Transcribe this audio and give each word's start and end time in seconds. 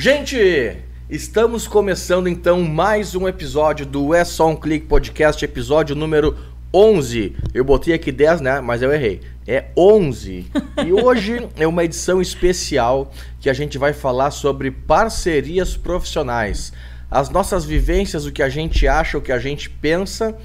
Gente, 0.00 0.76
estamos 1.10 1.66
começando 1.66 2.28
então 2.28 2.62
mais 2.62 3.16
um 3.16 3.26
episódio 3.26 3.84
do 3.84 4.14
É 4.14 4.24
Só 4.24 4.48
Um 4.48 4.54
Clique 4.54 4.86
Podcast, 4.86 5.44
episódio 5.44 5.96
número 5.96 6.36
11. 6.72 7.34
Eu 7.52 7.64
botei 7.64 7.92
aqui 7.92 8.12
10, 8.12 8.40
né? 8.40 8.60
Mas 8.60 8.80
eu 8.80 8.92
errei. 8.92 9.22
É 9.44 9.64
11. 9.76 10.46
E 10.86 10.92
hoje 10.92 11.48
é 11.56 11.66
uma 11.66 11.82
edição 11.82 12.22
especial 12.22 13.12
que 13.40 13.50
a 13.50 13.52
gente 13.52 13.76
vai 13.76 13.92
falar 13.92 14.30
sobre 14.30 14.70
parcerias 14.70 15.76
profissionais. 15.76 16.72
As 17.10 17.28
nossas 17.28 17.64
vivências, 17.64 18.24
o 18.24 18.30
que 18.30 18.44
a 18.44 18.48
gente 18.48 18.86
acha, 18.86 19.18
o 19.18 19.20
que 19.20 19.32
a 19.32 19.38
gente 19.40 19.68
pensa, 19.68 20.38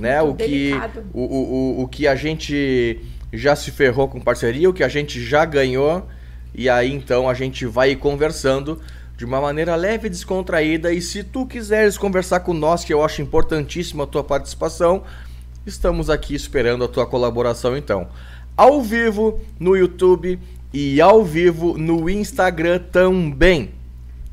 né? 0.00 0.20
O 0.20 0.34
que, 0.34 0.72
o, 1.14 1.20
o, 1.20 1.78
o, 1.78 1.82
o 1.82 1.88
que 1.88 2.08
a 2.08 2.16
gente 2.16 3.00
já 3.32 3.54
se 3.54 3.70
ferrou 3.70 4.08
com 4.08 4.20
parceria, 4.20 4.68
o 4.68 4.74
que 4.74 4.82
a 4.82 4.88
gente 4.88 5.24
já 5.24 5.44
ganhou. 5.44 6.04
E 6.52 6.68
aí 6.68 6.90
então 6.90 7.28
a 7.28 7.34
gente 7.34 7.66
vai 7.66 7.94
conversando 7.94 8.80
de 9.16 9.24
uma 9.24 9.40
maneira 9.40 9.74
leve 9.74 10.06
e 10.06 10.10
descontraída. 10.10 10.92
E 10.92 11.00
se 11.00 11.24
tu 11.24 11.46
quiseres 11.46 11.96
conversar 11.96 12.40
com 12.40 12.52
nós, 12.52 12.84
que 12.84 12.92
eu 12.92 13.04
acho 13.04 13.22
importantíssima 13.22 14.04
a 14.04 14.06
tua 14.06 14.22
participação, 14.22 15.02
estamos 15.64 16.10
aqui 16.10 16.34
esperando 16.34 16.84
a 16.84 16.88
tua 16.88 17.06
colaboração 17.06 17.76
então. 17.76 18.08
Ao 18.56 18.82
vivo 18.82 19.40
no 19.58 19.76
YouTube 19.76 20.38
e 20.72 21.00
ao 21.00 21.24
vivo 21.24 21.78
no 21.78 22.08
Instagram 22.08 22.78
também. 22.92 23.70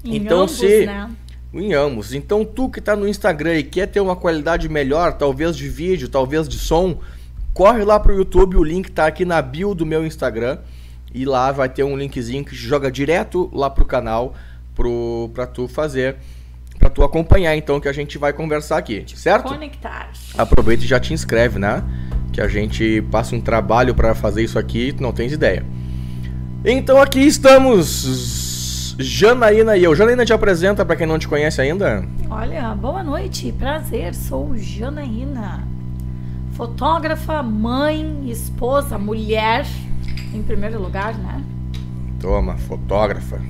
Em 0.04 0.18
então 0.18 0.42
ambos, 0.42 0.58
se 0.58 0.86
né? 0.86 1.10
em 1.54 1.74
ambos. 1.74 2.14
Então 2.14 2.44
tu 2.44 2.70
que 2.70 2.80
está 2.80 2.96
no 2.96 3.08
Instagram 3.08 3.56
e 3.56 3.64
quer 3.64 3.88
ter 3.88 4.02
uma 4.02 4.16
qualidade 4.16 4.68
melhor, 4.68 5.14
talvez 5.14 5.56
de 5.56 5.70
vídeo, 5.70 6.10
talvez 6.10 6.48
de 6.48 6.58
som, 6.58 7.00
corre 7.54 7.84
lá 7.86 8.00
pro 8.00 8.16
YouTube, 8.16 8.58
o 8.58 8.64
link 8.64 8.92
tá 8.92 9.08
aqui 9.08 9.24
na 9.24 9.42
bio 9.42 9.74
do 9.74 9.86
meu 9.86 10.06
Instagram. 10.06 10.58
E 11.14 11.26
lá 11.26 11.52
vai 11.52 11.70
ter 11.70 11.84
um 11.84 11.96
linkzinho 11.96 12.44
que 12.44 12.56
joga 12.56 12.92
direto 12.92 13.50
lá 13.54 13.70
pro 13.70 13.86
canal 13.86 14.34
pro, 14.76 15.30
pra 15.34 15.46
tu 15.46 15.68
fazer, 15.68 16.18
pra 16.80 16.90
tu 16.90 17.04
acompanhar 17.04 17.56
então 17.56 17.80
que 17.80 17.88
a 17.88 17.94
gente 17.94 18.18
vai 18.18 18.34
conversar 18.34 18.78
aqui, 18.78 19.04
certo? 19.16 19.50
Conectar. 19.50 20.12
Aproveita 20.38 20.84
e 20.84 20.88
já 20.88 21.00
te 21.00 21.14
inscreve, 21.14 21.60
né? 21.60 21.84
Que 22.32 22.42
a 22.42 22.48
gente 22.48 23.02
passa 23.12 23.36
um 23.36 23.42
trabalho 23.42 23.94
para 23.94 24.14
fazer 24.16 24.44
isso 24.44 24.58
aqui, 24.58 24.92
tu 24.94 25.02
não 25.02 25.12
tens 25.12 25.32
ideia. 25.32 25.66
Então 26.66 27.02
aqui 27.02 27.20
estamos, 27.20 28.96
Janaína 28.98 29.76
e 29.76 29.84
eu. 29.84 29.96
Janaína 29.96 30.26
te 30.26 30.34
apresenta 30.34 30.86
para 30.86 30.96
quem 30.96 31.06
não 31.06 31.20
te 31.20 31.28
conhece 31.28 31.62
ainda. 31.62 32.08
Olha, 32.30 32.74
boa 32.74 33.04
noite, 33.04 33.52
prazer, 33.52 34.16
sou 34.16 34.56
Janaína. 34.56 35.68
Fotógrafa, 36.54 37.42
mãe, 37.42 38.30
esposa, 38.30 38.98
mulher, 38.98 39.66
em 40.34 40.42
primeiro 40.44 40.82
lugar, 40.82 41.18
né? 41.18 41.44
Toma, 42.20 42.58
fotógrafa. 42.58 43.42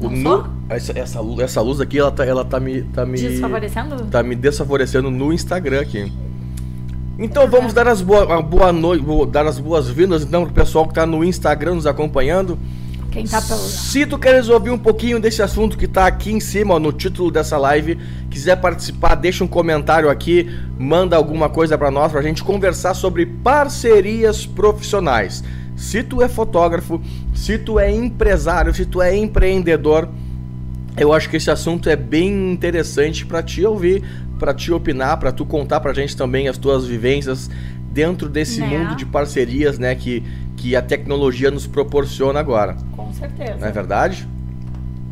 O 0.00 0.08
nu- 0.10 0.44
essa, 0.68 0.98
essa, 0.98 1.20
luz, 1.20 1.38
essa 1.40 1.60
luz 1.60 1.80
aqui, 1.80 1.98
ela 1.98 2.10
tá, 2.10 2.24
ela 2.24 2.44
tá 2.44 2.58
me, 2.58 2.82
tá 2.82 3.04
me, 3.06 3.18
Desfavorecendo? 3.18 4.04
tá 4.06 4.22
me 4.22 4.34
desfavorecendo 4.34 5.10
no 5.10 5.32
Instagram 5.32 5.80
aqui. 5.80 6.12
Então 7.18 7.46
vamos 7.48 7.72
dar 7.72 7.86
as 7.86 8.00
boa, 8.00 8.40
boa 8.42 8.72
noite, 8.72 9.04
dar 9.30 9.46
as 9.46 9.58
boas-vindas 9.58 10.22
então 10.24 10.44
pro 10.44 10.54
pessoal 10.54 10.88
que 10.88 10.94
tá 10.94 11.06
no 11.06 11.22
Instagram 11.22 11.74
nos 11.74 11.86
acompanhando. 11.86 12.58
Quem 13.12 13.26
tá 13.26 13.42
pelo... 13.42 13.60
Se 13.60 14.06
tu 14.06 14.18
queres 14.18 14.48
ouvir 14.48 14.70
um 14.70 14.78
pouquinho 14.78 15.20
desse 15.20 15.42
assunto 15.42 15.76
que 15.76 15.86
tá 15.86 16.06
aqui 16.06 16.32
em 16.32 16.40
cima, 16.40 16.74
ó, 16.74 16.78
no 16.80 16.90
título 16.90 17.30
dessa 17.30 17.58
live, 17.58 17.98
quiser 18.30 18.56
participar, 18.56 19.14
deixa 19.14 19.44
um 19.44 19.46
comentário 19.46 20.08
aqui, 20.08 20.50
manda 20.78 21.14
alguma 21.14 21.50
coisa 21.50 21.76
pra 21.76 21.90
nós, 21.90 22.10
pra 22.10 22.22
gente 22.22 22.42
conversar 22.42 22.94
sobre 22.94 23.26
parcerias 23.26 24.46
profissionais. 24.46 25.44
Se 25.76 26.02
tu 26.02 26.22
é 26.22 26.28
fotógrafo, 26.28 27.00
se 27.34 27.58
tu 27.58 27.78
é 27.78 27.90
empresário, 27.90 28.74
se 28.74 28.84
tu 28.84 29.00
é 29.02 29.16
empreendedor, 29.16 30.08
eu 30.96 31.12
acho 31.12 31.28
que 31.28 31.36
esse 31.36 31.50
assunto 31.50 31.88
é 31.88 31.96
bem 31.96 32.52
interessante 32.52 33.24
pra 33.24 33.42
te 33.42 33.64
ouvir, 33.64 34.02
pra 34.38 34.52
te 34.52 34.72
opinar, 34.72 35.18
pra 35.18 35.32
tu 35.32 35.44
contar 35.44 35.80
pra 35.80 35.92
gente 35.92 36.16
também 36.16 36.48
as 36.48 36.58
tuas 36.58 36.86
vivências 36.86 37.50
dentro 37.92 38.28
desse 38.28 38.60
Né? 38.60 38.66
mundo 38.66 38.96
de 38.96 39.04
parcerias, 39.06 39.78
né, 39.78 39.94
que, 39.94 40.22
que 40.56 40.74
a 40.74 40.82
tecnologia 40.82 41.50
nos 41.50 41.66
proporciona 41.66 42.40
agora. 42.40 42.76
Com 42.96 43.12
certeza. 43.12 43.56
Não 43.58 43.66
é 43.68 43.72
verdade? 43.72 44.26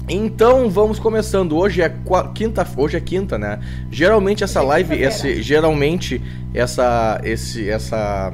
Então 0.08 0.68
vamos 0.68 0.98
começando. 0.98 1.56
Hoje 1.56 1.82
é 1.82 1.94
quinta, 2.34 2.66
hoje 2.76 2.96
é 2.96 3.00
quinta, 3.00 3.38
né? 3.38 3.60
Geralmente 3.92 4.42
essa 4.42 4.60
Hoje 4.60 4.66
é 4.66 4.68
live, 4.68 5.02
esse, 5.02 5.42
geralmente 5.42 6.20
essa, 6.52 7.20
esse, 7.22 7.70
essa, 7.70 8.32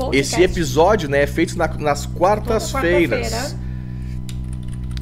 podcast. 0.00 0.34
esse 0.34 0.42
episódio, 0.42 1.08
né, 1.08 1.22
é 1.22 1.26
feito 1.26 1.56
na- 1.56 1.68
nas 1.68 2.06
quartas-feiras. 2.06 3.56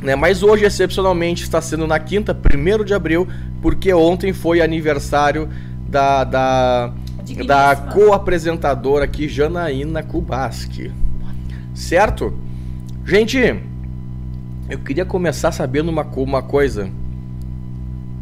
Né? 0.03 0.15
Mas 0.15 0.43
hoje 0.43 0.65
excepcionalmente 0.65 1.43
está 1.43 1.61
sendo 1.61 1.87
na 1.87 1.99
quinta, 1.99 2.33
1 2.35 2.85
de 2.85 2.95
abril, 2.95 3.27
porque 3.61 3.93
ontem 3.93 4.33
foi 4.33 4.61
aniversário 4.61 5.49
da 5.89 6.23
da, 6.25 6.93
da 7.47 7.77
co-apresentadora 7.77 9.05
aqui, 9.05 9.29
Janaína 9.29 10.03
Kubaski. 10.03 10.93
Certo? 11.75 12.33
Gente, 13.05 13.39
eu 14.69 14.79
queria 14.79 15.05
começar 15.05 15.51
sabendo 15.53 15.89
uma, 15.89 16.03
uma 16.03 16.43
coisa. 16.43 16.89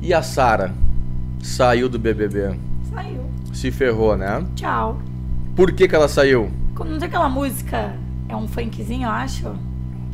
E 0.00 0.14
a 0.14 0.22
Sara? 0.22 0.72
Saiu 1.42 1.88
do 1.88 1.98
BBB. 1.98 2.54
Saiu. 2.92 3.20
Se 3.52 3.70
ferrou, 3.70 4.16
né? 4.16 4.44
Tchau. 4.54 5.00
Por 5.54 5.72
que, 5.72 5.88
que 5.88 5.94
ela 5.94 6.08
saiu? 6.08 6.50
Não 6.84 6.98
tem 6.98 7.08
aquela 7.08 7.28
música? 7.28 7.94
É 8.28 8.36
um 8.36 8.46
funkzinho, 8.46 9.04
eu 9.04 9.10
acho. 9.10 9.54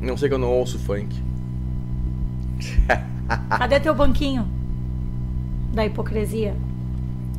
Não 0.00 0.16
sei 0.16 0.28
que 0.28 0.34
eu 0.34 0.38
não 0.38 0.50
ouço 0.50 0.78
funk. 0.78 1.14
Cadê 3.58 3.80
teu 3.80 3.94
banquinho? 3.94 4.46
Da 5.72 5.86
hipocrisia. 5.86 6.54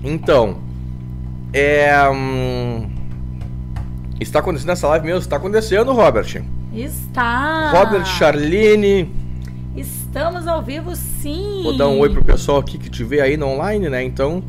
Então, 0.03 0.57
é. 1.53 2.09
hum, 2.09 2.89
está 4.19 4.39
acontecendo 4.39 4.71
essa 4.71 4.87
live 4.87 5.05
mesmo? 5.05 5.19
Está 5.19 5.37
acontecendo, 5.37 5.93
Robert. 5.93 6.43
Está. 6.73 7.71
Robert 7.71 8.05
Charline. 8.05 9.13
Estamos 9.75 10.47
ao 10.47 10.61
vivo, 10.61 10.95
sim. 10.95 11.61
Vou 11.63 11.77
dar 11.77 11.87
um 11.87 11.99
oi 11.99 12.09
pro 12.09 12.23
pessoal 12.23 12.59
aqui 12.59 12.77
que 12.77 12.89
te 12.89 13.03
vê 13.03 13.21
aí 13.21 13.37
no 13.37 13.47
online, 13.47 13.89
né? 13.89 14.03
Então, 14.03 14.43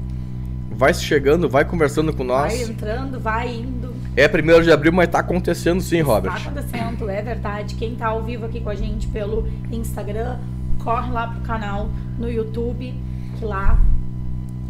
vai 0.70 0.92
se 0.92 1.04
chegando, 1.04 1.48
vai 1.48 1.64
conversando 1.64 2.12
com 2.12 2.24
nós. 2.24 2.52
Vai 2.52 2.62
entrando, 2.62 3.20
vai 3.20 3.54
indo. 3.54 3.83
É 4.16 4.28
primeiro 4.28 4.62
de 4.62 4.70
abril, 4.70 4.92
mas 4.92 5.08
tá 5.08 5.18
acontecendo 5.18 5.80
sim, 5.80 6.00
Robert. 6.00 6.32
Tá 6.32 6.38
acontecendo, 6.50 7.10
é 7.10 7.20
verdade. 7.20 7.74
Quem 7.74 7.96
tá 7.96 8.08
ao 8.08 8.22
vivo 8.22 8.46
aqui 8.46 8.60
com 8.60 8.70
a 8.70 8.74
gente 8.74 9.08
pelo 9.08 9.48
Instagram, 9.72 10.36
corre 10.82 11.10
lá 11.10 11.26
pro 11.28 11.40
canal 11.40 11.88
no 12.18 12.30
YouTube, 12.30 12.94
que 13.38 13.44
lá 13.44 13.78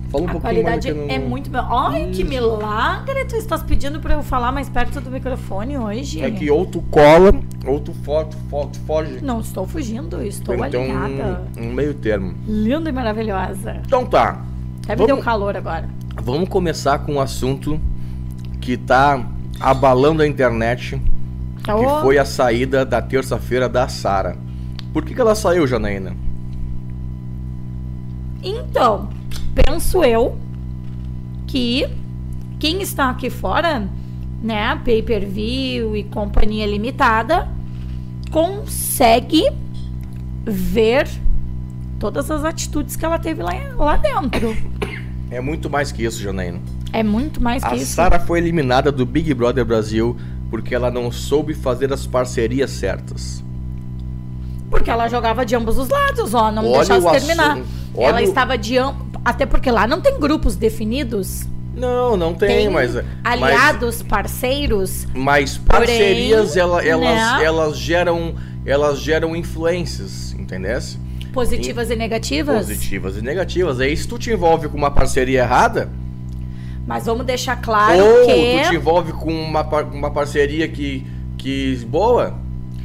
Fala 0.08 0.24
um 0.24 0.28
a 0.28 0.30
pouquinho 0.32 0.62
mais 0.62 0.76
qualidade 0.84 0.90
aqui 0.90 0.98
no... 0.98 1.10
é 1.10 1.18
muito 1.18 1.50
boa. 1.50 1.90
Ai, 1.90 2.10
que 2.10 2.24
milagre! 2.24 3.24
Tu 3.26 3.36
estás 3.36 3.62
pedindo 3.62 4.00
pra 4.00 4.14
eu 4.14 4.22
falar 4.22 4.52
mais 4.52 4.68
perto 4.68 5.00
do 5.00 5.10
microfone 5.10 5.76
hoje? 5.76 6.22
É 6.22 6.30
que 6.30 6.50
ou 6.50 6.64
tu 6.64 6.82
cola, 6.90 7.32
ou 7.66 7.80
tu, 7.80 7.92
fo 7.92 8.24
tu, 8.24 8.36
fo 8.48 8.66
tu 8.66 8.78
foge. 8.80 9.20
Não 9.22 9.40
estou 9.40 9.66
fugindo, 9.66 10.22
estou 10.22 10.56
ter 10.56 10.76
alinhada. 10.78 11.42
um, 11.58 11.64
um 11.68 11.72
meio 11.72 11.92
termo. 11.94 12.34
Linda 12.46 12.88
e 12.88 12.92
maravilhosa. 12.92 13.80
Então 13.84 14.06
tá, 14.06 14.42
Até 14.84 14.94
me 14.94 14.96
Vamos- 15.02 15.06
deu 15.06 15.18
calor 15.18 15.56
agora. 15.56 15.88
vamos 16.22 16.48
começar 16.48 16.98
com 17.00 17.14
um 17.14 17.20
assunto 17.20 17.80
que 18.60 18.76
tá 18.76 19.20
abalando 19.60 20.22
a 20.22 20.26
internet, 20.26 21.00
que 21.62 21.70
Ô, 21.70 22.00
foi 22.00 22.18
a 22.18 22.24
saída 22.24 22.84
da 22.84 23.00
terça-feira 23.00 23.68
da 23.68 23.88
Sara. 23.88 24.36
Por 24.92 25.04
que, 25.04 25.14
que 25.14 25.20
ela 25.20 25.34
saiu, 25.34 25.66
Janaína? 25.66 26.14
Então, 28.42 29.08
penso 29.54 30.04
eu 30.04 30.36
que 31.46 31.88
quem 32.58 32.82
está 32.82 33.10
aqui 33.10 33.30
fora, 33.30 33.88
né, 34.42 34.80
pay 34.84 35.02
per 35.02 35.24
view 35.24 35.96
e 35.96 36.04
companhia 36.04 36.66
limitada, 36.66 37.48
consegue 38.30 39.44
ver 40.44 41.08
todas 41.98 42.30
as 42.30 42.44
atitudes 42.44 42.96
que 42.96 43.04
ela 43.04 43.18
teve 43.18 43.42
lá, 43.42 43.52
lá 43.76 43.96
dentro. 43.96 44.54
É 45.30 45.40
muito 45.40 45.70
mais 45.70 45.90
que 45.90 46.04
isso, 46.04 46.22
Janaína. 46.22 46.60
É 46.94 47.02
muito 47.02 47.42
mais 47.42 47.62
que 47.64 47.70
A 47.70 47.76
isso. 47.76 47.94
Sara 47.94 48.20
foi 48.20 48.38
eliminada 48.38 48.92
do 48.92 49.04
Big 49.04 49.32
Brother 49.34 49.64
Brasil 49.64 50.16
porque 50.50 50.74
ela 50.74 50.90
não 50.90 51.10
soube 51.10 51.52
fazer 51.54 51.92
as 51.92 52.06
parcerias 52.06 52.70
certas. 52.70 53.42
Porque 54.70 54.90
ela 54.90 55.08
jogava 55.08 55.44
de 55.44 55.54
ambos 55.54 55.78
os 55.78 55.88
lados, 55.88 56.34
ó, 56.34 56.50
não 56.50 56.62
me 56.62 56.72
deixasse 56.72 57.06
o 57.06 57.10
terminar. 57.10 57.58
olha 57.94 58.06
ela 58.06 58.20
o- 58.20 58.24
estava 58.24 58.56
de 58.56 58.78
ambos. 58.78 59.04
Até 59.24 59.46
porque 59.46 59.70
lá 59.70 59.86
não 59.86 60.00
tem 60.00 60.18
grupos 60.20 60.54
definidos. 60.56 61.44
Não, 61.74 62.16
não 62.16 62.32
tem, 62.34 62.68
mas 62.68 62.96
aliados, 63.24 64.00
parceiros. 64.02 65.06
mas, 65.12 65.56
mas 65.56 65.58
parcerias 65.58 66.48
Porém, 66.50 66.60
ela- 66.62 66.84
elas, 66.84 67.38
né? 67.38 67.44
elas 67.44 67.76
geram 67.78 68.34
elas 68.64 69.00
geram 69.00 69.34
influências, 69.34 70.32
entendesse? 70.38 70.98
Positivas 71.32 71.90
e 71.90 71.96
negativas. 71.96 72.56
Positivas 72.66 73.16
e 73.16 73.22
negativas. 73.22 73.80
Aí 73.80 73.94
se 73.96 74.06
tu 74.06 74.18
te 74.18 74.30
envolve 74.30 74.68
com 74.68 74.76
uma 74.78 74.90
parceria 74.90 75.40
errada, 75.40 75.90
Mas 76.86 77.06
vamos 77.06 77.24
deixar 77.24 77.56
claro 77.56 77.98
ou 78.04 78.26
que. 78.26 78.62
tu 78.64 78.68
te 78.70 78.76
envolve 78.76 79.12
com 79.12 79.32
uma, 79.32 79.62
uma 79.84 80.10
parceria 80.10 80.68
que, 80.68 81.06
que 81.38 81.76
boa, 81.86 82.34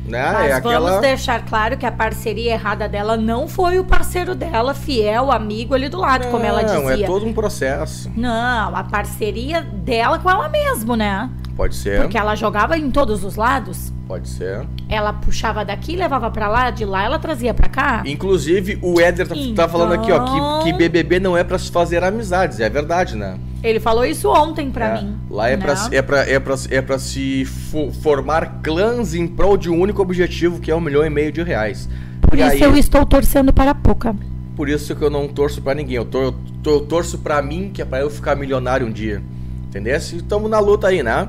Né? 0.05 0.31
Mas 0.31 0.49
é 0.51 0.53
aquela. 0.53 0.89
vamos 0.89 1.01
deixar 1.01 1.45
claro 1.45 1.77
que 1.77 1.85
a 1.85 1.91
parceria 1.91 2.53
errada 2.53 2.87
dela 2.87 3.15
não 3.17 3.47
foi 3.47 3.77
o 3.77 3.83
parceiro 3.83 4.33
dela, 4.33 4.73
fiel, 4.73 5.31
amigo 5.31 5.75
ali 5.75 5.87
do 5.89 5.97
lado, 5.97 6.27
como 6.29 6.43
ela 6.45 6.63
Não, 6.63 6.87
dizia. 6.87 7.03
é 7.03 7.07
todo 7.07 7.25
um 7.25 7.33
processo. 7.33 8.09
Não, 8.15 8.75
a 8.75 8.83
parceria 8.83 9.61
dela 9.61 10.17
com 10.17 10.29
ela 10.29 10.47
mesmo, 10.49 10.95
né? 10.95 11.29
Pode 11.59 11.75
ser, 11.75 12.00
Porque 12.03 12.17
ela 12.17 12.35
jogava 12.35 12.77
em 12.77 12.89
todos 12.89 13.21
os 13.25 13.35
lados. 13.35 13.91
pode 14.07 14.29
ser. 14.29 14.65
Ela 14.88 15.11
puxava 15.11 15.65
daqui, 15.65 15.94
levava 15.94 16.31
pra 16.31 16.47
lá, 16.47 16.71
de 16.71 16.85
lá 16.85 17.03
ela 17.03 17.19
trazia 17.19 17.53
pra 17.53 17.67
cá. 17.67 18.01
Inclusive, 18.06 18.79
o 18.81 18.97
Éder 18.97 19.27
tá, 19.27 19.35
tá 19.35 19.41
Então- 19.41 19.67
falando 19.67 19.91
aqui, 19.91 20.09
ó, 20.09 20.59
que, 20.63 20.63
que 20.71 20.77
BBB 20.77 21.19
não 21.19 21.35
é 21.35 21.44
pra 21.44 21.57
se 21.59 21.69
fazer 21.69 22.01
amizades. 22.01 22.61
É 22.61 22.69
verdade, 22.69 23.17
né? 23.17 23.38
Ele 23.61 23.77
falou 23.77 24.06
isso 24.06 24.29
ontem 24.29 24.71
pra 24.71 24.85
É. 25.00 25.01
mim. 25.01 25.17
Lá 25.29 25.50
é, 25.50 25.57
pra, 25.57 25.73
né? 25.75 25.89
é, 25.91 26.01
pra, 26.01 26.19
é, 26.29 26.39
pra, 26.39 26.56
é 26.71 26.81
pra 26.81 26.97
se 26.97 27.44
fo- 27.44 27.91
formar 27.91 28.61
clãs 28.63 29.13
em 29.13 29.27
prol 29.27 29.57
de 29.57 29.69
um 29.69 29.77
único 29.81 30.01
objetivo, 30.01 30.61
que 30.61 30.71
é 30.71 30.75
um 30.75 30.79
milhão 30.79 31.06
e 31.06 31.09
meio 31.09 31.29
de 31.33 31.44
reais. 31.44 31.89
Por 32.21 32.38
e 32.39 32.41
isso 32.41 32.51
aí, 32.53 32.61
eu 32.61 32.77
estou 32.77 33.06
torcendo 33.06 33.51
para 33.51 33.71
a 33.71 33.75
Poca. 33.75 34.15
por 34.56 34.69
isso 34.69 34.95
que 34.95 35.01
eu 35.03 35.09
não 35.09 35.27
torço 35.27 35.61
pra 35.61 35.73
ninguém. 35.73 35.97
Eu, 35.97 36.06
tor- 36.06 36.23
eu 36.23 36.31
tor- 36.63 36.73
eu 36.75 36.79
torço 36.88 37.17
pra 37.17 37.41
mim, 37.41 37.69
que 37.73 37.81
é 37.81 37.85
pra 37.85 38.00
eu 38.00 38.09
ficar 38.09 38.33
milionário 38.38 38.88
um 38.88 38.91
dia. 38.91 39.21
Entendeu? 39.67 39.97
Estamos 39.97 40.50
na 40.50 40.57
luta 40.59 40.88
aí, 40.88 41.03
né? 41.03 41.27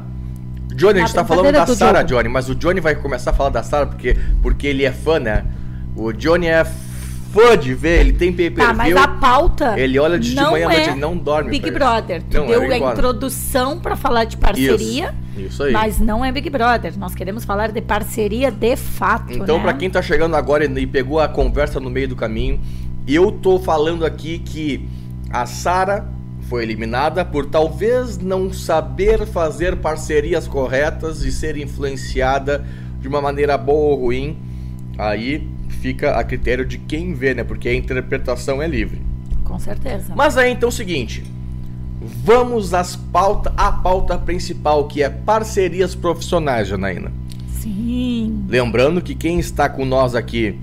Johnny, 0.74 1.00
a 1.00 1.06
gente 1.06 1.14
tá 1.14 1.24
falando 1.24 1.44
brincadeira 1.46 1.78
da 1.78 1.86
Sarah. 1.86 2.02
Johnny, 2.02 2.28
mas 2.28 2.48
o 2.48 2.54
Johnny 2.54 2.80
vai 2.80 2.94
começar 2.94 3.30
a 3.30 3.34
falar 3.34 3.50
da 3.50 3.62
Sarah 3.62 3.86
porque, 3.86 4.16
porque 4.42 4.66
ele 4.66 4.84
é 4.84 4.92
fã, 4.92 5.18
né? 5.18 5.44
O 5.96 6.12
Johnny 6.12 6.46
é 6.46 6.64
fã 6.64 7.56
de 7.56 7.74
ver, 7.74 8.00
ele 8.00 8.12
tem 8.12 8.32
pay 8.32 8.50
per 8.50 8.66
Tá, 8.66 8.72
mas 8.74 8.96
a 8.96 9.06
pauta. 9.08 9.78
Ele 9.78 9.98
olha 9.98 10.18
de, 10.18 10.30
de 10.30 10.36
manhã 10.36 10.66
à 10.66 10.68
noite, 10.70 10.88
é 10.88 10.92
ele 10.92 11.00
não 11.00 11.16
dorme. 11.16 11.50
Big. 11.50 11.70
Brother. 11.70 12.22
Tu 12.28 12.36
Não, 12.36 12.44
é 12.44 12.48
deu 12.48 12.60
Big 12.62 12.72
a 12.74 12.78
Brother. 12.78 12.92
introdução 12.94 13.78
pra 13.78 13.96
falar 13.96 14.24
de 14.24 14.36
parceria, 14.36 15.14
Isso, 15.36 15.46
isso 15.46 15.62
aí. 15.64 15.72
mas 15.72 15.98
não 16.00 16.24
é 16.24 16.32
Big 16.32 16.48
Brother. 16.50 16.98
Nós 16.98 17.14
queremos 17.14 17.44
falar 17.44 17.70
de 17.70 17.80
parceria 17.80 18.50
de 18.50 18.76
fato. 18.76 19.32
Então, 19.32 19.58
né? 19.58 19.62
pra 19.62 19.72
quem 19.74 19.88
tá 19.90 20.02
chegando 20.02 20.34
agora 20.36 20.64
e 20.64 20.86
pegou 20.86 21.20
a 21.20 21.28
conversa 21.28 21.78
no 21.78 21.90
meio 21.90 22.08
do 22.08 22.16
caminho, 22.16 22.60
eu 23.06 23.30
tô 23.32 23.58
falando 23.58 24.04
aqui 24.04 24.38
que 24.38 24.88
a 25.30 25.46
Sara 25.46 26.08
foi 26.50 26.64
eliminada 26.64 27.24
por 27.24 27.46
talvez 27.46 28.18
não 28.18 28.52
saber 28.52 29.24
fazer 29.24 29.76
parcerias 29.76 30.48
corretas 30.48 31.22
e 31.22 31.30
ser 31.30 31.56
influenciada 31.56 32.66
de 33.00 33.06
uma 33.06 33.22
maneira 33.22 33.56
boa 33.56 33.94
ou 33.94 34.00
ruim. 34.00 34.36
Aí 34.98 35.48
fica 35.80 36.18
a 36.18 36.24
critério 36.24 36.66
de 36.66 36.76
quem 36.76 37.14
vê, 37.14 37.34
né? 37.34 37.44
Porque 37.44 37.68
a 37.68 37.74
interpretação 37.74 38.60
é 38.60 38.66
livre. 38.66 39.00
Com 39.44 39.60
certeza. 39.60 40.12
Mas 40.16 40.36
aí 40.36 40.50
então 40.50 40.68
é 40.68 40.72
o 40.72 40.74
seguinte, 40.74 41.22
vamos 42.24 42.74
às 42.74 42.96
pauta, 42.96 43.52
à 43.56 43.70
pauta 43.70 44.18
principal, 44.18 44.88
que 44.88 45.04
é 45.04 45.08
parcerias 45.08 45.94
profissionais, 45.94 46.66
Janaína. 46.66 47.12
Sim. 47.60 48.44
Lembrando 48.48 49.00
que 49.00 49.14
quem 49.14 49.38
está 49.38 49.68
com 49.68 49.84
nós 49.84 50.16
aqui 50.16 50.58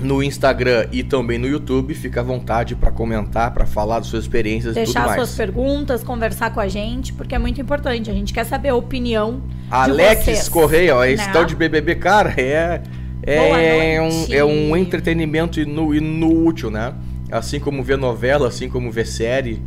no 0.00 0.22
Instagram 0.22 0.86
e 0.92 1.02
também 1.02 1.38
no 1.38 1.46
YouTube, 1.46 1.94
fica 1.94 2.20
à 2.20 2.22
vontade 2.22 2.74
para 2.76 2.90
comentar, 2.90 3.52
para 3.52 3.66
falar 3.66 3.98
das 3.98 4.08
suas 4.08 4.24
experiências 4.24 4.72
e 4.76 4.80
tudo 4.80 4.84
Deixar 4.84 5.06
mais. 5.06 5.16
suas 5.16 5.34
perguntas, 5.34 6.02
conversar 6.04 6.50
com 6.52 6.60
a 6.60 6.68
gente, 6.68 7.12
porque 7.12 7.34
é 7.34 7.38
muito 7.38 7.60
importante. 7.60 8.10
A 8.10 8.14
gente 8.14 8.32
quer 8.32 8.44
saber 8.44 8.68
a 8.70 8.74
opinião 8.74 9.42
Alex 9.70 10.18
de 10.20 10.24
vocês. 10.24 10.48
Correia, 10.48 10.96
ó, 10.96 11.04
esse 11.04 11.26
né? 11.26 11.32
tal 11.32 11.44
de 11.44 11.54
BBB, 11.56 11.96
cara, 11.96 12.34
é 12.36 12.82
é 13.22 14.00
um, 14.00 14.32
é 14.34 14.44
um 14.44 14.76
entretenimento 14.76 15.60
inu- 15.60 15.94
inútil, 15.94 16.70
né? 16.70 16.94
Assim 17.30 17.60
como 17.60 17.82
ver 17.82 17.98
novela, 17.98 18.48
assim 18.48 18.70
como 18.70 18.90
ver 18.90 19.06
série, 19.06 19.62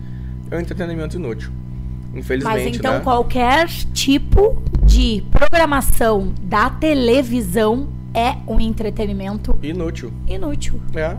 é 0.49 0.55
um 0.55 0.59
entretenimento 0.59 1.17
inútil. 1.17 1.51
Infelizmente, 2.13 2.63
Mas 2.65 2.75
então 2.75 2.93
né? 2.95 2.99
qualquer 3.01 3.67
tipo 3.93 4.61
de 4.83 5.23
programação 5.31 6.33
da 6.41 6.69
televisão 6.69 7.87
é 8.13 8.35
um 8.47 8.59
entretenimento 8.59 9.57
Inútil. 9.61 10.11
inútil. 10.27 10.81
É. 10.95 11.15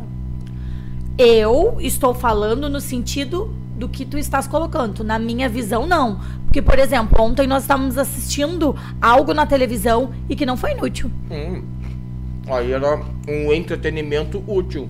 Eu 1.19 1.77
estou 1.81 2.15
falando 2.15 2.69
no 2.69 2.81
sentido 2.81 3.55
do 3.77 3.89
que 3.89 4.05
tu 4.05 4.17
estás 4.19 4.47
colocando. 4.47 5.03
Na 5.03 5.19
minha 5.19 5.49
visão, 5.49 5.87
não. 5.87 6.21
Porque, 6.45 6.63
por 6.63 6.79
exemplo, 6.79 7.21
ontem 7.23 7.47
nós 7.47 7.63
estávamos 7.65 7.97
assistindo 7.99 8.77
algo 9.01 9.33
na 9.35 9.47
televisão 9.47 10.11
e 10.29 10.37
que 10.37 10.45
não 10.47 10.57
foi 10.57 10.73
inútil. 10.73 11.11
Hum. 11.31 11.63
Aí 12.47 12.73
era 12.73 13.01
um 13.29 13.53
entretenimento 13.53 14.43
útil. 14.47 14.89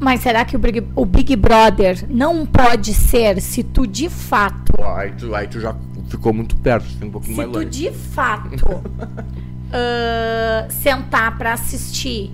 Mas 0.00 0.20
será 0.20 0.44
que 0.44 0.54
o 0.54 0.58
Big, 0.58 0.86
o 0.94 1.04
Big 1.04 1.34
Brother 1.34 2.06
não 2.08 2.46
pode 2.46 2.94
ser 2.94 3.40
se 3.40 3.64
tu 3.64 3.86
de 3.86 4.08
fato, 4.08 4.72
Aí 4.96 5.10
tu, 5.12 5.34
aí 5.34 5.48
tu 5.48 5.58
já 5.58 5.74
ficou 6.08 6.32
muito 6.32 6.56
perto, 6.56 6.86
tem 6.98 7.08
um 7.08 7.10
pouquinho 7.10 7.34
se 7.34 7.40
mais 7.40 7.50
tu 7.50 7.56
longe. 7.58 7.68
de 7.70 7.90
fato 8.14 8.82
ah, 9.72 10.66
sentar 10.70 11.36
pra 11.38 11.52
assistir 11.54 12.30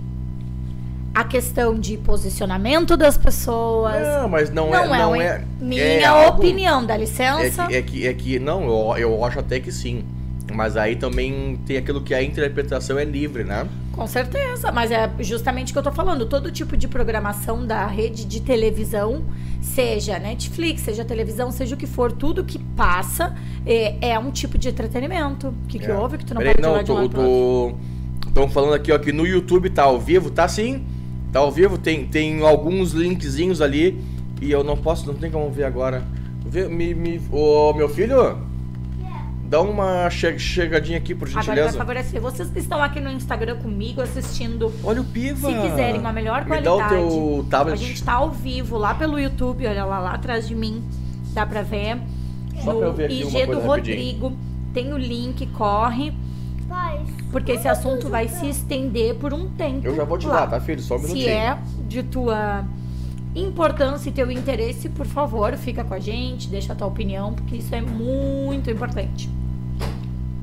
a 1.14 1.22
questão 1.22 1.78
de 1.78 1.96
posicionamento 1.96 2.96
das 2.96 3.16
pessoas, 3.16 4.02
Não, 4.02 4.28
mas 4.28 4.50
não, 4.50 4.74
é. 4.74 4.86
não, 4.88 4.94
é, 4.94 4.98
Não 4.98 5.14
é 5.16 5.44
minha 5.60 5.80
é 5.82 6.04
algo- 6.06 6.38
opinião, 6.38 6.84
dá 6.84 6.94
É 6.94 6.98
licença. 6.98 7.66
que, 7.68 7.74
é 7.74 7.82
que, 7.82 8.06
é 8.08 8.12
que 8.14 8.38
não, 8.40 8.64
eu, 8.64 8.96
eu 8.98 9.24
acho 9.24 9.38
até 9.38 9.60
que 9.60 9.70
sim. 9.70 10.04
Mas 10.52 10.76
aí 10.76 10.96
também 10.96 11.58
tem 11.66 11.76
aquilo 11.76 12.02
que 12.02 12.12
a 12.12 12.22
interpretação 12.22 12.98
é 12.98 13.04
livre, 13.04 13.44
né? 13.44 13.66
Com 13.94 14.08
certeza, 14.08 14.72
mas 14.72 14.90
é 14.90 15.08
justamente 15.20 15.70
o 15.70 15.72
que 15.72 15.78
eu 15.78 15.82
tô 15.82 15.92
falando. 15.92 16.26
Todo 16.26 16.50
tipo 16.50 16.76
de 16.76 16.88
programação 16.88 17.64
da 17.64 17.86
rede 17.86 18.24
de 18.24 18.40
televisão, 18.40 19.24
seja 19.62 20.18
Netflix, 20.18 20.82
seja 20.82 21.04
televisão, 21.04 21.52
seja 21.52 21.76
o 21.76 21.78
que 21.78 21.86
for, 21.86 22.10
tudo 22.10 22.42
que 22.42 22.58
passa 22.58 23.36
é, 23.64 24.10
é 24.10 24.18
um 24.18 24.32
tipo 24.32 24.58
de 24.58 24.68
entretenimento. 24.68 25.48
O 25.48 25.66
que, 25.68 25.78
que 25.78 25.86
É. 25.86 25.94
houve 25.96 26.18
que 26.18 26.24
tu 26.24 26.34
não 26.34 26.40
Peraí, 26.42 26.54
pode 26.56 26.90
não, 26.90 27.08
tô, 27.08 27.08
tô, 27.08 27.74
Estão 28.26 28.48
falando 28.48 28.74
aqui, 28.74 28.90
ó, 28.90 28.98
que 28.98 29.12
no 29.12 29.24
YouTube 29.24 29.70
tá 29.70 29.84
ao 29.84 30.00
vivo, 30.00 30.28
tá 30.28 30.48
sim. 30.48 30.84
Tá 31.32 31.38
ao 31.38 31.52
vivo, 31.52 31.78
tem, 31.78 32.04
tem 32.04 32.42
alguns 32.42 32.92
linkzinhos 32.92 33.60
ali. 33.60 34.02
E 34.42 34.50
eu 34.50 34.64
não 34.64 34.76
posso, 34.76 35.06
não 35.06 35.14
tem 35.14 35.30
como 35.30 35.48
ver 35.50 35.64
agora. 35.64 36.02
Vê, 36.44 36.66
me, 36.66 36.92
me, 36.94 37.20
ô, 37.30 37.72
meu 37.74 37.88
filho, 37.88 38.38
dá 39.48 39.60
uma 39.60 40.08
che- 40.10 40.38
chegadinha 40.38 40.98
aqui, 40.98 41.14
por 41.14 41.28
Agora 41.28 41.42
vai 41.44 41.54
gentileza. 41.56 41.78
favorecer. 41.78 42.20
Vocês 42.20 42.48
que 42.50 42.58
estão 42.58 42.82
aqui 42.82 43.00
no 43.00 43.10
Instagram 43.10 43.56
comigo 43.56 44.00
assistindo, 44.00 44.72
Olha 44.82 45.00
o 45.00 45.04
Piva. 45.04 45.48
se 45.50 45.54
quiserem 45.68 46.00
uma 46.00 46.12
melhor 46.12 46.44
Me 46.44 46.60
dá 46.60 46.72
o 46.74 46.76
qualidade, 46.78 46.94
teu 47.08 47.46
tablet. 47.50 47.74
a 47.82 47.86
gente 47.86 48.02
tá 48.02 48.12
ao 48.14 48.30
vivo 48.30 48.76
lá 48.78 48.94
pelo 48.94 49.18
YouTube, 49.18 49.66
olha 49.66 49.84
lá, 49.84 49.98
lá 49.98 50.14
atrás 50.14 50.46
de 50.48 50.54
mim, 50.54 50.82
dá 51.32 51.44
pra 51.46 51.62
ver. 51.62 51.98
Só 52.62 52.72
no 52.72 52.78
pra 52.78 52.88
eu 52.88 52.92
ver 52.94 53.04
aqui 53.06 53.22
uma 53.24 53.30
IG 53.30 53.40
do 53.46 53.46
coisa 53.52 53.68
rapidinho. 53.68 53.96
Rodrigo, 53.96 54.32
tem 54.72 54.92
o 54.92 54.98
link, 54.98 55.46
corre. 55.48 56.12
Pais, 56.68 57.08
Porque 57.30 57.52
esse 57.52 57.68
assunto 57.68 58.08
vai 58.08 58.26
se 58.28 58.48
estender 58.48 59.16
por 59.16 59.34
um 59.34 59.48
tempo. 59.50 59.86
Eu 59.86 59.94
já 59.94 60.04
vou 60.04 60.16
te 60.16 60.26
lá. 60.26 60.40
dar, 60.40 60.46
tá, 60.52 60.60
filho? 60.60 60.80
Só 60.80 60.94
um 60.96 60.98
minutinho. 61.00 61.24
Se 61.24 61.30
é 61.30 61.58
de 61.86 62.02
tua 62.04 62.64
importância 63.34 64.08
e 64.08 64.12
teu 64.12 64.30
interesse, 64.30 64.88
por 64.88 65.06
favor, 65.06 65.56
fica 65.56 65.82
com 65.84 65.94
a 65.94 65.98
gente, 65.98 66.48
deixa 66.48 66.72
a 66.72 66.76
tua 66.76 66.86
opinião, 66.86 67.32
porque 67.34 67.56
isso 67.56 67.74
é 67.74 67.80
muito 67.80 68.70
importante. 68.70 69.28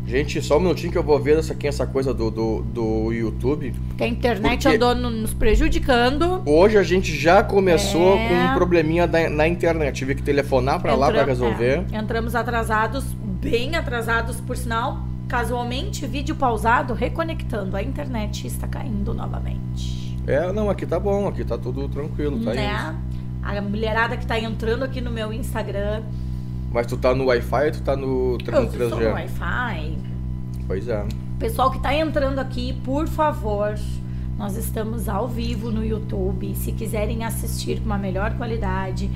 Gente, 0.06 0.42
só 0.42 0.58
um 0.58 0.62
minutinho 0.62 0.92
que 0.92 0.98
eu 0.98 1.04
vou 1.04 1.18
ver 1.20 1.38
essa, 1.38 1.54
aqui, 1.54 1.66
essa 1.68 1.88
coisa 1.88 2.14
do, 2.14 2.30
do, 2.30 2.62
do 2.64 3.14
YouTube. 3.14 3.74
Porque 3.90 4.04
a 4.04 4.08
internet 4.08 4.64
Porque- 4.64 4.76
andou 4.76 4.94
no- 4.94 5.10
nos 5.10 5.34
prejudicando. 5.34 6.42
Hoje 6.46 6.78
a 6.78 6.84
gente 6.84 7.16
já 7.18 7.42
começou 7.42 8.18
É. 8.18 8.28
com 8.28 8.34
um 8.34 8.54
probleminha 8.56 9.08
da- 9.08 9.30
na 9.30 9.48
internet. 9.48 9.96
Tive 9.96 10.16
que 10.16 10.22
telefonar 10.22 10.82
pra 10.82 10.96
lá 10.96 11.08
pra 11.08 11.22
Entra- 11.22 11.32
resolver. 11.32 11.86
é, 11.94 11.98
entramos 11.98 12.36
atrasados, 12.36 13.06
bem 13.42 13.76
atrasados, 13.78 14.42
por 14.42 14.58
sinal. 14.58 15.00
Casualmente, 15.30 16.06
vídeo 16.06 16.36
pausado, 16.36 16.94
reconectando. 16.94 17.78
A 17.78 17.82
internet 17.82 18.46
está 18.48 18.68
caindo 18.68 19.14
novamente. 19.14 20.01
É, 20.32 20.52
não, 20.54 20.70
aqui 20.70 20.86
tá 20.86 20.98
bom, 20.98 21.28
aqui 21.28 21.44
tá 21.44 21.58
tudo 21.58 21.90
tranquilo, 21.90 22.40
tá 22.40 22.54
né? 22.54 22.72
indo. 22.72 23.12
A 23.44 23.62
mulherada 23.62 24.16
que 24.16 24.26
tá 24.26 24.40
entrando 24.40 24.84
aqui 24.84 25.02
no 25.02 25.12
meu 25.12 25.34
Instagram. 25.34 26.04
Mas 26.72 26.88
tu 26.88 26.96
tá 26.96 27.14
no 27.14 27.26
Wi-Fi 27.26 27.66
ou 27.66 27.72
tu 27.72 27.82
tá 27.82 27.98
no, 27.98 28.38
no 28.38 28.46
Eu 28.48 28.90
sou 28.90 28.98
no 28.98 29.06
3G? 29.06 29.14
Wi-Fi. 29.14 29.98
Pois 30.66 30.88
é. 30.88 31.06
Pessoal 31.38 31.70
que 31.70 31.80
tá 31.80 31.94
entrando 31.94 32.40
aqui, 32.40 32.72
por 32.86 33.10
favor, 33.10 33.76
nós 34.38 34.56
estamos 34.56 35.10
ao 35.10 35.28
vivo 35.28 35.70
no 35.70 35.84
YouTube. 35.84 36.56
Se 36.56 36.72
quiserem 36.72 37.26
assistir 37.26 37.80
com 37.80 37.88
uma 37.88 37.98
melhor 37.98 38.34
qualidade, 38.38 39.12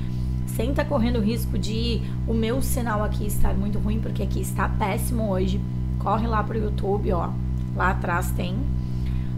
sem 0.47 0.71
estar 0.71 0.83
correndo 0.83 1.19
o 1.19 1.21
risco 1.21 1.57
de 1.57 2.01
o 2.27 2.33
meu 2.33 2.61
sinal 2.61 3.01
aqui 3.01 3.25
estar 3.25 3.53
muito 3.53 3.79
ruim, 3.79 4.01
porque 4.01 4.21
aqui 4.21 4.41
está 4.41 4.67
péssimo 4.67 5.31
hoje, 5.31 5.61
corre 5.97 6.27
lá 6.27 6.43
pro 6.43 6.57
YouTube, 6.57 7.09
ó. 7.13 7.29
Lá 7.73 7.91
atrás 7.91 8.31
tem. 8.31 8.57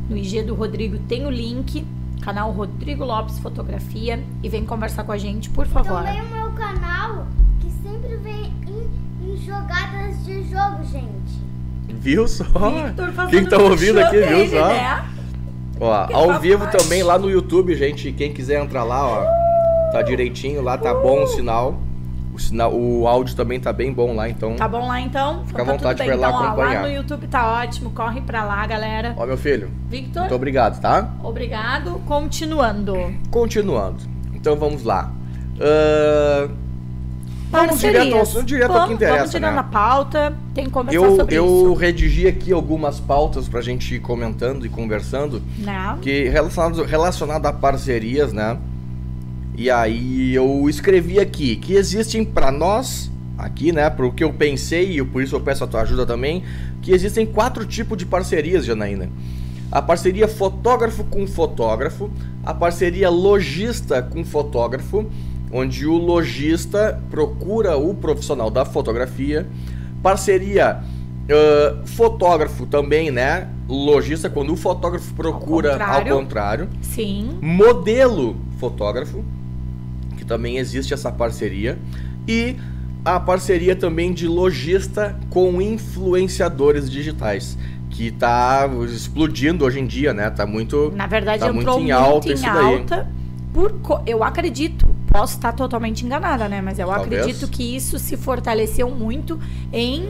No 0.10 0.16
IG 0.18 0.44
do 0.44 0.56
Rodrigo 0.56 0.98
tem 1.08 1.26
o 1.26 1.30
link, 1.30 1.86
canal 2.22 2.52
Rodrigo 2.52 3.04
Lopes 3.04 3.40
Fotografia, 3.40 4.24
e 4.42 4.50
vem 4.50 4.66
conversar 4.66 5.04
com 5.04 5.12
a 5.12 5.18
gente, 5.18 5.50
por 5.50 5.66
favor. 5.68 6.04
também 6.04 6.22
o 6.22 6.28
meu 6.30 6.52
canal 6.52 7.28
que 7.60 7.70
sempre 7.84 8.16
vem 8.18 8.54
em, 8.68 9.32
em 9.32 9.38
jogadas 9.38 10.26
de 10.26 10.44
jogo, 10.44 10.84
gente. 10.92 11.38
Viu 11.90 12.28
só? 12.28 12.46
Quem 13.30 13.46
tá 13.46 13.58
ouvindo 13.58 14.00
aqui, 14.00 14.22
viu 14.22 14.48
só? 14.50 14.68
né? 14.68 15.06
Ó, 15.80 16.08
Que 16.08 16.14
ao 16.14 16.40
vivo 16.40 16.68
também 16.68 17.04
lá 17.04 17.18
no 17.20 17.30
YouTube, 17.30 17.76
gente. 17.76 18.12
Quem 18.12 18.34
quiser 18.34 18.64
entrar 18.64 18.84
lá, 18.84 19.06
ó. 19.06 19.92
Tá 19.92 20.02
direitinho, 20.02 20.62
lá 20.62 20.78
tá 20.78 20.94
bom 20.94 21.24
o 21.24 21.28
sinal. 21.28 21.80
O, 22.38 22.40
sinal, 22.40 22.72
o 22.74 23.08
áudio 23.08 23.36
também 23.36 23.60
tá 23.60 23.74
bem 23.74 23.92
bom 23.92 24.14
lá, 24.16 24.30
então. 24.30 24.56
Tá 24.56 24.68
bom 24.68 24.88
lá 24.88 25.02
então? 25.02 25.44
Fica 25.48 25.62
à 25.62 25.64
então, 25.64 25.66
tá 25.66 25.72
vontade 25.90 25.98
tudo 25.98 26.06
pra 26.06 26.16
ir 26.16 26.20
lá 26.20 26.28
então, 26.30 26.40
ó, 26.40 26.46
acompanhar. 26.46 26.82
lá 26.84 26.88
no 26.88 26.94
YouTube 26.94 27.28
tá 27.28 27.52
ótimo. 27.62 27.90
Corre 27.90 28.22
pra 28.22 28.44
lá, 28.44 28.66
galera. 28.68 29.14
Ó, 29.18 29.26
meu 29.26 29.38
filho, 29.38 29.72
Victor, 29.90 30.22
muito 30.22 30.36
obrigado, 30.36 30.80
tá? 30.80 31.10
obrigado. 31.24 32.00
Continuando. 32.06 32.96
Continuando. 33.32 33.98
Então 34.36 34.56
vamos 34.56 34.84
lá. 34.84 35.12
Ahn, 35.60 36.50
vamos 37.52 37.80
direto 37.80 38.16
ao, 38.16 38.44
direto 38.44 38.70
ao 38.72 38.74
que 38.74 38.80
Vamos- 38.80 38.92
interessa, 38.96 39.18
Vamos 39.18 39.32
tirando 39.32 39.54
né? 39.56 39.60
a 39.60 39.64
pauta. 39.64 40.34
Tem 40.54 40.66
que 40.66 40.70
conversar 40.72 41.04
Eu, 41.06 41.16
sobre 41.16 41.36
eu 41.36 41.46
isso. 41.46 41.74
redigi 41.74 42.28
aqui 42.28 42.54
algumas 42.54 43.00
pautas 43.00 43.50
pra 43.50 43.62
gente 43.62 43.96
ir 43.96 44.00
comentando 44.00 44.64
e 44.66 44.70
conversando, 44.70 45.42
Né? 45.58 45.98
que 46.02 46.30
relacionado, 46.30 46.84
relacionado 46.84 47.46
a 47.48 47.54
parcerias, 47.54 48.32
né? 48.32 48.58
E 49.58 49.72
aí 49.72 50.36
eu 50.36 50.70
escrevi 50.70 51.20
aqui 51.20 51.56
que 51.56 51.74
existem 51.74 52.24
pra 52.24 52.52
nós, 52.52 53.12
aqui, 53.36 53.72
né, 53.72 53.90
pro 53.90 54.12
que 54.12 54.24
eu 54.24 54.32
pensei 54.32 55.00
e 55.00 55.04
por 55.04 55.24
isso 55.24 55.36
eu 55.36 55.42
peço 55.42 55.64
a 55.64 55.68
tua 55.68 55.82
ajuda 55.82 56.06
também, 56.06 56.44
que 56.80 56.92
existem 56.92 57.26
quatro 57.26 57.66
tipos 57.66 57.98
de 57.98 58.06
parcerias, 58.06 58.64
Janaína. 58.64 59.10
A 59.72 59.82
parceria 59.82 60.28
fotógrafo 60.28 61.04
com 61.06 61.26
fotógrafo, 61.26 62.12
a 62.46 62.54
parceria 62.54 63.10
lojista 63.10 64.00
com 64.00 64.24
fotógrafo, 64.24 65.10
onde 65.52 65.88
o 65.88 65.98
lojista 65.98 67.02
procura 67.10 67.76
o 67.78 67.96
profissional 67.96 68.52
da 68.52 68.64
fotografia, 68.64 69.48
parceria 70.04 70.84
ãh, 71.30 71.84
fotógrafo 71.84 72.68
também, 72.68 73.10
né? 73.10 73.50
Lojista 73.68 74.30
quando 74.30 74.54
o 74.54 74.56
fotógrafo 74.56 75.14
procura 75.16 75.74
ao 75.74 75.80
contrário. 75.80 76.16
contrário. 76.16 76.70
Sim. 76.82 77.40
Modelo 77.42 78.38
fotógrafo, 78.60 79.26
também 80.28 80.58
existe 80.58 80.94
essa 80.94 81.12
parceria, 81.12 81.78
e 82.28 82.56
a 83.06 83.20
parceria 83.20 83.76
também 83.76 84.14
de 84.14 84.28
lojista 84.28 85.18
com 85.30 85.62
influenciadores 85.62 86.92
digitais, 86.92 87.58
que 87.90 88.12
tá 88.12 88.70
explodindo 88.94 89.64
hoje 89.66 89.80
em 89.80 89.88
dia, 89.88 90.14
né? 90.14 90.30
Tá 90.30 90.46
muito 90.46 90.92
Na 90.96 91.08
verdade, 91.08 91.40
Tá 91.40 91.48
entrou 91.48 91.56
muito 91.56 91.70
em 91.80 91.92
muito 91.92 91.92
alta 91.94 92.30
em 92.30 92.34
isso 92.34 92.44
daí. 92.44 92.76
alta. 92.80 93.08
Por, 93.54 93.72
co- 93.82 94.02
eu 94.06 94.24
acredito, 94.24 94.86
posso 95.08 95.36
estar 95.38 95.54
totalmente 95.54 96.06
enganada, 96.06 96.48
né? 96.50 96.62
Mas 96.62 96.78
eu 96.78 96.88
Talvez. 96.88 97.22
acredito 97.22 97.48
que 97.50 97.76
isso 97.76 97.98
se 97.98 98.18
fortaleceu 98.18 98.90
muito 98.92 99.40
em 99.72 100.06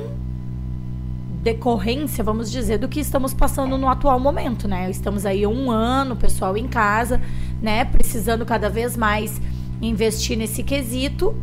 decorrência, 1.44 2.24
vamos 2.24 2.52
dizer, 2.52 2.78
do 2.78 2.88
que 2.88 3.00
estamos 3.00 3.34
passando 3.34 3.78
no 3.78 3.88
atual 3.88 4.20
momento, 4.20 4.68
né? 4.68 4.90
Estamos 4.90 5.26
aí 5.26 5.46
um 5.48 5.72
ano, 5.72 6.16
pessoal 6.16 6.58
em 6.58 6.68
casa, 6.68 7.22
né? 7.62 7.86
Precisando 7.86 8.46
cada 8.46 8.70
vez 8.70 8.98
mais 8.98 9.40
investir 9.82 10.38
nesse 10.38 10.64
quesito. 10.64 11.36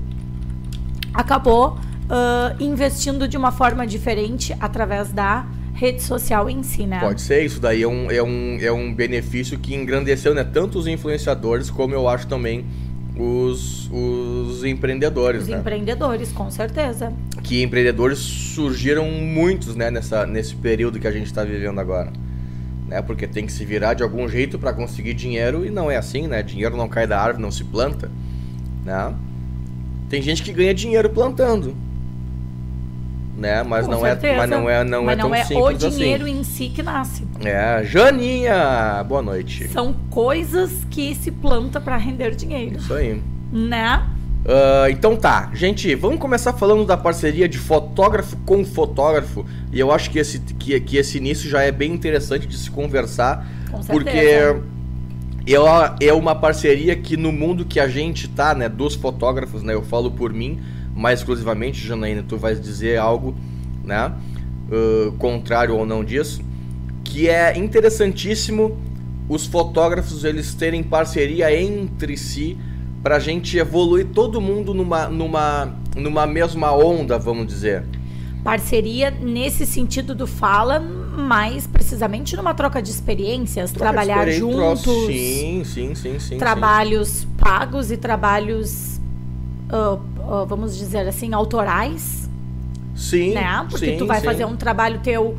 Acabou 1.13 1.79
ah, 2.09 2.55
investindo 2.61 3.27
de 3.27 3.37
uma 3.37 3.51
forma 3.51 3.87
diferente 3.87 4.55
através 4.61 5.11
da 5.11 5.47
rede 5.75 6.03
social 6.03 6.49
em 6.49 6.63
si, 6.63 6.87
né? 6.87 7.01
Pode 7.01 7.21
ser, 7.21 7.45
isso 7.45 7.61
daí 7.61 7.83
é 7.83 7.89
um, 7.89 8.11
é 8.11 8.23
um, 8.23 8.59
é 8.61 8.71
um 8.71 8.95
benefício 8.95 9.59
que 9.59 9.75
engrandeceu 9.75 10.35
né, 10.35 10.45
tanto 10.45 10.79
os 10.79 10.87
influenciadores 10.87 11.69
como 11.69 11.95
eu 11.95 12.09
acho 12.09 12.29
também 12.29 12.65
os, 13.17 13.91
os 13.93 14.65
empreendedores, 14.65 15.43
Os 15.43 15.49
né? 15.49 15.59
empreendedores, 15.59 16.33
com 16.33 16.51
certeza. 16.51 17.13
Que 17.43 17.63
empreendedores 17.63 18.19
surgiram 18.19 19.09
muitos 19.09 19.75
né, 19.75 19.91
nessa, 19.91 20.27
nesse 20.27 20.55
período 20.55 20.99
que 20.99 21.07
a 21.07 21.13
gente 21.13 21.27
está 21.27 21.45
vivendo 21.45 21.81
agora. 21.81 22.13
Né? 22.89 23.01
Porque 23.03 23.27
tem 23.27 23.47
que 23.47 23.53
se 23.53 23.65
virar 23.65 23.95
de 23.95 24.03
algum 24.03 24.29
jeito 24.29 24.59
para 24.59 24.73
conseguir 24.73 25.15
dinheiro 25.15 25.65
e 25.65 25.71
não 25.71 25.91
é 25.91 25.97
assim, 25.97 26.27
né? 26.27 26.43
Dinheiro 26.43 26.77
não 26.77 26.89
cai 26.89 27.07
da 27.07 27.21
árvore, 27.21 27.43
não 27.43 27.51
se 27.53 27.65
planta. 27.65 28.11
Né? 28.85 29.15
Tem 30.09 30.21
gente 30.21 30.43
que 30.43 30.53
ganha 30.53 30.75
dinheiro 30.75 31.09
plantando. 31.11 31.75
Né? 33.37 33.63
Mas, 33.65 33.87
Com 33.87 33.93
não 33.93 34.07
é, 34.07 34.15
mas 34.37 34.51
não 34.51 34.71
é, 34.71 34.85
não 34.85 35.05
Mas 35.05 35.19
é 35.19 35.21
tão 35.21 35.29
não 35.29 35.35
é 35.35 35.45
simples 35.45 35.83
o 35.83 35.87
assim. 35.89 35.99
dinheiro 35.99 36.29
em 36.29 36.45
si 36.45 36.69
que 36.69 36.83
nasce. 36.83 37.27
É, 37.45 37.83
Janinha, 37.85 39.05
boa 39.09 39.23
noite. 39.23 39.69
São 39.69 39.93
coisas 40.09 40.71
que 40.89 41.15
se 41.17 41.33
planta 41.33 41.81
para 41.81 41.97
render 41.97 42.37
dinheiro, 42.37 42.77
Isso 42.77 42.95
aí. 42.95 43.21
né? 43.53 44.07
Ah, 44.47 44.87
então 44.91 45.17
tá, 45.17 45.51
gente, 45.55 45.95
vamos 45.95 46.19
começar 46.21 46.53
falando 46.53 46.85
da 46.85 46.97
parceria 46.97 47.49
de 47.49 47.59
fotógrafo 47.59 48.37
com 48.45 48.65
fotógrafo. 48.65 49.45
E 49.73 49.81
eu 49.81 49.91
acho 49.91 50.11
que 50.11 50.19
esse, 50.19 50.39
que, 50.39 50.79
que 50.81 50.97
esse 50.97 51.17
início 51.19 51.49
já 51.49 51.63
é 51.63 51.73
bem 51.73 51.93
interessante 51.93 52.47
de 52.47 52.57
se 52.57 52.71
conversar, 52.71 53.47
Com 53.71 53.83
certeza. 53.83 53.93
porque 53.93 54.74
é, 56.01 56.13
uma 56.13 56.35
parceria 56.35 56.97
que 56.97 57.17
no 57.17 57.31
mundo 57.31 57.65
que 57.65 57.79
a 57.79 57.89
gente 57.89 58.29
tá, 58.29 58.55
né, 58.55 58.69
dos 58.69 58.95
fotógrafos, 58.95 59.63
né, 59.63 59.75
eu 59.75 59.83
falo 59.83 60.11
por 60.11 60.33
mim, 60.33 60.61
mais 60.95 61.21
exclusivamente, 61.21 61.87
Janaína, 61.87 62.25
tu 62.27 62.39
vais 62.39 62.61
dizer 62.61 62.99
algo, 62.99 63.35
né, 63.85 63.97
ah, 63.97 65.13
contrário 65.19 65.77
ou 65.77 65.85
não 65.85 66.03
disso, 66.03 66.41
que 67.03 67.29
é 67.29 67.57
interessantíssimo 67.59 68.79
os 69.29 69.47
fotógrafos 69.47 70.25
eles 70.25 70.55
terem 70.55 70.83
parceria 70.83 71.55
entre 71.55 72.17
si 72.17 72.57
pra 73.03 73.19
gente 73.19 73.59
evoluir 73.59 74.07
todo 74.07 74.41
mundo 74.41 74.73
numa, 74.73 75.09
numa, 75.09 75.75
numa 75.95 76.27
mesma 76.27 76.73
onda, 76.73 77.19
vamos 77.19 77.47
dizer. 77.47 77.85
Parceria 78.43 79.11
nesse 79.11 79.67
sentido 79.67 80.15
do 80.15 80.27
fala, 80.27 80.83
mais 81.17 81.67
precisamente 81.67 82.37
numa 82.37 82.55
troca 82.55 82.83
de 82.83 82.91
experiências, 82.91 83.71
Troca 83.71 83.87
de 83.87 83.93
trabalhar 83.93 84.29
experiência, 84.29 84.63
juntos. 84.63 85.07
Sim, 85.07 85.63
sim, 85.65 85.95
sim, 85.95 86.19
sim. 86.19 86.39
trabalhos 86.39 87.27
pagos 87.39 87.91
e 87.91 87.97
trabalhos, 87.97 89.01
ah, 89.71 89.99
ah, 90.21 90.45
vamos 90.47 90.77
dizer 90.77 91.07
assim, 91.09 91.33
autorais, 91.33 92.25
Sim, 92.95 93.35
né? 93.35 93.67
Porque 93.69 93.87
sim, 93.87 93.97
tu 93.97 94.07
vai 94.07 94.21
sim. 94.21 94.27
fazer 94.27 94.45
um 94.45 94.57
trabalho 94.57 95.01
teu. 95.01 95.37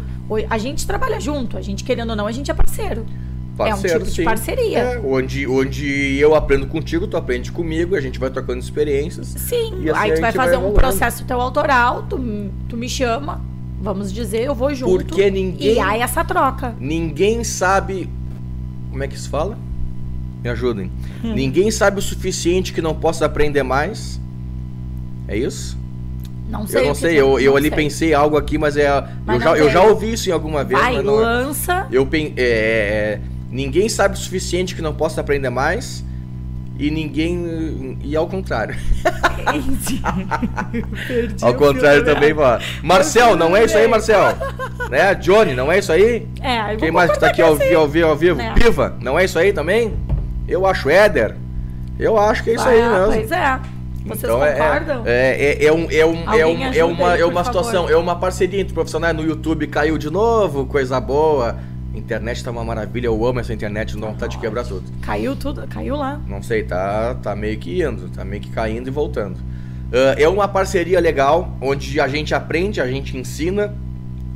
A 0.50 0.58
gente 0.58 0.86
trabalha 0.86 1.20
junto, 1.20 1.58
a 1.58 1.62
gente 1.62 1.84
querendo 1.84 2.10
ou 2.10 2.16
não, 2.16 2.28
a 2.28 2.32
gente 2.32 2.52
é 2.52 2.54
parceiro. 2.54 3.06
Parceiro, 3.56 3.88
é 3.88 3.96
um 3.96 4.00
tipo 4.00 4.12
de 4.12 4.16
sim. 4.18 4.24
parceria. 4.26 4.80
É, 4.80 5.00
onde, 5.00 5.48
onde 5.48 6.18
eu 6.20 6.36
aprendo 6.36 6.68
contigo, 6.68 7.08
tu 7.08 7.16
aprende 7.16 7.52
comigo, 7.52 7.96
a 7.96 8.02
gente 8.02 8.20
vai 8.20 8.30
trocando 8.30 8.60
experiências. 8.60 9.28
Sim, 9.28 9.68
assim 9.68 9.78
aí 9.78 9.84
tu 9.86 9.94
vai 9.94 10.10
gente 10.10 10.22
vai 10.22 10.32
fazer 10.34 10.58
um 10.58 10.74
processo 10.74 11.24
teu 11.24 11.40
autoral, 11.40 12.04
tu, 12.04 12.20
tu 12.68 12.76
me 12.76 12.90
chama, 12.90 13.42
vamos 13.86 14.12
dizer, 14.12 14.42
eu 14.44 14.56
vou 14.56 14.74
junto. 14.74 15.06
Porque 15.06 15.30
ninguém- 15.30 15.76
E 15.76 15.80
há 15.80 15.96
essa 15.98 16.24
troca. 16.26 16.76
Ninguém 16.80 17.44
sabe. 17.44 18.10
Como 18.90 19.04
é 19.04 19.08
que 19.08 19.18
se 19.18 19.30
fala? 19.30 19.58
Me 20.44 20.50
ajudem. 20.50 20.92
Hum. 21.24 21.34
Ninguém 21.36 21.70
sabe 21.70 22.00
o 22.00 22.02
suficiente 22.02 22.74
que 22.74 22.82
não 22.82 22.96
possa 22.96 23.26
aprender 23.26 23.62
mais. 23.64 24.20
É 25.28 25.38
isso? 25.38 25.78
Não 26.50 26.66
sei. 26.68 26.82
eu 26.82 26.88
não 26.88 26.96
sei, 26.96 27.16
eu, 27.20 27.40
eu 27.40 27.56
ali 27.58 27.70
sei. 27.70 27.76
pensei 27.78 28.14
algo 28.14 28.38
aqui, 28.38 28.58
mas 28.58 28.76
é. 28.78 28.88
Mas 29.26 29.38
eu, 29.38 29.42
já, 29.42 29.58
eu 29.58 29.70
já 29.70 29.82
ouvi 29.84 30.14
isso 30.14 30.30
em 30.30 30.32
alguma 30.32 30.64
vez, 30.64 30.80
Vai, 30.80 30.96
é. 30.98 31.02
lança. 31.02 31.88
Eu 31.92 32.06
pen- 32.06 32.34
é, 32.38 32.44
é, 32.44 33.22
ninguém 33.52 33.88
sabe 33.90 34.16
o 34.16 34.18
suficiente 34.18 34.76
que 34.76 34.82
não 34.82 34.94
possa 34.94 35.22
aprender 35.22 35.50
mais. 35.50 36.04
E 36.78 36.92
ninguém. 36.92 37.98
E 38.04 38.16
ao 38.16 38.28
contrário. 38.28 38.76
Perdi 41.08 41.44
Ao 41.44 41.54
contrário 41.54 42.04
também, 42.04 42.34
ó. 42.38 42.60
Marcel, 42.84 43.36
não 43.36 43.56
é 43.56 43.64
isso 43.66 43.78
aí, 43.78 43.88
Marcel? 43.88 44.22
né? 44.90 45.16
Johnny, 45.16 45.54
não 45.54 45.72
é 45.72 45.80
isso 45.80 45.92
aí? 45.92 46.28
É, 46.42 46.60
aí 46.60 46.78
Quem 46.78 46.92
mais 46.92 47.12
que 47.12 47.20
tá 47.20 47.28
aqui 47.28 47.42
ao, 47.42 47.56
vi- 47.56 47.74
ao, 47.74 47.88
vi- 47.88 48.04
ao 48.04 48.16
vivo? 48.16 48.42
É. 48.42 48.54
Piva, 48.54 48.96
não 49.02 49.18
é 49.18 49.26
isso 49.26 49.40
aí 49.40 49.54
também? 49.54 49.94
Eu 50.48 50.66
acho 50.66 50.90
Éder. 50.90 51.36
Eu 51.98 52.18
acho 52.20 52.44
que 52.44 52.52
é 52.52 52.56
isso 52.56 52.68
aí 52.68 52.82
Ah, 52.82 52.90
mesmo. 53.08 53.14
Pois 53.14 53.32
é. 53.32 53.60
Vocês 54.06 54.24
Então, 54.24 54.44
é- 54.46 54.52
concordam? 54.54 55.02
É, 55.06 55.44
é, 55.64 55.66
é, 55.66 55.74
um, 55.74 55.88
é, 55.90 56.06
um, 56.06 56.34
é, 56.34 56.46
um, 56.46 56.74
é 56.74 56.84
uma, 56.84 57.12
aí, 57.14 57.22
é 57.22 57.26
uma 57.26 57.44
situação, 57.44 57.84
favor. 57.84 57.92
é 57.92 57.98
uma 57.98 58.16
parceria 58.18 58.62
entre 58.62 58.74
profissionais 58.74 59.16
no 59.16 59.24
YouTube, 59.24 59.66
caiu 59.68 59.98
de 59.98 60.10
novo, 60.12 60.66
coisa 60.66 61.00
boa. 61.00 61.56
Internet 61.96 62.44
tá 62.44 62.52
uma 62.52 62.64
maravilha, 62.64 63.08
eu 63.08 63.26
amo 63.26 63.40
essa 63.40 63.54
internet, 63.54 63.98
não 63.98 64.14
tá 64.14 64.28
de 64.28 64.38
quebrar 64.38 64.64
tudo. 64.64 64.84
Caiu 65.02 65.36
tudo, 65.36 65.66
caiu 65.68 65.96
lá. 65.96 66.20
Não 66.28 66.42
sei, 66.44 66.64
tá, 66.64 67.16
tá 67.16 67.36
meio 67.36 67.58
que 67.58 67.82
indo, 67.82 68.10
tá 68.10 68.24
meio 68.24 68.42
que 68.42 68.50
caindo 68.50 68.88
e 68.88 68.92
voltando. 68.92 69.40
Ah, 69.92 70.16
é 70.18 70.28
uma 70.28 70.48
parceria 70.48 71.00
legal, 71.00 71.56
onde 71.62 72.00
a 72.00 72.08
gente 72.08 72.34
aprende, 72.34 72.82
a 72.82 72.88
gente 72.88 73.18
ensina, 73.18 73.74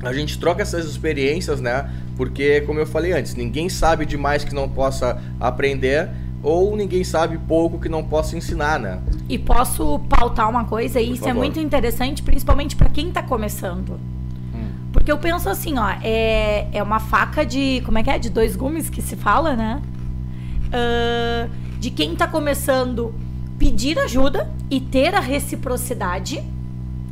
a 0.01 0.13
gente 0.13 0.39
troca 0.39 0.61
essas 0.61 0.85
experiências, 0.85 1.59
né? 1.59 1.89
Porque, 2.15 2.61
como 2.61 2.79
eu 2.79 2.85
falei 2.85 3.11
antes, 3.13 3.35
ninguém 3.35 3.69
sabe 3.69 4.05
demais 4.05 4.43
que 4.43 4.53
não 4.53 4.69
possa 4.69 5.21
aprender, 5.39 6.09
ou 6.41 6.75
ninguém 6.75 7.03
sabe 7.03 7.37
pouco 7.37 7.79
que 7.79 7.89
não 7.89 8.03
possa 8.03 8.37
ensinar, 8.37 8.79
né? 8.79 8.99
E 9.27 9.37
posso 9.37 9.99
pautar 10.07 10.49
uma 10.49 10.65
coisa, 10.65 11.01
e 11.01 11.07
Por 11.07 11.15
isso 11.15 11.27
é 11.27 11.33
muito 11.33 11.59
interessante, 11.59 12.23
principalmente 12.23 12.75
pra 12.75 12.89
quem 12.89 13.11
tá 13.11 13.21
começando. 13.21 13.99
Porque 14.91 15.11
eu 15.11 15.17
penso 15.17 15.49
assim, 15.49 15.77
ó, 15.77 15.89
é, 16.01 16.67
é 16.71 16.81
uma 16.81 16.99
faca 16.99 17.45
de. 17.45 17.81
Como 17.85 17.97
é 17.97 18.03
que 18.03 18.09
é? 18.09 18.17
De 18.17 18.29
dois 18.29 18.55
gumes 18.55 18.89
que 18.89 19.01
se 19.01 19.15
fala, 19.15 19.55
né? 19.55 19.81
Ah, 20.71 21.47
de 21.79 21.89
quem 21.89 22.15
tá 22.15 22.27
começando 22.27 23.13
pedir 23.57 23.99
ajuda 23.99 24.51
e 24.69 24.79
ter 24.79 25.13
a 25.13 25.19
reciprocidade. 25.19 26.43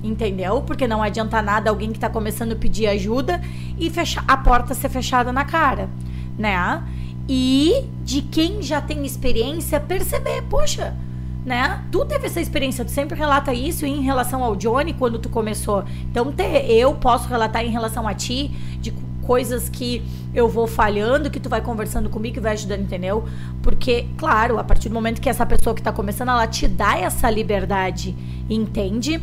Entendeu? 0.04 0.62
Porque 0.62 0.88
não 0.88 1.02
adianta 1.02 1.42
nada 1.42 1.70
alguém 1.70 1.92
que 1.92 2.00
tá 2.00 2.10
começando 2.10 2.54
a 2.54 2.56
pedir 2.56 2.88
ajuda 2.88 3.42
e 3.78 3.90
fechar 3.90 4.24
a 4.28 4.38
porta 4.38 4.74
ser 4.74 4.90
fechada 4.90 5.34
na 5.34 5.44
cara, 5.44 5.90
né? 6.38 6.84
E 7.28 7.84
de 8.06 8.22
quem 8.22 8.62
já 8.62 8.80
tem 8.80 9.06
experiência 9.06 9.80
perceber, 9.80 10.44
poxa, 10.44 10.96
né? 11.48 11.82
Tu 11.94 12.04
teve 12.04 12.26
essa 12.26 12.42
experiência, 12.42 12.84
tu 12.84 12.92
sempre 12.92 13.18
relata 13.18 13.54
isso 13.54 13.86
em 13.86 14.02
relação 14.02 14.44
ao 14.44 14.54
Johnny 14.54 14.94
quando 14.94 15.18
tu 15.18 15.30
começou. 15.30 15.86
Então, 16.12 16.30
te, 16.30 16.44
eu 16.44 16.94
posso 16.96 17.30
relatar 17.30 17.64
em 17.64 17.70
relação 17.70 18.06
a 18.06 18.14
ti 18.14 18.50
de 18.82 18.92
coisas 19.26 19.70
que 19.70 20.04
eu 20.34 20.50
vou 20.50 20.68
falhando, 20.68 21.32
que 21.32 21.40
tu 21.40 21.48
vai 21.48 21.62
conversando 21.62 22.10
comigo 22.10 22.36
e 22.36 22.42
vai 22.42 22.52
ajudando, 22.52 22.82
entendeu? 22.82 23.26
Porque, 23.64 24.08
claro, 24.18 24.60
a 24.60 24.64
partir 24.64 24.90
do 24.90 24.96
momento 24.96 25.22
que 25.22 25.30
essa 25.30 25.46
pessoa 25.46 25.74
que 25.74 25.82
tá 25.82 25.94
começando, 25.94 26.30
ela 26.30 26.48
te 26.48 26.68
dá 26.68 26.98
essa 26.98 27.30
liberdade, 27.30 28.14
entende? 28.50 29.18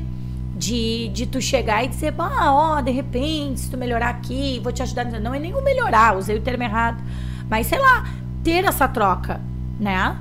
De, 0.57 1.11
de 1.11 1.27
tu 1.27 1.43
chegar 1.43 1.85
e 1.85 1.89
dizer, 1.89 2.15
ah, 2.19 2.55
ó, 2.55 2.81
de 2.81 2.91
repente, 2.91 3.61
se 3.61 3.71
tu 3.71 3.77
melhorar 3.77 4.09
aqui, 4.09 4.61
vou 4.63 4.73
te 4.73 4.83
ajudar. 4.83 5.05
Não 5.05 5.35
é 5.35 5.39
nenhum 5.39 5.61
melhorar, 5.61 6.17
usei 6.17 6.39
o 6.39 6.41
termo 6.41 6.63
errado. 6.63 7.05
Mas, 7.51 7.67
sei 7.67 7.79
lá, 7.79 8.09
ter 8.43 8.65
essa 8.65 8.89
troca, 8.89 9.43
né? 9.79 10.17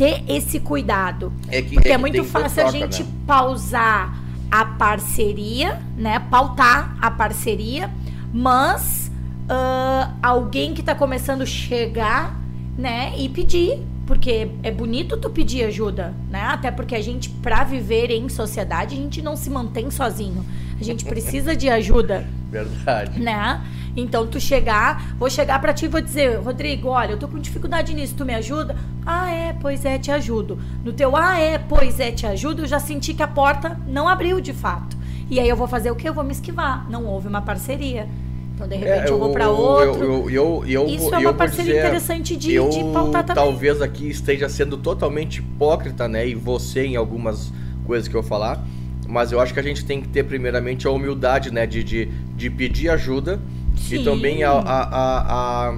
Ter 0.00 0.24
esse 0.28 0.58
cuidado. 0.60 1.30
É 1.48 1.60
que- 1.60 1.74
Porque 1.74 1.88
é 1.88 1.92
é, 1.92 1.94
que 1.94 2.00
muito 2.00 2.14
que 2.14 2.20
ter 2.22 2.26
fácil 2.28 2.62
a 2.66 2.70
troca, 2.70 2.78
gente 2.90 3.02
né? 3.02 3.08
pausar 3.26 4.18
a 4.50 4.64
parceria, 4.64 5.78
né? 5.96 6.18
Pautar 6.30 6.96
a 7.00 7.10
parceria, 7.10 7.90
mas 8.32 9.10
ah, 9.48 10.12
alguém 10.22 10.72
que 10.74 10.82
tá 10.82 10.94
começando 10.94 11.42
a 11.42 11.46
chegar, 11.46 12.34
né? 12.78 13.12
E 13.18 13.28
pedir. 13.28 13.78
Porque 14.06 14.48
é 14.64 14.72
bonito 14.72 15.16
tu 15.16 15.30
pedir 15.30 15.62
ajuda, 15.64 16.12
né? 16.28 16.40
Até 16.42 16.70
porque 16.72 16.96
a 16.96 17.00
gente, 17.00 17.28
pra 17.30 17.62
viver 17.62 18.10
em 18.10 18.28
sociedade, 18.28 18.96
a 18.96 18.98
gente 18.98 19.22
não 19.22 19.36
se 19.36 19.48
mantém 19.48 19.88
sozinho. 19.90 20.44
A 20.80 20.82
gente 20.82 21.04
precisa 21.04 21.54
de 21.54 21.68
ajuda 21.68 22.26
Verdade. 22.50 23.20
né? 23.20 23.60
Então 23.96 24.26
tu 24.26 24.38
chegar, 24.40 25.14
vou 25.18 25.28
chegar 25.28 25.58
pra 25.60 25.72
ti 25.72 25.86
e 25.86 25.88
vou 25.88 26.00
dizer, 26.00 26.38
Rodrigo, 26.38 26.88
olha, 26.88 27.12
eu 27.12 27.18
tô 27.18 27.26
com 27.28 27.38
dificuldade 27.38 27.94
nisso, 27.94 28.14
tu 28.16 28.24
me 28.24 28.34
ajuda? 28.34 28.76
Ah, 29.04 29.30
é, 29.30 29.52
pois 29.60 29.84
é, 29.84 29.98
te 29.98 30.10
ajudo. 30.10 30.58
No 30.84 30.92
teu 30.92 31.16
ah, 31.16 31.38
é, 31.38 31.58
pois 31.58 31.98
é, 31.98 32.10
te 32.12 32.26
ajudo, 32.26 32.62
eu 32.62 32.66
já 32.66 32.78
senti 32.78 33.14
que 33.14 33.22
a 33.22 33.28
porta 33.28 33.78
não 33.86 34.08
abriu 34.08 34.40
de 34.40 34.52
fato. 34.52 34.96
E 35.28 35.38
aí 35.38 35.48
eu 35.48 35.56
vou 35.56 35.68
fazer 35.68 35.90
o 35.90 35.96
quê? 35.96 36.08
Eu 36.08 36.14
vou 36.14 36.24
me 36.24 36.32
esquivar. 36.32 36.88
Não 36.90 37.04
houve 37.06 37.28
uma 37.28 37.40
parceria. 37.42 38.08
Então, 38.54 38.68
de 38.68 38.76
repente, 38.76 39.10
eu 39.10 39.18
vou 39.18 39.30
pra 39.32 39.48
outro. 39.48 40.02
É, 40.02 40.06
Eu, 40.06 40.30
eu, 40.30 40.64
eu, 40.66 40.86
Isso 40.86 41.08
eu 41.08 41.14
é 41.14 41.18
uma 41.18 41.32
parceria 41.32 41.64
dizer, 41.72 41.78
interessante 41.86 42.36
de, 42.36 42.52
eu 42.52 42.68
de 42.68 42.82
pautar 42.92 43.24
também. 43.24 43.42
talvez 43.42 43.80
aqui 43.80 44.10
esteja 44.10 44.48
sendo 44.48 44.76
totalmente 44.76 45.38
hipócrita, 45.38 46.06
né? 46.06 46.28
E 46.28 46.34
você 46.34 46.84
em 46.84 46.96
algumas 46.96 47.52
coisas 47.86 48.06
que 48.08 48.14
eu 48.14 48.22
falar. 48.22 48.62
Mas 49.08 49.32
eu 49.32 49.40
acho 49.40 49.54
que 49.54 49.58
a 49.60 49.62
gente 49.62 49.84
tem 49.84 50.00
que 50.00 50.08
ter 50.08 50.24
primeiramente 50.24 50.86
a 50.86 50.90
humildade, 50.90 51.50
né? 51.52 51.66
De, 51.66 51.82
de, 51.82 52.06
de 52.36 52.50
pedir 52.50 52.90
ajuda. 52.90 53.40
E 53.88 53.98
Sim. 53.98 54.04
também 54.04 54.44
a, 54.44 54.52
a, 54.52 55.74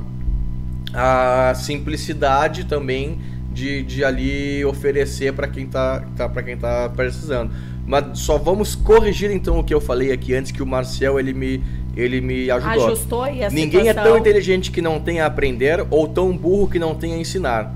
a, 0.94 1.50
a, 1.50 1.54
simplicidade 1.54 2.64
também 2.64 3.18
de, 3.52 3.82
de 3.82 4.04
ali 4.04 4.64
oferecer 4.64 5.32
para 5.32 5.48
quem 5.48 5.66
tá, 5.66 6.04
tá, 6.16 6.28
pra 6.28 6.42
quem 6.42 6.56
tá 6.56 6.88
precisando. 6.90 7.50
Mas 7.86 8.18
só 8.18 8.38
vamos 8.38 8.74
corrigir 8.74 9.30
então 9.30 9.58
o 9.58 9.64
que 9.64 9.72
eu 9.72 9.80
falei 9.80 10.12
aqui 10.12 10.34
antes 10.34 10.52
que 10.52 10.62
o 10.62 10.66
Marcel 10.66 11.18
ele 11.18 11.32
me, 11.32 11.62
ele 11.96 12.20
me 12.20 12.50
ajudou. 12.50 12.86
Ajustou 12.86 13.26
e 13.26 13.42
a 13.44 13.50
Ninguém 13.50 13.88
é 13.88 13.94
tão 13.94 14.04
situação- 14.04 14.18
inteligente 14.18 14.70
que 14.70 14.82
não 14.82 15.00
tenha 15.00 15.24
a 15.24 15.26
aprender 15.26 15.84
ou 15.90 16.06
tão 16.06 16.36
burro 16.36 16.68
que 16.68 16.78
não 16.78 16.94
tenha 16.94 17.16
a 17.16 17.18
ensinar. 17.18 17.74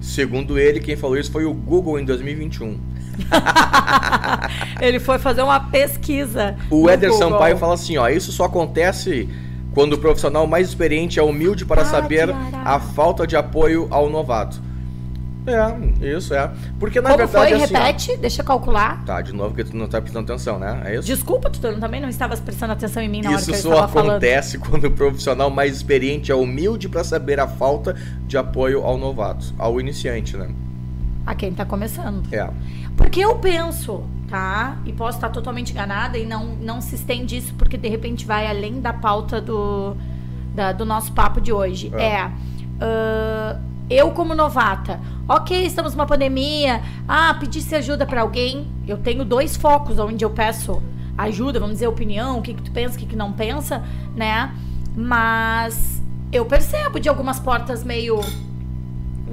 Segundo 0.00 0.58
ele, 0.58 0.78
quem 0.80 0.96
falou 0.96 1.18
isso 1.18 1.30
foi 1.30 1.44
o 1.44 1.52
Google 1.52 1.98
em 1.98 2.04
2021. 2.04 2.78
Ele 4.80 5.00
foi 5.00 5.18
fazer 5.18 5.42
uma 5.42 5.60
pesquisa. 5.60 6.56
O 6.70 6.88
Éder 6.88 7.10
Google. 7.10 7.30
Sampaio 7.30 7.56
fala 7.56 7.74
assim, 7.74 7.96
ó, 7.96 8.08
isso 8.08 8.32
só 8.32 8.44
acontece 8.44 9.28
quando 9.74 9.94
o 9.94 9.98
profissional 9.98 10.46
mais 10.46 10.68
experiente 10.68 11.18
é 11.18 11.22
humilde 11.22 11.64
para 11.64 11.84
saber 11.84 12.30
a 12.64 12.80
falta 12.80 13.26
de 13.26 13.36
apoio 13.36 13.86
ao 13.90 14.08
novato. 14.08 14.68
É, 15.46 16.14
isso 16.14 16.34
é. 16.34 16.50
Porque 16.78 17.00
na 17.00 17.10
Como 17.10 17.26
verdade 17.26 17.54
foi? 17.54 17.62
assim, 17.62 17.74
ó, 17.74 17.78
Repete, 17.78 18.16
deixa 18.18 18.42
eu 18.42 18.46
calcular. 18.46 19.02
Tá, 19.06 19.22
de 19.22 19.32
novo 19.32 19.54
porque 19.54 19.70
tu 19.70 19.76
não 19.76 19.88
tá 19.88 19.98
prestando 20.00 20.30
atenção, 20.30 20.58
né? 20.58 20.82
É 20.84 20.94
isso? 20.96 21.06
Desculpa, 21.06 21.48
tu 21.48 21.58
também 21.58 22.00
não 22.02 22.08
estavas 22.08 22.38
prestando 22.38 22.74
atenção 22.74 23.02
em 23.02 23.08
mim 23.08 23.22
na 23.22 23.30
hora 23.30 23.38
Isso 23.38 23.50
que 23.50 23.56
eu 23.56 23.62
só 23.62 23.70
estava 23.70 23.88
falando. 23.88 24.10
acontece 24.10 24.58
quando 24.60 24.84
o 24.84 24.90
profissional 24.90 25.48
mais 25.48 25.74
experiente 25.76 26.30
é 26.30 26.34
humilde 26.34 26.86
para 26.88 27.02
saber 27.02 27.40
a 27.40 27.48
falta 27.48 27.96
de 28.26 28.36
apoio 28.36 28.82
ao 28.84 28.98
novato, 28.98 29.54
ao 29.58 29.80
iniciante, 29.80 30.36
né? 30.36 30.48
A 31.30 31.34
quem 31.34 31.52
tá 31.52 31.64
começando. 31.66 32.22
É. 32.32 32.48
Porque 32.96 33.20
eu 33.20 33.36
penso, 33.36 34.02
tá? 34.28 34.78
E 34.86 34.92
posso 34.94 35.18
estar 35.18 35.28
totalmente 35.28 35.72
enganada 35.72 36.16
e 36.16 36.24
não, 36.24 36.46
não 36.56 36.80
se 36.80 36.94
estende 36.94 37.36
isso, 37.36 37.52
porque 37.54 37.76
de 37.76 37.86
repente 37.88 38.24
vai 38.24 38.46
além 38.46 38.80
da 38.80 38.92
pauta 38.94 39.38
do, 39.40 39.94
da- 40.54 40.72
do 40.72 40.86
nosso 40.86 41.12
papo 41.12 41.38
de 41.40 41.52
hoje. 41.52 41.92
É. 41.94 42.02
É. 42.02 42.30
ah, 42.80 43.60
eu, 43.90 44.10
como 44.12 44.34
novata, 44.34 45.00
ok, 45.28 45.64
estamos 45.66 45.94
numa 45.94 46.06
pandemia. 46.06 46.80
Ah, 47.06 47.34
pedisse 47.38 47.74
ajuda 47.74 48.06
pra 48.06 48.22
alguém. 48.22 48.66
Eu 48.86 48.96
tenho 48.98 49.24
dois 49.24 49.56
focos 49.56 49.98
onde 49.98 50.24
eu 50.24 50.30
peço 50.30 50.82
ajuda, 51.16 51.58
vamos 51.58 51.74
dizer, 51.74 51.88
opinião, 51.88 52.38
o 52.38 52.42
que, 52.42 52.54
que 52.54 52.62
tu 52.62 52.70
pensa, 52.70 52.96
o 52.96 52.98
que, 52.98 53.06
que 53.06 53.16
não 53.16 53.32
pensa, 53.32 53.82
né? 54.16 54.50
Mas 54.96 56.02
eu 56.32 56.44
percebo 56.46 56.98
de 57.00 57.08
algumas 57.08 57.38
portas 57.40 57.82
meio 57.84 58.20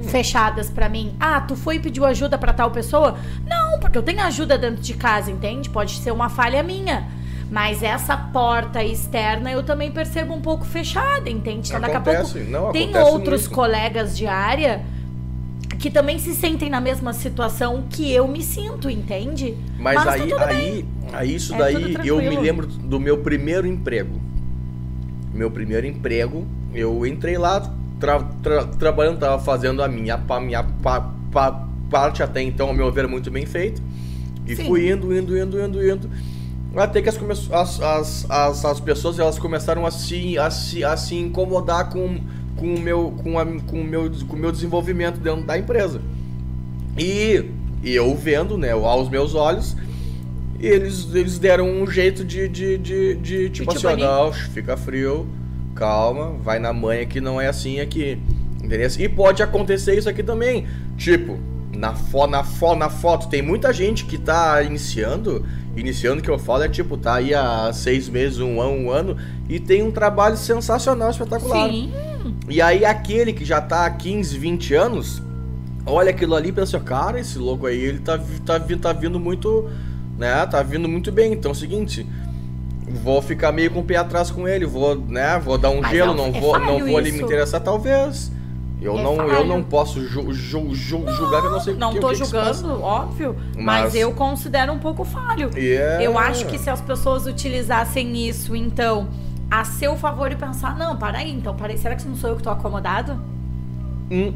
fechadas 0.04 0.70
pra 0.70 0.88
mim. 0.88 1.14
Ah, 1.18 1.40
tu 1.40 1.56
foi 1.56 1.76
e 1.76 1.80
pediu 1.80 2.04
ajuda 2.04 2.38
pra 2.38 2.52
tal 2.52 2.70
pessoa? 2.70 3.18
Não, 3.46 3.78
porque 3.78 3.98
eu 3.98 4.02
tenho 4.02 4.20
ajuda 4.22 4.58
dentro 4.58 4.82
de 4.82 4.94
casa, 4.94 5.30
entende? 5.30 5.68
Pode 5.70 5.92
ser 5.98 6.10
uma 6.10 6.28
falha 6.28 6.62
minha. 6.62 7.08
Mas 7.50 7.82
essa 7.82 8.16
porta 8.16 8.82
externa 8.82 9.52
eu 9.52 9.62
também 9.62 9.90
percebo 9.90 10.34
um 10.34 10.40
pouco 10.40 10.64
fechada, 10.64 11.30
entende? 11.30 11.68
Então 11.68 11.80
daqui 11.80 11.96
a 11.96 12.00
pouco 12.00 12.38
não, 12.48 12.72
tem 12.72 12.96
outros 12.96 13.42
muito. 13.42 13.54
colegas 13.54 14.16
de 14.16 14.26
área 14.26 14.84
que 15.78 15.90
também 15.90 16.18
se 16.18 16.34
sentem 16.34 16.68
na 16.68 16.80
mesma 16.80 17.12
situação 17.12 17.84
que 17.88 18.10
eu 18.10 18.26
me 18.26 18.42
sinto, 18.42 18.90
entende? 18.90 19.56
Mas, 19.78 19.94
Mas 19.96 20.04
tá 20.04 20.12
aí, 20.12 20.20
tudo 20.20 20.42
aí, 20.42 20.88
aí, 21.12 21.34
isso 21.34 21.54
É 21.54 21.58
daí, 21.58 21.96
eu 22.04 22.16
me 22.16 22.36
lembro 22.36 22.66
do 22.66 22.98
meu 22.98 23.18
primeiro 23.18 23.66
emprego. 23.66 24.20
Meu 25.32 25.50
primeiro 25.50 25.86
emprego, 25.86 26.46
eu 26.72 27.06
entrei 27.06 27.36
lá 27.36 27.72
tra- 28.00 28.22
tra- 28.42 28.64
trabalhando, 28.64 29.18
tava 29.18 29.42
fazendo 29.42 29.82
a 29.82 29.88
minha, 29.88 30.18
pa- 30.18 30.40
minha 30.40 30.62
pa- 30.62 31.12
pa- 31.32 31.66
parte 31.90 32.22
até 32.22 32.42
então, 32.42 32.68
ao 32.68 32.74
meu 32.74 32.90
ver, 32.90 33.06
muito 33.06 33.30
bem 33.30 33.46
feito. 33.46 33.80
E 34.46 34.54
Sim. 34.54 34.66
fui 34.66 34.90
indo, 34.90 35.14
indo, 35.16 35.36
indo, 35.36 35.60
indo, 35.60 35.88
indo. 35.88 36.10
Até 36.74 37.00
que 37.00 37.08
as, 37.08 37.18
as, 37.50 37.80
as, 37.80 38.30
as, 38.30 38.64
as 38.64 38.80
pessoas 38.80 39.18
elas 39.18 39.38
começaram 39.38 39.86
a 39.86 39.90
se, 39.90 40.38
a 40.38 40.50
se, 40.50 40.84
a 40.84 40.96
se 40.96 41.16
incomodar 41.16 41.88
com, 41.90 42.20
com, 42.56 42.74
o 42.74 42.80
meu, 42.80 43.14
com, 43.22 43.38
a, 43.38 43.46
com, 43.46 43.80
o 43.80 43.84
meu, 43.84 44.10
com 44.28 44.36
o 44.36 44.38
meu 44.38 44.52
desenvolvimento 44.52 45.18
dentro 45.18 45.42
da 45.42 45.58
empresa. 45.58 46.00
E, 46.98 47.44
e 47.82 47.94
eu 47.94 48.14
vendo, 48.14 48.58
né, 48.58 48.72
aos 48.72 49.08
meus 49.08 49.34
olhos, 49.34 49.76
eles, 50.60 51.08
eles 51.14 51.38
deram 51.38 51.68
um 51.68 51.86
jeito 51.90 52.24
de, 52.24 52.48
de, 52.48 52.78
de, 52.78 53.14
de 53.16 53.50
tipo 53.50 53.72
assim, 53.72 53.96
não, 54.00 54.32
fica 54.32 54.76
frio, 54.76 55.26
calma, 55.76 56.32
vai 56.42 56.58
na 56.58 56.72
manha 56.72 57.06
que 57.06 57.20
não 57.20 57.40
é 57.40 57.46
assim 57.46 57.78
aqui. 57.78 58.18
Entendeu? 58.62 58.88
E 58.98 59.08
pode 59.08 59.42
acontecer 59.42 59.96
isso 59.96 60.08
aqui 60.08 60.22
também. 60.22 60.66
Tipo, 60.96 61.38
na, 61.76 61.94
fo 61.94 62.26
na, 62.26 62.42
fo 62.42 62.74
na 62.74 62.88
foto, 62.88 63.28
tem 63.28 63.42
muita 63.42 63.72
gente 63.72 64.06
que 64.06 64.18
tá 64.18 64.62
iniciando, 64.62 65.44
iniciando 65.76 66.22
que 66.22 66.30
eu 66.30 66.38
falo 66.38 66.64
é 66.64 66.68
tipo, 66.68 66.96
tá 66.96 67.16
aí 67.16 67.34
há 67.34 67.70
seis 67.72 68.08
meses, 68.08 68.40
um 68.40 68.60
ano, 68.60 68.72
um 68.72 68.90
ano, 68.90 69.16
e 69.48 69.60
tem 69.60 69.82
um 69.82 69.92
trabalho 69.92 70.36
sensacional, 70.36 71.10
espetacular. 71.10 71.68
Sim. 71.68 71.92
E 72.48 72.60
aí 72.60 72.84
aquele 72.84 73.32
que 73.32 73.44
já 73.44 73.60
tá 73.60 73.86
há 73.86 73.90
15, 73.90 74.36
20 74.38 74.74
anos, 74.74 75.22
olha 75.84 76.10
aquilo 76.10 76.34
ali 76.34 76.48
e 76.48 76.52
pensa, 76.52 76.80
cara, 76.80 77.20
esse 77.20 77.38
louco 77.38 77.66
aí, 77.66 77.78
ele 77.78 77.98
tá, 77.98 78.18
tá, 78.44 78.58
tá 78.58 78.92
vindo 78.92 79.20
muito, 79.20 79.68
né, 80.18 80.46
tá 80.46 80.62
vindo 80.62 80.88
muito 80.88 81.12
bem. 81.12 81.32
Então 81.32 81.50
é 81.50 81.52
o 81.52 81.56
seguinte, 81.56 82.06
vou 82.88 83.20
ficar 83.22 83.52
meio 83.52 83.70
com 83.70 83.80
o 83.80 83.84
pé 83.84 83.96
atrás 83.96 84.30
com 84.30 84.46
ele, 84.46 84.64
vou, 84.66 84.94
né, 84.96 85.38
vou 85.38 85.58
dar 85.58 85.70
um 85.70 85.80
Mas 85.80 85.90
gelo, 85.90 86.12
é- 86.12 86.16
não 86.16 86.26
é 86.26 86.40
vou, 86.40 86.58
não 86.58 86.78
vou 86.86 86.98
ali 86.98 87.12
me 87.12 87.20
interessar 87.22 87.60
talvez. 87.60 88.30
Eu 88.80 88.98
É 88.98 89.02
não, 89.02 89.16
eu 89.28 89.44
não 89.46 89.62
posso 89.62 90.00
ju, 90.06 90.32
ju, 90.32 90.74
ju- 90.74 91.04
julgar 91.08 91.40
que 91.40 91.46
eu 91.46 91.50
não 91.50 91.60
sei 91.60 91.74
Não 91.74 91.92
que, 91.94 91.98
tô 91.98 92.08
que 92.08 92.14
que 92.16 92.24
julgando, 92.24 92.82
óbvio, 92.82 93.34
mas... 93.56 93.84
Mas- 93.84 93.94
eu 93.94 94.12
considero 94.12 94.72
um 94.72 94.78
pouco 94.78 95.02
falho. 95.04 95.50
E 95.56 95.72
é- 95.72 95.98
Eu 96.06 96.18
acho 96.18 96.46
que 96.46 96.58
se 96.58 96.68
as 96.68 96.80
pessoas 96.82 97.26
utilizassem 97.26 98.28
isso, 98.28 98.54
então, 98.54 99.08
a 99.50 99.64
seu 99.64 99.96
favor 99.96 100.30
e 100.30 100.36
pensar, 100.36 100.76
não, 100.76 100.94
para 100.96 101.18
aí, 101.18 101.32
então, 101.32 101.54
para 101.56 101.72
aí, 101.72 101.78
será 101.78 101.96
que 101.96 102.06
não 102.06 102.16
sou 102.16 102.30
eu 102.30 102.36
que 102.36 102.42
tô 102.42 102.50
acomodado? 102.50 103.18
Hum, 104.10 104.32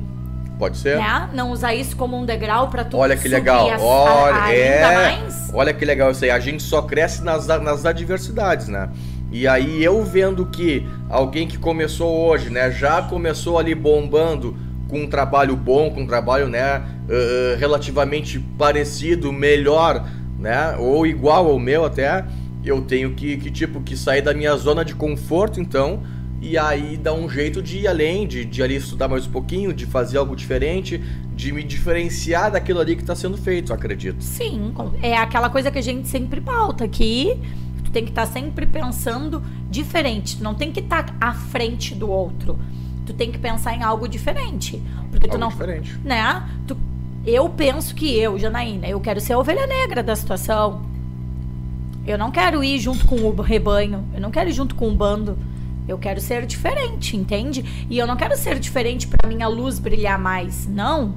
pode 0.60 0.76
ser. 0.76 0.96
Né? 0.98 1.28
Não 1.32 1.50
usar 1.50 1.74
isso 1.74 1.96
como 1.96 2.16
um 2.16 2.24
degrau 2.24 2.68
pra 2.68 2.84
tu 2.84 2.96
Olha 2.98 3.16
que 3.16 3.26
legal. 3.26 3.68
as- 3.70 3.80
a- 3.80 3.84
Olha, 3.84 4.42
ainda 4.42 4.92
é. 5.10 5.28
Olha 5.52 5.72
que 5.74 5.84
legal 5.84 6.10
isso 6.12 6.22
aí. 6.24 6.30
A 6.30 6.38
gente 6.38 6.62
só 6.62 6.82
cresce 6.82 7.24
nas, 7.24 7.46
nas 7.48 7.84
adversidades, 7.84 8.68
né? 8.68 8.88
E 9.32 9.48
aí 9.48 9.82
eu 9.82 10.04
vendo 10.04 10.46
que 10.46 10.86
alguém 11.08 11.46
que 11.48 11.56
começou 11.56 12.28
hoje, 12.28 12.50
né, 12.50 12.70
já 12.70 13.00
começou 13.02 13.58
ali 13.58 13.74
bombando 13.74 14.56
com 14.88 15.02
um 15.02 15.06
trabalho 15.08 15.56
bom, 15.56 15.90
com 15.90 16.00
um 16.02 16.06
trabalho, 16.06 16.48
né, 16.48 16.82
eh, 17.08 17.56
relativamente 17.58 18.40
parecido, 18.58 19.32
melhor, 19.32 20.04
né, 20.38 20.74
ou 20.78 21.06
igual 21.06 21.46
ao 21.48 21.58
meu 21.60 21.84
até, 21.84 22.24
eu 22.64 22.80
tenho 22.82 23.14
que, 23.14 23.36
que 23.36 23.50
tipo 23.52 23.80
que 23.80 23.96
sair 23.96 24.20
da 24.20 24.34
minha 24.34 24.54
zona 24.56 24.84
de 24.84 24.96
conforto, 24.96 25.60
então, 25.60 26.02
e 26.40 26.56
aí 26.56 26.96
dá 26.96 27.12
um 27.12 27.28
jeito 27.28 27.60
de 27.62 27.80
ir 27.80 27.88
além, 27.88 28.26
de, 28.26 28.44
de 28.44 28.62
ali 28.62 28.76
estudar 28.76 29.08
mais 29.08 29.26
um 29.26 29.30
pouquinho, 29.30 29.74
de 29.74 29.84
fazer 29.84 30.16
algo 30.16 30.34
diferente, 30.34 30.98
de 31.34 31.52
me 31.52 31.62
diferenciar 31.62 32.50
daquilo 32.50 32.80
ali 32.80 32.96
que 32.96 33.02
está 33.02 33.14
sendo 33.14 33.36
feito, 33.36 33.72
acredito. 33.74 34.22
Sim, 34.22 34.72
é 35.02 35.16
aquela 35.16 35.50
coisa 35.50 35.70
que 35.70 35.78
a 35.78 35.82
gente 35.82 36.08
sempre 36.08 36.40
pauta, 36.40 36.88
que 36.88 37.38
tu 37.84 37.90
tem 37.90 38.04
que 38.04 38.10
estar 38.10 38.26
sempre 38.26 38.64
pensando 38.64 39.42
diferente. 39.70 40.38
Tu 40.38 40.42
não 40.42 40.54
tem 40.54 40.72
que 40.72 40.80
estar 40.80 41.14
à 41.20 41.34
frente 41.34 41.94
do 41.94 42.10
outro. 42.10 42.58
Tu 43.04 43.12
tem 43.12 43.30
que 43.30 43.38
pensar 43.38 43.74
em 43.74 43.82
algo 43.82 44.08
diferente. 44.08 44.82
Porque 45.10 45.28
tu 45.28 45.32
Algo 45.32 45.40
não. 45.40 45.48
diferente. 45.48 45.98
Né? 46.02 46.48
Tu, 46.66 46.76
eu 47.26 47.48
penso 47.50 47.94
que 47.94 48.16
eu, 48.16 48.38
Janaína, 48.38 48.86
eu 48.86 49.00
quero 49.00 49.20
ser 49.20 49.34
a 49.34 49.38
ovelha 49.38 49.66
negra 49.66 50.02
da 50.02 50.16
situação. 50.16 50.82
Eu 52.06 52.16
não 52.16 52.30
quero 52.30 52.64
ir 52.64 52.78
junto 52.78 53.06
com 53.06 53.16
o 53.16 53.40
rebanho. 53.42 54.04
Eu 54.14 54.20
não 54.20 54.30
quero 54.30 54.48
ir 54.48 54.52
junto 54.52 54.74
com 54.74 54.88
o 54.88 54.94
bando. 54.94 55.36
Eu 55.88 55.98
quero 55.98 56.20
ser 56.20 56.46
diferente, 56.46 57.16
entende? 57.16 57.86
E 57.90 57.98
eu 57.98 58.06
não 58.06 58.16
quero 58.16 58.36
ser 58.36 58.58
diferente 58.58 59.08
pra 59.08 59.28
minha 59.28 59.48
luz 59.48 59.78
brilhar 59.78 60.18
mais. 60.18 60.66
Não. 60.68 61.14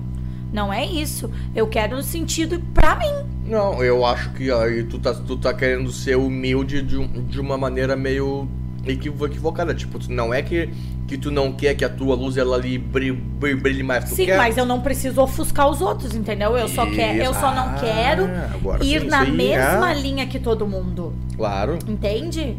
Não 0.52 0.72
é 0.72 0.86
isso. 0.86 1.30
Eu 1.56 1.68
quero 1.68 1.96
no 1.96 2.04
sentido 2.04 2.60
pra 2.74 2.96
mim. 2.96 3.26
Não, 3.46 3.84
eu 3.84 4.06
acho 4.06 4.32
que 4.34 4.52
aí 4.52 4.84
tu 4.84 5.00
tá, 5.00 5.14
tu 5.14 5.36
tá 5.38 5.54
querendo 5.54 5.92
ser 5.92 6.16
humilde 6.16 6.82
de, 6.82 6.98
um- 6.98 7.08
de 7.08 7.40
uma 7.40 7.58
maneira 7.58 7.96
meio 7.96 8.48
equivo- 8.86 9.26
equivocada. 9.26 9.74
Tipo, 9.74 10.00
não 10.12 10.32
é 10.34 10.42
que, 10.44 10.70
que 11.08 11.18
tu 11.18 11.30
não 11.32 11.52
quer 11.52 11.74
que 11.76 11.84
a 11.84 11.90
tua 11.90 12.16
luz 12.16 12.38
ela 12.38 12.56
ali 12.56 12.78
brilhe, 12.78 13.12
brilhe- 13.56 13.84
mais. 13.84 14.06
Tu 14.10 14.16
Sim, 14.16 14.26
quer. 14.26 14.38
mas 14.38 14.56
eu 14.58 14.66
não 14.66 14.80
preciso 14.82 15.22
ofuscar 15.22 15.68
os 15.70 15.82
outros, 15.82 16.16
entendeu? 16.16 16.56
Eu 16.56 16.68
só, 16.68 16.86
quero, 16.86 17.18
eu 17.20 17.34
só 17.34 17.54
não 17.54 17.70
Ah, 17.70 17.78
quero 17.80 18.24
agora 18.54 18.84
ir 18.84 19.02
sim, 19.02 19.08
na 19.08 19.22
aí, 19.22 19.32
mesma 19.32 19.88
ah, 19.90 19.94
linha 19.94 20.26
que 20.28 20.40
todo 20.40 20.68
mundo. 20.68 21.14
Claro. 21.36 21.80
Entende? 21.88 22.56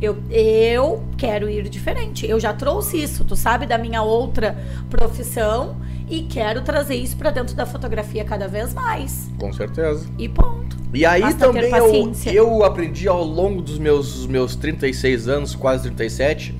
Eu, 0.00 0.16
eu 0.30 1.02
quero 1.16 1.50
ir 1.50 1.68
diferente. 1.68 2.26
Eu 2.26 2.38
já 2.38 2.52
trouxe 2.52 3.02
isso, 3.02 3.24
tu 3.24 3.34
sabe, 3.34 3.66
da 3.66 3.76
minha 3.76 4.02
outra 4.02 4.56
profissão 4.88 5.76
e 6.08 6.22
quero 6.22 6.62
trazer 6.62 6.94
isso 6.94 7.16
pra 7.16 7.30
dentro 7.30 7.54
da 7.54 7.66
fotografia 7.66 8.24
cada 8.24 8.46
vez 8.46 8.72
mais. 8.72 9.30
Com 9.38 9.52
certeza. 9.52 10.06
E 10.16 10.28
ponto. 10.28 10.76
E 10.94 11.04
aí 11.04 11.20
Basta 11.20 11.46
também 11.46 11.70
eu, 11.70 12.12
eu 12.32 12.64
aprendi 12.64 13.06
ao 13.06 13.22
longo 13.22 13.60
dos 13.60 13.78
meus, 13.78 14.26
meus 14.26 14.56
36 14.56 15.28
anos, 15.28 15.54
quase 15.54 15.82
37, 15.90 16.54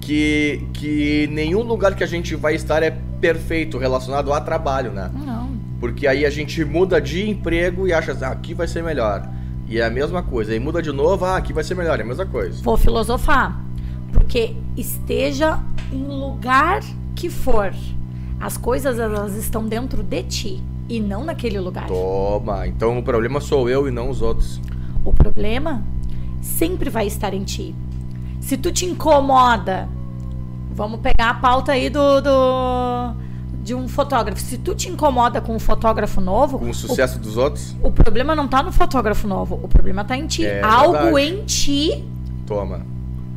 que, 0.00 0.66
que 0.74 1.28
nenhum 1.32 1.62
lugar 1.62 1.94
que 1.94 2.04
a 2.04 2.06
gente 2.06 2.34
vai 2.34 2.54
estar 2.54 2.82
é 2.82 2.90
perfeito 3.20 3.78
relacionado 3.78 4.32
a 4.32 4.40
trabalho, 4.40 4.92
né? 4.92 5.10
Não. 5.14 5.52
Porque 5.80 6.06
aí 6.06 6.26
a 6.26 6.30
gente 6.30 6.64
muda 6.64 7.00
de 7.00 7.28
emprego 7.28 7.88
e 7.88 7.92
acha, 7.92 8.16
ah, 8.20 8.28
aqui 8.28 8.52
vai 8.52 8.68
ser 8.68 8.82
melhor. 8.82 9.26
E 9.72 9.78
é 9.80 9.86
a 9.86 9.90
mesma 9.90 10.22
coisa. 10.22 10.52
Aí 10.52 10.60
muda 10.60 10.82
de 10.82 10.92
novo, 10.92 11.24
ah, 11.24 11.38
aqui 11.38 11.50
vai 11.50 11.64
ser 11.64 11.74
melhor, 11.74 11.98
é 11.98 12.02
a 12.02 12.06
mesma 12.06 12.26
coisa. 12.26 12.62
Vou 12.62 12.76
filosofar. 12.76 13.58
Porque 14.12 14.54
esteja 14.76 15.58
em 15.90 16.04
lugar 16.06 16.80
que 17.14 17.30
for, 17.30 17.72
as 18.38 18.58
coisas 18.58 18.98
elas 18.98 19.34
estão 19.34 19.66
dentro 19.66 20.02
de 20.02 20.22
ti 20.24 20.62
e 20.90 21.00
não 21.00 21.24
naquele 21.24 21.58
lugar. 21.58 21.86
Toma, 21.86 22.66
então 22.66 22.98
o 22.98 23.02
problema 23.02 23.40
sou 23.40 23.66
eu 23.66 23.88
e 23.88 23.90
não 23.90 24.10
os 24.10 24.20
outros. 24.20 24.60
O 25.02 25.10
problema 25.10 25.82
sempre 26.42 26.90
vai 26.90 27.06
estar 27.06 27.32
em 27.32 27.42
ti. 27.42 27.74
Se 28.42 28.58
tu 28.58 28.70
te 28.70 28.84
incomoda, 28.84 29.88
vamos 30.74 31.00
pegar 31.00 31.30
a 31.30 31.34
pauta 31.34 31.72
aí 31.72 31.88
do, 31.88 32.20
do- 32.20 33.14
de 33.62 33.74
um 33.74 33.86
fotógrafo. 33.88 34.40
Se 34.40 34.58
tu 34.58 34.74
te 34.74 34.88
incomoda 34.88 35.40
com 35.40 35.54
um 35.54 35.58
fotógrafo 35.58 36.20
novo, 36.20 36.58
Com 36.58 36.70
o 36.70 36.74
sucesso 36.74 37.18
dos 37.18 37.36
outros, 37.36 37.76
o, 37.82 37.88
o 37.88 37.92
problema 37.92 38.34
não 38.34 38.48
tá 38.48 38.62
no 38.62 38.72
fotógrafo 38.72 39.26
novo, 39.28 39.60
o 39.62 39.68
problema 39.68 40.04
tá 40.04 40.16
em 40.16 40.26
ti. 40.26 40.44
É 40.44 40.62
Algo 40.62 40.92
verdade. 41.14 41.20
em 41.20 41.44
ti 41.44 42.04
toma. 42.46 42.84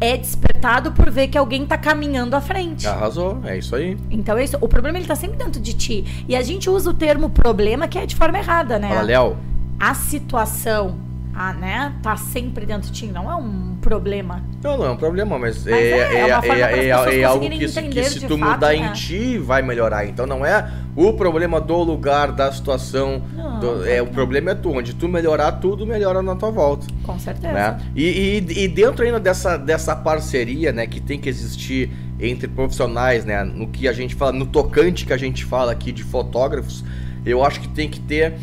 é 0.01 0.17
despertado 0.17 0.91
por 0.91 1.09
ver 1.11 1.27
que 1.27 1.37
alguém 1.37 1.65
tá 1.65 1.77
caminhando 1.77 2.35
à 2.35 2.41
frente. 2.41 2.87
Arrasou, 2.87 3.39
é 3.43 3.57
isso 3.57 3.75
aí. 3.75 3.97
Então 4.09 4.35
é 4.37 4.43
isso. 4.43 4.57
O 4.59 4.67
problema 4.67 4.97
ele 4.97 5.07
tá 5.07 5.15
sempre 5.15 5.37
dentro 5.37 5.61
de 5.61 5.73
ti. 5.73 6.25
E 6.27 6.35
a 6.35 6.41
gente 6.41 6.69
usa 6.69 6.89
o 6.89 6.93
termo 6.93 7.29
problema 7.29 7.87
que 7.87 7.97
é 7.99 8.05
de 8.05 8.15
forma 8.15 8.37
errada, 8.39 8.79
né? 8.79 8.89
Fala, 8.89 9.01
Léo. 9.03 9.37
a 9.79 9.93
situação, 9.93 10.95
a, 11.35 11.53
né, 11.53 11.93
tá 12.01 12.15
sempre 12.15 12.65
dentro 12.65 12.89
de 12.89 12.93
ti, 12.99 13.07
não 13.07 13.29
é 13.29 13.35
um 13.35 13.75
problema. 13.81 14.41
Não, 14.63 14.77
não 14.77 14.85
é 14.85 14.89
um 14.91 14.95
problema, 14.97 15.37
mas, 15.37 15.65
Mas 15.65 15.73
é, 15.73 15.79
é, 15.79 15.91
é, 15.91 16.29
é 16.29 16.59
é- 16.59 16.87
é- 16.87 17.19
é 17.19 17.23
algo 17.23 17.49
que, 17.49 17.67
se- 17.67 17.83
que 17.83 18.03
se 18.05 18.21
tu 18.21 18.37
fato, 18.37 18.51
mudar 18.53 18.69
né? 18.69 18.75
em 18.77 18.93
ti 18.93 19.37
vai 19.37 19.61
melhorar. 19.61 20.05
Então 20.07 20.25
não 20.25 20.45
é 20.45 20.71
o 20.95 21.13
problema 21.13 21.59
do 21.59 21.75
lugar, 21.83 22.31
da 22.31 22.51
situação. 22.51 23.21
Não, 23.35 23.59
do- 23.59 23.85
é, 23.87 24.01
o 24.01 24.07
problema 24.07 24.51
é 24.51 24.55
tu. 24.55 24.71
Onde 24.71 24.93
tu 24.93 25.07
melhorar, 25.09 25.51
tudo 25.53 25.85
melhora 25.85 26.21
na 26.21 26.35
tua 26.35 26.51
volta. 26.51 26.87
Com 27.03 27.19
certeza. 27.19 27.53
Né? 27.53 27.81
E, 27.95 28.39
e, 28.49 28.63
e 28.63 28.67
dentro 28.69 29.03
ainda 29.05 29.19
dessa, 29.19 29.57
dessa 29.57 29.95
parceria 29.95 30.71
né, 30.71 30.87
que 30.87 30.99
tem 31.01 31.19
que 31.19 31.27
existir 31.29 31.91
entre 32.19 32.47
profissionais, 32.47 33.25
né, 33.25 33.43
no 33.43 33.67
que 33.67 33.87
a 33.89 33.93
gente 33.93 34.15
fala, 34.15 34.31
no 34.31 34.45
tocante 34.45 35.05
que 35.05 35.11
a 35.11 35.17
gente 35.17 35.43
fala 35.43 35.73
aqui 35.73 35.91
de 35.91 36.01
fotógrafos, 36.01 36.81
eu 37.25 37.43
acho 37.43 37.59
que 37.59 37.67
tem 37.67 37.89
que 37.89 37.99
ter, 37.99 38.35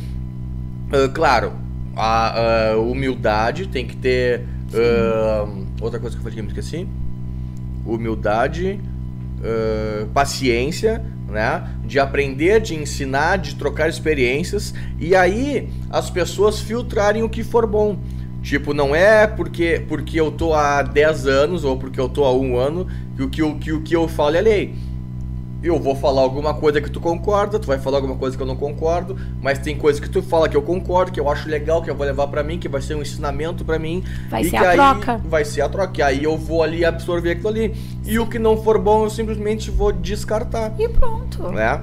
ah, 0.93 1.09
claro, 1.13 1.53
a, 1.97 2.71
a 2.73 2.77
humildade, 2.79 3.69
tem 3.69 3.87
que 3.87 3.97
ter. 3.97 4.47
ah, 4.75 5.49
outra 5.81 5.99
coisa 5.99 6.17
que 6.17 6.21
eu 6.21 6.23
falei 6.23 6.37
que 6.37 6.43
me 6.43 6.49
esqueci. 6.49 6.87
Humildade, 7.85 8.81
ah, 9.43 10.07
paciência, 10.13 11.05
né? 11.29 11.69
De 11.85 11.99
aprender, 11.99 12.61
de 12.61 12.75
ensinar, 12.75 13.39
de 13.39 13.57
trocar 13.57 13.89
experiências 13.89 14.75
e 14.99 15.15
aí 15.15 15.69
as 15.91 16.11
pessoas 16.11 16.61
filtrarem 16.61 17.23
o 17.23 17.29
que 17.29 17.43
for 17.43 17.67
bom. 17.67 17.99
Tipo, 18.43 18.75
não 18.75 18.95
é 18.95 19.27
porque, 19.27 19.85
porque 19.89 20.21
eu 20.21 20.33
tô 20.33 20.53
há 20.53 20.83
10 20.83 21.27
anos 21.27 21.65
ou 21.65 21.77
porque 21.77 22.01
eu 22.01 22.09
tô 22.09 22.25
há 22.25 22.35
um 22.35 22.59
ano 22.59 22.89
que 23.17 23.23
o 23.23 23.55
que, 23.55 23.73
que, 23.73 23.81
que 23.81 23.97
eu 23.97 24.09
falo 24.09 24.37
é 24.37 24.41
lei. 24.41 24.75
Eu 25.63 25.79
vou 25.79 25.95
falar 25.95 26.23
alguma 26.23 26.55
coisa 26.55 26.81
que 26.81 26.91
tu 26.91 27.01
concorda, 27.01 27.57
tu 27.57 27.69
vai 27.69 27.79
falar 27.79 27.99
alguma 27.99 28.17
coisa 28.17 28.37
que 28.37 28.43
eu 28.43 28.47
não 28.47 28.57
concordo, 28.57 29.17
mas 29.41 29.61
tem 29.61 29.77
coisa 29.79 30.01
que 30.01 30.11
tu 30.11 30.21
fala 30.21 30.49
que 30.49 30.57
eu 30.57 30.63
concordo, 30.63 31.13
que 31.13 31.21
eu 31.21 31.31
acho 31.31 31.49
legal, 31.49 31.81
que 31.81 31.89
eu 31.89 31.95
vou 31.95 32.05
levar 32.05 32.27
pra 32.27 32.43
mim, 32.43 32.59
que 32.59 32.69
vai 32.69 32.83
ser 32.83 32.97
um 32.97 33.03
ensinamento 33.03 33.65
pra 33.65 33.79
mim. 33.79 34.03
Vai 34.29 34.43
e 34.43 34.45
ser 34.47 34.51
que 34.51 34.57
a 34.57 34.71
aí 34.71 34.77
troca. 34.77 35.21
Vai 35.25 35.45
ser 35.45 35.61
a 35.61 35.69
troca. 35.69 35.93
E 35.99 36.03
aí 36.03 36.25
eu 36.25 36.37
vou 36.37 36.65
ali 36.65 36.85
absorver 36.85 37.31
aquilo 37.31 37.49
ali. 37.49 37.75
E 38.05 38.19
o 38.19 38.27
que 38.27 38.41
não 38.41 38.61
for 38.61 38.77
bom, 38.77 39.05
eu 39.05 39.11
simplesmente 39.11 39.71
vou 39.71 39.93
descartar 39.93 40.73
E 40.81 40.89
pronto. 40.89 41.51
né? 41.53 41.81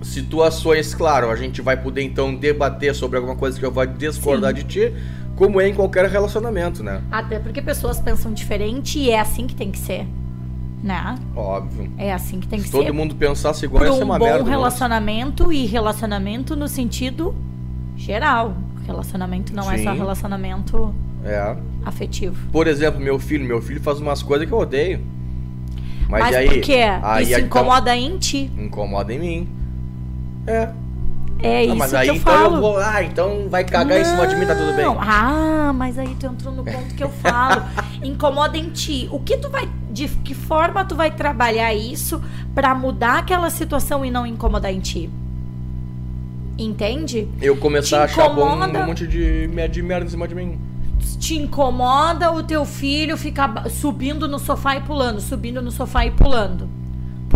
Situações, 0.00 0.94
claro, 0.94 1.30
a 1.30 1.36
gente 1.36 1.60
vai 1.62 1.76
poder 1.76 2.02
então 2.02 2.32
debater 2.34 2.94
sobre 2.94 3.16
alguma 3.16 3.34
coisa 3.34 3.58
que 3.58 3.64
eu 3.64 3.72
vou 3.72 3.84
discordar 3.86 4.54
Sim. 4.54 4.62
de 4.62 4.64
ti, 4.64 4.94
como 5.34 5.60
é 5.60 5.68
em 5.68 5.74
qualquer 5.74 6.04
relacionamento, 6.08 6.82
né? 6.82 7.02
Até 7.10 7.40
porque 7.40 7.60
pessoas 7.60 7.98
pensam 7.98 8.32
diferente 8.32 8.98
e 9.00 9.10
é 9.10 9.18
assim 9.18 9.46
que 9.48 9.54
tem 9.56 9.72
que 9.72 9.78
ser. 9.78 10.06
Né? 10.84 11.14
Óbvio. 11.34 11.90
É 11.96 12.12
assim 12.12 12.38
que 12.40 12.46
tem 12.46 12.58
que 12.58 12.66
Se 12.66 12.70
ser. 12.70 12.76
todo 12.84 12.92
mundo 12.92 13.14
pensasse 13.14 13.64
igual, 13.64 13.84
ia 13.86 13.92
ser 13.94 14.02
um 14.02 14.04
uma 14.04 14.18
bom 14.18 14.26
merda. 14.26 14.44
né? 14.44 14.50
relacionamento 14.50 15.50
e 15.50 15.64
relacionamento 15.64 16.54
no 16.54 16.68
sentido 16.68 17.34
geral. 17.96 18.54
Relacionamento 18.86 19.54
não 19.56 19.72
é 19.72 19.78
só 19.78 19.92
Sim. 19.92 19.96
relacionamento 19.98 20.94
É. 21.24 21.56
afetivo. 21.86 22.36
Por 22.52 22.66
exemplo, 22.66 23.00
meu 23.00 23.18
filho, 23.18 23.46
meu 23.46 23.62
filho 23.62 23.80
faz 23.80 23.98
umas 23.98 24.22
coisas 24.22 24.46
que 24.46 24.52
eu 24.52 24.58
odeio. 24.58 25.00
Mas, 26.06 26.24
Mas, 26.24 26.36
aí, 26.36 26.48
por 26.50 26.60
quê? 26.60 26.82
aí 27.02 27.22
Isso 27.22 27.32
então, 27.32 27.46
incomoda 27.46 27.96
em 27.96 28.18
ti. 28.18 28.50
incomoda 28.58 29.10
em 29.14 29.18
mim. 29.18 29.48
É. 30.46 30.68
É 31.40 31.58
Ah, 31.58 31.64
isso 31.64 31.76
mas 31.76 31.90
que 31.90 31.96
aí 31.96 32.08
eu 32.08 32.14
então 32.14 32.32
falo. 32.32 32.56
eu 32.56 32.60
vou. 32.60 32.78
Ah, 32.78 33.02
então 33.02 33.48
vai 33.50 33.64
cagar 33.64 34.00
em 34.00 34.04
cima 34.04 34.26
de 34.26 34.36
mim, 34.36 34.46
tá 34.46 34.54
tudo 34.54 34.72
bem. 34.74 34.84
Não. 34.86 34.96
Ah, 35.00 35.72
mas 35.74 35.98
aí 35.98 36.14
tu 36.18 36.26
entrou 36.26 36.54
no 36.54 36.64
ponto 36.64 36.94
que 36.94 37.02
eu 37.04 37.10
falo. 37.10 37.62
Incomoda 38.02 38.56
em 38.56 38.70
ti. 38.70 39.08
O 39.10 39.18
que 39.20 39.36
tu 39.36 39.50
vai. 39.50 39.68
De 39.90 40.08
que 40.08 40.34
forma 40.34 40.84
tu 40.84 40.94
vai 40.96 41.10
trabalhar 41.10 41.72
isso 41.74 42.20
pra 42.54 42.74
mudar 42.74 43.18
aquela 43.18 43.50
situação 43.50 44.04
e 44.04 44.10
não 44.10 44.26
incomodar 44.26 44.72
em 44.72 44.80
ti? 44.80 45.10
Entende? 46.56 47.28
Eu 47.42 47.56
começar 47.56 48.00
a 48.00 48.04
achar 48.04 48.28
bom 48.28 48.48
um 48.54 48.86
monte 48.86 49.06
de, 49.06 49.46
de 49.68 49.82
merda 49.82 50.06
em 50.06 50.08
cima 50.08 50.26
de 50.28 50.34
mim. 50.34 50.58
Te 51.18 51.34
incomoda 51.36 52.30
o 52.32 52.42
teu 52.42 52.64
filho 52.64 53.16
ficar 53.16 53.68
subindo 53.68 54.28
no 54.28 54.38
sofá 54.38 54.76
e 54.76 54.80
pulando, 54.80 55.20
subindo 55.20 55.60
no 55.60 55.70
sofá 55.70 56.06
e 56.06 56.10
pulando. 56.10 56.68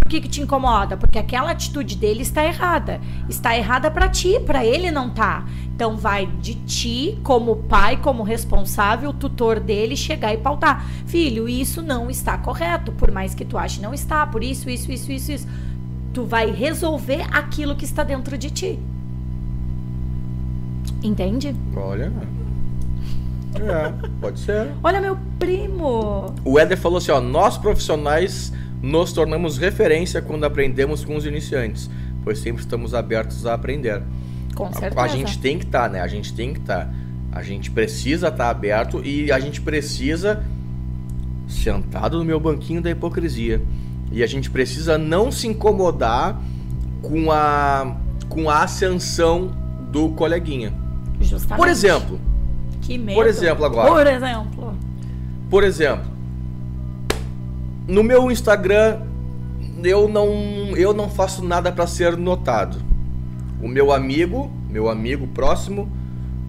Por 0.08 0.12
que, 0.12 0.22
que 0.22 0.28
te 0.30 0.40
incomoda? 0.40 0.96
Porque 0.96 1.18
aquela 1.18 1.50
atitude 1.50 1.94
dele 1.94 2.22
está 2.22 2.42
errada. 2.42 2.98
Está 3.28 3.54
errada 3.54 3.90
pra 3.90 4.08
ti, 4.08 4.40
pra 4.40 4.64
ele 4.64 4.90
não 4.90 5.10
tá. 5.10 5.44
Então 5.66 5.98
vai 5.98 6.24
de 6.24 6.54
ti, 6.54 7.18
como 7.22 7.56
pai, 7.56 7.98
como 7.98 8.22
responsável, 8.22 9.12
tutor 9.12 9.60
dele, 9.60 9.94
chegar 9.98 10.32
e 10.32 10.38
pautar. 10.38 10.82
Filho, 11.04 11.46
isso 11.46 11.82
não 11.82 12.08
está 12.08 12.38
correto. 12.38 12.90
Por 12.92 13.10
mais 13.10 13.34
que 13.34 13.44
tu 13.44 13.58
ache 13.58 13.82
não 13.82 13.92
está, 13.92 14.26
por 14.26 14.42
isso, 14.42 14.70
isso, 14.70 14.90
isso, 14.90 15.12
isso, 15.12 15.30
isso. 15.30 15.48
Tu 16.14 16.24
vai 16.24 16.50
resolver 16.50 17.26
aquilo 17.30 17.76
que 17.76 17.84
está 17.84 18.02
dentro 18.02 18.38
de 18.38 18.50
ti. 18.50 18.78
Entende? 21.02 21.54
Olha. 21.76 22.10
É, 23.56 23.92
pode 24.22 24.40
ser. 24.40 24.70
Olha, 24.82 25.02
meu 25.02 25.18
primo. 25.38 26.34
O 26.46 26.58
Éder 26.58 26.78
falou 26.78 26.96
assim, 26.96 27.10
ó, 27.10 27.20
nós 27.20 27.58
profissionais 27.58 28.54
nos 28.82 29.12
tornamos 29.12 29.58
referência 29.58 30.22
quando 30.22 30.44
aprendemos 30.44 31.04
com 31.04 31.16
os 31.16 31.26
iniciantes, 31.26 31.90
pois 32.22 32.38
sempre 32.38 32.62
estamos 32.62 32.94
abertos 32.94 33.46
a 33.46 33.54
aprender. 33.54 34.02
Com 34.54 34.72
certeza. 34.72 35.00
A 35.00 35.08
gente 35.08 35.38
tem 35.38 35.58
que 35.58 35.64
estar, 35.64 35.88
né? 35.90 36.00
A 36.00 36.08
gente 36.08 36.32
tem 36.32 36.52
que 36.52 36.60
estar. 36.60 36.92
A 37.30 37.42
gente 37.42 37.70
precisa 37.70 38.28
estar 38.28 38.50
aberto 38.50 39.04
e 39.04 39.30
a 39.30 39.38
gente 39.38 39.60
precisa 39.60 40.42
sentado 41.46 42.18
no 42.18 42.24
meu 42.24 42.40
banquinho 42.40 42.82
da 42.82 42.90
hipocrisia. 42.90 43.62
E 44.10 44.22
a 44.22 44.26
gente 44.26 44.50
precisa 44.50 44.96
não 44.96 45.30
se 45.30 45.46
incomodar 45.46 46.40
com 47.02 47.30
a 47.30 47.96
com 48.28 48.50
a 48.50 48.62
ascensão 48.62 49.50
do 49.90 50.10
coleguinha. 50.10 50.72
Justamente. 51.20 51.58
Por 51.58 51.68
exemplo, 51.68 52.20
Que 52.82 52.98
medo. 52.98 53.16
por 53.16 53.26
exemplo 53.26 53.64
agora. 53.64 53.88
Por 53.90 54.06
exemplo. 54.06 54.74
Por 55.48 55.64
exemplo, 55.64 56.17
no 57.88 58.04
meu 58.04 58.30
Instagram 58.30 59.00
eu 59.82 60.06
não 60.08 60.28
eu 60.76 60.92
não 60.92 61.08
faço 61.08 61.42
nada 61.44 61.72
para 61.72 61.86
ser 61.86 62.16
notado. 62.16 62.78
O 63.62 63.66
meu 63.66 63.90
amigo, 63.90 64.50
meu 64.68 64.88
amigo 64.88 65.26
próximo, 65.28 65.90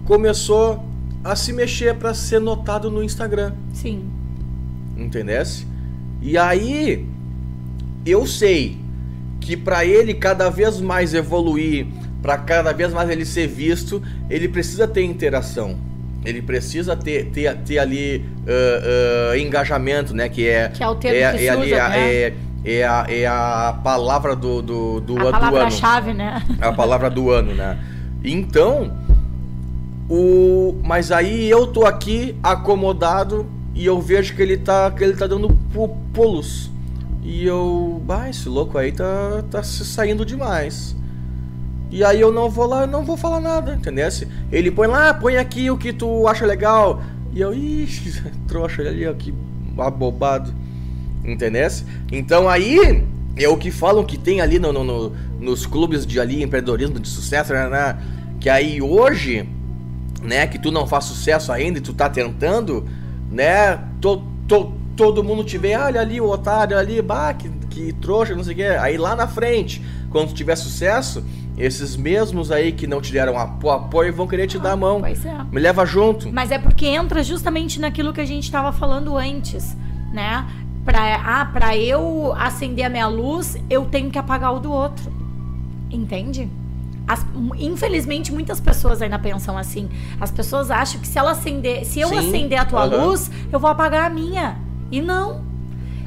começou 0.04 0.84
a 1.24 1.34
se 1.34 1.52
mexer 1.52 1.96
para 1.96 2.14
ser 2.14 2.40
notado 2.40 2.90
no 2.90 3.02
Instagram, 3.02 3.54
Sim. 3.72 4.08
entendesse? 4.96 5.66
E 6.20 6.36
aí 6.36 7.08
eu 8.04 8.26
sei 8.26 8.78
que 9.40 9.56
para 9.56 9.84
ele 9.84 10.14
cada 10.14 10.50
vez 10.50 10.80
mais 10.80 11.14
evoluir, 11.14 11.86
para 12.22 12.36
cada 12.36 12.72
vez 12.72 12.92
mais 12.92 13.08
ele 13.08 13.24
ser 13.24 13.46
visto, 13.46 14.02
ele 14.28 14.48
precisa 14.48 14.86
ter 14.86 15.02
interação. 15.02 15.78
Ele 16.24 16.42
precisa 16.42 16.94
ter, 16.96 17.26
ter, 17.30 17.56
ter 17.58 17.78
ali 17.78 18.24
ah, 18.46 19.30
ah, 19.32 19.38
engajamento, 19.38 20.14
né? 20.14 20.28
Que 20.28 20.46
é, 20.48 20.68
Que 20.68 20.82
é 20.82 20.88
o 20.88 20.94
termo 20.94 21.16
é, 21.18 21.32
que 21.38 21.46
é 21.48 21.56
usa, 21.56 21.82
a- 21.84 21.88
né? 21.88 22.12
é, 22.12 22.34
é 22.64 22.84
a, 22.84 23.06
é 23.08 23.26
a 23.26 23.80
palavra 23.82 24.36
do, 24.36 24.60
do, 24.60 25.00
do, 25.00 25.14
A 25.18 25.22
do 25.22 25.26
ano. 25.28 25.38
palavra-chave, 25.40 26.12
né? 26.12 26.42
É 26.60 26.66
a 26.66 26.72
palavra 26.72 27.08
do 27.08 27.30
ano, 27.30 27.54
né? 27.54 27.78
Então, 28.22 28.92
o 30.08 30.78
mas 30.84 31.10
aí 31.12 31.48
eu 31.48 31.66
tô 31.66 31.86
aqui 31.86 32.36
acomodado 32.42 33.46
e 33.74 33.86
eu 33.86 34.00
vejo 34.00 34.34
que 34.34 34.42
ele 34.42 34.56
tá 34.58 34.90
que 34.90 35.02
ele 35.02 35.14
tá 35.14 35.26
dando 35.26 35.48
pu- 35.72 35.96
pulos. 36.12 36.70
E 37.22 37.44
eu, 37.46 38.02
bah, 38.04 38.28
esse 38.28 38.48
louco 38.48 38.76
aí 38.76 38.92
tá 38.92 39.42
tá 39.50 39.62
se 39.62 39.84
saindo 39.84 40.24
demais. 40.24 40.96
E 41.90 42.04
aí 42.04 42.20
eu 42.20 42.32
não 42.32 42.48
vou 42.48 42.66
lá, 42.66 42.82
eu 42.82 42.86
não 42.86 43.04
vou 43.04 43.16
falar 43.16 43.40
nada, 43.40 43.74
entendeu? 43.74 44.08
Ele 44.52 44.70
põe 44.70 44.86
lá, 44.86 45.12
põe 45.12 45.36
aqui 45.36 45.70
o 45.70 45.76
que 45.76 45.92
tu 45.92 46.26
acha 46.28 46.46
legal. 46.46 47.02
E 47.32 47.40
eu, 47.40 47.52
ixi, 47.52 48.22
trouxa 48.46 48.82
ali, 48.82 49.06
ó, 49.06 49.12
que 49.12 49.34
abobado. 49.78 50.52
Entendesse? 51.24 51.84
Então 52.10 52.48
aí 52.48 53.04
é 53.36 53.48
o 53.48 53.56
que 53.56 53.70
falam 53.70 54.04
que 54.04 54.16
tem 54.18 54.40
ali 54.40 54.58
no, 54.58 54.72
no- 54.72 54.84
no- 54.84 55.12
nos 55.40 55.66
clubes 55.66 56.06
de 56.06 56.18
ali, 56.20 56.42
empreendedorismo 56.42 56.98
de 56.98 57.08
sucesso, 57.08 57.52
né, 57.52 57.68
né? 57.68 57.98
Que 58.40 58.48
aí 58.48 58.80
hoje, 58.80 59.48
né, 60.22 60.46
que 60.46 60.58
tu 60.58 60.70
não 60.70 60.86
faz 60.86 61.04
sucesso 61.04 61.50
ainda 61.52 61.78
e 61.78 61.82
tu 61.82 61.92
tá 61.92 62.08
tentando, 62.08 62.86
né? 63.30 63.78
To, 64.00 64.22
to- 64.48 64.72
todo 64.96 65.24
mundo 65.24 65.42
te 65.44 65.56
vê, 65.58 65.74
"Ah, 65.74 65.86
olha 65.86 66.00
ali 66.00 66.20
o 66.20 66.28
otário 66.28 66.76
ali, 66.76 67.00
bah, 67.02 67.32
que, 67.34 67.48
que 67.70 67.92
trouxa, 67.94 68.34
não 68.34 68.44
sei 68.44 68.52
o 68.52 68.56
quê. 68.56 68.62
Aí 68.64 68.96
lá 68.96 69.14
na 69.16 69.26
frente, 69.26 69.82
quando 70.10 70.32
tiver 70.34 70.56
sucesso, 70.56 71.24
esses 71.56 71.96
mesmos 71.96 72.50
aí 72.50 72.72
que 72.72 72.86
não 72.86 73.00
te 73.00 73.12
deram 73.12 73.38
apo- 73.38 73.70
apoio 73.70 74.12
vão 74.12 74.26
querer 74.26 74.46
te 74.46 74.58
dar 74.58 74.72
a 74.72 74.76
mão. 74.76 75.00
Pois 75.00 75.24
é. 75.24 75.34
Me 75.52 75.60
leva 75.60 75.86
junto. 75.86 76.30
Mas 76.32 76.50
é 76.50 76.58
porque 76.58 76.86
entra 76.86 77.22
justamente 77.22 77.80
naquilo 77.80 78.12
que 78.12 78.20
a 78.20 78.24
gente 78.26 78.44
estava 78.44 78.72
falando 78.72 79.16
antes, 79.16 79.76
né? 80.12 80.46
Pra, 80.84 81.14
ah, 81.24 81.44
pra 81.44 81.76
eu 81.76 82.32
acender 82.36 82.84
a 82.86 82.88
minha 82.88 83.06
luz, 83.06 83.56
eu 83.68 83.84
tenho 83.84 84.10
que 84.10 84.18
apagar 84.18 84.54
o 84.54 84.58
do 84.58 84.72
outro. 84.72 85.12
Entende? 85.90 86.48
As- 87.06 87.26
infelizmente, 87.58 88.32
muitas 88.32 88.60
pessoas 88.60 89.02
ainda 89.02 89.18
pensam 89.18 89.58
assim. 89.58 89.88
As 90.20 90.30
pessoas 90.30 90.70
acham 90.70 91.00
que 91.00 91.06
se 91.08 91.18
ela 91.18 91.32
acender, 91.32 91.84
se 91.84 92.00
eu 92.00 92.08
Sim, 92.08 92.18
acender 92.18 92.58
a 92.58 92.64
tua 92.64 92.84
luz, 92.84 93.30
eu 93.52 93.58
vou 93.60 93.68
apagar 93.70 94.06
a 94.06 94.10
minha. 94.10 94.56
E 94.90 95.00
não. 95.00 95.42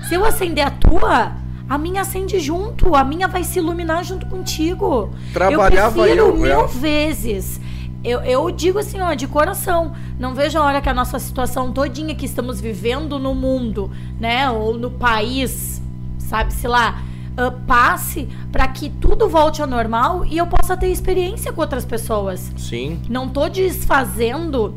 Se 0.07 0.15
eu 0.15 0.25
acender 0.25 0.65
a 0.65 0.71
tua, 0.71 1.33
a 1.73 1.77
minha 1.79 2.01
acende 2.01 2.39
junto, 2.39 2.95
a 2.95 3.03
minha 3.03 3.27
vai 3.27 3.43
se 3.43 3.57
iluminar 3.57 4.03
junto 4.03 4.27
contigo. 4.27 5.09
Trabalhava 5.33 5.97
eu 5.97 6.03
prefiro 6.03 6.27
eu, 6.27 6.35
mil 6.35 6.65
é. 6.65 6.67
vezes. 6.67 7.59
Eu, 8.03 8.19
eu 8.21 8.51
digo 8.51 8.77
assim, 8.77 9.01
ó, 9.01 9.15
de 9.15 9.25
coração, 9.25 9.93
não 10.19 10.35
vejo 10.35 10.59
a 10.59 10.63
hora 10.63 10.79
que 10.79 10.89
a 10.89 10.93
nossa 10.93 11.17
situação 11.17 11.71
todinha 11.71 12.13
que 12.13 12.27
estamos 12.27 12.61
vivendo 12.61 13.17
no 13.17 13.33
mundo, 13.33 13.89
né, 14.19 14.51
ou 14.51 14.77
no 14.77 14.91
país, 14.91 15.81
sabe-se 16.19 16.67
lá, 16.67 17.01
ah, 17.35 17.49
passe 17.65 18.29
para 18.51 18.67
que 18.67 18.87
tudo 18.87 19.27
volte 19.27 19.59
ao 19.59 19.67
normal 19.67 20.23
e 20.27 20.37
eu 20.37 20.45
possa 20.45 20.77
ter 20.77 20.89
experiência 20.89 21.51
com 21.51 21.61
outras 21.61 21.85
pessoas. 21.85 22.51
Sim. 22.55 23.01
Não 23.09 23.27
tô 23.27 23.49
desfazendo 23.49 24.75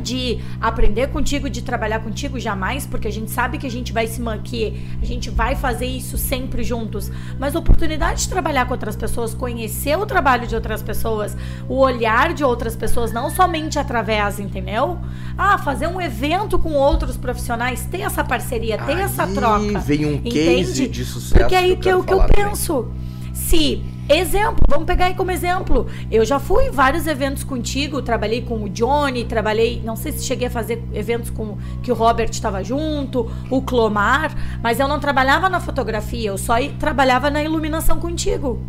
de 0.00 0.38
aprender 0.60 1.08
contigo, 1.08 1.48
de 1.50 1.62
trabalhar 1.62 2.00
contigo 2.00 2.38
jamais, 2.38 2.86
porque 2.86 3.08
a 3.08 3.12
gente 3.12 3.30
sabe 3.30 3.58
que 3.58 3.66
a 3.66 3.70
gente 3.70 3.92
vai 3.92 4.06
se 4.06 4.20
man- 4.20 4.38
que 4.38 4.80
a 5.02 5.04
gente 5.04 5.30
vai 5.30 5.54
fazer 5.56 5.86
isso 5.86 6.16
sempre 6.18 6.62
juntos. 6.62 7.10
Mas 7.38 7.54
a 7.54 7.58
oportunidade 7.58 8.22
de 8.22 8.28
trabalhar 8.28 8.66
com 8.66 8.72
outras 8.74 8.96
pessoas, 8.96 9.34
conhecer 9.34 9.96
o 9.98 10.06
trabalho 10.06 10.46
de 10.46 10.54
outras 10.54 10.82
pessoas, 10.82 11.36
o 11.68 11.76
olhar 11.78 12.32
de 12.34 12.44
outras 12.44 12.74
pessoas, 12.76 13.12
não 13.12 13.30
somente 13.30 13.78
através, 13.78 14.38
entendeu? 14.38 14.98
Ah, 15.36 15.58
fazer 15.58 15.86
um 15.86 16.00
evento 16.00 16.58
com 16.58 16.72
outros 16.72 17.16
profissionais, 17.16 17.84
ter 17.86 18.00
essa 18.00 18.24
parceria, 18.24 18.78
ter 18.78 18.98
essa 18.98 19.24
Aí 19.24 19.34
troca. 19.34 19.78
vem 19.80 20.06
um 20.06 20.14
Entende? 20.14 20.32
case 20.64 20.88
de 20.88 21.04
sucesso. 21.04 21.34
Porque 21.34 21.54
aí 21.54 21.76
que, 21.76 21.88
eu 21.88 21.98
eu, 21.98 22.04
que 22.04 22.12
eu 22.12 22.18
também. 22.18 22.34
penso. 22.48 22.88
Se, 23.32 23.82
exemplo, 24.08 24.58
vamos 24.68 24.86
pegar 24.86 25.06
aí 25.06 25.14
como 25.14 25.30
exemplo. 25.30 25.86
Eu 26.10 26.24
já 26.24 26.38
fui 26.38 26.66
em 26.66 26.70
vários 26.70 27.06
eventos 27.06 27.44
contigo, 27.44 28.00
trabalhei 28.00 28.42
com 28.42 28.62
o 28.62 28.68
Johnny, 28.68 29.24
trabalhei, 29.24 29.82
não 29.84 29.96
sei 29.96 30.12
se 30.12 30.24
cheguei 30.24 30.48
a 30.48 30.50
fazer 30.50 30.82
eventos 30.94 31.30
com 31.30 31.58
que 31.82 31.92
o 31.92 31.94
Robert 31.94 32.30
estava 32.30 32.64
junto, 32.64 33.30
o 33.50 33.62
Clomar, 33.62 34.34
mas 34.62 34.80
eu 34.80 34.88
não 34.88 34.98
trabalhava 34.98 35.48
na 35.48 35.60
fotografia, 35.60 36.30
eu 36.30 36.38
só 36.38 36.54
trabalhava 36.78 37.30
na 37.30 37.42
iluminação 37.42 38.00
contigo. 38.00 38.60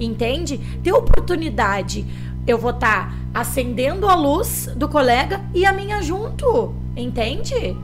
Entende? 0.00 0.58
Ter 0.82 0.92
oportunidade, 0.92 2.06
eu 2.46 2.58
vou 2.58 2.70
estar 2.70 3.14
acendendo 3.32 4.08
a 4.08 4.14
luz 4.14 4.68
do 4.74 4.88
colega 4.88 5.40
e 5.54 5.64
a 5.64 5.72
minha 5.72 6.02
junto. 6.02 6.74
Entende? 6.96 7.76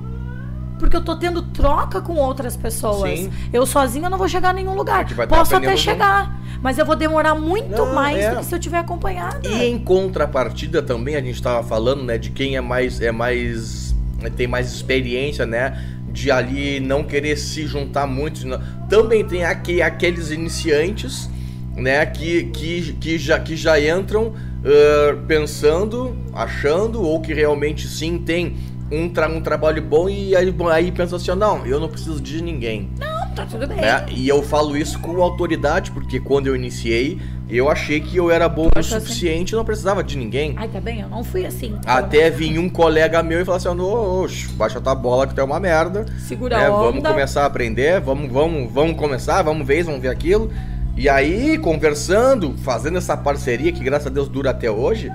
Porque 0.78 0.96
eu 0.96 1.00
tô 1.04 1.16
tendo 1.16 1.42
troca 1.42 2.00
com 2.00 2.14
outras 2.14 2.56
pessoas. 2.56 3.18
Sim. 3.18 3.32
Eu 3.52 3.66
sozinha 3.66 4.08
não 4.08 4.18
vou 4.18 4.28
chegar 4.28 4.50
a 4.50 4.52
nenhum 4.52 4.74
lugar. 4.74 5.06
Posso 5.28 5.56
até 5.56 5.76
chegar, 5.76 6.40
mas 6.62 6.78
eu 6.78 6.86
vou 6.86 6.96
demorar 6.96 7.34
muito 7.34 7.70
Não, 7.70 7.94
mais 7.94 8.18
é. 8.18 8.30
do 8.30 8.38
que 8.38 8.44
se 8.44 8.54
eu 8.54 8.58
tiver 8.58 8.78
acompanhada. 8.78 9.40
E 9.46 9.64
em 9.64 9.78
contrapartida 9.78 10.82
também 10.82 11.16
a 11.16 11.20
gente 11.20 11.42
tava 11.42 11.62
falando, 11.66 12.02
né, 12.04 12.18
de 12.18 12.30
quem 12.30 12.56
é 12.56 12.60
mais 12.60 13.00
é 13.00 13.12
mais 13.12 13.94
tem 14.36 14.48
mais 14.48 14.72
experiência, 14.72 15.46
né, 15.46 15.80
de 16.10 16.30
ali 16.30 16.80
não 16.80 17.04
querer 17.04 17.36
se 17.36 17.66
juntar 17.66 18.06
muito. 18.06 18.42
Também 18.88 19.24
tem 19.24 19.44
aqui 19.44 19.80
aqueles 19.80 20.30
iniciantes, 20.30 21.30
né, 21.76 22.04
que, 22.06 22.44
que, 22.44 22.92
que 22.94 23.18
já 23.18 23.38
que 23.38 23.56
já 23.56 23.80
entram 23.80 24.34
ah, 24.64 25.16
pensando, 25.26 26.16
achando 26.32 27.00
ou 27.02 27.20
que 27.20 27.32
realmente 27.32 27.86
sim 27.86 28.18
tem 28.18 28.56
um, 28.90 29.08
tra 29.08 29.28
um 29.28 29.40
trabalho 29.40 29.82
bom 29.82 30.08
e 30.08 30.34
aí, 30.34 30.54
aí 30.72 30.90
pensa 30.92 31.16
assim, 31.16 31.30
não, 31.34 31.66
eu 31.66 31.78
não 31.78 31.88
preciso 31.88 32.20
de 32.20 32.42
ninguém 32.42 32.90
Não, 32.98 33.30
tá 33.34 33.44
tudo 33.44 33.66
bem. 33.66 33.76
né? 33.76 34.06
E 34.08 34.26
eu 34.28 34.42
falo 34.42 34.76
isso 34.76 34.98
com 35.00 35.22
autoridade, 35.22 35.90
porque 35.90 36.18
quando 36.18 36.46
eu 36.46 36.56
iniciei, 36.56 37.18
eu 37.50 37.68
achei 37.70 38.00
que 38.00 38.16
eu 38.16 38.30
era 38.30 38.48
bom 38.48 38.66
o 38.74 38.78
assim? 38.78 38.90
suficiente 38.98 39.52
e 39.52 39.56
não 39.56 39.64
precisava 39.64 40.02
de 40.02 40.16
ninguém. 40.16 40.54
Ai, 40.56 40.68
tá 40.68 40.80
bem, 40.80 41.00
eu 41.00 41.08
não 41.08 41.22
fui 41.22 41.44
assim. 41.46 41.74
Até 41.86 42.30
vir 42.30 42.58
um 42.58 42.68
colega 42.68 43.22
meu 43.22 43.40
e 43.40 43.44
falar 43.44 43.58
assim, 43.58 43.68
oxe, 43.68 44.48
baixa 44.54 44.80
tua 44.80 44.94
bola 44.94 45.26
que 45.26 45.34
tu 45.34 45.40
é 45.40 45.44
uma 45.44 45.60
merda. 45.60 46.06
Segura 46.26 46.56
né? 46.58 46.66
a 46.66 46.70
Vamos 46.70 47.00
onda. 47.00 47.10
começar 47.10 47.42
a 47.42 47.46
aprender, 47.46 48.00
vamos, 48.00 48.30
vamos, 48.32 48.72
vamos 48.72 48.96
começar, 48.96 49.42
vamos 49.42 49.66
ver 49.66 49.78
isso, 49.80 49.86
vamos 49.86 50.02
ver 50.02 50.08
aquilo. 50.08 50.50
E 50.96 51.08
aí, 51.08 51.56
conversando, 51.58 52.54
fazendo 52.64 52.98
essa 52.98 53.16
parceria 53.16 53.70
que 53.70 53.84
graças 53.84 54.08
a 54.08 54.10
Deus 54.10 54.28
dura 54.28 54.50
até 54.50 54.70
hoje, 54.70 55.10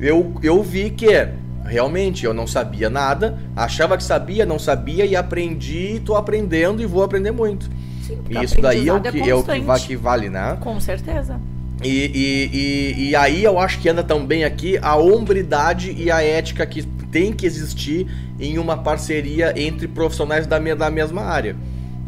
eu, 0.00 0.34
eu 0.42 0.62
vi 0.62 0.90
que 0.90 1.28
realmente 1.68 2.24
eu 2.24 2.32
não 2.34 2.46
sabia 2.46 2.88
nada, 2.90 3.38
achava 3.54 3.96
que 3.96 4.02
sabia, 4.02 4.44
não 4.46 4.58
sabia 4.58 5.04
e 5.04 5.14
aprendi, 5.14 5.96
e 5.96 6.00
tô 6.00 6.16
aprendendo 6.16 6.82
e 6.82 6.86
vou 6.86 7.02
aprender 7.02 7.30
muito. 7.30 7.68
Sim, 8.06 8.18
E 8.30 8.42
isso 8.42 8.60
daí 8.60 8.88
é 8.88 8.92
o 8.92 8.96
aprendizado 8.96 9.12
que, 9.24 9.30
é 9.30 9.34
o 9.34 9.74
que, 9.86 9.96
vale, 9.96 10.28
né? 10.30 10.56
Com 10.60 10.80
certeza. 10.80 11.38
E, 11.82 11.88
e, 11.88 13.02
e, 13.04 13.08
e 13.10 13.16
aí 13.16 13.44
eu 13.44 13.58
acho 13.58 13.78
que 13.78 13.88
anda 13.88 14.02
também 14.02 14.44
aqui 14.44 14.78
a 14.82 14.96
hombridade 14.96 15.92
e 15.96 16.10
a 16.10 16.22
ética 16.22 16.66
que 16.66 16.82
tem 16.82 17.32
que 17.32 17.46
existir 17.46 18.06
em 18.40 18.58
uma 18.58 18.76
parceria 18.78 19.52
entre 19.56 19.86
profissionais 19.86 20.46
da, 20.46 20.58
da 20.58 20.90
mesma 20.90 21.22
área, 21.22 21.54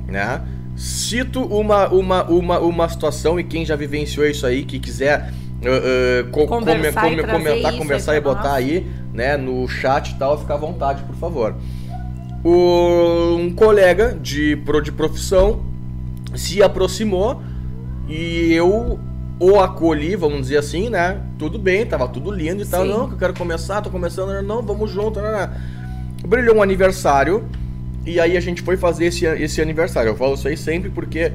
né? 0.08 0.40
Cito 0.76 1.42
uma, 1.42 1.88
uma, 1.88 2.24
uma, 2.24 2.58
uma 2.58 2.88
situação 2.88 3.38
e 3.38 3.44
quem 3.44 3.64
já 3.64 3.76
vivenciou 3.76 4.26
isso 4.26 4.46
aí, 4.46 4.64
que 4.64 4.78
quiser 4.78 5.30
uh, 5.62 6.26
uh, 6.26 6.30
co- 6.30 6.46
come- 6.46 6.64
Conversar 6.64 7.06
e 7.06 7.10
come- 7.10 7.22
trazer 7.22 7.44
comentar, 7.44 7.70
isso 7.72 7.82
conversar 7.82 8.16
e 8.16 8.20
botar 8.20 8.42
nós. 8.44 8.54
aí, 8.56 8.86
né, 9.12 9.36
no 9.36 9.66
chat 9.68 10.10
e 10.10 10.14
tal, 10.14 10.38
fica 10.38 10.54
à 10.54 10.56
vontade, 10.56 11.02
por 11.04 11.14
favor. 11.16 11.54
O- 12.44 13.36
um 13.36 13.50
colega 13.54 14.14
de, 14.20 14.56
pro- 14.56 14.80
de 14.80 14.90
profissão 14.92 15.62
se 16.34 16.62
aproximou 16.62 17.42
e 18.08 18.52
eu 18.52 18.98
o 19.38 19.58
acolhi, 19.58 20.16
vamos 20.16 20.42
dizer 20.42 20.58
assim, 20.58 20.90
né? 20.90 21.18
Tudo 21.38 21.58
bem, 21.58 21.86
tava 21.86 22.06
tudo 22.06 22.30
lindo 22.30 22.62
e 22.62 22.66
tal. 22.66 22.82
Sim. 22.84 22.88
Não, 22.90 23.08
que 23.08 23.14
eu 23.14 23.18
quero 23.18 23.34
começar, 23.34 23.80
tô 23.80 23.88
começando, 23.90 24.42
não, 24.42 24.60
vamos 24.62 24.90
junto. 24.90 25.18
Né? 25.20 25.50
Brilhou 26.26 26.56
um 26.56 26.62
aniversário 26.62 27.44
E 28.04 28.20
aí 28.20 28.36
a 28.36 28.40
gente 28.40 28.60
foi 28.62 28.76
fazer 28.76 29.06
esse, 29.06 29.24
esse 29.26 29.60
aniversário. 29.60 30.10
Eu 30.10 30.16
falo 30.16 30.34
isso 30.34 30.46
aí 30.48 30.56
sempre 30.56 30.90
porque 30.90 31.32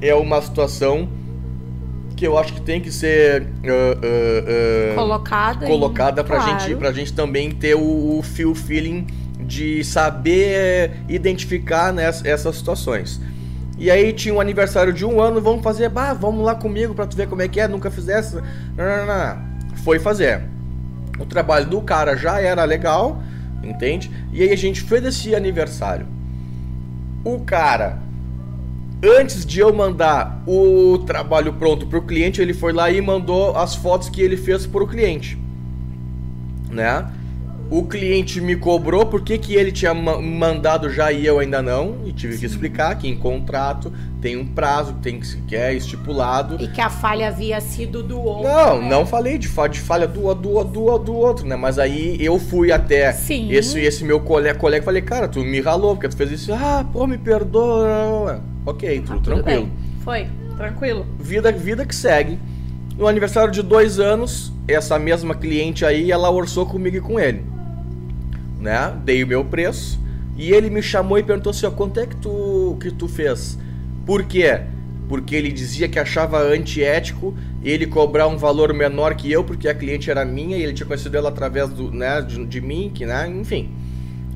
é 0.00 0.14
uma 0.14 0.40
situação 0.42 1.08
que 2.16 2.26
eu 2.26 2.38
acho 2.38 2.54
que 2.54 2.62
tem 2.62 2.80
que 2.80 2.90
ser 2.90 3.42
uh, 3.42 3.46
uh, 3.46 4.92
uh, 4.92 4.94
Colocada. 4.94 5.66
colocada 5.66 6.24
pra, 6.24 6.36
claro. 6.36 6.60
gente, 6.60 6.74
pra 6.76 6.90
gente 6.90 7.12
também 7.12 7.50
ter 7.50 7.74
o, 7.74 8.18
o 8.18 8.22
feel 8.22 8.54
feeling 8.54 9.06
de 9.38 9.84
saber 9.84 10.92
identificar 11.08 11.92
né, 11.92 12.04
essas 12.24 12.56
situações. 12.56 13.20
E 13.78 13.90
aí 13.90 14.12
tinha 14.14 14.34
um 14.34 14.40
aniversário 14.40 14.92
de 14.92 15.04
um 15.04 15.20
ano, 15.20 15.40
vamos 15.40 15.62
fazer, 15.62 15.90
bah, 15.90 16.14
vamos 16.14 16.42
lá 16.42 16.54
comigo 16.54 16.94
pra 16.94 17.06
tu 17.06 17.14
ver 17.14 17.28
como 17.28 17.42
é 17.42 17.48
que 17.48 17.60
é, 17.60 17.68
nunca 17.68 17.90
fizesse. 17.90 18.34
Não, 18.34 18.42
não, 18.84 19.06
não. 19.06 19.76
Foi 19.84 19.98
fazer. 19.98 20.42
O 21.18 21.26
trabalho 21.26 21.66
do 21.66 21.82
cara 21.82 22.16
já 22.16 22.40
era 22.40 22.64
legal, 22.64 23.22
entende? 23.62 24.10
E 24.32 24.42
aí 24.42 24.50
a 24.50 24.56
gente 24.56 24.80
fez 24.80 25.04
esse 25.04 25.34
aniversário. 25.34 26.06
O 27.22 27.40
cara, 27.40 27.98
antes 29.06 29.46
de 29.46 29.60
eu 29.60 29.72
mandar 29.72 30.42
o 30.46 30.98
trabalho 31.06 31.52
pronto 31.52 31.86
pro 31.86 32.02
cliente, 32.02 32.40
ele 32.40 32.52
foi 32.52 32.72
lá 32.72 32.90
e 32.90 33.00
mandou 33.00 33.56
as 33.56 33.74
fotos 33.74 34.08
que 34.08 34.20
ele 34.20 34.36
fez 34.36 34.66
pro 34.66 34.86
cliente, 34.86 35.38
né? 36.70 37.10
O 37.68 37.82
cliente 37.84 38.40
me 38.40 38.54
cobrou 38.54 39.04
por 39.06 39.22
que, 39.22 39.36
que 39.38 39.54
ele 39.56 39.72
tinha 39.72 39.92
ma- 39.92 40.20
mandado 40.22 40.88
já 40.88 41.10
e 41.10 41.26
eu 41.26 41.40
ainda 41.40 41.60
não, 41.60 41.96
e 42.06 42.12
tive 42.12 42.38
que 42.38 42.46
explicar 42.46 42.94
que 42.96 43.08
em 43.08 43.16
contrato 43.16 43.92
tem 44.22 44.36
um 44.36 44.46
prazo 44.46 44.94
tem 45.02 45.18
que, 45.18 45.36
que 45.42 45.56
é 45.56 45.74
estipulado. 45.74 46.56
E 46.62 46.68
que 46.68 46.80
a 46.80 46.88
falha 46.88 47.26
havia 47.28 47.60
sido 47.60 48.04
do 48.04 48.20
outro. 48.20 48.44
Não, 48.48 48.80
né? 48.80 48.88
não 48.88 49.04
falei 49.04 49.36
de, 49.36 49.48
fa- 49.48 49.66
de 49.66 49.80
falha 49.80 50.06
do, 50.06 50.32
do, 50.32 50.62
do, 50.62 50.98
do 50.98 51.14
outro, 51.16 51.44
né? 51.44 51.56
Mas 51.56 51.76
aí 51.78 52.16
eu 52.20 52.38
fui 52.38 52.70
até 52.70 53.12
Sim. 53.12 53.50
esse, 53.50 53.80
esse 53.80 54.04
meu 54.04 54.20
colega, 54.20 54.56
colega 54.58 54.82
e 54.82 54.84
falei, 54.84 55.02
cara, 55.02 55.26
tu 55.26 55.40
me 55.40 55.60
ralou, 55.60 55.96
porque 55.96 56.08
tu 56.08 56.16
fez 56.16 56.30
isso. 56.30 56.52
Ah, 56.54 56.86
pô, 56.92 57.04
me 57.04 57.18
perdoa. 57.18 58.40
Ok, 58.64 58.88
Ah, 58.98 59.06
tudo 59.06 59.20
tudo 59.20 59.34
tranquilo. 59.42 59.62
bem. 59.66 59.72
Foi, 60.04 60.26
tranquilo. 60.56 61.04
Vida, 61.18 61.50
vida 61.50 61.84
que 61.84 61.94
segue. 61.96 62.38
No 62.96 63.08
aniversário 63.08 63.50
de 63.52 63.60
dois 63.62 63.98
anos, 63.98 64.52
essa 64.68 64.98
mesma 64.98 65.34
cliente 65.34 65.84
aí, 65.84 66.10
ela 66.12 66.30
orçou 66.30 66.64
comigo 66.64 66.96
e 66.96 67.00
com 67.00 67.18
ele. 67.20 67.44
Né? 68.58 68.94
Dei 69.04 69.22
o 69.22 69.26
meu 69.26 69.44
preço. 69.44 70.00
E 70.36 70.52
ele 70.52 70.68
me 70.68 70.82
chamou 70.82 71.18
e 71.18 71.22
perguntou 71.22 71.50
assim, 71.50 71.66
ó, 71.66 71.70
quanto 71.70 71.98
é 71.98 72.06
que 72.06 72.16
tu, 72.16 72.76
que 72.80 72.90
tu 72.90 73.08
fez? 73.08 73.58
Por 74.04 74.24
quê? 74.24 74.60
Porque 75.08 75.34
ele 75.34 75.50
dizia 75.50 75.88
que 75.88 75.98
achava 75.98 76.38
antiético 76.40 77.34
ele 77.62 77.86
cobrar 77.86 78.26
um 78.26 78.36
valor 78.36 78.72
menor 78.74 79.14
que 79.14 79.30
eu, 79.30 79.42
porque 79.42 79.68
a 79.68 79.74
cliente 79.74 80.10
era 80.10 80.24
minha 80.24 80.56
e 80.56 80.62
ele 80.62 80.72
tinha 80.72 80.86
conhecido 80.86 81.16
ela 81.16 81.30
através 81.30 81.70
do, 81.70 81.90
né, 81.90 82.20
de, 82.20 82.44
de 82.44 82.60
mim, 82.60 82.90
que, 82.94 83.06
né, 83.06 83.28
enfim. 83.28 83.70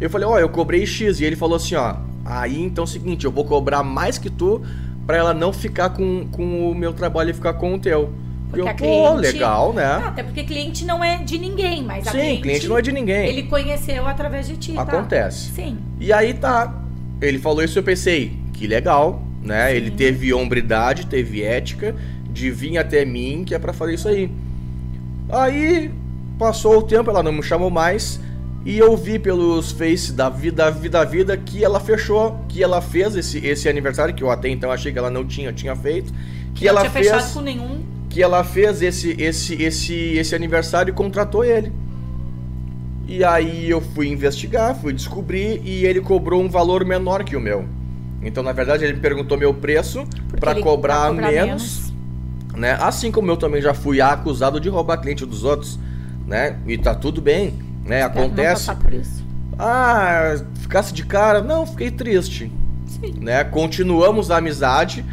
Eu 0.00 0.08
falei, 0.08 0.26
ó, 0.26 0.38
eu 0.38 0.48
cobrei 0.48 0.86
X. 0.86 1.20
E 1.20 1.24
ele 1.24 1.36
falou 1.36 1.56
assim, 1.56 1.74
ó, 1.74 1.96
aí 2.24 2.60
então 2.60 2.84
é 2.84 2.86
o 2.86 2.90
seguinte, 2.90 3.24
eu 3.24 3.30
vou 3.30 3.44
cobrar 3.44 3.82
mais 3.82 4.16
que 4.16 4.30
tu 4.30 4.62
pra 5.06 5.16
ela 5.16 5.34
não 5.34 5.52
ficar 5.52 5.90
com, 5.90 6.26
com 6.28 6.70
o 6.70 6.74
meu 6.74 6.92
trabalho 6.92 7.30
e 7.30 7.34
ficar 7.34 7.54
com 7.54 7.74
o 7.74 7.78
teu. 7.78 8.12
Porque 8.50 8.60
eu, 8.60 8.68
a 8.68 8.74
pô, 8.74 8.76
cliente- 9.16 9.32
legal, 9.34 9.70
Ah, 9.70 9.74
né? 9.74 10.06
até 10.06 10.22
porque 10.22 10.42
cliente 10.44 10.84
não 10.84 11.02
é 11.04 11.18
de 11.18 11.38
ninguém, 11.38 11.82
mas 11.84 12.04
Sim, 12.04 12.10
cliente, 12.10 12.42
cliente 12.42 12.68
não 12.68 12.78
é 12.78 12.82
de 12.82 12.92
ninguém. 12.92 13.26
Ele 13.28 13.44
conheceu 13.44 14.06
através 14.06 14.46
de 14.48 14.56
ti, 14.56 14.72
tá? 14.72 14.82
Acontece. 14.82 15.50
Sim. 15.52 15.78
E 16.00 16.12
aí 16.12 16.34
tá. 16.34 16.74
Ele 17.20 17.38
falou 17.38 17.62
isso 17.62 17.78
eu 17.78 17.82
pensei, 17.82 18.32
que 18.52 18.66
legal, 18.66 19.22
né? 19.42 19.74
Ele 19.76 19.90
teve 19.90 20.32
hombridade, 20.34 21.06
teve 21.06 21.42
ética 21.42 21.94
de 22.28 22.50
vir 22.50 22.76
até 22.78 23.04
mim, 23.04 23.44
que 23.46 23.54
é 23.54 23.58
pra 23.58 23.72
fazer 23.72 23.94
isso 23.94 24.08
aí. 24.08 24.30
Aí 25.28 25.90
passou 26.38 26.78
o 26.78 26.82
tempo, 26.82 27.10
ela 27.10 27.22
não 27.22 27.32
me 27.32 27.42
chamou 27.42 27.70
mais. 27.70 28.20
E 28.64 28.76
eu 28.78 28.94
vi 28.96 29.18
pelos 29.18 29.72
Face 29.72 30.12
da 30.12 30.28
vida, 30.28 30.70
vida, 30.70 31.02
vida 31.04 31.36
que 31.36 31.64
ela 31.64 31.80
fechou, 31.80 32.38
que 32.48 32.62
ela 32.62 32.82
fez 32.82 33.16
esse, 33.16 33.38
esse 33.46 33.68
aniversário, 33.68 34.12
que 34.14 34.22
eu 34.22 34.30
até 34.30 34.48
então 34.50 34.70
achei 34.70 34.92
que 34.92 34.98
ela 34.98 35.10
não 35.10 35.24
tinha, 35.24 35.52
tinha 35.52 35.74
feito. 35.74 36.12
Que 36.54 36.64
não 36.64 36.70
ela 36.70 36.80
tinha 36.80 36.90
fez. 36.90 37.06
fechado 37.08 37.32
com 37.32 37.40
nenhum. 37.40 37.80
Que 38.10 38.22
ela 38.22 38.42
fez 38.44 38.82
esse, 38.82 39.12
esse, 39.18 39.54
esse, 39.62 39.94
esse 39.94 40.34
aniversário 40.34 40.90
e 40.90 40.94
contratou 40.94 41.44
ele. 41.44 41.72
E 43.06 43.24
aí 43.24 43.70
eu 43.70 43.80
fui 43.80 44.08
investigar, 44.08 44.74
fui 44.74 44.92
descobrir 44.92 45.62
e 45.64 45.86
ele 45.86 46.00
cobrou 46.00 46.42
um 46.42 46.48
valor 46.48 46.84
menor 46.84 47.24
que 47.24 47.36
o 47.36 47.40
meu. 47.40 47.64
Então, 48.22 48.42
na 48.42 48.52
verdade, 48.52 48.84
ele 48.84 48.94
me 48.94 49.00
perguntou 49.00 49.38
meu 49.38 49.54
preço 49.54 50.04
para 50.38 50.54
cobrar, 50.56 51.10
pra 51.10 51.10
cobrar 51.10 51.12
menos, 51.12 51.92
né? 52.54 52.76
Assim 52.80 53.10
como 53.10 53.30
eu 53.30 53.36
também 53.36 53.62
já 53.62 53.72
fui 53.72 54.00
acusado 54.00 54.60
de 54.60 54.68
roubar 54.68 54.98
cliente 54.98 55.24
dos 55.24 55.44
outros, 55.44 55.78
né? 56.26 56.58
E 56.66 56.76
tá 56.76 56.94
tudo 56.94 57.22
bem, 57.22 57.54
né? 57.84 58.00
Não 58.00 58.06
Acontece. 58.06 58.66
passar 58.66 58.76
por 58.76 58.92
isso. 58.92 59.24
Ah, 59.58 60.36
ficasse 60.60 60.92
de 60.92 61.04
cara? 61.04 61.40
Não, 61.42 61.66
fiquei 61.66 61.90
triste 61.90 62.50
Sim. 62.86 63.14
né? 63.20 63.44
Continuamos 63.44 64.30
a 64.30 64.38
amizade, 64.38 65.04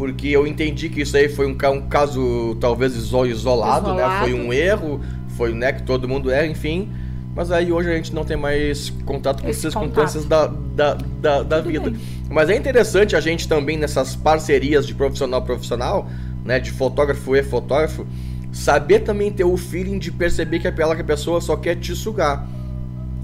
porque 0.00 0.28
eu 0.28 0.46
entendi 0.46 0.88
que 0.88 1.02
isso 1.02 1.14
aí 1.14 1.28
foi 1.28 1.46
um, 1.46 1.50
um 1.74 1.82
caso 1.82 2.56
talvez 2.58 2.96
iso- 2.96 3.26
isolado, 3.26 3.88
né? 3.88 3.96
Isolado. 3.96 4.24
Foi 4.24 4.32
um 4.32 4.50
erro, 4.50 4.98
foi 5.36 5.52
né, 5.52 5.74
que 5.74 5.82
todo 5.82 6.08
mundo 6.08 6.30
erra, 6.30 6.46
enfim. 6.46 6.88
Mas 7.36 7.52
aí 7.52 7.70
hoje 7.70 7.90
a 7.90 7.96
gente 7.96 8.14
não 8.14 8.24
tem 8.24 8.34
mais 8.34 8.88
contato 9.04 9.42
por 9.42 9.50
Esse 9.50 9.60
circunstâncias 9.60 10.24
da, 10.24 10.46
da, 10.46 10.94
da, 11.20 11.42
da 11.42 11.60
vida. 11.60 11.90
bem. 11.90 12.00
Mas 12.30 12.48
é 12.48 12.56
interessante 12.56 13.14
a 13.14 13.20
gente 13.20 13.46
também 13.46 13.76
nessas 13.76 14.16
parcerias 14.16 14.86
de 14.86 14.94
profissional 14.94 15.40
a 15.40 15.44
profissional, 15.44 16.08
né? 16.46 16.58
De 16.58 16.70
fotógrafo 16.70 17.36
e 17.36 17.42
fotógrafo, 17.42 18.06
saber 18.50 19.00
também 19.00 19.30
ter 19.30 19.44
o 19.44 19.54
feeling 19.58 19.98
de 19.98 20.10
perceber 20.10 20.60
que 20.60 20.66
aquela 20.66 20.96
que 20.96 21.02
a 21.02 21.04
pessoa 21.04 21.42
só 21.42 21.58
quer 21.58 21.76
te 21.76 21.94
sugar 21.94 22.48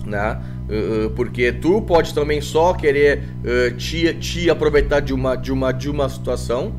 né? 0.04 0.38
Uh, 0.68 1.06
uh, 1.06 1.10
porque 1.10 1.52
tu 1.52 1.80
pode 1.80 2.12
também 2.12 2.40
só 2.40 2.74
querer 2.74 3.22
uh, 3.44 3.76
te, 3.76 4.12
te 4.14 4.50
aproveitar 4.50 5.00
de 5.00 5.14
uma, 5.14 5.36
de, 5.36 5.52
uma, 5.52 5.72
de 5.72 5.88
uma 5.88 6.08
situação, 6.08 6.72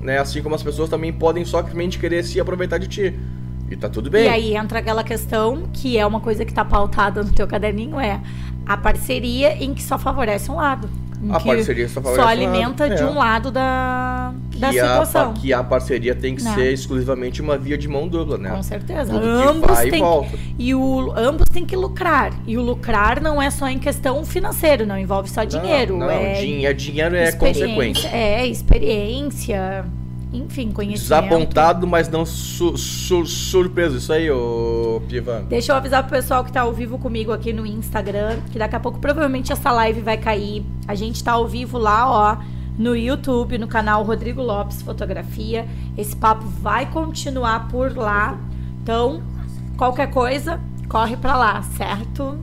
né? 0.00 0.18
Assim 0.18 0.42
como 0.42 0.54
as 0.54 0.62
pessoas 0.62 0.90
também 0.90 1.12
podem 1.12 1.44
só 1.44 1.58
simplesmente 1.58 1.98
querer 1.98 2.22
se 2.22 2.38
aproveitar 2.38 2.78
de 2.78 2.86
ti. 2.86 3.18
E 3.70 3.76
tá 3.76 3.88
tudo 3.88 4.10
bem. 4.10 4.24
E 4.24 4.28
aí 4.28 4.56
entra 4.56 4.80
aquela 4.80 5.04
questão 5.04 5.68
que 5.72 5.96
é 5.96 6.04
uma 6.04 6.20
coisa 6.20 6.44
que 6.44 6.52
tá 6.52 6.64
pautada 6.64 7.22
no 7.22 7.32
teu 7.32 7.46
caderninho, 7.46 8.00
é 8.00 8.20
a 8.66 8.76
parceria 8.76 9.54
em 9.54 9.72
que 9.72 9.82
só 9.82 9.98
favorece 9.98 10.50
um 10.50 10.56
lado. 10.56 10.88
A 11.28 11.38
parceria 11.40 11.88
só 11.88 12.00
lado, 12.00 12.20
alimenta 12.28 12.88
de 12.88 13.02
é. 13.02 13.04
um 13.04 13.14
lado 13.14 13.50
da, 13.50 14.32
da 14.56 14.70
que, 14.70 14.78
a, 14.78 14.88
situação. 14.88 15.34
que 15.34 15.52
a 15.52 15.62
parceria 15.62 16.14
tem 16.14 16.34
que 16.34 16.42
Né. 16.42 16.54
ser 16.54 16.72
exclusivamente 16.72 17.42
uma 17.42 17.58
via 17.58 17.76
de 17.76 17.86
mão 17.88 18.08
dupla, 18.08 18.38
né? 18.38 18.50
Com 18.50 18.62
certeza. 18.62 19.12
Ambos 19.14 19.70
vai 19.70 19.88
e 19.88 19.90
e 20.58 20.74
o 20.74 21.12
ambos 21.16 21.44
têm 21.52 21.66
que 21.66 21.76
lucrar. 21.76 22.32
E 22.46 22.56
o 22.56 22.62
lucrar 22.62 23.20
não 23.20 23.40
é 23.40 23.50
só 23.50 23.68
em 23.68 23.78
questão 23.78 24.24
financeira, 24.24 24.86
não 24.86 24.98
envolve 24.98 25.28
só 25.28 25.44
dinheiro, 25.44 25.92
Não, 25.98 26.06
não 26.06 26.10
é 26.10 26.34
din- 26.40 26.64
é 26.64 26.72
dinheiro 26.72 27.14
é 27.16 27.28
experiência- 27.28 27.66
consequência. 27.66 28.08
É, 28.08 28.46
experiência, 28.46 29.84
enfim, 30.32 30.70
conhecimento. 30.70 31.00
Desapontado, 31.02 31.86
mas 31.86 32.08
não 32.08 32.24
su- 32.24 32.76
su- 32.76 33.26
surpreso. 33.26 33.96
Isso 33.96 34.12
aí, 34.12 34.30
ô 34.30 35.02
Piva. 35.08 35.44
Deixa 35.48 35.72
eu 35.72 35.76
avisar 35.76 36.02
pro 36.04 36.12
pessoal 36.12 36.44
que 36.44 36.52
tá 36.52 36.60
ao 36.62 36.72
vivo 36.72 36.98
comigo 36.98 37.32
aqui 37.32 37.52
no 37.52 37.66
Instagram, 37.66 38.38
que 38.52 38.58
daqui 38.58 38.76
a 38.76 38.80
pouco 38.80 38.98
provavelmente 39.00 39.52
essa 39.52 39.72
live 39.72 40.00
vai 40.00 40.16
cair. 40.16 40.64
A 40.86 40.94
gente 40.94 41.22
tá 41.24 41.32
ao 41.32 41.48
vivo 41.48 41.78
lá, 41.78 42.08
ó, 42.08 42.36
no 42.78 42.96
YouTube, 42.96 43.58
no 43.58 43.66
canal 43.66 44.02
Rodrigo 44.04 44.40
Lopes 44.40 44.82
Fotografia. 44.82 45.66
Esse 45.98 46.14
papo 46.14 46.44
vai 46.46 46.86
continuar 46.90 47.68
por 47.68 47.96
lá. 47.96 48.38
Então, 48.82 49.22
qualquer 49.76 50.10
coisa, 50.10 50.60
corre 50.88 51.16
pra 51.16 51.36
lá, 51.36 51.62
certo? 51.76 52.38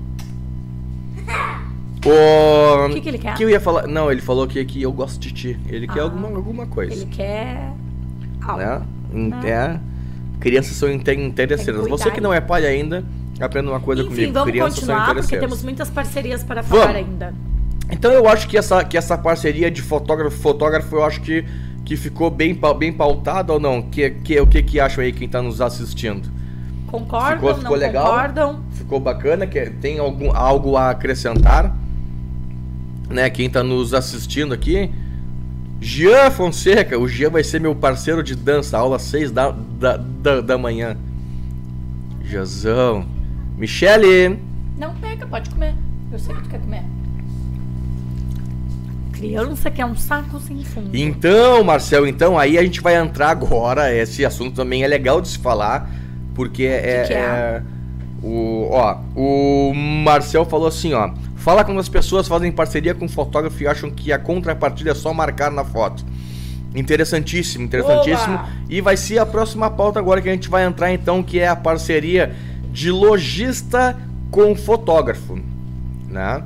O 2.06 2.90
que, 2.94 3.02
que 3.02 3.10
ele 3.10 3.18
quer? 3.18 3.36
que 3.36 3.44
eu 3.44 3.50
ia 3.50 3.60
falar? 3.60 3.88
Não, 3.88 4.12
ele 4.12 4.22
falou 4.22 4.48
que, 4.48 4.64
que 4.66 4.82
eu 4.82 4.92
gosto 4.92 5.20
de 5.20 5.32
ti. 5.32 5.60
Ele 5.68 5.88
quer 5.88 6.00
Ah. 6.00 6.04
alguma, 6.04 6.28
alguma 6.30 6.66
coisa. 6.68 6.94
Ele 6.94 7.06
quer. 7.06 7.72
algo. 8.42 8.60
né? 8.62 8.82
Em- 9.14 9.34
É. 9.46 9.80
Crianças 10.40 10.74
são 10.78 10.90
inte- 10.92 11.12
interesseiras. 11.12 11.82
Tem 11.82 11.86
que 11.86 11.90
Você 11.98 12.04
cuidar. 12.04 12.16
que 12.16 12.22
não 12.22 12.34
é 12.34 12.40
pai 12.40 12.66
ainda, 12.66 13.04
aprenda 13.42 13.70
uma 13.72 13.80
coisa 13.80 14.04
Enfim, 14.04 14.12
comigo. 14.12 14.34
vamos 14.34 14.52
Crianças 14.52 14.74
são 14.76 14.82
continuar, 14.82 15.00
porque 15.06 15.12
interesseiras. 15.20 15.50
temos 15.50 15.64
muitas 15.64 15.90
parcerias 15.90 16.44
para 16.44 16.64
falar 16.64 16.82
Vamos. 16.94 16.96
ainda. 16.98 17.34
Então 17.92 18.12
eu 18.12 18.28
acho 18.30 18.48
que 18.48 18.58
essa, 18.58 18.84
que 18.84 18.98
essa 18.98 19.18
parceria 19.18 19.72
de 19.72 19.82
fotógrafo 19.82 20.38
fotógrafo, 20.38 20.96
eu 20.96 21.04
acho 21.04 21.22
que, 21.22 21.44
que 21.84 21.96
ficou 21.98 22.30
bem, 22.30 22.54
pau- 22.54 22.74
bem 22.76 22.94
pautada 22.94 23.52
ou 23.54 23.60
não? 23.60 23.82
Que, 23.82 24.10
que, 24.12 24.40
o 24.40 24.46
que, 24.46 24.62
que 24.62 24.80
acham 24.80 25.04
aí 25.04 25.12
quem 25.12 25.28
tá 25.28 25.42
nos 25.42 25.60
assistindo? 25.62 26.30
Concordam, 26.86 27.36
Ficou- 27.38 27.50
não 27.54 27.60
ficou 27.60 27.76
legal? 27.76 28.06
concordam? 28.06 28.60
Ficou 28.72 29.00
bacana? 29.00 29.48
Que, 29.48 29.70
tem 29.72 29.98
algum, 30.00 30.34
algo 30.36 30.78
a 30.78 30.92
acrescentar? 30.92 31.76
Né, 33.10 33.30
quem 33.30 33.50
tá 33.50 33.64
nos 33.64 33.94
assistindo 33.94 34.54
aqui? 34.54 34.92
Jean 35.80 36.30
Fonseca, 36.32 36.98
o 36.98 37.08
Jean 37.08 37.30
vai 37.30 37.44
ser 37.44 37.62
meu 37.62 37.76
parceiro 37.76 38.22
de 38.24 38.36
dança, 38.36 38.78
aula 38.78 39.00
6 39.00 39.32
da, 39.32 39.52
da, 39.52 39.98
da, 39.98 40.42
da 40.42 40.58
manhã. 40.58 40.98
Jazão. 42.24 43.06
Michele, 43.58 44.40
Não 44.78 44.94
pega, 44.96 45.26
pode 45.26 45.50
comer. 45.50 45.74
Eu 46.12 46.20
sei 46.20 46.36
que 46.36 46.42
tu 46.44 46.50
quer 46.50 46.60
comer. 46.60 46.84
Criança 49.14 49.72
que 49.72 49.82
é 49.82 49.86
um 49.86 49.96
saco 49.96 50.40
sem 50.40 50.64
fundo. 50.64 50.96
Então, 50.96 51.64
Marcel, 51.64 52.06
então 52.06 52.38
aí 52.38 52.58
a 52.58 52.64
gente 52.64 52.82
vai 52.82 52.96
entrar 52.96 53.30
agora. 53.30 53.94
Esse 53.94 54.24
assunto 54.24 54.56
também 54.56 54.84
é 54.84 54.88
legal 54.88 55.22
de 55.22 55.30
se 55.30 55.40
falar, 55.40 55.90
porque 56.36 56.64
é, 56.64 57.04
que 57.08 57.14
é? 57.14 57.18
é- 57.18 57.64
o 58.22 58.68
ó, 58.72 58.98
o 59.16 59.74
Marcel 59.74 60.46
falou 60.46 60.68
assim, 60.68 60.94
ó, 60.94 61.12
Fala 61.48 61.64
quando 61.64 61.80
as 61.80 61.88
pessoas 61.88 62.28
fazem 62.28 62.52
parceria 62.52 62.94
com 62.94 63.08
fotógrafo 63.08 63.64
e 63.64 63.68
acham 63.68 63.90
que 63.90 64.12
a 64.12 64.20
contrapartida 64.20 64.92
é 64.92 64.94
só 64.94 65.14
marcar 65.14 65.50
na 65.50 65.64
foto. 65.64 66.04
Interessantíssimo, 66.76 67.64
interessantíssimo. 67.64 68.38
E 68.70 68.82
vai 68.82 68.98
ser 68.98 69.20
a 69.20 69.26
próxima 69.26 69.72
pauta 69.72 69.98
agora 69.98 70.22
que 70.22 70.28
a 70.28 70.34
gente 70.34 70.50
vai 70.50 70.66
entrar 70.66 70.92
então, 70.92 71.24
que 71.24 71.40
é 71.40 71.48
a 71.48 71.56
parceria 71.56 72.36
de 72.70 72.92
lojista 72.92 73.98
com 74.30 74.58
fotógrafo, 74.58 75.40
né? 76.10 76.44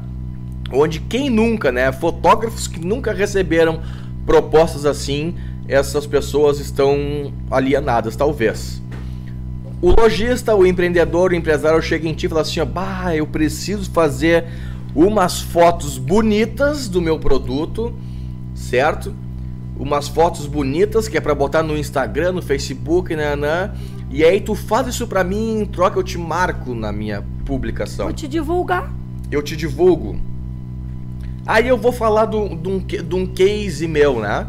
Onde 0.72 1.00
quem 1.00 1.32
nunca, 1.32 1.72
né? 1.72 1.92
Fotógrafos 1.92 2.68
que 2.68 2.80
nunca 2.80 3.12
receberam 3.12 3.82
propostas 4.24 4.86
assim, 4.86 5.34
essas 5.68 6.06
pessoas 6.06 6.60
estão 6.60 7.34
alienadas, 7.50 8.16
talvez. 8.16 8.80
O 9.82 10.00
lojista, 10.00 10.54
o 10.54 10.64
empreendedor, 10.64 11.32
o 11.32 11.36
empresário 11.36 11.82
chega 11.82 12.08
em 12.08 12.14
ti 12.14 12.28
e 12.28 12.30
fala 12.30 12.42
assim: 12.42 12.60
ó, 12.60 12.66
bah, 12.66 13.16
eu 13.16 13.26
preciso 13.26 13.90
fazer 13.90 14.46
umas 14.96 15.42
fotos 15.42 15.98
bonitas 15.98 16.88
do 16.90 17.02
meu 17.02 17.18
produto, 17.20 17.94
certo? 18.54 19.14
Umas 19.78 20.08
fotos 20.08 20.46
bonitas 20.46 21.08
que 21.08 21.18
é 21.18 21.22
para 21.22 21.34
botar 21.34 21.64
no 21.64 21.78
Instagram, 21.78 22.34
no 22.34 22.42
Facebook, 22.42 23.16
né, 23.16 23.36
né? 23.36 23.72
E 24.10 24.24
aí 24.24 24.42
tu 24.42 24.54
faz 24.54 24.88
isso 24.88 25.08
para 25.08 25.24
mim, 25.24 25.60
em 25.62 25.66
troca 25.66 25.98
eu 25.98 26.04
te 26.04 26.18
marco 26.18 26.76
na 26.76 26.92
minha 26.92 27.24
publicação. 27.46 28.06
Vou 28.08 28.14
te 28.14 28.28
divulgar. 28.28 28.94
Eu 29.32 29.42
te 29.42 29.56
divulgo. 29.56 30.18
Aí 31.46 31.68
eu 31.68 31.78
vou 31.78 31.92
falar 31.92 32.26
de 32.26 32.36
um- 32.36 32.56
de 32.58 33.16
um 33.16 33.26
case 33.26 33.88
meu, 33.88 34.20
né? 34.20 34.46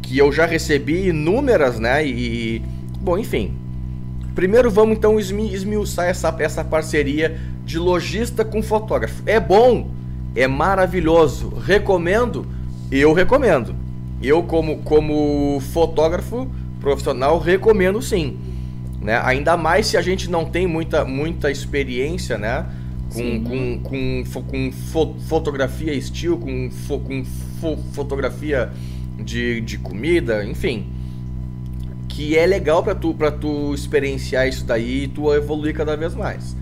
Que 0.00 0.16
eu 0.16 0.32
já 0.32 0.46
recebi 0.46 1.08
inúmeras, 1.08 1.78
né? 1.78 2.06
E. 2.06 2.62
Bom, 3.00 3.18
enfim. 3.18 3.52
Primeiro 4.34 4.70
vamos 4.70 4.96
então 4.96 5.18
esmi- 5.18 5.52
esmiuçar 5.52 6.06
essa, 6.06 6.34
essa 6.38 6.64
parceria 6.64 7.38
de 7.68 7.78
lojista 7.78 8.44
com 8.46 8.62
fotógrafo. 8.62 9.22
É 9.26 9.38
bom, 9.38 9.90
é 10.34 10.46
maravilhoso. 10.48 11.50
Recomendo? 11.50 12.46
Eu 12.90 13.12
recomendo. 13.12 13.74
Eu, 14.22 14.42
como, 14.42 14.78
como 14.78 15.60
fotógrafo 15.72 16.48
profissional, 16.80 17.38
recomendo 17.38 18.00
sim. 18.00 18.38
Né? 19.02 19.20
Ainda 19.22 19.54
mais 19.56 19.86
se 19.86 19.96
a 19.98 20.02
gente 20.02 20.30
não 20.30 20.46
tem 20.46 20.66
muita, 20.66 21.04
muita 21.04 21.50
experiência, 21.50 22.38
né? 22.38 22.64
Com, 23.12 23.44
com, 23.44 23.80
com, 23.82 24.22
fo- 24.26 24.42
com 24.42 24.72
fo- 24.72 25.14
fotografia 25.28 25.92
estilo, 25.92 26.38
com, 26.38 26.70
fo- 26.70 26.98
com 27.00 27.22
fo- 27.60 27.78
fotografia 27.92 28.70
de, 29.22 29.60
de 29.60 29.76
comida, 29.78 30.42
enfim. 30.44 30.86
Que 32.08 32.36
é 32.36 32.46
legal 32.46 32.82
pra 32.82 32.94
tu, 32.94 33.12
pra 33.14 33.30
tu 33.30 33.72
experienciar 33.74 34.48
isso 34.48 34.64
daí 34.64 35.04
e 35.04 35.08
tu 35.08 35.32
evoluir 35.34 35.74
cada 35.74 35.96
vez 35.96 36.14
mais. 36.14 36.56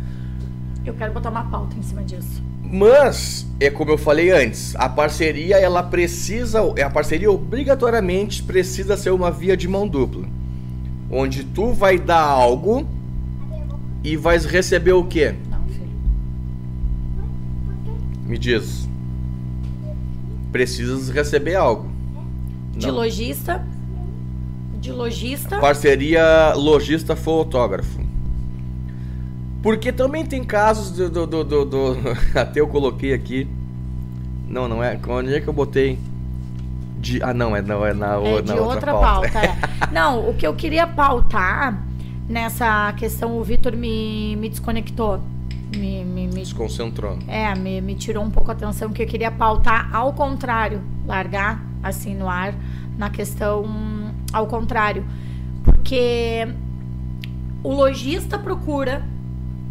Eu 0.86 0.94
quero 0.94 1.12
botar 1.12 1.30
uma 1.30 1.44
pauta 1.44 1.76
em 1.76 1.82
cima 1.82 2.02
disso. 2.04 2.40
Mas, 2.62 3.44
é 3.58 3.68
como 3.70 3.90
eu 3.90 3.98
falei 3.98 4.30
antes, 4.30 4.74
a 4.76 4.88
parceria 4.88 5.56
ela 5.56 5.82
precisa, 5.82 6.60
é 6.76 6.82
a 6.82 6.90
parceria 6.90 7.30
obrigatoriamente 7.30 8.42
precisa 8.42 8.96
ser 8.96 9.10
uma 9.10 9.30
via 9.30 9.56
de 9.56 9.66
mão 9.66 9.86
dupla. 9.88 10.24
Onde 11.10 11.42
tu 11.44 11.72
vai 11.72 11.98
dar 11.98 12.20
algo 12.20 12.86
e 14.02 14.16
vais 14.16 14.44
receber 14.44 14.92
o 14.92 15.04
quê? 15.04 15.34
Não, 15.50 15.64
filho. 15.68 15.90
Me 18.24 18.38
diz. 18.38 18.88
Precisas 20.52 21.08
receber 21.08 21.56
algo. 21.56 21.88
De 22.76 22.86
Não. 22.86 22.94
lojista. 22.94 23.66
De 24.80 24.92
lojista. 24.92 25.58
Parceria 25.58 26.54
lojista 26.54 27.16
fotógrafo. 27.16 28.05
Porque 29.66 29.90
também 29.90 30.24
tem 30.24 30.44
casos 30.44 30.92
do, 30.92 31.10
do, 31.10 31.26
do, 31.26 31.42
do- 31.44 31.64
do- 31.64 31.96
Até 32.38 32.60
eu 32.60 32.68
coloquei 32.68 33.12
aqui. 33.12 33.48
Não, 34.48 34.68
não 34.68 34.80
é. 34.80 34.96
Onde 35.08 35.34
é 35.34 35.40
que 35.40 35.48
eu 35.48 35.52
botei? 35.52 35.98
De... 37.00 37.20
Ah, 37.20 37.34
não, 37.34 37.56
é, 37.56 37.60
não, 37.60 37.84
é 37.84 37.92
na, 37.92 38.14
É 38.14 38.34
na 38.42 38.54
de 38.54 38.60
outra 38.60 38.92
pauta. 38.92 39.36
é. 39.40 39.56
Não, 39.92 40.30
o 40.30 40.34
que 40.34 40.46
eu 40.46 40.54
queria 40.54 40.86
pautar 40.86 41.84
nessa 42.28 42.92
questão, 42.92 43.36
o 43.36 43.42
Vitor 43.42 43.76
me, 43.76 44.36
me 44.36 44.48
desconectou. 44.48 45.18
Me, 45.76 46.04
me, 46.04 46.28
me, 46.28 46.34
Desconcentrou. 46.34 47.18
é, 47.26 47.52
me, 47.56 47.80
me 47.80 47.96
tirou 47.96 48.22
um 48.22 48.30
pouco 48.30 48.52
a 48.52 48.54
atenção, 48.54 48.90
que 48.92 49.02
eu 49.02 49.06
queria 49.08 49.32
pautar 49.32 49.92
ao 49.92 50.12
contrário, 50.12 50.80
largar 51.04 51.60
assim 51.82 52.14
no 52.14 52.28
ar, 52.28 52.54
na 52.96 53.10
questão 53.10 53.66
ao 54.32 54.46
contrário. 54.46 55.04
Porque 55.64 56.46
o 57.64 57.74
lojista 57.74 58.38
procura 58.38 59.04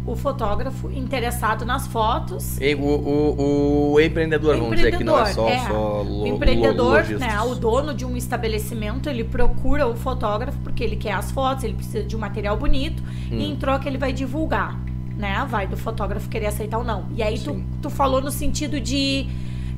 o 0.06 0.14
fotógrafo 0.14 0.90
interessado 0.92 1.64
nas 1.64 1.86
fotos 1.88 2.60
E 2.60 2.74
o, 2.76 2.80
o, 2.80 3.92
o 3.94 4.00
empreendedor, 4.00 4.56
vamos 4.56 4.76
dizer 4.76 4.96
que 4.96 5.02
não 5.04 5.18
é 5.18 5.26
só, 5.32 5.48
Empreendedor, 5.48 5.66
é. 5.66 5.68
só 5.72 6.02
lo- 6.02 6.22
O 6.22 6.26
empreendedor, 6.28 6.86
lojistas. 6.98 7.20
né, 7.20 7.40
o 7.40 7.54
dono 7.56 7.92
de 7.92 8.04
um 8.04 8.16
estabelecimento, 8.16 9.08
ele 9.08 9.24
procura 9.24 9.86
o 9.86 9.96
fotógrafo 9.96 10.58
porque 10.60 10.84
ele 10.84 10.96
quer 10.96 11.12
as 11.12 11.30
fotos, 11.32 11.64
ele 11.64 11.74
precisa 11.74 12.04
de 12.04 12.14
um 12.14 12.18
material 12.20 12.56
bonito 12.56 13.02
e 13.30 13.34
Hum. 13.34 13.40
em 13.40 13.56
troca 13.56 13.88
ele 13.88 13.98
vai 13.98 14.12
divulgar, 14.12 14.78
né? 15.16 15.44
Vai 15.50 15.66
do 15.66 15.76
fotógrafo 15.76 16.28
querer 16.28 16.46
aceitar 16.46 16.78
ou 16.78 16.84
não. 16.84 17.06
E 17.16 17.22
aí 17.22 17.38
tu, 17.38 17.60
tu 17.82 17.90
falou 17.90 18.20
no 18.20 18.30
sentido 18.30 18.80
de 18.80 19.26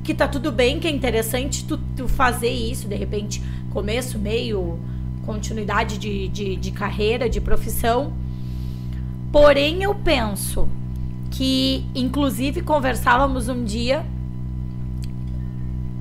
que 0.05 0.13
tá 0.15 0.29
tudo 0.29 0.53
bem, 0.53 0.79
que 0.79 0.87
é 0.87 0.91
interessante 0.91 1.65
tu, 1.65 1.79
tu 1.97 2.07
fazer 2.09 2.51
isso, 2.51 2.87
de 2.87 2.95
repente, 2.97 3.43
começo, 3.71 4.19
meio, 4.19 4.79
continuidade 5.27 5.99
de, 5.99 6.29
de, 6.29 6.57
de 6.57 6.71
carreira, 6.71 7.29
de 7.29 7.41
profissão. 7.41 8.13
Porém, 9.31 9.83
eu 9.83 9.95
penso 9.95 10.69
que, 11.31 11.85
inclusive, 11.95 12.63
conversávamos 12.63 13.49
um 13.49 13.63
dia, 13.63 14.05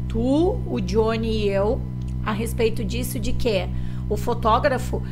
tu, 0.07 0.59
o 0.65 0.79
Johnny 0.79 1.43
e 1.43 1.49
eu, 1.49 1.81
a 2.25 2.31
respeito 2.31 2.83
disso, 2.83 3.19
de 3.19 3.33
que 3.33 3.67
o 4.09 4.15
fotógrafo, 4.15 5.03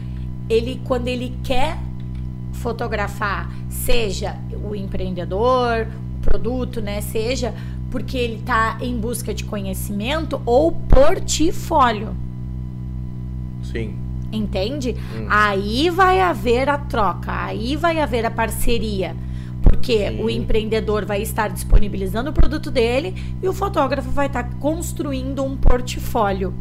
ele, 0.50 0.82
quando 0.86 1.08
ele 1.08 1.38
quer 1.44 1.78
fotografar, 2.54 3.52
seja 3.70 4.38
o 4.64 4.74
empreendedor, 4.74 5.88
o 6.18 6.22
produto, 6.22 6.82
né, 6.82 7.02
seja 7.02 7.54
porque 7.92 8.18
ele 8.18 8.36
está 8.36 8.78
em 8.82 8.98
busca 8.98 9.34
de 9.34 9.44
conhecimento 9.44 10.42
ou 10.46 10.72
portfólio. 10.72 12.16
Sim. 13.64 14.05
Entende? 14.36 14.96
Hum. 15.16 15.28
Aí 15.30 15.90
vai 15.90 16.20
haver 16.20 16.70
a 16.70 16.78
troca, 16.78 17.32
aí 17.32 17.76
vai 17.76 18.00
haver 18.00 18.26
a 18.26 18.32
parceria. 18.32 19.16
Porque 19.62 20.10
Sim. 20.10 20.24
o 20.24 20.30
empreendedor 20.30 21.06
vai 21.06 21.22
estar 21.22 21.48
disponibilizando 21.48 22.30
o 22.30 22.34
produto 22.34 22.70
dele 22.70 23.16
e 23.42 23.48
o 23.48 23.54
fotógrafo 23.54 24.10
vai 24.12 24.28
estar 24.28 24.44
construindo 24.60 25.44
um 25.44 25.58
portfólio, 25.58 26.54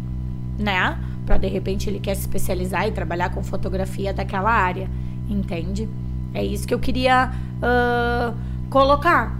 né? 0.58 0.98
Para 1.26 1.36
de 1.36 1.48
repente 1.48 1.88
ele 1.88 2.00
quer 2.00 2.14
se 2.14 2.22
especializar 2.22 2.86
e 2.88 2.92
trabalhar 2.92 3.30
com 3.30 3.42
fotografia 3.42 4.12
daquela 4.12 4.50
área, 4.50 4.88
entende? 5.28 5.88
É 6.32 6.42
isso 6.44 6.66
que 6.66 6.74
eu 6.74 6.78
queria 6.78 7.30
ah, 7.62 8.34
colocar. 8.70 9.38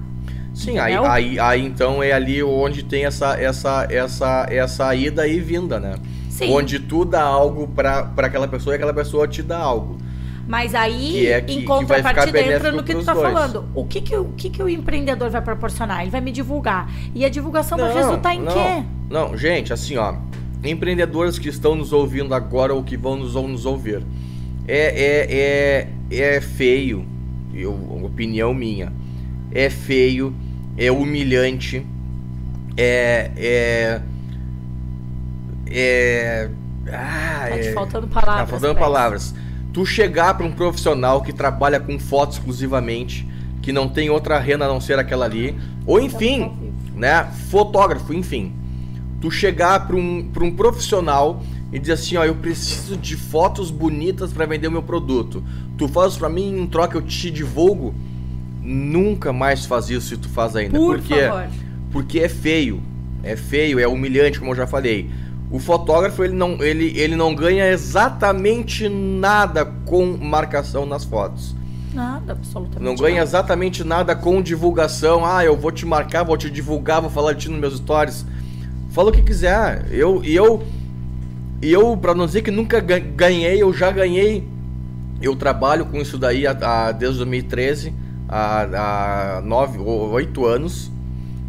Sim, 0.54 0.78
aí, 0.78 0.94
aí, 0.94 1.38
aí 1.38 1.66
então 1.66 2.00
é 2.00 2.12
ali 2.12 2.42
onde 2.42 2.84
tem 2.84 3.04
essa, 3.04 3.36
essa, 3.40 3.88
essa, 3.90 4.46
essa 4.48 4.94
ida 4.94 5.26
e 5.26 5.40
vinda, 5.40 5.80
né? 5.80 5.96
Sim. 6.34 6.52
Onde 6.52 6.80
tu 6.80 7.04
dá 7.04 7.22
algo 7.22 7.68
pra, 7.68 8.02
pra 8.06 8.26
aquela 8.26 8.48
pessoa 8.48 8.74
e 8.74 8.76
aquela 8.76 8.92
pessoa 8.92 9.28
te 9.28 9.40
dá 9.40 9.56
algo. 9.56 9.98
Mas 10.48 10.74
aí, 10.74 11.12
Que 11.12 11.26
é 11.28 11.40
que- 11.40 11.52
em 11.54 11.64
contrapartida, 11.64 12.40
entra 12.40 12.72
no 12.72 12.82
que 12.82 12.92
tu 12.92 13.04
tá 13.04 13.14
dois. 13.14 13.32
falando. 13.32 13.64
O 13.72 13.84
que 13.84 14.00
que, 14.00 14.16
o 14.16 14.24
que 14.36 14.50
que 14.50 14.60
o 14.60 14.68
empreendedor 14.68 15.30
vai 15.30 15.40
proporcionar? 15.40 16.02
Ele 16.02 16.10
vai 16.10 16.20
me 16.20 16.32
divulgar. 16.32 16.90
E 17.14 17.24
a 17.24 17.28
divulgação 17.28 17.78
vai 17.78 17.94
resultar 17.94 18.34
em 18.34 18.40
não, 18.40 18.52
quê? 18.52 18.84
Não, 19.08 19.36
gente, 19.36 19.72
assim, 19.72 19.96
ó. 19.96 20.16
Empreendedores 20.64 21.38
que 21.38 21.48
estão 21.48 21.76
nos 21.76 21.92
ouvindo 21.92 22.34
agora 22.34 22.74
ou 22.74 22.82
que 22.82 22.96
vão 22.96 23.16
nos, 23.16 23.36
ou 23.36 23.46
nos 23.46 23.64
ouvir. 23.64 24.02
É, 24.66 25.86
é, 26.10 26.18
é, 26.18 26.34
é 26.36 26.40
feio, 26.40 27.06
eu, 27.54 27.72
opinião 28.02 28.52
minha. 28.52 28.92
É 29.52 29.70
feio, 29.70 30.34
é 30.76 30.90
humilhante, 30.90 31.86
é. 32.76 33.30
É. 33.36 34.00
É. 35.78 36.48
Ah, 36.92 37.46
Tá 37.50 37.58
te 37.58 37.68
é- 37.68 37.72
faltando 37.72 38.06
palavras. 38.08 38.40
Tá 38.40 38.46
faltando 38.46 38.74
parece. 38.74 38.92
palavras. 38.92 39.34
Tu 39.72 39.84
chegar 39.86 40.34
para 40.34 40.46
um 40.46 40.52
profissional 40.52 41.22
que 41.22 41.32
trabalha 41.32 41.80
com 41.80 41.98
fotos 41.98 42.36
exclusivamente, 42.36 43.26
que 43.60 43.72
não 43.72 43.88
tem 43.88 44.08
outra 44.10 44.38
renda 44.38 44.66
a 44.66 44.68
não 44.68 44.80
ser 44.80 44.98
aquela 44.98 45.24
ali, 45.24 45.56
ou 45.86 45.98
enfim, 46.00 46.42
Estamos 46.42 46.46
ao 46.46 46.54
vivo. 46.54 46.98
né, 46.98 47.24
fotógrafo, 47.50 48.14
enfim. 48.14 48.52
Tu 49.20 49.30
chegar 49.30 49.86
para 49.86 49.96
um, 49.96 50.28
pra 50.32 50.44
um 50.44 50.54
profissional 50.54 51.42
e 51.72 51.78
dizer 51.78 51.94
assim, 51.94 52.16
ó, 52.16 52.24
eu 52.24 52.34
preciso 52.36 52.96
de 52.96 53.16
fotos 53.16 53.70
bonitas 53.70 54.32
para 54.32 54.46
vender 54.46 54.68
o 54.68 54.70
meu 54.72 54.82
produto. 54.82 55.42
Tu 55.76 55.88
faz 55.88 56.16
para 56.16 56.28
mim, 56.28 56.56
em 56.60 56.66
troca 56.66 56.96
eu 56.96 57.02
te 57.02 57.30
divulgo. 57.30 57.92
Nunca 58.62 59.32
mais 59.32 59.66
faz 59.66 59.90
isso 59.90 60.08
se 60.08 60.16
tu 60.16 60.28
faz 60.28 60.54
ainda. 60.54 60.78
Por 60.78 60.98
Por 60.98 61.04
quê? 61.06 61.22
favor. 61.28 61.48
Porque 61.90 62.20
é 62.20 62.28
feio. 62.28 62.80
É 63.22 63.34
feio, 63.36 63.78
é 63.80 63.88
humilhante, 63.88 64.38
como 64.38 64.52
eu 64.52 64.56
já 64.56 64.66
falei. 64.66 65.10
O 65.54 65.60
fotógrafo, 65.60 66.24
ele 66.24 66.34
não, 66.34 66.60
ele, 66.64 66.98
ele 66.98 67.14
não 67.14 67.32
ganha 67.32 67.70
exatamente 67.70 68.88
nada 68.88 69.64
com 69.64 70.04
marcação 70.20 70.84
nas 70.84 71.04
fotos. 71.04 71.54
Nada, 71.92 72.32
absolutamente. 72.32 72.82
Não 72.82 72.96
ganha 72.96 73.18
nada. 73.18 73.28
exatamente 73.28 73.84
nada 73.84 74.16
com 74.16 74.42
divulgação. 74.42 75.24
Ah, 75.24 75.44
eu 75.44 75.56
vou 75.56 75.70
te 75.70 75.86
marcar, 75.86 76.24
vou 76.24 76.36
te 76.36 76.50
divulgar, 76.50 77.00
vou 77.00 77.08
falar 77.08 77.34
de 77.34 77.42
ti 77.42 77.48
nos 77.50 77.60
meus 77.60 77.76
stories. 77.76 78.26
Fala 78.90 79.10
o 79.10 79.12
que 79.12 79.22
quiser. 79.22 79.86
Eu, 79.92 80.24
e 80.24 80.34
eu, 80.34 80.60
e 81.62 81.72
eu, 81.72 81.96
pra 81.96 82.16
não 82.16 82.26
dizer 82.26 82.42
que 82.42 82.50
nunca 82.50 82.80
ga- 82.80 82.98
ganhei, 82.98 83.62
eu 83.62 83.72
já 83.72 83.92
ganhei. 83.92 84.44
Eu 85.22 85.36
trabalho 85.36 85.86
com 85.86 85.98
isso 86.00 86.18
daí 86.18 86.48
há, 86.48 86.50
há- 86.60 86.90
desde 86.90 87.18
2013, 87.18 87.94
há, 88.28 89.36
há 89.36 89.40
nove, 89.40 89.78
ou 89.78 90.10
oito 90.10 90.44
anos. 90.46 90.90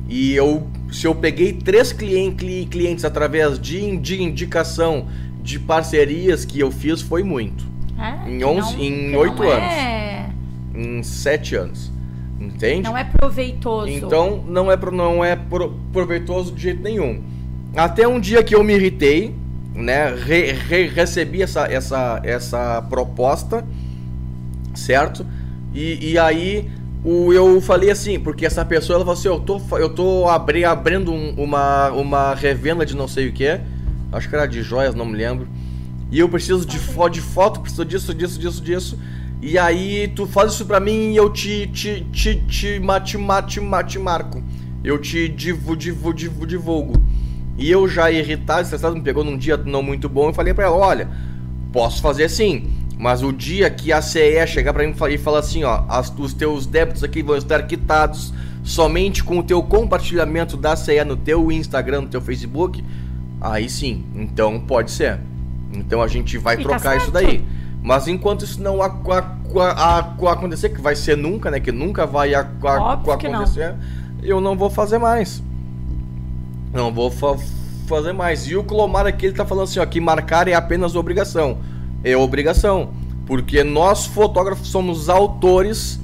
E 0.07 0.33
eu, 0.33 0.67
se 0.91 1.07
eu 1.07 1.15
peguei 1.15 1.53
três 1.53 1.91
clien- 1.91 2.31
cli- 2.35 2.65
clientes 2.65 3.03
através 3.03 3.59
de, 3.59 3.97
de 3.97 4.21
indicação 4.21 5.07
de 5.41 5.59
parcerias 5.59 6.45
que 6.45 6.59
eu 6.59 6.71
fiz, 6.71 7.01
foi 7.01 7.23
muito. 7.23 7.65
É, 7.99 8.29
em 8.29 8.37
que 8.39 8.45
11 8.45 8.73
não- 8.73 8.83
em 8.83 9.09
que 9.11 9.15
oito 9.17 9.43
não 9.43 9.51
É, 9.53 10.29
Em 10.75 11.01
sete 11.03 11.55
anos. 11.55 11.91
Entende? 12.39 12.83
não 12.83 12.97
é 12.97 13.03
proveitoso. 13.05 13.89
Então 13.89 14.43
não 14.47 14.69
é, 14.71 14.75
pro- 14.77 14.91
não 14.91 15.23
é 15.23 15.35
pro- 15.35 15.73
proveitoso 15.93 16.51
de 16.53 16.61
jeito 16.61 16.83
nenhum. 16.83 17.23
Até 17.75 18.07
um 18.07 18.19
dia 18.19 18.43
que 18.43 18.53
eu 18.53 18.63
me 18.63 18.73
irritei, 18.75 19.33
né? 19.73 20.13
re- 20.13 20.51
re- 20.51 20.87
recebi 20.87 21.41
essa, 21.41 21.65
essa, 21.65 22.19
essa 22.23 22.81
proposta, 22.89 23.65
certo? 24.73 25.25
E, 25.73 26.11
e 26.11 26.17
aí 26.19 26.69
o, 27.05 27.31
eu 27.33 27.61
falei 27.61 27.91
assim, 27.91 28.19
porque 28.19 28.45
essa 28.45 28.65
pessoa 28.65 28.97
ela 28.97 29.05
falou 29.05 29.19
assim, 29.19 29.27
eu 29.27 29.39
tô, 29.39 29.61
eu 29.77 29.89
tô 29.93 30.27
abri, 30.27 30.65
abrindo 30.65 31.11
um- 31.11 31.33
uma, 31.37 31.89
uma 31.91 32.33
revenda 32.33 32.85
de 32.85 32.95
não 32.95 33.07
sei 33.07 33.29
o 33.29 33.33
que, 33.33 33.59
acho 34.11 34.27
que 34.29 34.35
era 34.35 34.45
de 34.47 34.61
joias, 34.63 34.95
não 34.95 35.05
me 35.05 35.15
lembro. 35.17 35.47
E 36.11 36.19
eu 36.19 36.29
preciso 36.29 36.65
de, 36.65 36.77
fo 36.79 37.09
de 37.09 37.21
foto, 37.21 37.59
preciso 37.59 37.85
disso, 37.85 38.13
disso, 38.13 38.39
disso, 38.39 38.61
disso. 38.63 38.99
E 39.41 39.57
aí 39.57 40.07
tu 40.15 40.25
faz 40.25 40.53
isso 40.53 40.65
pra 40.65 40.79
mim 40.79 41.11
e 41.11 41.15
eu 41.17 41.29
te 41.29 41.67
te 41.67 42.01
te 42.11 42.35
te, 42.35 42.79
te, 42.79 42.79
te, 43.03 43.59
ma- 43.59 43.83
te 43.83 43.99
marco. 43.99 44.41
Eu 44.83 44.97
te 44.99 45.27
divu, 45.27 45.75
divu, 45.75 46.13
divu, 46.13 46.45
divulgo. 46.45 46.93
E 47.57 47.69
eu 47.71 47.87
já 47.87 48.11
irritado, 48.11 48.61
estressado, 48.61 48.95
me 48.95 49.01
pegou 49.01 49.23
num 49.23 49.37
dia 49.37 49.57
não 49.57 49.81
muito 49.81 50.07
bom, 50.09 50.29
eu 50.29 50.33
falei 50.33 50.53
pra 50.53 50.65
ela, 50.65 50.75
olha, 50.75 51.09
posso 51.71 52.01
fazer 52.01 52.29
sim, 52.29 52.69
mas 52.97 53.21
o 53.23 53.31
dia 53.31 53.69
que 53.69 53.91
a 53.91 54.01
CE 54.01 54.45
chegar 54.47 54.73
pra 54.73 54.83
mim 54.85 54.91
e 54.91 54.93
fa- 54.93 55.17
falar 55.23 55.39
assim, 55.39 55.63
ó, 55.63 55.83
as- 55.89 56.13
os 56.17 56.33
teus 56.33 56.65
débitos 56.65 57.03
aqui 57.03 57.21
vão 57.21 57.35
estar 57.37 57.61
quitados 57.63 58.33
somente 58.63 59.23
com 59.23 59.37
o 59.39 59.43
teu 59.43 59.61
compartilhamento 59.61 60.57
da 60.57 60.75
CE 60.75 61.03
no 61.03 61.15
teu 61.17 61.51
Instagram, 61.51 62.01
no 62.01 62.07
teu 62.07 62.21
Facebook, 62.21 62.83
aí 63.41 63.69
sim, 63.69 64.03
então 64.15 64.59
pode 64.59 64.91
ser. 64.91 65.19
Então 65.73 66.01
a 66.01 66.07
gente 66.07 66.37
vai 66.37 66.55
E 66.55 66.63
tá 66.63 66.69
trocar 66.69 66.95
isso 66.97 67.11
certo. 67.11 67.13
daí. 67.13 67.43
Mas 67.83 68.07
enquanto 68.07 68.43
isso 68.43 68.59
não 68.61 68.81
ac- 68.81 69.11
ac- 69.11 69.59
ac- 69.77 70.25
acontecer, 70.27 70.69
que 70.69 70.81
vai 70.81 70.95
ser 70.95 71.15
nunca, 71.15 71.51
né? 71.51 71.59
Que 71.59 71.71
nunca 71.71 72.07
vai 72.07 72.33
ac- 72.33 72.49
ac- 72.65 72.81
Óbvio 72.81 73.17
que 73.17 73.27
não. 73.27 73.41
acontecer, 73.41 73.75
eu 74.23 74.41
não 74.41 74.57
vou 74.57 74.71
fazer 74.71 74.97
mais. 74.97 75.43
Não 76.73 76.91
vou 76.91 77.11
fa- 77.11 77.37
fazer 77.87 78.13
mais. 78.13 78.47
E 78.47 78.55
o 78.55 78.63
Clomar 78.63 79.05
aqui, 79.05 79.27
ele 79.27 79.35
tá 79.35 79.45
falando 79.45 79.65
assim, 79.65 79.79
ó, 79.79 79.85
que 79.85 79.99
marcar 80.01 80.47
é 80.47 80.53
apenas 80.53 80.95
obrigação. 80.95 81.59
É 82.05 82.15
obrigação. 82.15 82.89
Porque 83.25 83.63
nós, 83.63 84.05
fotógrafos, 84.05 84.67
somos 84.69 85.09
autores 85.09 85.99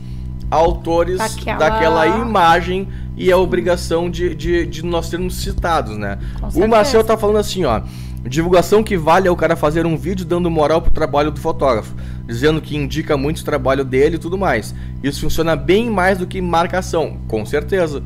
autores 0.49 1.17
Daquela- 1.17 1.57
daquela 1.57 2.07
imagem 2.07 2.85
e 3.15 3.31
é 3.31 3.35
obrigação 3.37 4.09
de, 4.09 4.35
de, 4.35 4.65
de 4.65 4.83
nós 4.83 5.05
sermos 5.05 5.35
citados, 5.41 5.97
né? 5.97 6.17
O. 6.53 6.67
Marcel 6.67 7.03
tá 7.05 7.15
falando 7.15 7.37
assim, 7.37 7.63
ó. 7.63 7.81
Divulgação 8.27 8.83
que 8.83 8.97
vale 8.97 9.27
é 9.27 9.31
o 9.31 9.35
cara 9.35 9.55
fazer 9.55 9.85
um 9.85 9.95
vídeo 9.95 10.25
dando 10.25 10.51
moral 10.51 10.81
pro 10.81 10.91
trabalho 10.93 11.31
do 11.31 11.39
fotógrafo, 11.39 11.95
dizendo 12.27 12.59
que 12.61 12.75
indica 12.75 13.15
muito 13.15 13.39
o 13.39 13.45
trabalho 13.45 13.85
dele 13.85 14.17
e 14.17 14.19
tudo 14.19 14.37
mais. 14.37 14.75
Isso 15.01 15.21
funciona 15.21 15.55
bem 15.55 15.89
mais 15.89 16.17
do 16.17 16.27
que 16.27 16.41
marcação, 16.41 17.17
com 17.27 17.45
certeza. 17.45 18.03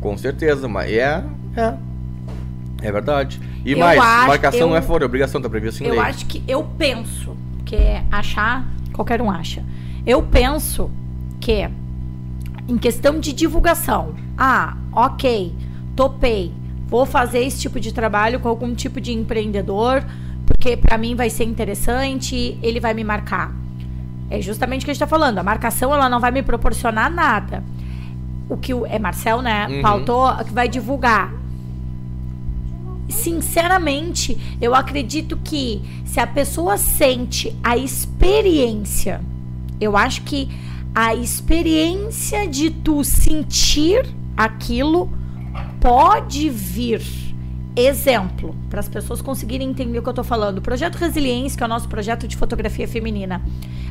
Com 0.00 0.18
certeza, 0.18 0.66
mas 0.66 0.90
é. 0.90 1.22
É. 1.56 1.74
É 2.82 2.90
verdade. 2.92 3.40
E 3.64 3.72
Eu 3.72 3.78
mais, 3.78 4.00
acho- 4.00 4.28
marcação 4.28 4.60
eu- 4.60 4.68
não 4.68 4.76
é 4.76 4.82
fora, 4.82 5.04
é 5.04 5.06
obrigação, 5.06 5.40
tá 5.40 5.48
previsto 5.48 5.82
em 5.82 5.86
Eu 5.86 5.92
lei. 5.92 6.00
acho 6.00 6.26
que 6.26 6.42
eu 6.48 6.62
penso 6.64 7.36
que 7.64 7.76
é 7.76 8.04
achar, 8.10 8.66
qualquer 8.92 9.20
um 9.20 9.30
acha. 9.30 9.62
Eu 10.06 10.22
penso 10.22 10.90
que 11.40 11.68
em 12.68 12.78
questão 12.78 13.20
de 13.20 13.32
divulgação, 13.32 14.14
ah, 14.38 14.76
ok, 14.92 15.54
topei, 15.94 16.52
vou 16.86 17.04
fazer 17.04 17.40
esse 17.44 17.60
tipo 17.60 17.78
de 17.78 17.92
trabalho 17.92 18.40
com 18.40 18.48
algum 18.48 18.74
tipo 18.74 19.00
de 19.00 19.12
empreendedor, 19.12 20.02
porque 20.46 20.76
para 20.76 20.96
mim 20.96 21.14
vai 21.14 21.28
ser 21.30 21.44
interessante, 21.44 22.58
ele 22.62 22.80
vai 22.80 22.94
me 22.94 23.04
marcar. 23.04 23.52
É 24.30 24.40
justamente 24.40 24.82
o 24.82 24.84
que 24.84 24.90
a 24.90 24.94
gente 24.94 25.00
tá 25.00 25.06
falando. 25.06 25.38
A 25.38 25.42
marcação 25.42 25.92
ela 25.92 26.08
não 26.08 26.20
vai 26.20 26.30
me 26.30 26.42
proporcionar 26.42 27.10
nada. 27.10 27.62
O 28.48 28.56
que 28.56 28.72
o, 28.72 28.86
é 28.86 28.98
Marcel, 28.98 29.42
né? 29.42 29.66
Uhum. 29.68 29.82
Pautou 29.82 30.34
que 30.44 30.52
vai 30.52 30.68
divulgar 30.68 31.32
sinceramente, 33.10 34.38
eu 34.60 34.74
acredito 34.74 35.38
que 35.42 35.82
se 36.04 36.20
a 36.20 36.26
pessoa 36.26 36.76
sente 36.76 37.56
a 37.62 37.76
experiência, 37.76 39.20
eu 39.80 39.96
acho 39.96 40.22
que 40.22 40.48
a 40.94 41.14
experiência 41.14 42.46
de 42.46 42.70
tu 42.70 43.04
sentir 43.04 44.06
aquilo 44.36 45.10
pode 45.80 46.50
vir. 46.50 47.00
Exemplo, 47.76 48.54
para 48.68 48.80
as 48.80 48.88
pessoas 48.88 49.22
conseguirem 49.22 49.70
entender 49.70 49.98
o 49.98 50.02
que 50.02 50.08
eu 50.08 50.12
tô 50.12 50.24
falando. 50.24 50.58
O 50.58 50.60
projeto 50.60 50.96
Resiliência, 50.96 51.56
que 51.56 51.62
é 51.62 51.66
o 51.66 51.68
nosso 51.68 51.88
projeto 51.88 52.26
de 52.26 52.36
fotografia 52.36 52.86
feminina. 52.88 53.40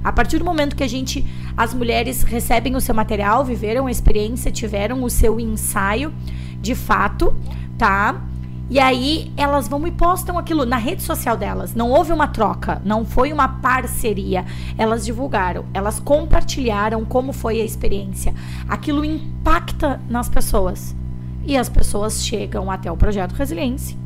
A 0.04 0.12
partir 0.12 0.38
do 0.38 0.46
momento 0.46 0.76
que 0.76 0.84
a 0.84 0.88
gente, 0.88 1.26
as 1.56 1.74
mulheres 1.74 2.24
recebem 2.24 2.76
o 2.76 2.82
seu 2.82 2.94
material, 2.94 3.46
viveram 3.46 3.88
a 3.88 3.92
experiência, 3.92 4.52
tiveram 4.52 5.04
o 5.04 5.10
seu 5.10 5.40
ensaio, 5.40 6.14
de 6.62 6.76
fato, 6.76 7.34
tá? 7.78 8.22
E 8.70 8.80
aí 8.80 9.32
elas 9.36 9.68
vão 9.68 9.88
e 9.88 9.92
postam 9.92 10.38
aquilo 10.38 10.64
na 10.64 10.78
rede 10.78 11.02
social 11.02 11.36
delas. 11.36 11.74
Não 11.74 11.90
houve 11.90 12.14
uma 12.14 12.28
troca, 12.28 12.80
não 12.86 13.04
foi 13.04 13.34
uma 13.34 13.48
parceria. 13.48 14.46
Elas 14.78 15.06
divulgaram, 15.06 15.66
elas 15.74 16.00
compartilharam 16.00 17.04
como 17.04 17.34
foi 17.34 17.60
a 17.60 17.66
experiência. 17.66 18.34
Aquilo 18.68 19.04
impacta 19.04 20.00
nas 20.08 20.30
pessoas. 20.30 20.96
E 21.46 21.58
as 21.58 21.68
pessoas 21.68 22.24
chegam 22.24 22.70
até 22.70 22.92
o 22.92 22.98
projeto 22.98 23.34
Resiliência 23.34 23.98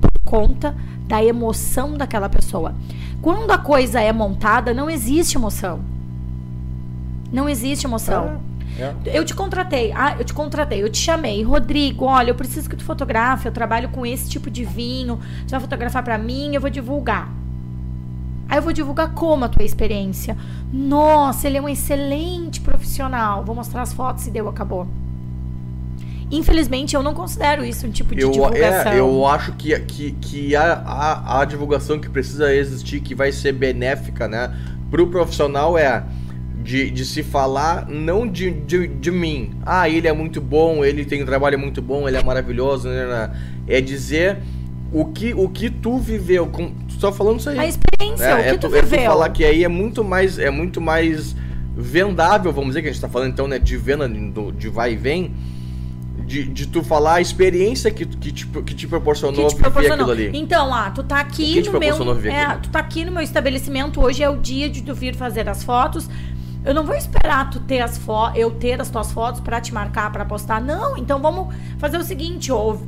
por 0.00 0.10
conta 0.24 0.74
da 1.08 1.24
emoção 1.24 1.94
daquela 1.94 2.28
pessoa. 2.28 2.74
Quando 3.20 3.50
a 3.50 3.58
coisa 3.58 4.00
é 4.00 4.12
montada, 4.12 4.72
não 4.72 4.88
existe 4.88 5.36
emoção. 5.36 5.80
Não 7.32 7.48
existe 7.48 7.86
emoção. 7.86 8.40
É. 8.52 8.55
Eu 9.06 9.24
te 9.24 9.34
contratei, 9.34 9.92
ah, 9.92 10.16
eu 10.18 10.24
te 10.24 10.34
contratei, 10.34 10.82
eu 10.82 10.90
te 10.90 10.98
chamei, 10.98 11.42
Rodrigo, 11.42 12.04
olha, 12.04 12.30
eu 12.30 12.34
preciso 12.34 12.68
que 12.68 12.76
tu 12.76 12.84
fotografe, 12.84 13.46
eu 13.48 13.52
trabalho 13.52 13.88
com 13.88 14.04
esse 14.04 14.28
tipo 14.28 14.50
de 14.50 14.64
vinho, 14.64 15.18
tu 15.46 15.50
vai 15.50 15.60
fotografar 15.60 16.02
pra 16.02 16.18
mim, 16.18 16.54
eu 16.54 16.60
vou 16.60 16.70
divulgar. 16.70 17.32
Aí 18.48 18.58
eu 18.58 18.62
vou 18.62 18.72
divulgar 18.72 19.12
como 19.12 19.44
a 19.44 19.48
tua 19.48 19.64
experiência. 19.64 20.36
Nossa, 20.72 21.46
ele 21.48 21.56
é 21.56 21.60
um 21.60 21.68
excelente 21.68 22.60
profissional. 22.60 23.44
Vou 23.44 23.56
mostrar 23.56 23.82
as 23.82 23.92
fotos 23.92 24.26
e 24.26 24.30
deu, 24.30 24.48
acabou. 24.48 24.86
Infelizmente, 26.30 26.94
eu 26.94 27.02
não 27.02 27.14
considero 27.14 27.64
isso 27.64 27.86
um 27.86 27.90
tipo 27.90 28.14
de 28.14 28.22
Eu, 28.22 28.30
divulgação. 28.30 28.92
é, 28.92 28.98
eu 28.98 29.26
acho 29.26 29.52
que, 29.52 29.78
que, 29.80 30.12
que 30.12 30.56
a, 30.56 30.74
a, 30.74 31.40
a 31.40 31.44
divulgação 31.44 31.98
que 31.98 32.08
precisa 32.08 32.54
existir, 32.54 33.00
que 33.00 33.14
vai 33.14 33.30
ser 33.30 33.52
benéfica, 33.52 34.26
né, 34.26 34.52
pro 34.90 35.06
profissional 35.08 35.78
é 35.78 36.04
de, 36.66 36.90
de 36.90 37.04
se 37.04 37.22
falar 37.22 37.88
não 37.88 38.26
de, 38.26 38.50
de, 38.50 38.88
de 38.88 39.10
mim. 39.12 39.52
Ah, 39.64 39.88
ele 39.88 40.08
é 40.08 40.12
muito 40.12 40.40
bom, 40.40 40.84
ele 40.84 41.04
tem 41.04 41.22
um 41.22 41.26
trabalho 41.26 41.56
muito 41.58 41.80
bom, 41.80 42.08
ele 42.08 42.16
é 42.16 42.24
maravilhoso, 42.24 42.88
né, 42.88 43.06
né, 43.06 43.06
né. 43.06 43.30
É 43.68 43.80
dizer 43.80 44.38
o 44.92 45.04
que, 45.04 45.32
o 45.32 45.48
que 45.48 45.70
tu 45.70 45.98
viveu. 45.98 46.48
Com, 46.48 46.72
tu 46.88 46.98
tá 47.00 47.12
falando 47.12 47.38
isso 47.38 47.50
aí. 47.50 47.58
A 47.58 47.66
experiência, 47.66 48.24
É, 48.24 48.34
o 48.34 48.42
que 48.42 48.48
é 48.48 48.52
tu 48.54 48.68
tu, 48.68 48.76
é 48.76 48.80
tu 48.80 48.86
viveu. 48.86 49.04
falar 49.04 49.30
que 49.30 49.44
aí 49.44 49.62
é 49.62 49.68
muito 49.68 50.02
mais 50.02 50.38
é 50.40 50.50
muito 50.50 50.80
mais 50.80 51.36
vendável, 51.76 52.52
vamos 52.52 52.70
dizer 52.70 52.82
que 52.82 52.88
a 52.88 52.92
gente 52.92 53.00
tá 53.00 53.08
falando 53.08 53.30
então, 53.32 53.46
né, 53.46 53.58
de 53.58 53.76
venda 53.76 54.08
de 54.08 54.68
vai 54.68 54.94
e 54.94 54.96
vem, 54.96 55.34
de, 56.26 56.44
de 56.44 56.66
tu 56.66 56.82
falar 56.82 57.14
a 57.16 57.20
experiência 57.20 57.90
que, 57.90 58.04
que, 58.06 58.32
te, 58.32 58.46
que 58.46 58.74
te 58.74 58.88
proporcionou 58.88 59.44
que 59.46 59.54
te 59.54 59.56
viver 59.56 59.70
proporcionou. 59.70 60.10
aquilo 60.10 60.28
ali. 60.28 60.38
Então, 60.38 60.74
ah, 60.74 60.90
tu 60.90 61.04
tá 61.04 61.20
aqui 61.20 61.62
que 61.62 61.70
no 61.70 61.78
meu, 61.78 61.94
é, 62.28 62.56
tu 62.56 62.70
tá 62.70 62.80
aqui 62.80 63.04
no 63.04 63.12
meu 63.12 63.22
estabelecimento, 63.22 64.00
hoje 64.02 64.22
é 64.22 64.28
o 64.28 64.36
dia 64.36 64.68
de 64.68 64.82
tu 64.82 64.94
vir 64.94 65.14
fazer 65.14 65.48
as 65.48 65.62
fotos. 65.62 66.08
Eu 66.66 66.74
não 66.74 66.84
vou 66.84 66.96
esperar 66.96 67.48
tu 67.48 67.60
ter 67.60 67.80
as 67.80 67.98
eu 68.34 68.50
ter 68.50 68.80
as 68.80 68.90
tuas 68.90 69.12
fotos 69.12 69.40
pra 69.40 69.60
te 69.60 69.72
marcar, 69.72 70.10
pra 70.10 70.24
postar. 70.24 70.60
Não, 70.60 70.96
então 70.96 71.20
vamos 71.20 71.54
fazer 71.78 71.96
o 71.96 72.02
seguinte, 72.02 72.50
ouve, 72.50 72.84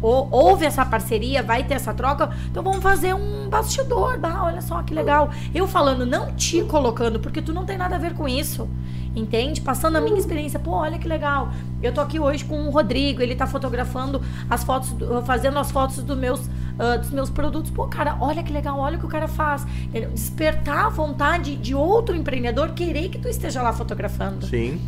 ou- 0.00 0.28
houve 0.30 0.64
essa 0.64 0.84
parceria, 0.86 1.42
vai 1.42 1.64
ter 1.64 1.74
essa 1.74 1.92
troca, 1.92 2.30
então 2.48 2.62
vamos 2.62 2.82
fazer 2.82 3.12
um 3.14 3.48
bastidor. 3.48 4.18
Ah, 4.22 4.44
olha 4.44 4.60
só 4.62 4.80
que 4.82 4.94
legal. 4.94 5.30
Eu 5.52 5.66
falando, 5.66 6.06
não 6.06 6.32
te 6.36 6.62
colocando, 6.62 7.18
porque 7.18 7.42
tu 7.42 7.52
não 7.52 7.64
tem 7.64 7.76
nada 7.76 7.96
a 7.96 7.98
ver 7.98 8.14
com 8.14 8.28
isso. 8.28 8.68
Entende? 9.16 9.60
Passando 9.60 9.94
a 9.96 10.00
minha 10.00 10.18
experiência. 10.18 10.58
Pô, 10.58 10.72
olha 10.72 10.98
que 10.98 11.06
legal. 11.06 11.48
Eu 11.80 11.92
tô 11.92 12.00
aqui 12.00 12.18
hoje 12.18 12.44
com 12.44 12.66
o 12.66 12.70
Rodrigo, 12.70 13.22
ele 13.22 13.36
tá 13.36 13.46
fotografando 13.46 14.20
as 14.50 14.64
fotos, 14.64 14.90
do- 14.90 15.22
fazendo 15.22 15.56
as 15.58 15.70
fotos 15.70 16.02
dos 16.02 16.16
meus, 16.18 16.40
ah, 16.78 16.96
dos 16.96 17.10
meus 17.10 17.30
produtos. 17.30 17.70
Pô, 17.70 17.86
cara, 17.86 18.16
olha 18.20 18.42
que 18.42 18.52
legal, 18.52 18.78
olha 18.78 18.96
o 18.96 19.00
que 19.00 19.06
o 19.06 19.08
cara 19.08 19.28
faz. 19.28 19.66
Entendeu? 19.84 20.10
Despertar 20.10 20.86
a 20.86 20.88
vontade 20.88 21.56
de 21.56 21.74
outro 21.74 22.14
empreendedor 22.16 22.70
querer 22.70 23.08
que 23.08 23.18
tu 23.18 23.28
esteja 23.28 23.62
lá 23.62 23.72
fotografando. 23.72 24.46
Sim. 24.46 24.80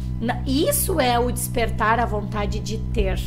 Isso 0.47 1.01
é 1.01 1.19
o 1.19 1.31
despertar 1.31 2.01
a 2.01 2.07
vontade 2.07 2.59
de 2.61 2.79
ter. 2.79 3.19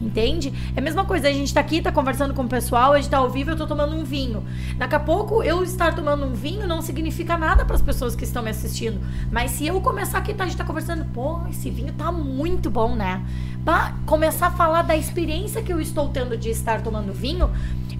Entende? 0.00 0.52
É 0.76 0.78
a 0.78 0.82
mesma 0.82 1.04
coisa, 1.04 1.28
a 1.28 1.32
gente 1.32 1.52
tá 1.52 1.60
aqui, 1.60 1.82
tá 1.82 1.90
conversando 1.90 2.32
com 2.32 2.42
o 2.42 2.48
pessoal, 2.48 2.92
a 2.92 2.96
gente 3.00 3.10
tá 3.10 3.18
ao 3.18 3.28
vivo, 3.28 3.50
eu 3.50 3.56
tô 3.56 3.66
tomando 3.66 3.96
um 3.96 4.04
vinho. 4.04 4.44
Daqui 4.76 4.94
a 4.94 5.00
pouco, 5.00 5.42
eu 5.42 5.62
estar 5.64 5.92
tomando 5.94 6.24
um 6.24 6.34
vinho 6.34 6.68
não 6.68 6.80
significa 6.80 7.36
nada 7.36 7.64
para 7.64 7.74
as 7.74 7.82
pessoas 7.82 8.14
que 8.14 8.22
estão 8.22 8.42
me 8.42 8.50
assistindo. 8.50 9.00
Mas 9.30 9.50
se 9.52 9.66
eu 9.66 9.80
começar 9.80 10.18
aqui, 10.18 10.32
tá, 10.32 10.44
a 10.44 10.46
gente 10.46 10.56
tá 10.56 10.64
conversando, 10.64 11.04
pô, 11.06 11.40
esse 11.50 11.68
vinho 11.68 11.92
tá 11.92 12.12
muito 12.12 12.70
bom, 12.70 12.94
né? 12.94 13.24
Bah, 13.68 13.92
começar 14.06 14.46
a 14.46 14.50
falar 14.50 14.80
da 14.80 14.96
experiência 14.96 15.60
que 15.60 15.70
eu 15.70 15.78
estou 15.78 16.08
tendo 16.08 16.38
de 16.38 16.48
estar 16.48 16.80
tomando 16.80 17.12
vinho, 17.12 17.50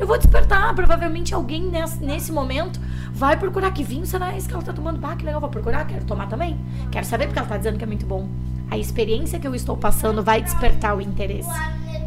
eu 0.01 0.07
vou 0.07 0.16
despertar. 0.16 0.75
Provavelmente 0.75 1.35
alguém 1.35 1.62
nesse, 1.62 2.03
nesse 2.03 2.33
momento 2.33 2.81
vai 3.12 3.37
procurar 3.37 3.71
que 3.73 3.85
vinho 3.85 4.07
será 4.07 4.35
esse 4.35 4.49
que 4.49 4.55
ela 4.55 4.62
tá 4.62 4.73
tomando. 4.73 4.99
Bah, 4.99 5.14
que 5.14 5.27
legal, 5.27 5.43
vou 5.43 5.51
procurar, 5.51 5.87
quero 5.87 6.07
tomar 6.07 6.27
também. 6.27 6.59
Quero 6.91 7.05
saber 7.05 7.27
porque 7.27 7.39
ela 7.39 7.47
tá 7.47 7.59
dizendo 7.59 7.77
que 7.77 7.85
é 7.85 7.87
muito 7.87 8.07
bom. 8.07 8.31
A 8.71 8.79
experiência 8.79 9.39
que 9.39 9.47
eu 9.47 9.55
estou 9.55 9.77
passando 9.77 10.23
vai 10.23 10.41
despertar 10.41 10.97
o 10.97 11.03
interesse. 11.03 11.51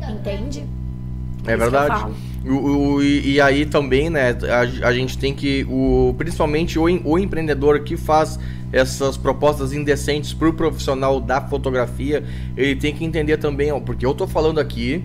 Entende? 0.10 0.66
É 1.46 1.54
eu 1.54 1.58
verdade. 1.60 2.12
O, 2.44 2.96
o- 2.96 3.04
e, 3.04 3.40
aí 3.40 3.68
também, 3.68 4.10
né, 4.10 4.36
a, 4.50 4.88
a 4.88 4.92
gente 4.92 5.20
tem 5.20 5.36
que, 5.36 5.68
o, 5.70 6.16
principalmente 6.18 6.80
o, 6.80 6.86
o 7.08 7.20
empreendedor 7.20 7.82
que 7.82 7.96
faz 7.96 8.40
essas 8.72 9.18
propostas 9.18 9.74
indecentes 9.74 10.34
pro 10.34 10.54
profissional 10.54 11.20
da 11.20 11.42
fotografia, 11.42 12.24
ele 12.56 12.76
tem 12.76 12.94
que 12.96 13.04
entender 13.04 13.38
também, 13.38 13.72
ó, 13.72 13.80
porque 13.80 14.06
eu 14.06 14.14
tô 14.14 14.26
falando 14.28 14.60
aqui 14.60 15.04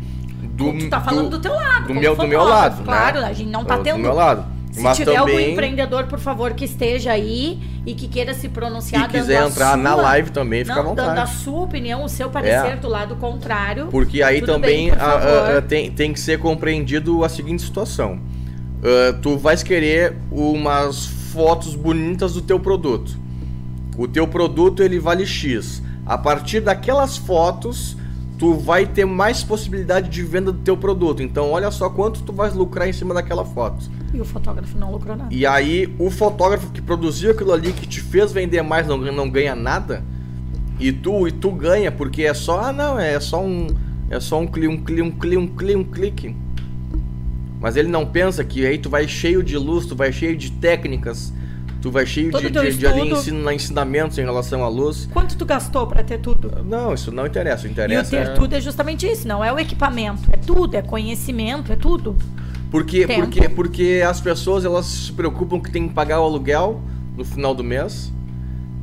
do, 0.55 0.73
tu 0.73 0.89
tá 0.89 1.01
falando 1.01 1.31
do, 1.31 1.39
teu 1.39 1.53
lado. 1.55 1.89
do 1.89 1.95
meu, 1.95 2.15
do 2.15 2.27
meu 2.29 2.45
lado, 2.45 2.85
Claro, 2.85 3.21
né? 3.21 3.27
a 3.27 3.33
gente 3.33 3.51
não 3.51 3.65
tá 3.65 3.77
do 3.77 3.83
tendo. 3.83 3.99
meu 3.99 4.15
lado. 4.15 4.57
Se 4.71 4.83
Mas 4.83 4.99
tiver 4.99 5.17
algum 5.17 5.31
também, 5.33 5.53
empreendedor, 5.53 6.05
por 6.05 6.19
favor, 6.19 6.53
que 6.53 6.67
esteja 6.67 7.11
aí 7.11 7.59
e 7.87 7.95
que 7.95 8.07
queira 8.09 8.35
se 8.35 8.47
pronunciar 8.47 9.07
e 9.07 9.09
quiser 9.09 9.43
entrar 9.47 9.75
na 9.75 9.95
sua- 9.95 10.03
live 10.03 10.31
também, 10.31 10.65
fica 10.67 10.81
à 10.81 10.83
não, 10.83 10.95
dando 10.95 11.09
a 11.09 11.25
vontade. 11.25 11.37
sua 11.39 11.61
opinião, 11.63 12.05
o 12.05 12.09
seu 12.11 12.29
parecer 12.29 12.73
É. 12.73 12.77
do 12.77 12.87
lado 12.87 13.17
contrário. 13.17 13.87
Porque 13.87 14.23
aí 14.23 14.43
também 14.43 14.91
bem, 14.91 15.01
a- 15.01 15.57
a- 15.59 15.63
tem, 15.63 15.91
tem 15.91 16.13
que 16.13 16.21
ser 16.21 16.39
compreendido 16.39 17.25
a 17.25 17.29
seguinte 17.31 17.63
situação. 17.63 18.21
Ah, 18.85 19.15
tu 19.23 19.39
vais 19.39 19.63
querer 19.63 20.15
umas 20.31 21.07
fotos 21.07 21.75
bonitas 21.75 22.35
do 22.35 22.43
teu 22.43 22.61
produto. 22.61 23.17
O 23.97 24.07
teu 24.07 24.27
produto 24.27 24.83
ele 24.83 24.99
vale 24.99 25.27
X. 25.27 25.83
A 26.05 26.17
partir 26.17 26.61
daquelas 26.61 27.17
fotos, 27.17 27.97
tu 28.39 28.55
vai 28.55 28.87
ter 28.87 29.05
mais 29.05 29.43
possibilidade 29.43 30.09
de 30.09 30.23
venda 30.23 30.53
do 30.53 30.59
teu 30.59 30.77
produto. 30.77 31.23
Então 31.23 31.51
olha 31.51 31.71
só 31.71 31.89
quanto 31.89 32.23
tu 32.23 32.33
vais 32.33 32.55
lucrar 32.55 32.89
em 32.89 32.93
cima 32.93 33.15
daquela 33.15 33.45
foto. 33.45 33.91
E 34.13 34.21
o 34.21 34.25
fotógrafo 34.25 34.79
não 34.79 34.93
lucrou 34.93 35.17
nada. 35.17 35.35
E 35.35 35.47
aí 35.47 35.95
o 35.99 36.11
fotógrafo 36.11 36.71
que 36.71 36.81
produziu 36.81 37.31
aquilo 37.33 37.53
ali, 37.53 37.73
que 37.73 37.87
te 37.87 38.01
fez 38.01 38.33
vender 38.33 38.63
mais, 38.63 38.87
não, 38.87 38.99
não 38.99 39.29
ganha 39.29 39.55
nada. 39.55 40.05
E 40.79 40.93
tu, 40.93 41.27
e 41.27 41.33
tu 41.33 41.51
ganha, 41.51 41.91
porque 41.91 42.23
é 42.23 42.35
só, 42.35 42.61
ah 42.61 42.73
não, 42.73 42.99
é 42.99 43.19
só 43.19 43.43
um. 43.43 43.69
É 44.09 44.21
só 44.21 44.39
um 44.39 44.47
cli, 44.47 44.69
um 44.69 44.77
cli, 44.77 45.03
um 45.03 45.11
cli, 45.11 45.37
um 45.37 45.47
cli, 45.49 45.75
um 45.75 45.85
clique. 45.85 46.37
Mas 47.61 47.77
ele 47.77 47.89
não 47.89 48.07
pensa 48.07 48.45
que 48.45 48.65
aí 48.65 48.79
tu 48.79 48.89
vai 48.89 49.09
cheio 49.09 49.43
de 49.43 49.57
luz, 49.57 49.87
tu 49.87 49.97
vai 49.97 50.13
cheio 50.13 50.37
de 50.37 50.53
técnicas, 50.53 51.33
tu 51.87 51.91
vai 51.93 52.05
cheio 52.05 52.33
Todo 52.33 52.43
de, 52.43 52.51
de, 52.51 52.77
de 52.79 52.87
ensina- 53.13 53.55
ensinamentos 53.55 54.19
em 54.19 54.25
relação 54.25 54.65
à 54.65 54.69
luz. 54.69 55.09
Quanto 55.13 55.37
tu 55.37 55.45
gastou 55.47 55.87
pra 55.87 56.03
ter 56.03 56.19
tudo? 56.19 56.51
Não, 56.65 56.93
isso 56.93 57.13
não 57.13 57.25
interessa. 57.25 57.63
O 57.63 57.67
E 57.67 57.69
o 57.69 57.73
interessa 57.73 58.11
ter 58.11 58.17
é- 58.17 58.35
tudo 58.35 58.55
é 58.55 58.61
justamente 58.61 59.07
isso, 59.07 59.29
não 59.29 59.45
é 59.45 59.53
o 59.53 59.59
equipamento, 59.59 60.23
é 60.33 60.37
tudo, 60.37 60.75
é 60.75 60.83
conhecimento, 60.83 61.73
é 61.73 61.77
tudo. 61.77 62.17
Porque, 62.73 63.07
Tempo. 63.07 63.21
porque, 63.23 63.49
porque 63.49 64.03
as 64.05 64.21
pessoas 64.21 64.65
elas 64.65 64.85
se 64.87 65.13
preocupam 65.13 65.61
que 65.61 65.71
tem 65.71 65.87
que 65.87 65.95
pagar 65.95 66.21
o 66.21 66.25
aluguel 66.25 66.81
no 67.17 67.25
final 67.25 67.55
do 67.55 67.63
mês. 67.63 68.13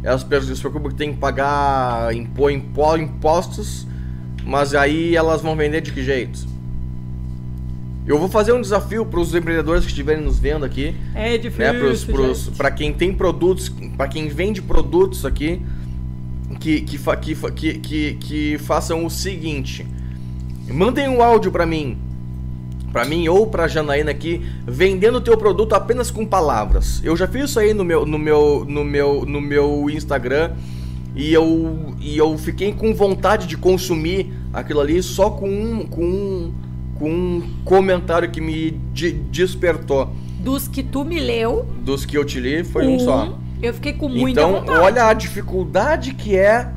Elas 0.02 0.22
se 0.22 0.60
preocupam 0.62 0.88
que 0.90 0.96
tem 0.96 1.12
que 1.12 1.20
pagar 1.20 2.16
impo, 2.16 2.50
impo, 2.50 2.96
impostos. 2.96 3.86
Mas 4.46 4.74
aí 4.74 5.14
elas 5.14 5.42
vão 5.42 5.58
vender 5.58 5.82
de 5.82 5.92
que 5.92 6.02
jeito? 6.02 6.40
Eu 8.06 8.20
vou 8.20 8.28
fazer 8.28 8.52
um 8.52 8.60
desafio 8.60 9.06
para 9.06 9.20
os 9.20 9.34
empreendedores 9.34 9.84
que 9.86 9.90
estiverem 9.90 10.24
nos 10.24 10.38
vendo 10.38 10.66
aqui, 10.66 10.96
É 11.16 11.36
né? 11.74 11.80
Pros, 11.80 12.04
pros, 12.04 12.50
para 12.50 12.70
quem 12.70 12.92
tem 12.92 13.14
produtos, 13.14 13.70
para 13.96 14.10
quem 14.10 14.28
vende 14.28 14.62
produtos 14.62 15.26
aqui, 15.26 15.62
que, 16.60 16.82
que, 16.82 16.98
que, 16.98 17.74
que, 17.80 18.14
que 18.16 18.58
façam 18.60 19.06
o 19.06 19.10
seguinte: 19.10 19.86
mandem 20.70 21.08
um 21.08 21.22
áudio 21.22 21.50
para 21.50 21.66
mim, 21.66 21.98
para 22.92 23.06
mim 23.06 23.28
ou 23.30 23.48
para 23.48 23.68
Janaína 23.70 24.12
aqui, 24.12 24.42
vendendo 24.68 25.18
o 25.18 25.22
teu 25.22 25.38
produto 25.38 25.74
apenas 25.74 26.12
com 26.12 26.26
palavras. 26.26 27.02
Eu 27.06 27.16
já 27.16 27.28
fiz 27.28 27.52
isso 27.52 27.60
aí 27.60 27.74
no 27.74 27.86
meu, 27.86 28.06
no 28.06 28.20
meu, 28.20 28.66
no 28.68 28.84
meu, 28.84 29.26
no 29.26 29.40
meu 29.40 29.90
Instagram. 29.90 30.52
E 31.16 31.32
eu, 31.32 31.94
e 32.00 32.18
eu 32.18 32.36
fiquei 32.40 32.74
com 32.74 32.92
vontade 32.94 33.46
de 33.46 33.56
consumir 33.56 34.34
aquilo 34.52 34.80
ali 34.82 35.02
só 35.04 35.30
com 35.30 35.48
um, 35.48 35.86
com 35.86 36.04
um, 36.04 36.54
com 37.00 37.10
um 37.10 37.50
comentário 37.66 38.30
que 38.30 38.40
me 38.42 38.72
de- 38.94 39.12
despertou 39.14 40.10
Dos 40.40 40.68
que 40.68 40.84
tu 40.84 41.04
me 41.06 41.20
leu, 41.20 41.66
dos 41.84 42.06
que 42.06 42.18
eu 42.18 42.26
te 42.26 42.40
li 42.40 42.64
foi 42.64 42.86
um, 42.88 43.00
só. 43.00 43.38
Eu 43.62 43.74
fiquei 43.74 43.94
com 43.94 44.10
muita 44.10 44.42
Então, 44.42 44.60
vontade. 44.60 44.80
olha 44.80 45.06
a 45.08 45.14
dificuldade 45.14 46.14
que 46.14 46.36
é 46.36 46.70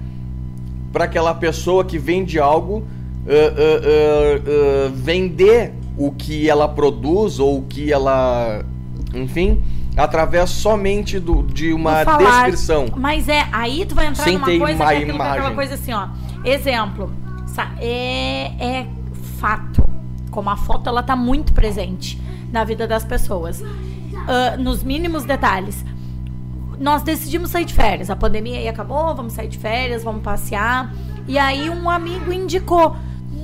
para 0.93 1.05
aquela 1.05 1.35
pessoa 1.35 1.85
que 1.85 1.99
vende 1.99 2.39
algo 2.39 2.85
ah, 3.27 3.31
ah, 3.33 3.81
ah, 3.85 4.87
ah, 4.87 4.93
vender 4.95 5.73
o 5.99 6.13
que 6.13 6.49
ela 6.49 6.69
produz 6.69 7.39
ou 7.41 7.59
o 7.59 7.63
que 7.63 7.93
ela. 7.93 8.65
Enfim, 9.15 9.61
através 9.97 10.51
somente 10.51 11.19
do, 11.19 11.43
de 11.43 11.73
uma 11.73 12.05
descrição. 12.05 12.87
Mas 12.97 13.29
é, 13.29 13.47
aí 13.51 13.85
tu 13.85 13.95
vai 13.97 14.07
entrar 14.07 14.23
Sem 14.25 14.35
numa 14.35 14.47
coisa 14.47 14.73
ima- 14.73 14.87
que 14.87 14.93
é 14.95 14.97
aquilo, 14.99 15.23
é 15.23 15.31
aquela 15.31 15.51
coisa 15.55 15.75
assim, 15.75 15.93
ó. 15.93 16.07
Exemplo, 16.45 17.11
é, 17.81 18.53
é 18.65 18.87
fato. 19.39 19.83
Como 20.37 20.51
a 20.51 20.57
foto, 20.59 20.87
ela 20.91 21.03
tá 21.03 21.17
muito 21.17 21.55
presente 21.55 22.21
na 22.53 22.63
vida 22.63 22.87
das 22.87 23.03
pessoas. 23.03 23.63
Ah, 24.29 24.59
nos 24.59 24.85
mínimos 24.85 25.25
detalhes. 25.25 25.83
Nós 26.79 27.03
decidimos 27.03 27.49
sair 27.49 27.65
de 27.65 27.73
férias. 27.73 28.11
A 28.11 28.17
pandemia 28.17 28.59
aí 28.59 28.69
acabou, 28.69 29.15
vamos 29.15 29.33
sair 29.33 29.49
de 29.49 29.57
férias, 29.57 30.05
vamos 30.05 30.23
passear. 30.23 30.93
E 31.27 31.39
aí 31.39 31.71
um 31.71 31.89
amigo 31.89 32.31
indicou: 32.31 32.95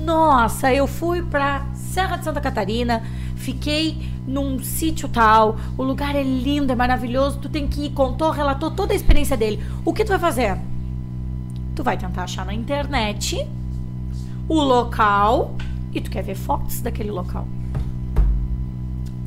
Nossa, 0.05 0.71
eu 0.71 0.85
fui 0.85 1.23
pra 1.23 1.65
Serra 1.73 2.17
de 2.17 2.25
Santa 2.25 2.39
Catarina, 2.39 3.01
fiquei 3.35 4.07
num 4.27 4.59
sítio 4.59 5.09
tal, 5.09 5.57
o 5.75 5.81
lugar 5.81 6.15
é 6.15 6.21
lindo, 6.21 6.71
é 6.71 6.75
maravilhoso, 6.75 7.39
tu 7.39 7.49
tem 7.49 7.67
que 7.67 7.87
ir, 7.87 7.89
contou, 7.89 8.29
relatou 8.29 8.69
toda 8.69 8.93
a 8.93 8.95
experiência 8.95 9.35
dele. 9.35 9.63
O 9.83 9.91
que 9.91 10.05
tu 10.05 10.09
vai 10.09 10.19
fazer? 10.19 10.59
Tu 11.75 11.83
vai 11.83 11.97
tentar 11.97 12.25
achar 12.25 12.45
na 12.45 12.53
internet 12.53 13.49
o 14.47 14.61
local 14.61 15.55
e 15.93 16.01
tu 16.01 16.09
quer 16.11 16.23
ver 16.23 16.35
fotos 16.35 16.81
daquele 16.81 17.11
local. 17.11 17.47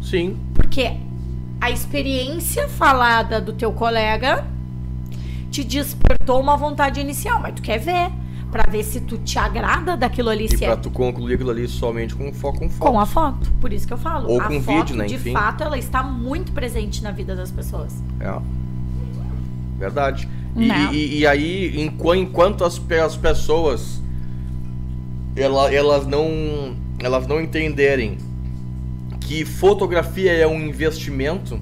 Sim, 0.03 0.37
Porque 0.55 0.93
a 1.61 1.71
experiência 1.71 2.69
falada 2.69 3.41
do 3.41 3.53
teu 3.53 3.73
colega 3.73 4.45
te 5.51 5.65
despertou 5.65 6.41
uma 6.41 6.57
vontade 6.57 7.01
inicial, 7.01 7.41
mas 7.41 7.55
tu 7.55 7.63
quer 7.63 7.79
ver 7.79 8.11
Pra 8.53 8.63
ver 8.71 8.85
se 8.85 9.01
tu 9.01 9.19
te 9.19 9.39
agrada 9.39 9.97
daquilo 9.97 10.31
ali, 10.31 10.47
e 10.47 10.57
pra 10.57 10.69
é 10.69 10.77
tu 10.77 10.89
concluir 10.89 11.35
aquilo 11.35 11.51
ali 11.51 11.67
somente 11.67 12.15
com 12.15 12.33
foco 12.33 12.61
com 12.61 12.71
foto. 12.71 12.91
com 12.93 13.01
a 13.01 13.05
foto. 13.05 13.51
Por 13.61 13.73
isso 13.73 13.87
que 13.87 13.93
eu 13.93 13.99
falo. 13.99 14.31
Ou 14.31 14.41
a 14.41 14.45
com 14.45 14.63
foto, 14.63 14.77
vídeo, 14.79 14.97
né, 14.97 15.05
de 15.07 15.17
enfim. 15.17 15.33
fato, 15.33 15.65
ela 15.65 15.77
está 15.77 16.03
muito 16.03 16.53
presente 16.53 17.03
na 17.03 17.11
vida 17.11 17.35
das 17.35 17.51
pessoas. 17.51 17.93
É. 18.21 18.39
Verdade. 19.79 20.29
E, 20.55 20.67
Não. 20.69 20.93
e- 20.95 21.19
e 21.19 21.27
aí, 21.27 21.83
enqu- 21.83 22.15
enquanto 22.15 22.65
as, 22.65 22.81
as 23.05 23.17
pessoas 23.17 24.01
ela- 25.37 25.73
elas 25.73 26.07
não 26.07 26.75
elas 26.99 27.27
não 27.27 27.41
entenderem 27.41 28.17
que 29.21 29.45
fotografia 29.45 30.33
é 30.33 30.47
um 30.47 30.61
investimento, 30.61 31.61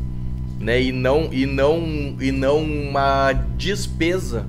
né, 0.60 0.80
e 0.82 0.92
não 0.92 1.32
e 1.32 1.44
não 1.46 2.16
e 2.20 2.30
não 2.30 2.62
uma 2.62 3.32
despesa 3.56 4.46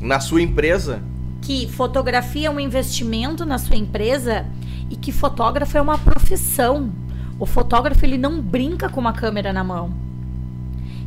na 0.00 0.20
sua 0.20 0.42
empresa, 0.42 1.02
Que 1.40 1.66
fotografia 1.68 2.46
é 2.46 2.50
um 2.50 2.60
investimento 2.60 3.44
na 3.44 3.58
sua 3.58 3.74
empresa 3.74 4.46
e 4.88 4.94
que 4.94 5.10
fotógrafo 5.10 5.76
é 5.76 5.80
uma 5.80 5.98
profissão. 5.98 6.90
O 7.36 7.44
fotógrafo, 7.46 8.04
ele 8.04 8.16
não 8.16 8.40
brinca 8.40 8.88
com 8.88 9.00
uma 9.00 9.12
câmera 9.12 9.52
na 9.52 9.64
mão. 9.64 9.92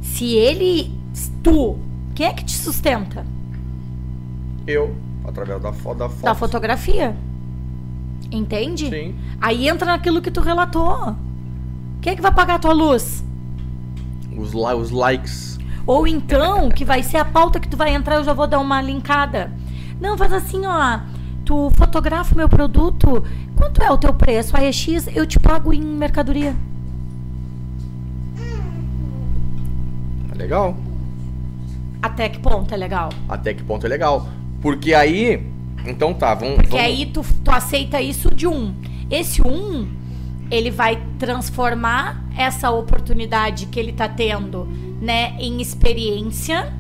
Se 0.02 0.34
ele... 0.36 0.92
Tu, 1.42 1.78
quem 2.14 2.26
é 2.28 2.34
que 2.34 2.44
te 2.44 2.58
sustenta? 2.58 3.26
eu 4.68 4.94
através 5.24 5.62
da 5.62 5.70
da 5.72 5.78
foto. 5.78 6.22
Da 6.22 6.36
fotografia. 6.36 7.16
Entende? 8.32 8.90
Sim. 8.90 9.16
Aí 9.40 9.68
entra 9.68 9.86
naquilo 9.86 10.22
que 10.22 10.32
tu 10.32 10.42
relatou. 10.42 11.16
Quem 12.02 12.14
é 12.14 12.16
que 12.16 12.22
vai 12.22 12.34
pagar 12.34 12.56
a 12.56 12.60
tua 12.60 12.74
luz? 12.74 13.24
Os, 14.38 14.54
os 14.54 14.92
likes. 14.92 15.58
Ou 15.88 16.08
então, 16.08 16.70
que 16.70 16.84
vai 16.84 17.04
ser 17.04 17.18
a 17.18 17.26
pauta 17.26 17.60
que 17.60 17.68
tu 17.68 17.78
vai 17.78 17.94
entrar, 17.94 18.16
eu 18.16 18.24
já 18.24 18.34
vou 18.34 18.48
dar 18.48 18.60
uma 18.60 18.82
linkada. 18.82 19.52
Não, 20.00 20.18
faz 20.18 20.34
assim, 20.34 20.66
ó. 20.66 21.00
Tu 21.46 21.70
fotografa 21.78 22.34
o 22.34 22.38
meu 22.38 22.50
produto, 22.50 23.24
quanto 23.56 23.82
é 23.82 23.92
o 23.92 23.98
teu 23.98 24.14
preço? 24.14 24.58
A 24.58 24.64
EX, 24.64 25.08
eu 25.16 25.28
te 25.28 25.40
pago 25.40 25.72
em 25.72 25.82
mercadoria. 25.82 26.56
É 30.32 30.36
legal. 30.36 30.76
Até 32.02 32.30
que 32.30 32.40
ponto 32.40 32.74
é 32.74 32.78
legal? 32.78 33.10
Até 33.30 33.54
que 33.54 33.64
ponto 33.64 33.86
é 33.86 33.90
legal. 33.90 34.28
Porque 34.60 34.94
aí 34.94 35.55
então 35.88 36.14
tá, 36.14 36.34
vamos. 36.34 36.56
Porque 36.56 36.70
vamos- 36.70 36.86
aí 36.86 37.06
tu, 37.08 37.24
tu 37.44 37.52
aceita 37.52 38.02
isso 38.02 38.34
de 38.34 38.48
um. 38.48 38.74
Esse 39.10 39.42
um, 39.42 39.88
ele 40.50 40.72
vai 40.72 41.02
transformar 41.20 42.24
essa 42.38 42.70
oportunidade 42.72 43.68
que 43.68 43.80
ele 43.80 43.94
tá 43.94 44.08
tendo, 44.10 44.66
né, 45.02 45.36
em 45.40 45.62
experiência 45.62 46.72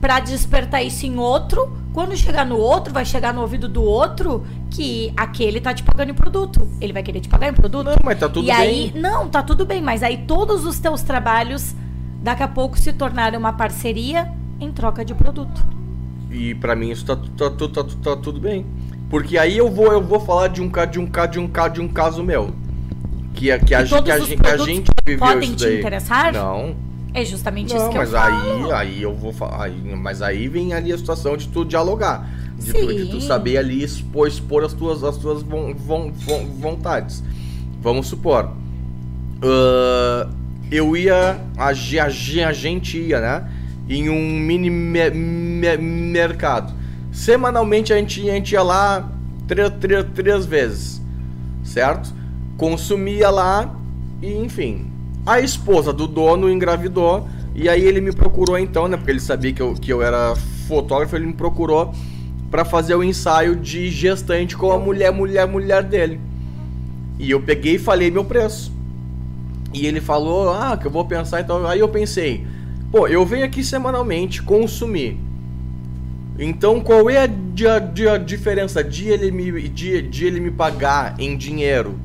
pra 0.00 0.20
despertar 0.20 0.82
isso 0.82 1.06
em 1.06 1.16
outro. 1.18 1.80
Quando 1.92 2.16
chegar 2.16 2.46
no 2.46 2.56
outro, 2.56 2.92
vai 2.92 3.04
chegar 3.04 3.34
no 3.34 3.42
ouvido 3.42 3.68
do 3.68 3.82
outro 3.82 4.44
que 4.70 5.12
aquele 5.16 5.60
tá 5.60 5.74
te 5.74 5.82
pagando 5.82 6.10
em 6.10 6.14
produto. 6.14 6.66
Ele 6.80 6.92
vai 6.92 7.02
querer 7.02 7.20
te 7.20 7.28
pagar 7.28 7.48
em 7.50 7.52
produto. 7.52 7.84
Não, 7.86 7.96
mas 8.02 8.18
tá 8.18 8.28
tudo 8.28 8.44
e 8.44 8.46
bem. 8.46 8.54
aí, 8.56 8.92
não, 8.94 9.28
tá 9.28 9.42
tudo 9.42 9.66
bem, 9.66 9.82
mas 9.82 10.02
aí 10.02 10.18
todos 10.26 10.64
os 10.64 10.78
teus 10.78 11.02
trabalhos 11.02 11.74
daqui 12.22 12.42
a 12.42 12.48
pouco 12.48 12.78
se 12.78 12.92
tornarem 12.92 13.38
uma 13.38 13.52
parceria 13.52 14.32
em 14.58 14.72
troca 14.72 15.04
de 15.04 15.14
produto. 15.14 15.62
E 16.32 16.54
pra 16.54 16.74
mim 16.74 16.90
isso 16.90 17.04
tá, 17.04 17.14
tá, 17.16 17.50
tá, 17.50 17.68
tá, 17.68 17.84
tá 18.02 18.16
tudo 18.16 18.40
bem. 18.40 18.64
Porque 19.10 19.36
aí 19.36 19.58
eu 19.58 19.70
vou, 19.70 19.92
eu 19.92 20.02
vou 20.02 20.18
falar 20.20 20.48
de 20.48 20.62
um 20.62 20.68
ca- 20.70 20.86
de 20.86 20.98
um 20.98 21.06
ca- 21.06 21.26
de 21.26 21.38
um 21.38 21.46
ca- 21.46 21.68
de 21.68 21.80
um 21.80 21.88
caso 21.88 22.22
meu. 22.24 22.50
Que, 23.34 23.50
é- 23.50 23.58
que, 23.58 23.74
a, 23.74 23.82
E 23.82 23.86
que, 23.88 23.94
a, 23.94 24.02
que 24.02 24.10
a 24.10 24.56
gente 24.58 24.88
viveu 25.06 25.18
podem 25.18 25.48
isso 25.50 25.56
te 25.56 25.64
daí. 25.64 25.78
interessar? 25.80 26.32
Não, 26.32 26.74
É 27.14 27.24
justamente 27.24 27.68
isso 27.74 27.84
não, 27.84 27.90
que 27.90 27.98
mas 27.98 28.12
eu 28.12 28.18
falo. 28.18 28.64
aí, 28.66 28.72
aí 28.72 29.02
eu 29.02 29.14
vou 29.14 29.32
falar. 29.32 29.70
Mas 29.70 30.22
aí 30.22 30.48
vem 30.48 30.72
ali 30.72 30.92
a 30.92 30.96
situação 30.98 31.36
de 31.36 31.48
tu 31.48 31.64
dialogar. 31.64 32.26
De, 32.58 32.72
tu, 32.72 32.86
de 32.86 33.06
tu 33.10 33.20
saber 33.20 33.58
ali 33.58 33.82
expor, 33.82 34.28
expor 34.28 34.64
as 34.64 34.72
tuas, 34.72 35.02
as 35.04 35.16
tuas 35.18 35.42
von- 35.42 35.74
von- 35.74 36.12
von- 36.12 36.46
vontades. 36.58 37.22
Vamos 37.82 38.06
supor. 38.06 38.50
ah, 39.42 40.28
eu 40.70 40.96
ia. 40.96 41.38
A, 41.58 41.66
a, 41.66 41.68
a 41.68 42.52
gente 42.52 42.98
ia, 42.98 43.20
né? 43.20 43.50
Em 43.92 44.08
um 44.08 44.38
mini 44.38 44.70
me- 44.70 45.10
me- 45.10 45.76
mercado. 45.76 46.72
Semanalmente 47.12 47.92
a 47.92 47.96
gente, 47.96 48.28
a 48.30 48.34
gente 48.34 48.52
ia 48.52 48.62
lá 48.62 49.10
três, 49.46 49.70
três, 49.80 50.06
três 50.14 50.46
vezes. 50.46 51.00
Certo? 51.64 52.12
Consumia 52.56 53.28
lá 53.30 53.74
e 54.20 54.32
enfim. 54.32 54.86
A 55.26 55.40
esposa 55.40 55.92
do 55.92 56.06
dono 56.06 56.50
engravidou. 56.50 57.28
E 57.54 57.68
aí 57.68 57.84
ele 57.84 58.00
me 58.00 58.12
procurou 58.12 58.58
então, 58.58 58.88
né? 58.88 58.96
Porque 58.96 59.10
ele 59.10 59.20
sabia 59.20 59.52
que 59.52 59.60
eu, 59.60 59.74
que 59.74 59.92
eu 59.92 60.00
era 60.02 60.34
fotógrafo, 60.66 61.14
ele 61.16 61.26
me 61.26 61.34
procurou 61.34 61.92
para 62.50 62.64
fazer 62.64 62.94
o 62.94 63.04
ensaio 63.04 63.56
de 63.56 63.90
gestante 63.90 64.56
com 64.56 64.72
a 64.72 64.78
mulher, 64.78 65.12
mulher, 65.12 65.46
mulher 65.46 65.82
dele. 65.82 66.18
E 67.18 67.30
eu 67.30 67.40
peguei 67.40 67.74
e 67.74 67.78
falei 67.78 68.10
meu 68.10 68.24
preço. 68.24 68.72
E 69.72 69.86
ele 69.86 70.00
falou, 70.00 70.50
ah, 70.50 70.76
que 70.76 70.86
eu 70.86 70.90
vou 70.90 71.04
pensar 71.04 71.40
então. 71.40 71.66
Aí 71.66 71.80
eu 71.80 71.88
pensei, 71.88 72.46
pô, 72.92 73.08
eu 73.08 73.24
venho 73.24 73.44
aqui 73.44 73.64
semanalmente 73.64 74.42
consumir. 74.42 75.18
Então 76.38 76.80
qual 76.80 77.08
é 77.08 77.24
a, 77.24 77.24
a 77.24 78.14
a 78.14 78.18
diferença 78.18 78.84
de 78.84 79.08
ele, 79.08 79.30
me, 79.30 79.68
de, 79.68 80.02
de 80.02 80.26
ele 80.26 80.38
me 80.38 80.50
pagar 80.50 81.14
em 81.18 81.36
dinheiro? 81.36 81.98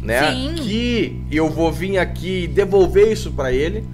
Né? 0.00 0.30
Sim. 0.30 0.54
Que 0.62 1.22
eu 1.30 1.50
vou 1.50 1.72
vir 1.72 1.98
aqui 1.98 2.44
e 2.44 2.46
devolver 2.46 3.10
isso 3.10 3.32
para 3.32 3.52
ele. 3.52 3.84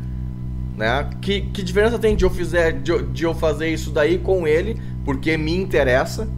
Né? 0.77 1.09
Que, 1.23 1.41
que 1.41 1.63
diferença 1.63 1.99
tem 1.99 2.15
de 2.15 2.25
eu, 2.25 2.31
fizer, 2.31 2.73
de, 2.73 3.03
de 3.05 3.25
eu 3.25 3.35
fazer 3.35 3.69
isso 3.69 3.91
daí 3.91 4.19
com 4.19 4.47
ele? 4.47 4.81
Porque 5.05 5.37
me 5.39 5.57
interessa. 5.57 6.29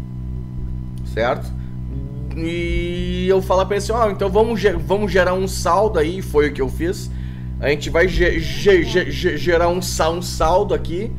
Certo? 1.12 1.53
E 2.37 3.27
eu 3.29 3.41
falar 3.43 3.64
pra 3.66 3.77
ele 3.77 3.85
assim, 3.85 3.93
ó, 3.93 4.11
então 4.11 4.29
vamos, 4.29 4.61
vamos 4.85 5.11
gerar 5.11 5.35
um 5.35 5.47
saldo 5.47 5.99
aí, 5.99 6.20
foi 6.20 6.49
o 6.49 6.53
que 6.53 6.61
eu 6.61 6.68
fiz. 6.68 7.11
A 7.64 7.70
gente 7.70 7.88
vai 7.88 8.06
ge- 8.06 8.38
ge- 8.40 8.82
ge- 8.82 9.10
ge- 9.10 9.38
gerar 9.38 9.68
um, 9.70 9.78
um 9.78 10.22
saldo 10.22 10.74
aqui, 10.74 11.10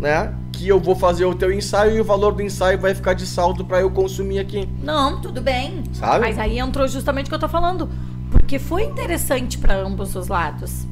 né? 0.00 0.34
Que 0.50 0.66
eu 0.66 0.80
vou 0.80 0.96
fazer 0.96 1.26
o 1.26 1.34
teu 1.34 1.52
ensaio 1.52 1.94
e 1.94 2.00
o 2.00 2.04
valor 2.04 2.32
do 2.32 2.40
ensaio 2.40 2.80
vai 2.80 2.94
ficar 2.94 3.12
de 3.12 3.26
saldo 3.26 3.62
pra 3.62 3.78
eu 3.82 3.90
consumir 3.90 4.38
aqui. 4.38 4.66
Não, 4.82 5.20
tudo 5.20 5.42
bem. 5.42 5.82
Sabe? 5.92 6.20
Mas 6.20 6.38
aí 6.38 6.58
entrou 6.58 6.88
justamente 6.88 7.26
o 7.26 7.28
que 7.28 7.34
eu 7.34 7.38
tô 7.38 7.48
falando. 7.48 7.90
Porque 8.30 8.58
foi 8.58 8.84
interessante 8.84 9.58
para 9.58 9.76
ambos 9.76 10.16
os 10.16 10.28
lados. 10.28 10.86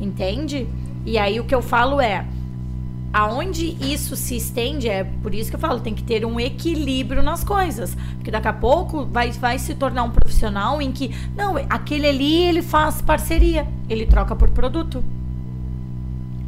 Entende? 0.00 0.68
E 1.04 1.18
aí 1.18 1.40
o 1.40 1.44
que 1.44 1.54
eu 1.54 1.60
falo 1.60 2.00
é. 2.00 2.24
Aonde 3.12 3.76
isso 3.80 4.14
se 4.14 4.36
estende, 4.36 4.88
é 4.88 5.02
por 5.02 5.34
isso 5.34 5.50
que 5.50 5.56
eu 5.56 5.60
falo, 5.60 5.80
tem 5.80 5.92
que 5.94 6.02
ter 6.02 6.24
um 6.24 6.38
equilíbrio 6.38 7.22
nas 7.22 7.42
coisas. 7.42 7.96
Porque 8.14 8.30
daqui 8.30 8.46
a 8.46 8.52
pouco 8.52 9.04
vai, 9.04 9.32
vai 9.32 9.58
se 9.58 9.74
tornar 9.74 10.04
um 10.04 10.10
profissional 10.10 10.80
em 10.80 10.92
que, 10.92 11.12
não, 11.36 11.56
aquele 11.68 12.06
ali 12.06 12.42
ele 12.44 12.62
faz 12.62 13.02
parceria, 13.02 13.66
ele 13.88 14.06
troca 14.06 14.36
por 14.36 14.50
produto. 14.50 15.02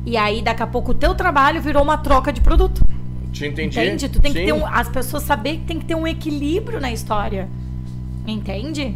E 0.06 0.16
aí 0.16 0.40
daqui 0.40 0.62
a 0.62 0.66
pouco 0.66 0.92
o 0.92 0.94
teu 0.94 1.14
trabalho 1.14 1.60
virou 1.60 1.82
uma 1.82 1.98
troca 1.98 2.32
de 2.32 2.40
produto. 2.40 2.84
Te 3.32 3.46
entendi? 3.46 3.80
Entende? 3.80 4.08
Tu 4.08 4.20
tem 4.20 4.32
que 4.32 4.40
Sim. 4.40 4.46
ter 4.46 4.52
um, 4.52 4.64
as 4.64 4.88
pessoas 4.88 5.24
saber 5.24 5.58
que 5.58 5.64
tem 5.64 5.78
que 5.80 5.84
ter 5.84 5.96
um 5.96 6.06
equilíbrio 6.06 6.80
na 6.80 6.92
história. 6.92 7.48
Entende? 8.26 8.94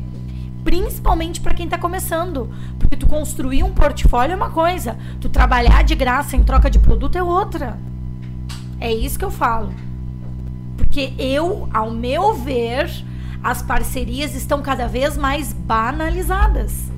Principalmente 0.66 1.40
pra 1.40 1.54
quem 1.54 1.68
tá 1.68 1.78
começando, 1.78 2.50
porque 2.76 2.96
tu 2.96 3.06
construir 3.06 3.62
um 3.62 3.72
portfólio 3.72 4.32
é 4.32 4.36
uma 4.36 4.50
coisa, 4.50 4.98
tu 5.20 5.28
trabalhar 5.28 5.84
de 5.84 5.94
graça 5.94 6.34
em 6.34 6.42
troca 6.42 6.68
de 6.68 6.80
produto 6.80 7.14
é 7.14 7.22
outra. 7.22 7.78
É 8.80 8.92
isso 8.92 9.16
que 9.16 9.24
eu 9.24 9.30
falo. 9.30 9.72
Porque 10.76 11.12
eu, 11.20 11.68
ao 11.72 11.92
meu 11.92 12.34
ver, 12.34 12.90
as 13.44 13.62
parcerias 13.62 14.34
estão 14.34 14.60
cada 14.60 14.88
vez 14.88 15.16
mais 15.16 15.52
banalizadas. 15.52 16.90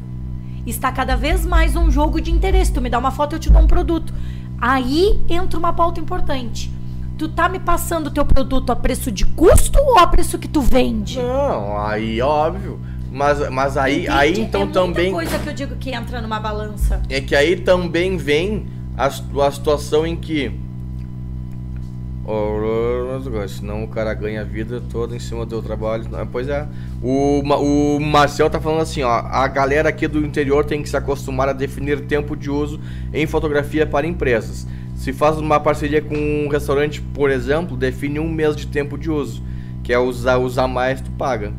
Está 0.67 0.91
cada 0.91 1.15
vez 1.15 1.45
mais 1.45 1.77
um 1.77 1.91
jogo 1.91 2.23
de 2.23 2.31
interesse. 2.31 2.73
Tu 2.73 2.81
me 2.81 2.89
dá 2.89 2.99
uma 2.99 3.11
foto, 3.11 3.37
eu 3.37 3.39
te 3.39 3.51
dou 3.51 3.61
um 3.61 3.67
produto. 3.67 4.15
Aí 4.59 5.23
entra 5.29 5.59
uma 5.59 5.75
pauta 5.75 6.01
importante. 6.01 6.73
Tu 7.19 7.29
tá 7.29 7.51
me 7.51 7.59
passando 7.59 8.07
o 8.07 8.11
teu 8.11 8.25
produto 8.25 8.73
a 8.73 8.77
preço 8.77 9.13
de 9.13 9.27
custo 9.27 9.79
ou 9.79 9.99
a 9.99 10.07
preço 10.07 10.39
que 10.39 10.49
tu 10.49 10.63
vende? 10.63 11.19
Não, 11.19 11.79
aí 11.79 12.23
óbvio. 12.23 12.81
Mas, 13.19 13.51
mas 13.51 13.77
aí, 13.77 14.07
aí 14.09 14.31
Entende? 14.31 14.47
então 14.47 14.61
é 14.61 14.65
muita 14.65 14.81
também. 14.81 15.13
coisa 15.13 15.39
que 15.41 15.49
eu 15.49 15.53
digo 15.53 15.75
que 15.75 15.91
entra 15.91 16.23
numa 16.23 16.39
balança. 16.39 17.03
É 17.11 17.21
que 17.21 17.35
aí 17.35 17.57
também 17.57 18.17
vem 18.17 18.69
a, 18.97 19.07
a 19.07 19.51
situação 19.51 20.07
em 20.07 20.15
que. 20.15 20.53
Senão 23.49 23.83
o 23.83 23.89
cara 23.89 24.15
ganha 24.15 24.43
a 24.43 24.45
vida 24.45 24.81
toda 24.89 25.17
em 25.17 25.19
cima 25.19 25.45
do 25.45 25.61
trabalho. 25.61 26.05
Pois 26.31 26.49
é. 26.49 26.69
O, 27.03 27.41
o 27.41 27.99
Marcel 28.01 28.49
tá 28.49 28.61
falando 28.61 28.83
assim, 28.83 29.03
ó. 29.03 29.11
A 29.11 29.49
galera 29.49 29.89
aqui 29.89 30.07
do 30.07 30.25
interior 30.25 30.65
tem 30.65 30.81
que 30.81 30.89
se 30.89 30.97
acostumar 30.97 31.49
a 31.49 31.53
definir 31.53 32.03
tempo 32.03 32.37
de 32.37 32.49
uso 32.49 32.79
em 33.13 33.27
fotografia 33.27 33.85
para 33.85 34.07
empresas. 34.07 34.65
Se 34.95 35.13
faz 35.13 35.39
uma 35.39 35.59
parceria 35.59 36.03
com 36.03 36.15
um 36.15 36.49
restaurante, 36.49 37.01
por 37.01 37.31
exemplo, 37.31 37.77
define 37.77 38.21
um 38.21 38.31
mês 38.31 38.55
de 38.55 38.69
tempo 38.69 38.97
de 38.97 39.11
uso. 39.11 39.43
Que 39.83 39.93
é 39.93 39.99
usar, 39.99 40.37
usar 40.37 40.69
mais, 40.69 41.01
tu 41.01 41.11
paga. 41.13 41.53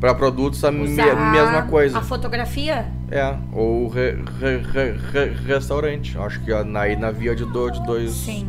Para 0.00 0.14
produtos 0.14 0.62
a 0.64 0.70
me- 0.70 0.86
mesma 0.88 1.62
coisa. 1.62 1.98
A 1.98 2.02
fotografia? 2.02 2.86
É, 3.10 3.34
ou 3.52 3.88
re, 3.88 4.12
re- 4.38 4.58
re- 4.58 4.96
re- 5.12 5.34
restaurante. 5.46 6.16
Acho 6.18 6.40
que 6.40 6.52
aí 6.52 6.94
na 6.96 7.10
via 7.10 7.34
de, 7.34 7.44
do, 7.44 7.70
de 7.70 7.84
dois. 7.84 8.12
Sim. 8.12 8.46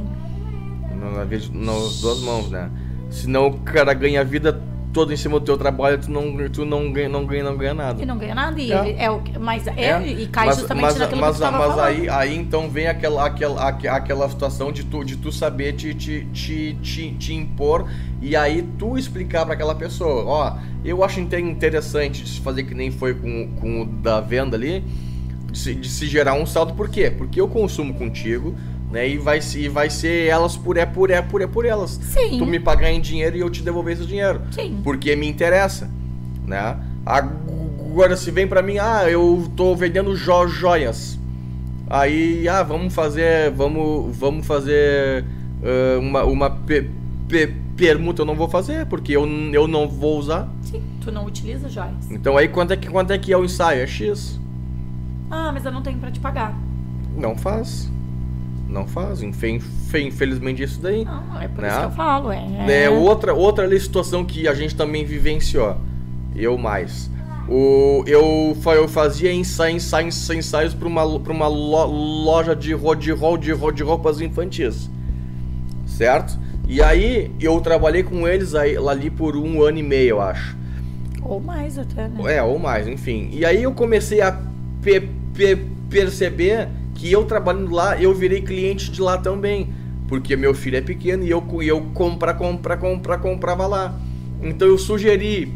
Na, 1.15 1.23
via 1.23 1.39
de 1.39 1.51
nas 1.55 2.01
duas 2.01 2.21
mãos, 2.21 2.49
né? 2.51 2.69
Senão 3.09 3.47
o 3.47 3.59
cara 3.61 3.93
ganha 3.93 4.23
vida 4.23 4.61
toda 4.91 5.13
em 5.13 5.17
cima 5.17 5.39
do 5.39 5.45
teu 5.45 5.57
trabalho, 5.57 5.99
tu 5.99 6.09
não, 6.09 6.49
tu 6.49 6.65
não, 6.65 6.91
ganha, 6.91 7.07
não, 7.09 7.25
ganha, 7.25 7.43
não 7.43 7.55
ganha 7.55 7.73
nada. 7.73 8.01
E 8.01 8.05
não 8.05 8.17
ganha 8.17 8.33
nada. 8.33 8.59
E 8.59 8.71
É. 8.71 9.03
é 9.03 9.11
o 9.11 9.21
mas 9.39 9.67
é, 9.67 9.73
É, 9.83 10.07
e 10.07 10.27
cai 10.27 10.47
mas, 10.47 10.57
justamente 10.57 10.83
mas, 10.83 10.97
naquilo 10.97 11.21
mas, 11.21 11.37
que 11.37 11.43
tu 11.45 11.51
mas 11.51 11.61
falando. 11.61 11.79
aí, 11.81 12.09
aí 12.09 12.35
então 12.37 12.69
vem 12.69 12.87
aquela, 12.87 13.25
aquela, 13.25 13.67
aque- 13.67 13.87
aquela 13.87 14.27
situação 14.29 14.71
de 14.71 14.83
tu, 14.83 15.03
de 15.03 15.15
tu 15.17 15.31
saber 15.31 15.73
te, 15.73 15.93
te, 15.93 16.25
te, 16.33 16.73
te, 16.81 17.11
te 17.13 17.33
impor 17.33 17.87
e 18.21 18.35
aí 18.35 18.63
tu 18.77 18.97
explicar 18.97 19.45
para 19.45 19.53
aquela 19.53 19.75
pessoa, 19.75 20.25
ó, 20.25 20.57
eu 20.83 21.03
acho 21.03 21.19
inte- 21.19 21.39
interessante 21.39 22.41
fazer 22.41 22.63
que 22.63 22.73
nem 22.73 22.89
foi 22.91 23.13
com, 23.13 23.47
com 23.59 23.81
o 23.81 23.85
da 23.85 24.19
venda 24.19 24.57
ali, 24.57 24.83
de 25.51 25.57
se, 25.57 25.75
de 25.75 25.87
se 25.89 26.07
gerar 26.07 26.33
um 26.33 26.45
saldo, 26.45 26.73
por 26.73 26.89
quê? 26.89 27.11
Porque 27.15 27.39
eu 27.39 27.47
consumo 27.47 27.93
contigo, 27.93 28.55
né, 28.91 29.07
e 29.07 29.17
vai, 29.17 29.39
e 29.55 29.67
vai 29.69 29.89
ser 29.89 30.27
elas 30.27 30.57
por 30.57 30.75
é, 30.77 30.85
por 30.85 31.09
é, 31.11 31.21
por 31.21 31.41
é, 31.41 31.47
por 31.47 31.65
elas. 31.65 31.91
Sim. 31.91 32.37
Tu 32.39 32.45
me 32.45 32.59
pagar 32.59 32.91
em 32.91 32.99
dinheiro 33.01 33.37
e 33.37 33.39
eu 33.39 33.49
te 33.49 33.61
devolver 33.61 33.93
esse 33.95 34.05
dinheiro 34.05 34.41
Sim. 34.51 34.79
porque 34.83 35.15
me 35.15 35.27
interessa, 35.27 35.89
né? 36.45 36.75
Agora 37.05 38.15
se 38.17 38.31
vem 38.31 38.47
pra 38.47 38.61
mim, 38.61 38.77
ah, 38.79 39.09
eu 39.09 39.49
tô 39.55 39.75
vendendo 39.75 40.15
jo 40.15 40.47
joias. 40.47 41.17
Aí, 41.89 42.47
ah, 42.47 42.61
vamos 42.63 42.93
fazer, 42.93 43.51
vamos, 43.51 44.15
vamos 44.17 44.45
fazer 44.45 45.25
ah, 45.63 45.99
uma, 45.99 46.23
uma 46.23 46.49
pe- 46.49 46.89
pe- 47.27 47.53
permuta, 47.75 48.21
eu 48.21 48.25
não 48.25 48.35
vou 48.35 48.47
fazer, 48.49 48.85
porque 48.87 49.11
eu, 49.15 49.25
eu 49.53 49.67
não 49.67 49.87
vou 49.87 50.17
usar. 50.19 50.47
Sim. 50.61 50.81
Tu 51.01 51.11
não 51.11 51.25
utiliza 51.25 51.67
joias. 51.69 52.09
Então 52.11 52.37
aí 52.37 52.47
quanto 52.47 52.73
é 52.73 52.77
que 52.77 52.87
quanto 52.89 53.11
é 53.11 53.17
que 53.17 53.31
é 53.33 53.37
o 53.37 53.43
ensaio? 53.45 53.81
É 53.81 53.87
X. 53.87 54.39
Ah, 55.31 55.51
mas 55.53 55.63
eu 55.65 55.71
não 55.71 55.81
tenho 55.81 55.97
pra 55.97 56.11
te 56.11 56.19
pagar. 56.19 56.55
Não 57.15 57.35
faz. 57.35 57.89
Não 58.69 58.85
faz. 58.87 59.21
Infe- 59.23 59.49
infe- 59.49 60.01
Infelizmente 60.07 60.61
isso 60.63 60.79
daí. 60.79 61.03
Não, 61.03 61.41
é 61.41 61.47
por 61.47 61.61
Né? 61.63 61.69
isso 61.69 61.79
que 61.79 61.85
eu 61.85 61.91
falo. 61.91 62.31
É, 62.31 62.83
É 62.83 62.89
outra, 62.89 63.33
outra 63.33 63.79
situação 63.79 64.23
que 64.23 64.47
a 64.47 64.53
gente 64.53 64.75
também 64.75 65.03
vivenciou. 65.03 65.75
Eu 66.35 66.57
mais. 66.57 67.09
O, 67.49 68.03
eu, 68.05 68.55
eu 68.75 68.87
fazia 68.87 69.33
ensaio, 69.33 69.75
ensaio, 69.77 70.07
ensaio- 70.07 70.37
ensaios 70.39 70.73
para 70.75 70.87
uma, 70.87 71.19
pra 71.19 71.33
uma 71.33 71.47
lo- 71.47 72.23
loja 72.23 72.55
de, 72.55 72.75
de, 72.75 73.13
de, 73.15 73.71
de 73.73 73.83
roupas 73.83 74.21
infantis. 74.21 74.87
Certo? 75.87 76.37
E 76.67 76.81
aí 76.83 77.31
eu 77.39 77.59
trabalhei 77.61 78.03
com 78.03 78.27
eles 78.27 78.53
aí, 78.53 78.77
ali 78.77 79.09
por 79.09 79.35
um 79.35 79.63
ano 79.63 79.79
e 79.79 79.83
meio, 79.83 80.09
eu 80.09 80.21
acho. 80.21 80.55
Ou 81.23 81.39
mais 81.39 81.77
até, 81.79 82.07
né? 82.07 82.35
É, 82.35 82.43
ou 82.43 82.59
mais, 82.59 82.87
enfim. 82.87 83.29
E 83.33 83.43
aí 83.43 83.63
eu 83.63 83.71
comecei 83.73 84.21
a 84.21 84.39
pe- 84.81 85.09
pe- 85.33 85.65
perceber 85.89 86.67
que 86.99 87.09
eu 87.09 87.23
trabalhando 87.23 87.71
lá, 87.73 87.99
eu 87.99 88.13
virei 88.13 88.41
cliente 88.41 88.91
de 88.91 89.01
lá 89.01 89.17
também. 89.17 89.69
Porque 90.07 90.35
meu 90.35 90.53
filho 90.53 90.75
é 90.77 90.81
pequeno 90.81 91.23
e 91.23 91.29
eu, 91.29 91.41
eu 91.61 91.81
compra, 91.93 92.33
compra, 92.33 92.75
compra, 92.75 93.17
comprava 93.17 93.65
lá. 93.67 93.95
Então 94.41 94.67
eu 94.67 94.77
sugeri 94.77 95.53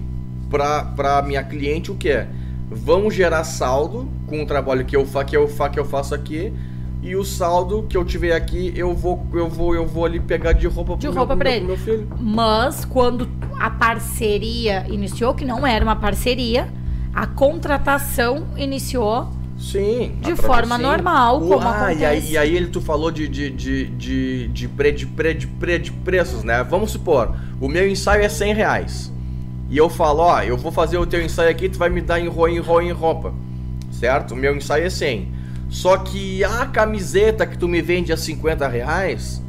pra, 0.49 0.83
pra 0.83 1.21
minha 1.21 1.43
cliente 1.43 1.91
o 1.91 1.95
que 1.95 2.09
é? 2.09 2.27
Vamos 2.69 3.13
gerar 3.13 3.43
saldo 3.43 4.07
com 4.25 4.41
o 4.41 4.45
trabalho 4.45 4.85
que 4.85 4.95
eu, 4.95 5.05
fa, 5.05 5.25
que, 5.25 5.35
eu, 5.35 5.47
fa, 5.47 5.69
que 5.69 5.77
eu 5.79 5.83
faço 5.83 6.15
aqui. 6.15 6.53
E 7.01 7.13
o 7.17 7.25
saldo 7.25 7.83
que 7.89 7.97
eu 7.97 8.05
tiver 8.05 8.33
aqui, 8.33 8.71
eu 8.77 8.95
vou, 8.95 9.27
eu 9.33 9.49
vou, 9.49 9.75
eu 9.75 9.85
vou 9.85 10.05
ali 10.05 10.21
pegar 10.21 10.53
de 10.53 10.65
roupa 10.67 10.95
De 10.95 11.07
pro 11.07 11.17
roupa 11.17 11.35
pro 11.35 11.49
ele. 11.49 11.65
meu 11.65 11.77
filho. 11.77 12.07
Mas 12.17 12.85
quando 12.85 13.27
a 13.59 13.69
parceria 13.69 14.85
iniciou, 14.87 15.33
que 15.33 15.43
não 15.43 15.67
era 15.67 15.83
uma 15.83 15.97
parceria, 15.97 16.69
a 17.13 17.27
contratação 17.27 18.45
iniciou 18.55 19.27
Sim. 19.71 20.17
De 20.21 20.35
forma 20.35 20.77
normal, 20.77 21.39
como 21.39 21.59
ah, 21.61 21.93
e 21.93 22.03
aí, 22.03 22.05
acontece. 22.05 22.33
e 22.33 22.37
aí 22.37 22.55
ele 22.55 22.67
tu 22.67 22.81
falou 22.81 23.09
de, 23.09 23.29
de, 23.29 23.49
de, 23.49 23.85
de, 23.87 24.47
de, 24.49 24.67
pre, 24.67 24.91
de, 24.91 25.07
pre, 25.07 25.33
de, 25.33 25.47
pre, 25.47 25.79
de 25.79 25.91
preços, 25.91 26.43
né? 26.43 26.61
Vamos 26.69 26.91
supor, 26.91 27.33
o 27.61 27.69
meu 27.69 27.87
ensaio 27.87 28.23
é 28.23 28.29
100 28.29 28.53
reais. 28.53 29.11
E 29.69 29.77
eu 29.77 29.89
falo, 29.89 30.19
ó, 30.19 30.41
eu 30.43 30.57
vou 30.57 30.71
fazer 30.71 30.97
o 30.97 31.05
teu 31.05 31.21
ensaio 31.21 31.49
aqui, 31.49 31.69
tu 31.69 31.79
vai 31.79 31.89
me 31.89 32.01
dar 32.01 32.19
em 32.19 32.27
roupa, 32.27 32.51
em 32.51 32.59
roupa, 32.59 32.83
em 32.83 32.91
roupa. 32.91 33.33
Certo? 33.89 34.33
O 34.33 34.35
meu 34.35 34.55
ensaio 34.55 34.85
é 34.85 34.89
100. 34.89 35.29
Só 35.69 35.97
que 35.97 36.43
a 36.43 36.65
camiseta 36.65 37.47
que 37.47 37.57
tu 37.57 37.67
me 37.67 37.81
vende 37.81 38.11
a 38.11 38.17
50 38.17 38.67
reais, 38.67 39.41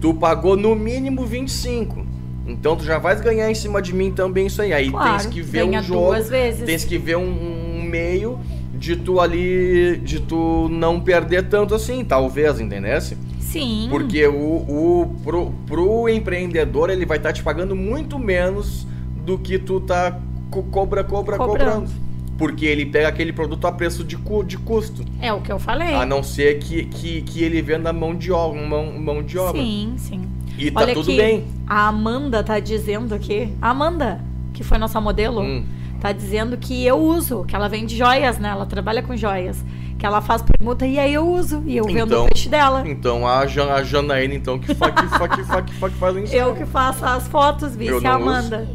tu 0.00 0.14
pagou 0.14 0.56
no 0.56 0.74
mínimo 0.76 1.26
25. 1.26 2.06
Então 2.46 2.76
tu 2.76 2.84
já 2.84 2.98
vais 2.98 3.20
ganhar 3.20 3.50
em 3.50 3.54
cima 3.54 3.82
de 3.82 3.92
mim 3.92 4.12
também 4.12 4.46
isso 4.46 4.62
aí. 4.62 4.72
Aí 4.72 4.90
Claro, 4.90 5.10
tens 5.10 5.26
que 5.26 5.42
ver 5.42 5.64
um 5.64 5.82
jogo. 5.82 6.06
duas 6.06 6.28
vezes. 6.30 6.64
Tens 6.64 6.84
que 6.84 6.96
ver 6.96 7.16
um, 7.16 7.80
um 7.80 7.82
meio 7.82 8.38
de 8.78 8.96
tu 8.96 9.20
ali. 9.20 9.96
de 9.98 10.20
tu 10.20 10.68
não 10.70 11.00
perder 11.00 11.48
tanto 11.48 11.74
assim, 11.74 12.04
talvez, 12.04 12.60
entendesse? 12.60 13.16
Sim. 13.40 13.86
Porque 13.90 14.26
o, 14.26 14.34
o 14.34 15.16
pro, 15.24 15.52
pro 15.66 16.08
empreendedor 16.08 16.90
ele 16.90 17.06
vai 17.06 17.16
estar 17.16 17.32
te 17.32 17.42
pagando 17.42 17.74
muito 17.74 18.18
menos 18.18 18.86
do 19.24 19.38
que 19.38 19.58
tu 19.58 19.80
tá 19.80 20.18
co- 20.50 20.62
cobra, 20.64 21.02
cobra, 21.02 21.36
Cobrando. 21.36 21.70
cobrando. 21.72 22.08
Porque 22.36 22.66
ele 22.66 22.86
pega 22.86 23.08
aquele 23.08 23.32
produto 23.32 23.66
a 23.66 23.72
preço 23.72 24.04
de, 24.04 24.16
cu, 24.16 24.44
de 24.44 24.56
custo. 24.58 25.02
É 25.20 25.32
o 25.32 25.40
que 25.40 25.50
eu 25.50 25.58
falei. 25.58 25.92
A 25.94 26.06
não 26.06 26.22
ser 26.22 26.58
que, 26.60 26.84
que, 26.84 27.22
que 27.22 27.42
ele 27.42 27.60
venda 27.60 27.92
mão 27.92 28.14
de 28.14 28.30
obra, 28.30 28.64
mão, 28.64 28.92
mão 28.98 29.22
de 29.22 29.36
obra. 29.38 29.60
Sim, 29.60 29.94
sim. 29.96 30.20
E 30.56 30.70
tá 30.70 30.80
Olha 30.82 30.94
tudo 30.94 31.08
aqui, 31.08 31.16
bem. 31.16 31.44
A 31.66 31.88
Amanda 31.88 32.44
tá 32.44 32.60
dizendo 32.60 33.12
aqui. 33.14 33.52
A 33.60 33.70
Amanda, 33.70 34.20
que 34.52 34.62
foi 34.62 34.78
nossa 34.78 35.00
modelo, 35.00 35.40
Hum. 35.42 35.64
Tá 36.00 36.12
dizendo 36.12 36.56
que 36.56 36.84
eu 36.84 36.96
uso, 36.98 37.44
que 37.44 37.54
ela 37.56 37.68
vende 37.68 37.96
joias, 37.96 38.38
né? 38.38 38.48
Ela 38.50 38.66
trabalha 38.66 39.02
com 39.02 39.16
joias. 39.16 39.64
Que 39.98 40.06
ela 40.06 40.20
faz 40.20 40.42
permuta 40.42 40.86
e 40.86 40.96
aí 40.96 41.12
eu 41.12 41.28
uso. 41.28 41.60
E 41.66 41.76
eu 41.76 41.84
vendo 41.84 42.06
Então- 42.06 42.24
o 42.24 42.28
peixe 42.28 42.48
dela. 42.48 42.88
Então 42.88 43.26
a, 43.26 43.44
Jan, 43.48 43.72
a 43.72 43.82
Janaína, 43.82 44.34
então, 44.34 44.56
que, 44.56 44.72
fa, 44.72 44.92
que, 44.92 45.06
fa, 45.08 45.28
que, 45.28 45.42
fa, 45.42 45.62
que, 45.62 45.72
que 45.72 45.98
faz. 45.98 46.32
Eu 46.32 46.54
que 46.54 46.64
faço 46.66 47.04
as 47.04 47.26
fotos, 47.26 47.72
Eu 47.72 47.78
vice 47.78 47.92
a 47.92 47.96
uso. 47.96 48.06
Amanda. 48.28 48.68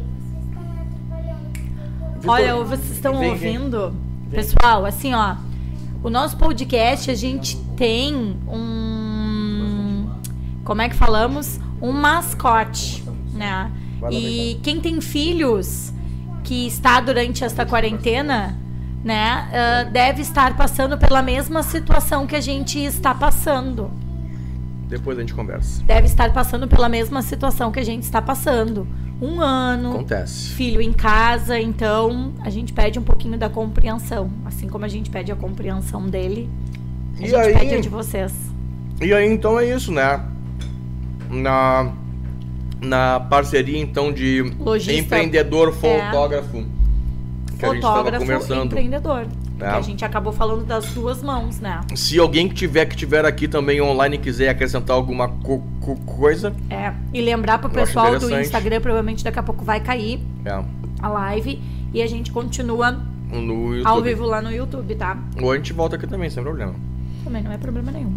Vitor, 2.20 2.30
Olha, 2.30 2.54
vocês 2.64 2.90
estão 2.90 3.18
vem, 3.18 3.34
vem. 3.36 3.56
ouvindo? 3.58 3.94
Pessoal, 4.30 4.84
assim, 4.84 5.14
ó. 5.14 5.36
O 6.02 6.10
nosso 6.10 6.36
podcast, 6.36 7.10
a 7.10 7.14
gente 7.14 7.56
tem 7.76 8.36
um. 8.46 10.06
Como 10.62 10.82
é 10.82 10.88
que 10.90 10.94
falamos? 10.94 11.58
Um 11.80 11.90
mascote, 11.92 13.02
né? 13.32 13.70
E 14.10 14.58
quem 14.62 14.78
tem 14.80 15.00
filhos 15.00 15.90
que 16.44 16.66
está 16.68 17.00
durante 17.00 17.42
esta 17.42 17.66
quarentena, 17.66 18.56
né, 19.02 19.48
ah, 19.52 19.84
deve 19.90 20.22
estar 20.22 20.56
passando 20.56 20.96
pela 20.96 21.20
mesma 21.22 21.62
situação 21.64 22.26
que 22.26 22.36
a 22.36 22.40
gente 22.40 22.78
está 22.84 23.12
passando. 23.14 23.90
Depois 24.88 25.18
a 25.18 25.22
gente 25.22 25.34
conversa. 25.34 25.82
Deve 25.84 26.06
estar 26.06 26.32
passando 26.32 26.68
pela 26.68 26.88
mesma 26.88 27.22
situação 27.22 27.72
que 27.72 27.80
a 27.80 27.84
gente 27.84 28.02
está 28.04 28.22
passando. 28.22 28.86
Um 29.20 29.40
ano, 29.40 29.94
Acontece. 29.94 30.50
filho 30.50 30.80
em 30.80 30.92
casa, 30.92 31.58
então 31.58 32.32
a 32.42 32.50
gente 32.50 32.72
pede 32.72 32.98
um 32.98 33.02
pouquinho 33.02 33.38
da 33.38 33.48
compreensão. 33.48 34.30
Assim 34.44 34.68
como 34.68 34.84
a 34.84 34.88
gente 34.88 35.08
pede 35.10 35.32
a 35.32 35.36
compreensão 35.36 36.06
dele, 36.06 36.48
a 37.18 37.22
E 37.22 37.26
gente 37.26 37.34
aí? 37.36 37.52
pede 37.54 37.74
a 37.76 37.80
de 37.80 37.88
vocês. 37.88 38.32
E 39.00 39.12
aí, 39.14 39.26
então 39.32 39.58
é 39.58 39.64
isso, 39.74 39.90
né? 39.90 40.20
Na, 41.30 41.90
na 42.84 43.18
parceria, 43.20 43.78
então, 43.80 44.12
de 44.12 44.42
Lojista, 44.58 44.92
é. 44.92 44.98
empreendedor 44.98 45.72
fotógrafo 45.72 46.64
que 47.58 47.64
a 47.64 47.72
gente 47.72 47.82
Fotógrafo 47.82 48.18
conversando. 48.20 48.64
empreendedor. 48.66 49.26
É. 49.60 49.66
a 49.66 49.80
gente 49.80 50.04
acabou 50.04 50.32
falando 50.32 50.64
das 50.66 50.84
duas 50.86 51.22
mãos, 51.22 51.60
né? 51.60 51.80
Se 51.94 52.18
alguém 52.18 52.48
que 52.48 52.54
tiver 52.56 52.86
que 52.86 52.96
tiver 52.96 53.24
aqui 53.24 53.46
também 53.46 53.80
online 53.80 54.18
quiser 54.18 54.48
acrescentar 54.48 54.96
alguma 54.96 55.28
co- 55.28 55.62
co- 55.80 55.94
coisa, 56.04 56.52
É. 56.68 56.92
E 57.12 57.20
lembrar 57.22 57.58
pro 57.58 57.70
pessoal 57.70 58.18
do. 58.18 58.40
Instagram, 58.40 58.80
provavelmente 58.80 59.22
daqui 59.22 59.38
a 59.38 59.42
pouco 59.44 59.64
vai 59.64 59.78
cair 59.78 60.20
é, 60.44 60.60
a 61.00 61.08
live 61.08 61.62
e 61.94 62.02
a 62.02 62.06
gente 62.08 62.32
continua 62.32 63.00
ao 63.84 64.02
vivo 64.02 64.24
lá 64.26 64.42
no 64.42 64.50
YouTube, 64.50 64.92
tá? 64.96 65.16
Ou 65.40 65.52
a 65.52 65.56
gente 65.56 65.72
volta 65.72 65.94
aqui 65.94 66.06
também, 66.08 66.28
sem 66.28 66.42
problema. 66.42 66.74
Também 67.22 67.42
não 67.42 67.52
é 67.52 67.56
problema 67.56 67.92
nenhum. 67.92 68.12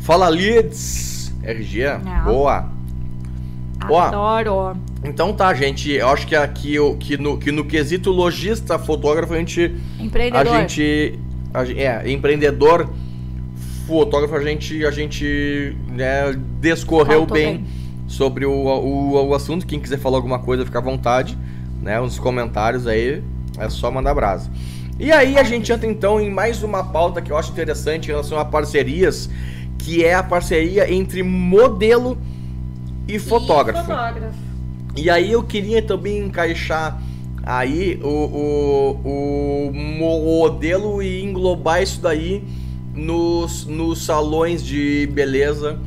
Fala 0.00 0.28
Leads, 0.30 1.32
RG, 1.42 1.98
Não. 2.02 2.24
Boa. 3.86 4.10
Ó. 4.16 4.36
Adoro. 4.36 4.78
Então 5.04 5.32
tá, 5.32 5.52
gente, 5.54 5.90
eu 5.90 6.08
acho 6.08 6.26
que 6.26 6.34
aqui 6.36 6.76
que 7.00 7.16
no, 7.16 7.38
que 7.38 7.50
no 7.50 7.64
quesito 7.64 8.10
lojista, 8.10 8.78
fotógrafo, 8.78 9.34
a 9.34 9.38
gente 9.38 9.74
A 9.98 10.02
Empreendedor. 10.02 10.56
gente. 10.56 11.18
a 11.52 11.64
é, 11.70 12.10
empreendedor, 12.10 12.88
fotógrafo, 13.86 14.34
a 14.34 14.42
gente, 14.42 14.84
a 14.86 14.90
gente 14.90 15.76
né, 15.88 16.32
descorreu 16.60 17.20
Faltou 17.20 17.36
bem, 17.36 17.56
bem. 17.58 17.66
sobre 18.06 18.46
o, 18.46 18.52
o, 18.52 19.28
o 19.28 19.34
assunto. 19.34 19.66
Quem 19.66 19.80
quiser 19.80 19.98
falar 19.98 20.18
alguma 20.18 20.38
coisa, 20.38 20.64
fica 20.64 20.78
à 20.78 20.82
vontade, 20.82 21.36
né? 21.82 22.00
Nos 22.00 22.18
comentários 22.18 22.86
aí, 22.86 23.22
é 23.58 23.68
só 23.68 23.90
mandar 23.90 24.14
brasa. 24.14 24.50
E 25.00 25.10
aí 25.10 25.36
a 25.36 25.42
gente 25.42 25.72
entra 25.72 25.88
então 25.90 26.20
em 26.20 26.30
mais 26.30 26.62
uma 26.62 26.84
pauta 26.84 27.20
que 27.20 27.32
eu 27.32 27.36
acho 27.36 27.50
interessante 27.50 28.04
em 28.06 28.08
relação 28.12 28.38
a 28.38 28.44
parcerias, 28.44 29.28
que 29.78 30.04
é 30.04 30.14
a 30.14 30.22
parceria 30.22 30.92
entre 30.92 31.22
modelo 31.24 32.16
e 32.16 32.31
fotógrafo. 33.18 33.80
E 33.80 33.86
fotógrafo. 33.86 34.38
E 34.96 35.10
aí 35.10 35.32
eu 35.32 35.42
queria 35.42 35.82
também 35.82 36.18
encaixar 36.18 37.00
aí 37.42 37.98
o, 38.02 38.08
o, 39.04 39.68
o 39.68 39.72
modelo 39.74 41.02
e 41.02 41.22
englobar 41.22 41.82
isso 41.82 42.00
daí 42.00 42.44
nos, 42.94 43.66
nos 43.66 44.04
salões 44.04 44.64
de 44.64 45.08
beleza 45.12 45.80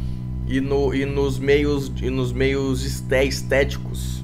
e, 0.47 0.59
no, 0.59 0.93
e 0.93 1.05
nos 1.05 1.39
meios 1.39 1.91
e 2.01 2.09
nos 2.09 2.33
meios 2.33 2.83
esté- 2.83 3.25
estéticos. 3.25 4.23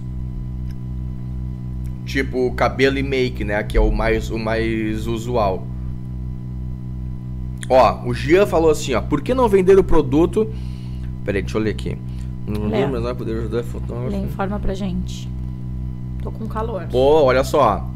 Tipo 2.06 2.52
cabelo 2.54 2.98
e 2.98 3.04
make, 3.04 3.44
né? 3.44 3.64
Que 3.64 3.78
é 3.78 3.82
o 3.82 3.92
mais, 3.92 4.30
o 4.30 4.38
mais 4.38 5.08
usual. 5.08 5.66
Ó, 7.70 8.06
o 8.06 8.14
Gian 8.14 8.46
falou 8.46 8.70
assim, 8.70 8.94
ó. 8.96 9.02
Por 9.02 9.22
que 9.22 9.34
não 9.34 9.48
vender 9.48 9.80
o 9.80 9.84
produto... 9.84 10.52
Peraí, 11.24 11.42
deixa 11.42 11.58
eu 11.58 11.62
ler 11.62 11.70
aqui. 11.70 11.98
Lê. 12.60 12.86
mas 12.88 13.02
vai 13.02 13.14
poder 13.14 13.38
ajudar 13.38 13.64
fotógrafo. 13.64 14.10
Lê, 14.10 14.18
informa 14.18 14.60
pra 14.60 14.74
gente. 14.74 15.30
Tô 16.22 16.32
com 16.32 16.48
calor. 16.48 16.88
Pô, 16.92 17.24
olha 17.24 17.44
só. 17.44 17.90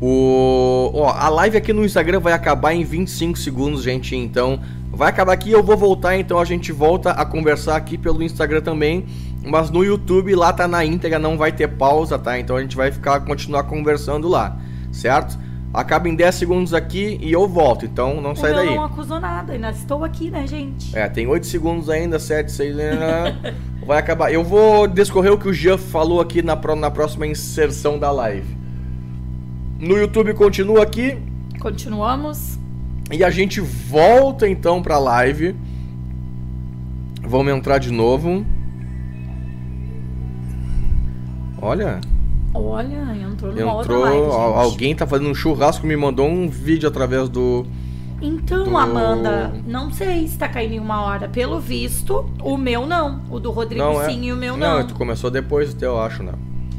O, 0.00 0.90
ó, 0.94 1.10
a 1.10 1.28
live 1.28 1.56
aqui 1.56 1.72
no 1.72 1.84
Instagram 1.84 2.20
vai 2.20 2.32
acabar 2.32 2.74
em 2.74 2.84
25 2.84 3.38
segundos, 3.38 3.82
gente. 3.82 4.14
Então, 4.14 4.60
vai 4.90 5.08
acabar 5.08 5.32
aqui. 5.32 5.50
Eu 5.50 5.62
vou 5.62 5.76
voltar. 5.76 6.16
Então, 6.18 6.38
a 6.38 6.44
gente 6.44 6.72
volta 6.72 7.10
a 7.12 7.24
conversar 7.24 7.76
aqui 7.76 7.96
pelo 7.96 8.22
Instagram 8.22 8.60
também. 8.60 9.06
Mas 9.44 9.70
no 9.70 9.84
YouTube, 9.84 10.34
lá 10.34 10.52
tá 10.52 10.66
na 10.66 10.84
íntegra, 10.84 11.18
não 11.18 11.38
vai 11.38 11.52
ter 11.52 11.68
pausa, 11.68 12.18
tá? 12.18 12.38
Então, 12.38 12.56
a 12.56 12.60
gente 12.60 12.76
vai 12.76 12.90
ficar 12.90 13.20
continuar 13.20 13.64
conversando 13.64 14.28
lá, 14.28 14.58
certo? 14.90 15.38
Acaba 15.72 16.08
em 16.08 16.14
10 16.16 16.34
segundos 16.34 16.74
aqui 16.74 17.18
e 17.22 17.30
eu 17.30 17.46
volto. 17.46 17.84
Então, 17.84 18.20
não 18.20 18.32
o 18.32 18.36
sai 18.36 18.52
daí. 18.52 18.74
não 18.74 18.84
acusou 18.84 19.20
nada, 19.20 19.52
ainda 19.52 19.70
estou 19.70 20.02
aqui, 20.02 20.30
né, 20.30 20.46
gente? 20.46 20.96
É, 20.96 21.08
tem 21.08 21.26
8 21.26 21.46
segundos 21.46 21.88
ainda, 21.88 22.18
7, 22.18 22.50
6. 22.50 22.76
Vai 23.86 23.98
acabar. 23.98 24.32
Eu 24.32 24.42
vou 24.42 24.88
descorrer 24.88 25.32
o 25.32 25.38
que 25.38 25.48
o 25.48 25.52
Jean 25.54 25.78
falou 25.78 26.20
aqui 26.20 26.42
na, 26.42 26.56
pro- 26.56 26.74
na 26.74 26.90
próxima 26.90 27.26
inserção 27.26 27.98
da 27.98 28.10
live. 28.10 28.56
No 29.78 29.96
YouTube 29.96 30.32
continua 30.34 30.82
aqui 30.82 31.16
Continuamos. 31.60 32.58
e 33.12 33.22
a 33.22 33.30
gente 33.30 33.60
volta 33.60 34.48
então 34.48 34.82
pra 34.82 34.98
live. 34.98 35.54
Vamos 37.22 37.52
entrar 37.52 37.78
de 37.78 37.92
novo. 37.92 38.44
Olha, 41.60 42.00
Olha, 42.54 43.14
entrou 43.20 43.52
numa 43.52 43.74
outra 43.74 43.92
Entrou, 43.94 44.00
live, 44.02 44.26
al- 44.32 44.48
gente. 44.54 44.64
alguém 44.72 44.94
tá 44.96 45.06
fazendo 45.06 45.28
um 45.30 45.34
churrasco, 45.34 45.86
me 45.86 45.96
mandou 45.96 46.26
um 46.26 46.48
vídeo 46.48 46.88
através 46.88 47.28
do. 47.28 47.66
Então, 48.20 48.64
do- 48.64 48.76
Amanda, 48.76 49.52
não 49.66 49.90
sei 49.92 50.26
se 50.26 50.38
tá 50.38 50.48
caindo 50.48 50.72
em 50.72 50.80
uma 50.80 51.02
hora. 51.02 51.28
Pelo 51.28 51.60
visto, 51.60 52.24
o 52.42 52.56
meu 52.56 52.86
não. 52.86 53.20
O 53.30 53.38
do 53.38 53.50
Rodrigo 53.50 53.82
Não, 53.84 54.00
é. 54.02 54.08
sim 54.08 54.24
e 54.26 54.32
o 54.32 54.36
meu 54.36 54.56
Não, 54.56 54.78
não. 54.78 54.86
tu 54.86 54.94
começou 54.94 55.30
depois, 55.30 55.74
até 55.74 55.84
eu 55.86 56.00
acho, 56.00 56.22
né? 56.22 56.32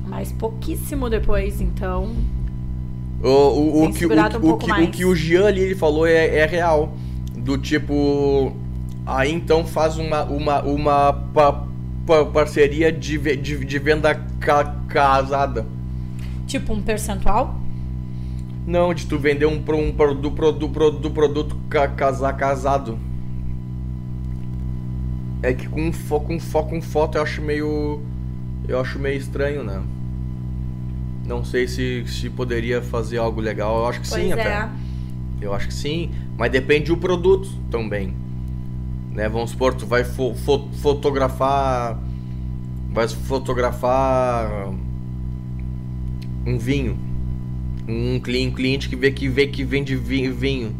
Mas 0.07 0.31
pouquíssimo 0.31 1.09
depois, 1.09 1.61
então. 1.61 2.11
O, 3.21 3.27
o, 3.29 3.83
o, 3.85 3.93
que, 3.93 4.05
o, 4.05 4.09
um 4.13 4.51
o 4.53 4.57
que, 4.57 4.65
o 4.65 4.69
mais. 4.69 4.89
que 4.89 5.05
o 5.05 5.15
Jean 5.15 5.45
ali 5.47 5.61
ele 5.61 5.75
falou 5.75 6.05
é, 6.07 6.37
é 6.37 6.45
real. 6.45 6.93
Do 7.35 7.57
tipo. 7.57 8.51
Aí 9.05 9.31
então 9.31 9.63
faz 9.65 9.97
uma, 9.97 10.23
uma, 10.23 10.61
uma 10.63 11.13
pa- 11.33 11.63
pa- 12.05 12.25
parceria 12.25 12.91
de, 12.91 13.17
de, 13.37 13.63
de 13.65 13.79
venda 13.79 14.15
ca- 14.39 14.75
casada. 14.87 15.65
Tipo 16.45 16.73
um 16.73 16.81
percentual? 16.81 17.55
Não, 18.67 18.93
de 18.93 19.05
tu 19.07 19.17
vender 19.17 19.45
um, 19.45 19.61
pro- 19.63 19.77
um 19.77 19.93
produto, 19.93 20.29
produto, 20.35 20.69
produto, 20.69 21.09
produto 21.11 21.57
ca- 21.69 21.87
casa- 21.87 22.31
casado. 22.33 22.99
É 25.41 25.53
que 25.53 25.69
com 25.69 25.91
foco, 25.93 26.27
com 26.27 26.39
foco, 26.39 26.69
com 26.71 26.81
foto 26.81 27.17
eu 27.17 27.21
acho 27.21 27.41
meio. 27.41 28.01
Eu 28.67 28.79
acho 28.81 28.99
meio 28.99 29.17
estranho, 29.17 29.63
né? 29.63 29.81
Não 31.25 31.45
sei 31.45 31.65
se, 31.67 32.03
se 32.07 32.29
poderia 32.29 32.81
fazer 32.81 33.17
algo 33.19 33.39
legal. 33.39 33.77
Eu 33.79 33.87
acho 33.87 34.01
que 34.01 34.09
Pois 34.09 34.21
sim, 34.21 34.31
é. 34.31 34.33
até. 34.33 34.69
Eu 35.39 35.53
acho 35.53 35.67
que 35.67 35.73
sim, 35.73 36.11
mas 36.37 36.51
depende 36.51 36.87
do 36.87 36.97
produto 36.97 37.47
também. 37.71 38.13
Né? 39.11 39.29
Vamos 39.29 39.51
supor, 39.51 39.75
tu 39.75 39.85
vai 39.85 40.03
fo- 40.03 40.33
fo- 40.35 40.67
fotografar. 40.81 41.97
Vai 42.91 43.07
fotografar 43.07 44.69
um 46.45 46.57
vinho. 46.57 46.97
Um 47.87 48.19
cli- 48.19 48.51
cliente 48.51 48.89
que 48.89 48.95
vê 48.95 49.11
que 49.11 49.29
vê 49.29 49.47
que 49.47 49.63
vende 49.63 49.95
vi- 49.95 50.29
vinho. 50.29 50.75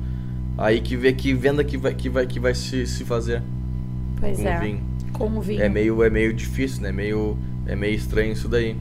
Aí 0.58 0.82
que 0.82 0.98
vê 0.98 1.14
que 1.14 1.34
venda 1.34 1.64
que 1.64 1.78
vai, 1.78 1.94
que 1.94 2.10
vai, 2.10 2.26
que 2.26 2.40
vai 2.40 2.54
se, 2.56 2.86
se 2.88 3.04
fazer 3.06 3.42
Pois 4.20 4.38
com 4.38 4.48
é. 4.48 4.60
vinho. 4.60 4.82
Com 5.14 5.38
o 5.38 5.42
vinho. 5.42 5.62
É 5.62 5.70
meio, 5.70 6.04
é 6.04 6.10
meio 6.10 6.34
difícil, 6.34 6.82
né? 6.82 6.92
Meio, 6.92 7.38
é 7.66 7.76
meio 7.76 7.96
estranho 7.96 8.34
isso 8.34 8.48
daí. 8.48 8.76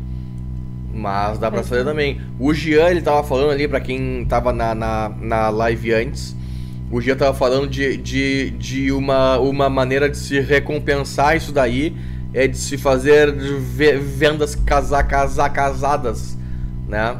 Mas 0.92 1.38
dá 1.38 1.50
pra 1.50 1.62
fazer 1.62 1.82
é. 1.82 1.84
também. 1.84 2.20
O 2.38 2.52
Jean, 2.54 2.88
ele 2.88 3.02
tava 3.02 3.22
falando 3.22 3.50
ali, 3.50 3.68
pra 3.68 3.80
quem 3.80 4.24
tava 4.24 4.52
na, 4.52 4.74
na, 4.74 5.08
na 5.20 5.48
live 5.50 5.92
antes, 5.92 6.34
o 6.90 7.00
Jean 7.00 7.16
tava 7.16 7.34
falando 7.34 7.68
de, 7.68 7.96
de, 7.98 8.50
de 8.52 8.92
uma, 8.92 9.38
uma 9.38 9.68
maneira 9.68 10.08
de 10.08 10.16
se 10.16 10.40
recompensar 10.40 11.36
isso 11.36 11.52
daí, 11.52 11.94
é 12.32 12.48
de 12.48 12.56
se 12.56 12.78
fazer 12.78 13.30
ve- 13.32 13.98
vendas 13.98 14.54
casa, 14.54 15.02
casa, 15.02 15.48
casadas, 15.50 16.36
né? 16.88 17.16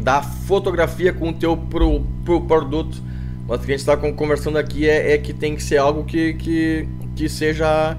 Da 0.00 0.22
fotografia 0.22 1.12
com 1.12 1.28
o 1.28 1.32
teu 1.32 1.56
pro, 1.56 2.00
pro 2.24 2.40
produto. 2.42 3.02
Mas 3.46 3.60
o 3.60 3.64
que 3.66 3.72
a 3.72 3.76
gente 3.76 3.86
tá 3.86 3.96
con- 3.96 4.12
conversando 4.14 4.56
aqui 4.56 4.88
é, 4.88 5.12
é 5.12 5.18
que 5.18 5.32
tem 5.32 5.54
que 5.56 5.62
ser 5.62 5.76
algo 5.78 6.04
que, 6.04 6.34
que, 6.34 6.88
que 7.14 7.28
seja 7.28 7.96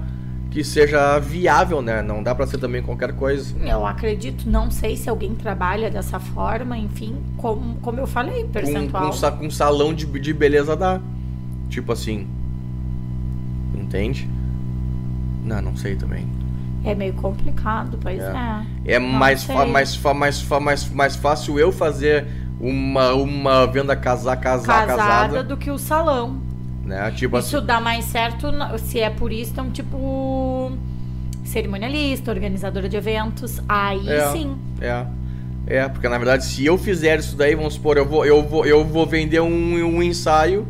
que 0.50 0.62
seja 0.62 1.18
viável, 1.18 1.82
né? 1.82 2.00
Não 2.00 2.22
dá 2.22 2.32
pra 2.32 2.46
ser 2.46 2.58
também 2.58 2.80
qualquer 2.80 3.12
coisa. 3.14 3.52
Eu 3.58 3.84
acredito, 3.84 4.48
não 4.48 4.70
sei 4.70 4.96
se 4.96 5.08
alguém 5.10 5.34
trabalha 5.34 5.90
dessa 5.90 6.20
forma, 6.20 6.78
enfim, 6.78 7.16
como, 7.36 7.74
como 7.80 7.98
eu 7.98 8.06
falei, 8.06 8.44
Com, 8.44 8.50
percentual. 8.50 9.06
com, 9.06 9.12
sa- 9.12 9.32
com 9.32 9.50
salão 9.50 9.92
de, 9.92 10.06
de 10.06 10.32
beleza 10.32 10.76
dá. 10.76 11.00
Tipo 11.68 11.90
assim. 11.90 12.28
Entende? 13.74 14.28
Não, 15.44 15.60
não 15.60 15.76
sei 15.76 15.96
também. 15.96 16.26
É 16.84 16.94
meio 16.94 17.14
complicado, 17.14 17.98
pois 18.00 18.20
É. 18.20 18.32
é. 18.86 18.94
É 18.94 18.98
mais, 18.98 19.42
fa- 19.44 19.64
mais, 19.66 19.94
fa- 19.96 20.12
mais, 20.14 20.40
fa- 20.40 20.60
mais, 20.60 20.88
mais 20.90 21.16
fácil 21.16 21.58
eu 21.58 21.72
fazer 21.72 22.26
uma, 22.60 23.12
uma 23.14 23.66
venda 23.66 23.96
casar, 23.96 24.36
casar, 24.36 24.86
Casada, 24.86 25.02
casada, 25.02 25.42
do 25.44 25.56
que 25.56 25.70
o 25.70 25.78
salão. 25.78 26.38
né? 26.84 27.10
Tipo 27.12 27.38
Isso 27.38 27.56
assim. 27.56 27.66
dá 27.66 27.80
mais 27.80 28.04
certo 28.04 28.48
se 28.78 29.00
é 29.00 29.08
purista, 29.08 29.62
um 29.62 29.70
tipo 29.70 30.72
cerimonialista, 31.44 32.30
organizadora 32.30 32.88
de 32.88 32.96
eventos. 32.96 33.60
Aí 33.68 34.08
É. 34.08 34.30
sim. 34.32 34.56
É. 34.80 35.06
É, 35.66 35.88
porque 35.88 36.06
na 36.08 36.18
verdade, 36.18 36.44
se 36.44 36.64
eu 36.66 36.76
fizer 36.76 37.18
isso 37.18 37.36
daí, 37.36 37.54
vamos 37.54 37.74
supor, 37.74 37.96
eu 37.96 38.06
vou, 38.06 38.24
eu 38.26 38.42
vou, 38.42 38.66
eu 38.66 38.84
vou 38.84 39.06
vender 39.06 39.40
um, 39.40 39.74
um 39.96 40.02
ensaio, 40.02 40.66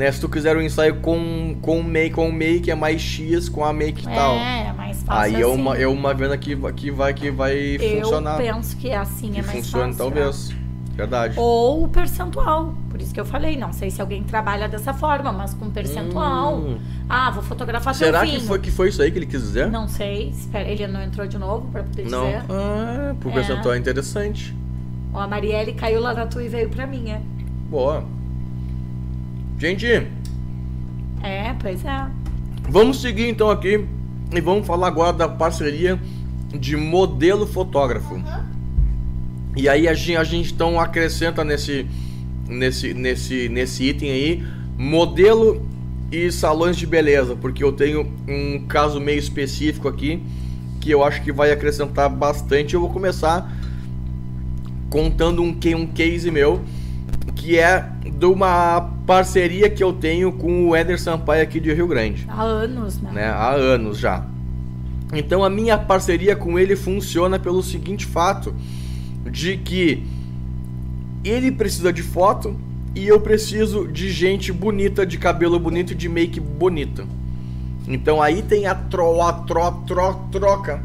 né? 0.00 0.10
Se 0.10 0.18
tu 0.20 0.28
quiser 0.28 0.56
um 0.56 0.62
ensaio 0.62 0.96
com, 0.96 1.54
com 1.60 1.82
make, 1.82 2.14
com 2.14 2.32
make 2.32 2.70
é 2.70 2.74
mais 2.74 3.00
X, 3.00 3.48
com 3.50 3.62
a 3.64 3.72
make 3.72 4.00
e 4.02 4.04
tal. 4.04 4.34
É, 4.36 4.68
é 4.68 4.72
mais 4.72 5.02
fácil 5.02 5.22
Aí 5.22 5.34
assim. 5.34 5.42
é 5.42 5.46
uma, 5.46 5.76
é 5.76 5.86
uma 5.86 6.14
venda 6.14 6.36
que, 6.38 6.56
que 6.72 6.90
vai, 6.90 7.12
que 7.12 7.30
vai 7.30 7.76
Eu 7.78 8.00
funcionar. 8.02 8.38
penso 8.38 8.76
que 8.76 8.90
assim 8.92 9.30
que 9.30 9.38
é 9.40 9.42
mais 9.42 9.58
funcione, 9.58 9.92
fácil. 9.92 9.98
talvez. 9.98 10.50
Verdade. 10.94 11.34
Ou 11.38 11.84
o 11.84 11.88
percentual. 11.88 12.74
Por 12.90 13.00
isso 13.00 13.14
que 13.14 13.20
eu 13.20 13.24
falei, 13.24 13.56
não 13.56 13.72
sei 13.72 13.90
se 13.90 14.00
alguém 14.00 14.22
trabalha 14.22 14.68
dessa 14.68 14.92
forma, 14.92 15.32
mas 15.32 15.54
com 15.54 15.70
percentual. 15.70 16.56
Hum. 16.58 16.78
Ah, 17.08 17.30
vou 17.30 17.42
fotografar 17.42 17.94
Será 17.94 18.26
que 18.26 18.40
foi, 18.40 18.58
que 18.58 18.70
foi 18.70 18.88
isso 18.88 19.00
aí 19.00 19.10
que 19.10 19.18
ele 19.18 19.26
quis 19.26 19.40
dizer? 19.40 19.70
Não 19.70 19.86
sei, 19.88 20.28
espera, 20.30 20.68
ele 20.68 20.86
não 20.86 21.02
entrou 21.02 21.26
de 21.26 21.38
novo 21.38 21.68
pra 21.70 21.82
poder 21.82 22.06
Não. 22.08 22.24
dizer. 22.26 22.42
Ah, 22.50 23.14
pro 23.20 23.30
É. 23.30 23.32
percentual 23.34 23.74
é 23.74 23.78
interessante. 23.78 24.54
Ó, 25.12 25.20
a 25.20 25.26
Marielle 25.26 25.72
caiu 25.72 26.00
lá 26.00 26.12
na 26.14 26.26
tua 26.26 26.42
e 26.42 26.48
veio 26.48 26.68
pra 26.68 26.86
mim, 26.86 27.10
é? 27.10 27.20
Boa. 27.70 28.04
Gente, 29.60 29.86
É, 31.22 31.54
pois 31.60 31.84
é. 31.84 32.06
Vamos 32.66 33.02
seguir 33.02 33.28
então 33.28 33.50
aqui 33.50 33.84
e 34.34 34.40
vamos 34.40 34.66
falar 34.66 34.86
agora 34.86 35.12
da 35.12 35.28
parceria 35.28 36.00
de 36.58 36.78
modelo 36.78 37.46
fotógrafo. 37.46 38.18
E 39.54 39.68
aí 39.68 39.86
a 39.86 39.92
gente, 39.92 40.16
a 40.16 40.24
gente 40.24 40.54
então 40.54 40.80
acrescenta 40.80 41.44
nesse, 41.44 41.86
nesse, 42.48 42.94
nesse, 42.94 43.50
nesse 43.50 43.84
item 43.84 44.10
aí 44.10 44.42
modelo 44.78 45.68
e 46.10 46.32
salões 46.32 46.74
de 46.78 46.86
beleza, 46.86 47.36
porque 47.36 47.62
eu 47.62 47.70
tenho 47.70 48.10
um 48.26 48.64
caso 48.66 48.98
meio 48.98 49.18
específico 49.18 49.88
aqui 49.88 50.22
que 50.80 50.90
eu 50.90 51.04
acho 51.04 51.22
que 51.22 51.30
vai 51.30 51.52
acrescentar 51.52 52.08
bastante. 52.08 52.72
Eu 52.72 52.80
vou 52.80 52.88
começar 52.88 53.54
contando 54.88 55.42
um, 55.42 55.54
um 55.76 55.86
case 55.86 56.30
meu 56.30 56.64
que 57.40 57.58
é 57.58 57.88
de 58.18 58.26
uma 58.26 58.92
parceria 59.06 59.70
que 59.70 59.82
eu 59.82 59.94
tenho 59.94 60.30
com 60.30 60.68
o 60.68 60.76
Éder 60.76 61.00
Sampaio 61.00 61.42
aqui 61.42 61.58
de 61.58 61.72
Rio 61.72 61.86
Grande 61.86 62.26
Há 62.28 62.42
anos, 62.42 63.00
né? 63.00 63.10
né, 63.12 63.24
há 63.28 63.52
anos 63.52 63.98
já. 63.98 64.26
Então 65.14 65.42
a 65.42 65.48
minha 65.48 65.78
parceria 65.78 66.36
com 66.36 66.58
ele 66.58 66.76
funciona 66.76 67.38
pelo 67.38 67.62
seguinte 67.62 68.04
fato 68.04 68.54
de 69.24 69.56
que 69.56 70.06
ele 71.24 71.50
precisa 71.50 71.90
de 71.90 72.02
foto 72.02 72.54
e 72.94 73.08
eu 73.08 73.18
preciso 73.20 73.88
de 73.88 74.10
gente 74.10 74.52
bonita, 74.52 75.06
de 75.06 75.16
cabelo 75.16 75.58
bonito 75.58 75.92
e 75.92 75.96
de 75.96 76.10
make 76.10 76.38
bonita. 76.38 77.06
Então 77.88 78.20
aí 78.20 78.42
tem 78.42 78.66
a 78.66 78.74
tro, 78.74 79.22
a 79.22 79.32
tro, 79.32 79.72
tro, 79.86 80.14
troca, 80.30 80.82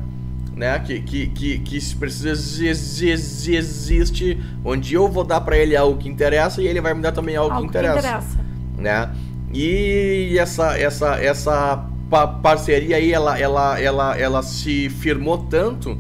né? 0.55 0.79
Que, 0.79 0.99
que, 1.01 1.27
que, 1.27 1.59
que 1.59 1.81
se 1.81 1.95
precisa 1.95 2.29
ex- 2.29 3.01
ex- 3.01 3.47
existe, 3.47 4.39
onde 4.63 4.93
eu 4.93 5.07
vou 5.09 5.23
dar 5.23 5.41
pra 5.41 5.57
ele 5.57 5.75
algo 5.75 5.97
que 5.99 6.07
interessa 6.07 6.61
e 6.61 6.67
ele 6.67 6.79
vai 6.81 6.93
me 6.93 7.01
dar 7.01 7.11
também 7.11 7.35
algo, 7.35 7.53
Algo 7.53 7.69
que 7.69 7.77
interessa 7.77 8.21
né? 8.77 9.09
E 9.53 10.37
essa 10.39 10.77
essa 10.77 11.15
essa 11.21 11.85
pa- 12.09 12.27
parceria 12.27 12.97
aí 12.97 13.11
ela 13.11 13.39
ela 13.39 13.79
ela 13.79 14.17
ela 14.17 14.43
se 14.43 14.89
firmou 14.89 15.37
tanto 15.49 15.97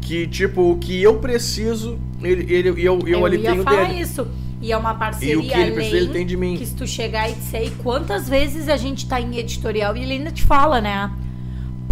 que 0.00 0.26
tipo 0.26 0.72
o 0.72 0.78
que 0.78 1.02
eu 1.02 1.18
preciso 1.18 1.98
ele, 2.22 2.52
ele 2.52 2.68
eu, 2.68 2.76
eu, 2.78 3.00
Eu 3.06 3.26
ali 3.26 3.38
ia 3.38 3.50
tenho 3.52 3.62
falar 3.62 3.84
dele. 3.88 4.00
isso. 4.00 4.26
E 4.62 4.72
é 4.72 4.76
uma 4.76 4.94
parceria 4.94 5.34
E 5.34 5.36
o 5.36 5.42
que 5.42 5.52
ele 5.58 5.72
precisa 5.72 5.96
ele 5.96 6.08
tem 6.08 6.24
de 6.26 6.36
mim. 6.38 6.56
que 6.56 6.64
se 6.64 6.74
tu 6.74 6.86
chegar 6.86 7.28
e 7.30 7.34
disser, 7.34 7.64
"E 7.66 7.70
quantas 7.70 8.28
vezes 8.28 8.68
a 8.68 8.76
gente 8.78 9.06
tá 9.06 9.20
em 9.20 9.36
editorial 9.36 9.94
e 9.96 10.02
ele 10.02 10.12
ainda 10.14 10.30
te 10.30 10.42
fala, 10.42 10.80
né? 10.80 11.10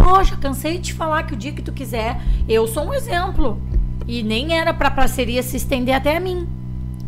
Poxa, 0.03 0.37
cansei 0.37 0.79
de 0.79 0.85
te 0.85 0.95
falar 0.95 1.23
que 1.23 1.35
o 1.35 1.37
dia 1.37 1.53
que 1.53 1.63
tu 1.63 1.73
quiser, 1.73 2.21
eu 2.49 2.67
sou 2.67 2.85
um 2.85 2.93
exemplo. 2.93 3.61
E 4.07 4.23
nem 4.23 4.59
era 4.59 4.75
pra 4.75 4.91
parceria 4.91 5.43
se 5.43 5.57
estender 5.57 5.95
até 5.95 6.17
a 6.17 6.21
mim. 6.21 6.49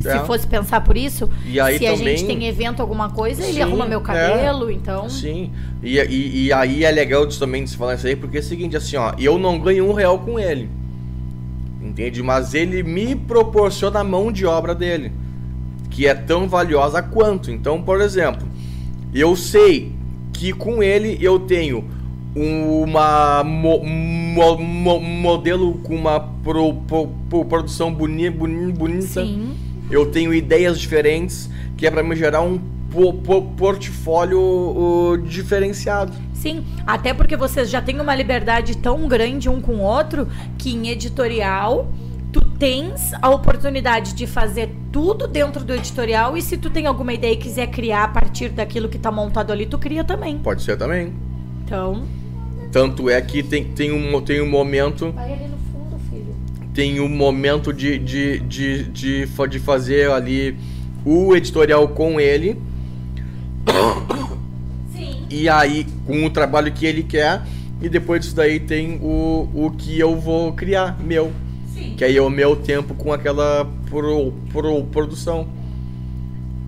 É. 0.04 0.18
Se 0.18 0.26
fosse 0.26 0.46
pensar 0.46 0.82
por 0.82 0.96
isso, 0.96 1.30
E 1.46 1.58
aí 1.58 1.78
se 1.78 1.86
a 1.86 1.92
também 1.92 2.16
gente 2.16 2.26
tem 2.26 2.46
evento, 2.46 2.80
alguma 2.80 3.10
coisa, 3.10 3.42
ele 3.42 3.54
Sim, 3.54 3.62
arruma 3.62 3.86
meu 3.86 4.00
é. 4.00 4.02
cabelo, 4.02 4.70
então. 4.70 5.08
Sim. 5.08 5.50
E, 5.82 5.98
e, 5.98 6.46
e 6.46 6.52
aí 6.52 6.84
é 6.84 6.90
legal 6.90 7.26
também 7.26 7.64
de 7.64 7.70
se 7.70 7.76
falar 7.76 7.94
isso 7.94 8.06
aí, 8.06 8.14
porque 8.14 8.36
é 8.36 8.40
o 8.40 8.42
seguinte, 8.42 8.76
assim, 8.76 8.96
ó, 8.96 9.12
eu 9.18 9.38
não 9.38 9.58
ganho 9.58 9.88
um 9.88 9.92
real 9.92 10.18
com 10.18 10.38
ele. 10.38 10.68
Entende? 11.82 12.22
Mas 12.22 12.54
ele 12.54 12.82
me 12.82 13.14
proporciona 13.14 14.00
a 14.00 14.04
mão 14.04 14.30
de 14.30 14.46
obra 14.46 14.74
dele. 14.74 15.12
Que 15.90 16.06
é 16.06 16.14
tão 16.14 16.48
valiosa 16.48 17.02
quanto. 17.02 17.50
Então, 17.50 17.80
por 17.82 18.00
exemplo, 18.00 18.46
eu 19.12 19.34
sei 19.36 19.92
que 20.32 20.52
com 20.52 20.82
ele 20.82 21.18
eu 21.20 21.38
tenho 21.38 21.93
uma 22.34 23.44
mo- 23.44 23.82
mo- 23.84 24.58
mo- 24.58 25.00
modelo 25.00 25.74
com 25.78 25.94
uma 25.94 26.18
pro- 26.20 26.74
pro- 26.74 27.08
pro- 27.28 27.44
produção 27.44 27.92
boni, 27.92 28.28
boni, 28.30 28.72
bonita. 28.72 29.06
Sim. 29.24 29.54
Eu 29.90 30.10
tenho 30.10 30.32
ideias 30.34 30.78
diferentes 30.80 31.48
que 31.76 31.86
é 31.86 31.90
para 31.90 32.02
me 32.02 32.16
gerar 32.16 32.40
um 32.42 32.58
po- 32.90 33.12
po- 33.12 33.42
portfólio 33.42 34.40
uh, 34.40 35.18
diferenciado. 35.18 36.12
Sim, 36.32 36.64
até 36.86 37.14
porque 37.14 37.36
vocês 37.36 37.70
já 37.70 37.80
têm 37.80 38.00
uma 38.00 38.14
liberdade 38.14 38.76
tão 38.76 39.06
grande 39.08 39.48
um 39.48 39.60
com 39.60 39.76
o 39.76 39.80
outro 39.80 40.28
que 40.58 40.74
em 40.74 40.88
editorial 40.88 41.88
tu 42.32 42.40
tens 42.58 43.12
a 43.22 43.30
oportunidade 43.30 44.12
de 44.14 44.26
fazer 44.26 44.70
tudo 44.90 45.28
dentro 45.28 45.64
do 45.64 45.72
editorial 45.72 46.36
e 46.36 46.42
se 46.42 46.56
tu 46.56 46.68
tem 46.68 46.86
alguma 46.86 47.12
ideia 47.12 47.32
e 47.32 47.36
quiser 47.36 47.68
criar 47.68 48.04
a 48.04 48.08
partir 48.08 48.48
daquilo 48.48 48.88
que 48.88 48.98
tá 48.98 49.10
montado 49.12 49.52
ali, 49.52 49.66
tu 49.66 49.78
cria 49.78 50.02
também. 50.02 50.38
Pode 50.38 50.62
ser 50.62 50.76
também. 50.76 51.12
Então, 51.64 52.02
Tanto 52.74 53.08
é 53.08 53.22
que 53.22 53.40
tem, 53.40 53.62
tem, 53.62 53.92
um, 53.92 54.20
tem 54.20 54.42
um 54.42 54.50
momento. 54.50 55.12
vai 55.12 55.32
ali 55.32 55.44
no 55.46 55.56
fundo, 55.72 55.96
filho. 56.10 56.34
Tem 56.74 56.98
um 56.98 57.08
momento 57.08 57.72
de, 57.72 57.96
de, 58.00 58.40
de, 58.40 58.82
de, 58.82 59.26
de 59.26 59.58
fazer 59.60 60.10
ali 60.10 60.58
o 61.04 61.36
editorial 61.36 61.86
com 61.86 62.18
ele. 62.18 62.60
Sim. 64.92 65.24
E 65.30 65.48
aí, 65.48 65.86
com 66.04 66.26
o 66.26 66.30
trabalho 66.30 66.72
que 66.72 66.84
ele 66.84 67.04
quer. 67.04 67.42
E 67.80 67.88
depois 67.88 68.22
disso 68.22 68.34
daí 68.34 68.58
tem 68.58 68.98
o, 69.00 69.48
o 69.54 69.70
que 69.78 69.96
eu 69.96 70.18
vou 70.18 70.52
criar, 70.52 70.98
meu. 71.00 71.30
Sim. 71.72 71.94
Que 71.96 72.04
aí 72.04 72.16
é 72.16 72.22
o 72.22 72.28
meu 72.28 72.56
tempo 72.56 72.92
com 72.94 73.12
aquela 73.12 73.70
pro, 73.88 74.32
pro, 74.50 74.82
produção. 74.86 75.46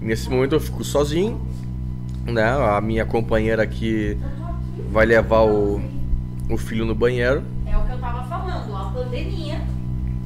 Nesse 0.00 0.30
momento 0.30 0.54
eu 0.54 0.60
fico 0.60 0.84
sozinho, 0.84 1.40
né? 2.24 2.44
A 2.44 2.80
minha 2.80 3.04
companheira 3.04 3.64
aqui 3.64 4.16
vai 4.92 5.04
levar 5.04 5.42
o, 5.42 5.80
o 6.48 6.56
filho 6.56 6.84
no 6.84 6.94
banheiro. 6.94 7.42
É 7.66 7.76
o 7.76 7.82
que 7.82 7.92
eu 7.92 7.98
tava 7.98 8.24
falando, 8.28 8.74
a 8.76 8.90
pandemia. 8.90 9.60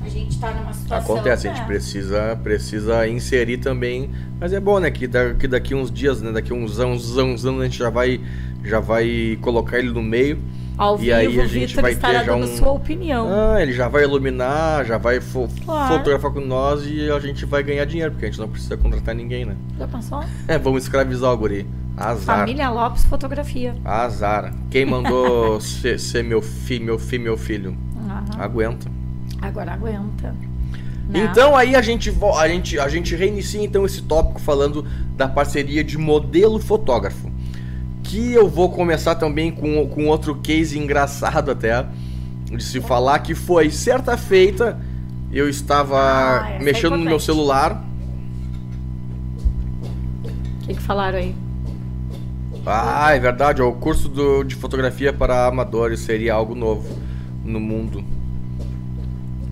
A 0.05 0.09
gente 0.09 0.39
tá 0.41 0.51
numa 0.53 0.73
situação. 0.73 1.14
Acontece, 1.14 1.47
a 1.49 1.53
gente 1.55 1.66
precisa, 1.66 2.39
precisa 2.43 3.07
inserir 3.07 3.59
também. 3.59 4.11
Mas 4.41 4.53
é 4.53 4.59
bom, 4.59 4.79
né? 4.81 4.91
Que, 4.91 5.07
da, 5.07 5.35
que 5.35 5.47
daqui 5.47 5.75
uns 5.75 5.91
dias, 5.93 6.23
né? 6.23 6.33
Daqui 6.33 6.53
uns 6.55 6.81
anos, 6.81 7.16
uns 7.16 7.45
anos 7.45 7.61
a 7.61 7.64
gente 7.64 7.79
já 7.79 7.91
vai, 7.91 8.18
já 8.64 8.81
vai 8.81 9.39
colocar 9.43 9.79
ele 9.79 9.91
no 9.91 10.03
meio. 10.03 10.39
Ao 10.79 10.97
E 10.97 11.01
vivo, 11.03 11.14
aí 11.14 11.27
a 11.41 11.47
gente 11.47 11.68
Vitor 11.77 11.83
vai 11.83 11.95
ter 11.95 12.25
já 12.25 12.35
um- 12.35 12.47
sua 12.57 12.71
opinião. 12.73 13.29
Ah, 13.31 13.62
ele 13.62 13.75
já 13.75 13.87
vai 13.89 14.03
iluminar, 14.05 14.87
já 14.87 14.97
vai 14.97 15.21
fo- 15.21 15.47
Claro. 15.66 15.95
fotografar 15.99 16.31
com 16.33 16.41
nós 16.41 16.87
e 16.87 17.11
a 17.11 17.18
gente 17.21 17.45
vai 17.45 17.62
ganhar 17.62 17.85
dinheiro, 17.85 18.12
porque 18.12 18.25
a 18.25 18.31
gente 18.31 18.41
não 18.41 18.49
precisa 18.49 18.79
contratar 18.79 19.14
ninguém, 19.14 19.45
né? 19.45 19.55
Já 19.79 19.87
pensou? 19.87 20.25
É, 20.49 20.57
vamos 20.59 20.85
escravizar 20.85 21.31
o 21.31 21.37
guri. 21.37 21.66
Azar. 22.01 22.38
Família 22.38 22.70
Lopes 22.70 23.05
Fotografia. 23.05 23.74
Azar. 23.84 24.55
Quem 24.70 24.84
mandou 24.86 25.61
ser, 25.62 25.98
ser 26.01 26.24
meu 26.24 26.40
filho, 26.40 26.84
meu 26.84 26.98
filho, 26.98 27.22
meu 27.22 27.36
filho? 27.36 27.76
Aham. 27.96 28.24
Aguenta. 28.42 28.90
Agora 29.40 29.72
aguenta. 29.72 30.34
Né? 31.09 31.28
Então 31.30 31.57
aí 31.57 31.74
a 31.74 31.82
gente, 31.82 32.12
a 32.38 32.48
gente 32.48 32.78
a 32.78 32.88
gente 32.88 33.14
reinicia 33.14 33.62
então 33.62 33.84
esse 33.84 34.03
tópico 34.03 34.40
falando 34.40 34.86
da 35.16 35.28
parceria 35.28 35.82
de 35.84 35.98
modelo 35.98 36.59
fotógrafo. 36.59 37.30
Que 38.03 38.32
eu 38.32 38.48
vou 38.48 38.70
começar 38.70 39.14
também 39.16 39.51
com, 39.53 39.86
com 39.88 40.07
outro 40.07 40.34
case 40.36 40.78
engraçado 40.78 41.51
até 41.51 41.86
de 42.44 42.62
se 42.62 42.80
falar 42.80 43.20
que 43.20 43.34
foi 43.34 43.70
certa 43.70 44.16
feita 44.16 44.80
eu 45.32 45.48
estava 45.48 45.96
Ah, 46.42 46.51
é 46.51 46.59
mexendo 46.59 46.96
no 46.96 47.05
meu 47.05 47.20
celular. 47.20 47.84
O 50.24 50.66
que, 50.66 50.74
que 50.74 50.80
falaram 50.80 51.18
aí? 51.18 51.34
Ah, 52.66 53.14
é 53.14 53.18
verdade, 53.18 53.62
o 53.62 53.72
curso 53.72 54.08
do- 54.08 54.44
de 54.44 54.54
fotografia 54.54 55.12
para 55.12 55.46
amadores 55.46 56.00
seria 56.00 56.34
algo 56.34 56.54
novo 56.54 56.86
no 57.44 57.58
mundo. 57.58 58.04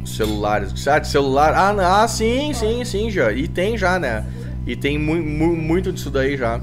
Celulares. 0.05 0.87
Ah, 0.87 0.99
de 0.99 1.09
celular. 1.09 1.55
Ah, 1.55 1.73
não, 1.73 1.85
ah, 1.85 2.09
sim, 2.09 2.53
sim, 2.55 2.85
sim, 2.85 3.11
já. 3.11 3.33
E 3.33 3.47
tem 3.47 3.77
já, 3.77 3.99
né? 3.99 4.25
E 4.67 4.75
tem 4.75 4.99
mu 4.99 5.15
mu 5.17 5.55
muito 5.57 5.93
disso 5.93 6.11
daí 6.11 6.37
já. 6.37 6.61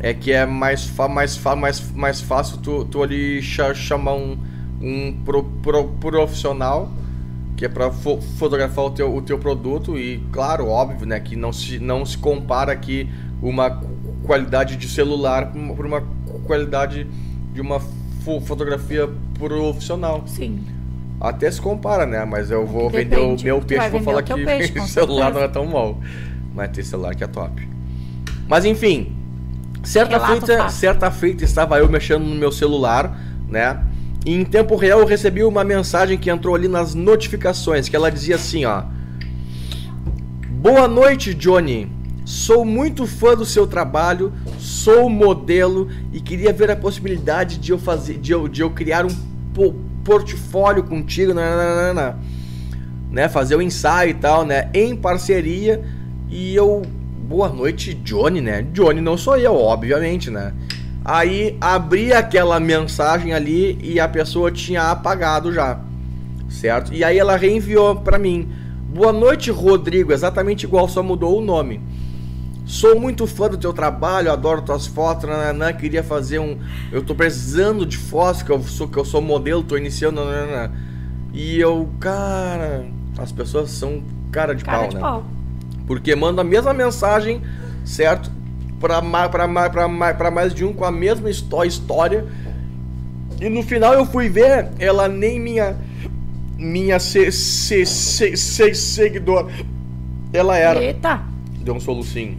É 0.00 0.14
que 0.14 0.32
é 0.32 0.46
mais, 0.46 0.90
mais, 1.10 1.36
mais, 1.56 1.90
mais 1.92 2.20
fácil 2.20 2.58
tu, 2.58 2.84
tu 2.84 3.02
ali 3.02 3.42
cha 3.42 3.74
chamar 3.74 4.14
um, 4.14 4.38
um 4.80 5.12
pro 5.24 5.42
pro 5.42 5.84
profissional 5.88 6.92
que 7.56 7.64
é 7.64 7.68
para 7.68 7.90
fo 7.90 8.20
fotografar 8.38 8.84
o 8.84 8.90
teu, 8.90 9.12
o 9.16 9.20
teu 9.20 9.38
produto 9.38 9.98
e 9.98 10.22
claro, 10.32 10.68
óbvio, 10.68 11.04
né, 11.06 11.18
que 11.18 11.34
não 11.34 11.52
se, 11.52 11.80
não 11.80 12.06
se 12.06 12.16
compara 12.16 12.70
aqui 12.72 13.10
uma 13.42 13.82
qualidade 14.28 14.76
de 14.76 14.86
celular 14.86 15.50
por 15.74 15.86
uma, 15.86 16.02
qualidade 16.44 17.06
de 17.54 17.62
uma 17.62 17.80
fo 17.80 18.40
fotografia 18.42 19.08
profissional. 19.38 20.22
Sim. 20.26 20.60
Até 21.18 21.50
se 21.50 21.58
compara, 21.58 22.04
né? 22.04 22.26
Mas 22.26 22.50
eu 22.50 22.66
vou 22.66 22.90
vender 22.90 23.16
o 23.16 23.20
Depende. 23.20 23.44
meu 23.46 23.60
peixe 23.62 23.88
vou 23.88 24.02
falar 24.02 24.22
que 24.22 24.32
o 24.34 24.82
celular 24.86 25.32
não 25.32 25.40
é 25.40 25.48
tão 25.48 25.64
mal. 25.64 25.98
Mas 26.54 26.70
tem 26.70 26.84
celular 26.84 27.14
que 27.14 27.24
é 27.24 27.26
top. 27.26 27.66
Mas 28.46 28.66
enfim, 28.66 29.16
certa 29.82 30.18
Relato 30.18 30.46
feita, 30.46 30.62
fácil. 30.62 30.78
certa 30.78 31.10
feita 31.10 31.44
estava 31.44 31.78
eu 31.78 31.88
mexendo 31.88 32.24
no 32.24 32.34
meu 32.34 32.52
celular, 32.52 33.18
né? 33.48 33.82
E 34.26 34.34
em 34.34 34.44
tempo 34.44 34.76
real 34.76 35.00
eu 35.00 35.06
recebi 35.06 35.42
uma 35.42 35.64
mensagem 35.64 36.18
que 36.18 36.28
entrou 36.28 36.54
ali 36.54 36.68
nas 36.68 36.94
notificações, 36.94 37.88
que 37.88 37.96
ela 37.96 38.10
dizia 38.10 38.34
assim, 38.34 38.66
ó: 38.66 38.82
Boa 40.50 40.86
noite, 40.86 41.32
Johnny. 41.32 41.97
Sou 42.28 42.62
muito 42.62 43.06
fã 43.06 43.34
do 43.34 43.46
seu 43.46 43.66
trabalho, 43.66 44.34
sou 44.58 45.08
modelo 45.08 45.88
e 46.12 46.20
queria 46.20 46.52
ver 46.52 46.70
a 46.70 46.76
possibilidade 46.76 47.56
de 47.56 47.72
eu 47.72 47.78
fazer, 47.78 48.18
de 48.18 48.32
eu, 48.32 48.46
de 48.46 48.60
eu 48.60 48.68
criar 48.68 49.06
um 49.06 49.08
po- 49.54 49.74
portfólio 50.04 50.84
contigo, 50.84 51.32
nananana, 51.32 52.18
né? 53.10 53.30
Fazer 53.30 53.56
o 53.56 53.62
ensaio 53.62 54.10
e 54.10 54.14
tal, 54.14 54.44
né? 54.44 54.68
Em 54.74 54.94
parceria. 54.94 55.82
E 56.28 56.54
eu, 56.54 56.82
boa 57.26 57.48
noite, 57.48 57.94
Johnny, 57.94 58.42
né? 58.42 58.60
Johnny 58.74 59.00
não 59.00 59.16
sou 59.16 59.38
eu, 59.38 59.54
obviamente, 59.54 60.28
né? 60.28 60.52
Aí 61.02 61.56
abri 61.58 62.12
aquela 62.12 62.60
mensagem 62.60 63.32
ali 63.32 63.78
e 63.82 63.98
a 63.98 64.06
pessoa 64.06 64.52
tinha 64.52 64.90
apagado 64.90 65.50
já, 65.50 65.80
certo? 66.50 66.92
E 66.92 67.02
aí 67.02 67.18
ela 67.18 67.38
reenviou 67.38 67.96
pra 67.96 68.18
mim. 68.18 68.50
Boa 68.94 69.14
noite, 69.14 69.50
Rodrigo. 69.50 70.12
Exatamente 70.12 70.64
igual, 70.64 70.86
só 70.90 71.02
mudou 71.02 71.38
o 71.38 71.40
nome. 71.40 71.80
Sou 72.68 73.00
muito 73.00 73.26
fã 73.26 73.48
do 73.48 73.56
teu 73.56 73.72
trabalho, 73.72 74.30
adoro 74.30 74.60
tuas 74.60 74.86
fotos, 74.86 75.26
nananã, 75.28 75.72
queria 75.72 76.04
fazer 76.04 76.38
um. 76.38 76.58
Eu 76.92 77.02
tô 77.02 77.14
precisando 77.14 77.86
de 77.86 77.96
fotos, 77.96 78.42
que 78.42 78.50
eu 78.50 78.62
sou, 78.62 78.86
que 78.86 78.98
eu 78.98 79.06
sou 79.06 79.22
modelo, 79.22 79.62
tô 79.62 79.74
iniciando. 79.76 80.22
nananã. 80.22 80.70
E 81.32 81.58
eu, 81.58 81.88
cara. 81.98 82.84
As 83.16 83.32
pessoas 83.32 83.70
são 83.70 84.02
cara 84.30 84.54
de 84.54 84.64
Cara 84.64 84.80
pau, 84.80 84.88
de 84.90 84.94
né? 84.96 85.00
pau. 85.00 85.24
Porque 85.86 86.14
manda 86.14 86.42
a 86.42 86.44
mesma 86.44 86.74
mensagem, 86.74 87.40
certo? 87.86 88.30
Pra, 88.78 89.00
pra, 89.00 89.48
pra, 89.70 90.14
pra 90.14 90.30
mais 90.30 90.52
de 90.52 90.62
um 90.64 90.72
com 90.74 90.84
a 90.84 90.92
mesma 90.92 91.30
histó- 91.30 91.64
história. 91.64 92.26
E 93.40 93.48
no 93.48 93.62
final 93.62 93.94
eu 93.94 94.04
fui 94.04 94.28
ver, 94.28 94.68
ela 94.78 95.08
nem 95.08 95.40
minha. 95.40 95.74
Minha 96.58 97.00
se, 97.00 97.32
se, 97.32 97.86
se, 97.86 98.36
se- 98.36 98.74
seguidora. 98.74 99.46
Ela 100.34 100.58
era. 100.58 100.82
Eita. 100.82 101.22
Deu 101.60 101.74
um 101.74 101.80
solucinho. 101.80 102.36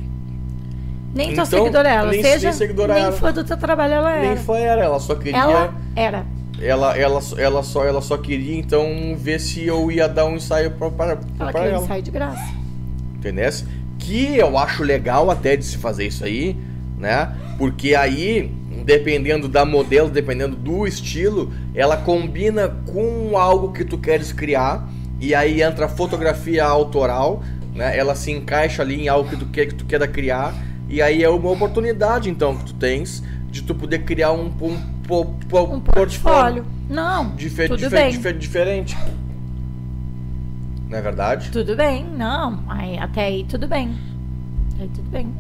Nem 1.14 1.28
tua 1.28 1.34
Então, 1.34 1.46
seguidora 1.46 1.90
ela. 1.90 2.12
nem- 2.12 2.22
seja, 2.22 2.50
nem 2.50 2.58
seguidora 2.58 2.94
nem 2.94 3.04
ela. 3.04 3.12
fã 3.14 3.32
do 3.34 3.44
teu 3.44 3.58
trabalho 3.58 3.94
ela 3.94 4.20
Nem 4.20 4.30
era. 4.32 4.40
foi 4.40 4.62
ela, 4.62 4.82
ela 4.84 5.00
só 5.00 5.16
queria. 5.16 5.38
Ela 5.40 5.74
era. 5.96 6.26
Ela, 6.62 6.98
ela, 6.98 7.22
ela, 7.38 7.64
só, 7.64 7.86
ela 7.86 8.02
só 8.02 8.18
queria 8.18 8.58
então 8.60 9.16
ver 9.18 9.40
se 9.40 9.66
eu 9.66 9.90
ia 9.92 10.08
dar 10.10 10.26
um 10.26 10.36
ensaio 10.36 10.72
pra, 10.72 10.90
para, 10.92 11.12
Ela 11.40 11.52
pra 11.52 11.62
queria 11.62 11.76
ela. 11.78 11.88
sair 11.88 12.02
de 12.02 12.12
graça. 12.12 12.54
Entendeu? 13.16 13.50
Que 13.98 14.38
eu 14.38 14.58
acho 14.58 14.84
legal 14.84 15.30
até 15.32 15.56
de 15.56 15.64
se 15.66 15.78
fazer 15.78 16.06
isso 16.08 16.24
aí, 16.24 16.56
né? 16.98 17.34
Porque 17.58 17.96
aí, 17.96 18.52
dependendo 18.86 19.48
da 19.48 19.66
modelo, 19.66 20.10
dependendo 20.10 20.56
do 20.56 20.86
estilo, 20.88 21.52
ela 21.74 21.98
combina 21.98 22.70
com 22.86 23.38
algo 23.38 23.72
que 23.72 23.84
tu 23.86 23.98
queres 23.98 24.32
criar. 24.32 24.88
E 25.20 25.34
aí 25.36 25.62
entra 25.62 25.86
a 25.86 25.90
fotografia 25.90 26.64
autoral, 26.66 27.42
né? 27.74 27.98
Ela 27.98 28.16
se 28.16 28.32
encaixa 28.32 28.82
ali 28.82 29.02
em 29.04 29.08
algo 29.10 29.30
que 29.30 29.36
tu 29.38 29.46
quer 29.48 29.66
que 29.66 29.76
tu 29.76 29.86
queira 29.86 30.08
criar. 30.08 30.54
E 30.90 31.02
aí 31.02 31.24
é 31.24 31.30
uma 31.30 31.52
oportunidade, 31.52 32.30
então, 32.30 32.58
que 32.58 32.66
tu 32.66 32.74
tens 32.74 33.24
de 33.52 33.62
tu 33.64 33.74
poder 33.76 34.00
criar 34.00 34.32
um, 34.32 34.48
um, 34.62 34.78
po- 35.08 35.34
Um 35.72 35.80
portfólio. 35.80 36.66
Não, 36.90 37.30
dife- 37.36 37.68
tudo 37.68 37.78
dife- 37.78 37.90
bem. 37.96 38.12
dife- 38.12 38.34
diferente. 38.34 38.98
Não 40.90 40.98
é 40.98 41.02
verdade? 41.02 41.52
Tudo 41.52 41.76
bem, 41.76 42.04
não. 42.06 42.64
Aí, 42.68 42.98
até 42.98 43.26
aí 43.26 43.46
tudo 43.48 43.68
bem. 43.68 43.96
Aí 44.80 44.90
tudo 44.96 45.10
bem. 45.10 45.32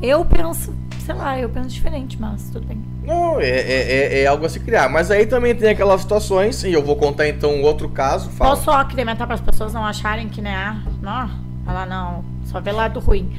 Eu 0.00 0.24
penso, 0.24 0.74
sei 1.04 1.14
lá, 1.14 1.38
eu 1.38 1.48
penso 1.50 1.68
diferente, 1.68 2.18
mas 2.20 2.48
tudo 2.50 2.66
bem. 2.66 2.82
Não, 3.04 3.38
é, 3.38 3.46
é, 3.48 3.92
é- 3.92 4.22
é 4.22 4.26
algo 4.26 4.46
a 4.46 4.48
se 4.48 4.58
criar. 4.60 4.88
Mas 4.88 5.10
aí 5.10 5.26
também 5.26 5.54
tem 5.54 5.68
aquelas 5.70 6.00
situações, 6.00 6.64
e 6.64 6.72
eu 6.72 6.82
vou 6.82 6.96
contar 6.96 7.28
então 7.28 7.50
um 7.54 7.62
outro 7.62 7.88
caso. 7.90 8.30
Fala. 8.30 8.50
Posso 8.50 8.64
só 8.64 8.72
acrementar 8.80 9.26
para 9.26 9.34
as 9.34 9.40
pessoas 9.40 9.72
não 9.74 9.84
acharem 9.84 10.28
que, 10.28 10.40
né? 10.40 10.80
Não, 11.02 11.30
ela 11.66 11.84
não, 11.86 12.24
só 12.46 12.60
vê 12.60 12.72
lado 12.72 12.98
ruim. 13.00 13.30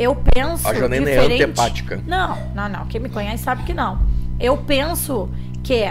Eu 0.00 0.14
penso 0.16 0.66
A 0.66 0.72
Janaína 0.74 1.10
é 1.10 1.14
diferente. 1.14 1.42
antipática. 1.44 2.02
Não, 2.06 2.38
não, 2.54 2.68
não. 2.68 2.86
Quem 2.86 3.00
me 3.00 3.08
conhece 3.10 3.42
sabe 3.44 3.64
que 3.64 3.74
não. 3.74 3.98
Eu 4.40 4.56
penso 4.56 5.28
que 5.62 5.84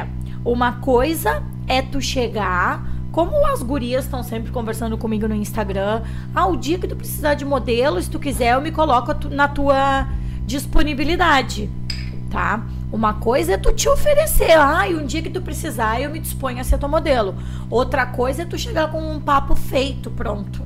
uma 0.44 0.74
coisa 0.74 1.44
é 1.68 1.82
tu 1.84 2.02
chegar, 2.02 2.84
como 3.12 3.46
as 3.46 3.62
gurias 3.62 4.06
estão 4.06 4.24
sempre 4.24 4.52
conversando 4.52 4.98
comigo 4.98 5.28
no 5.28 5.36
Instagram, 5.36 6.02
ah, 6.34 6.48
o 6.48 6.56
dia 6.58 6.80
que 6.80 6.88
tu 6.88 6.96
precisar 6.96 7.36
de 7.36 7.46
modelo, 7.46 8.02
se 8.02 8.10
tu 8.10 8.18
quiser, 8.20 8.56
eu 8.56 8.62
me 8.62 8.72
coloco 8.72 9.14
tu- 9.14 9.30
na 9.30 9.48
tua 9.48 10.08
disponibilidade, 10.46 11.70
tá? 12.32 12.64
Uma 12.92 13.14
coisa 13.14 13.54
é 13.54 13.58
tu 13.58 13.72
te 13.72 13.88
oferecer, 13.88 14.52
ai, 14.58 14.96
um 14.96 15.06
dia 15.06 15.22
que 15.22 15.30
tu 15.30 15.42
precisar, 15.42 16.02
eu 16.02 16.10
me 16.10 16.20
disponho 16.20 16.60
a 16.60 16.64
ser 16.64 16.78
tua 16.80 16.90
modelo. 16.90 17.36
Outra 17.70 18.06
coisa 18.08 18.42
é 18.42 18.46
tu 18.46 18.58
chegar 18.58 18.90
com 18.92 19.00
um 19.00 19.20
papo 19.20 19.56
feito, 19.56 20.10
pronto. 20.10 20.64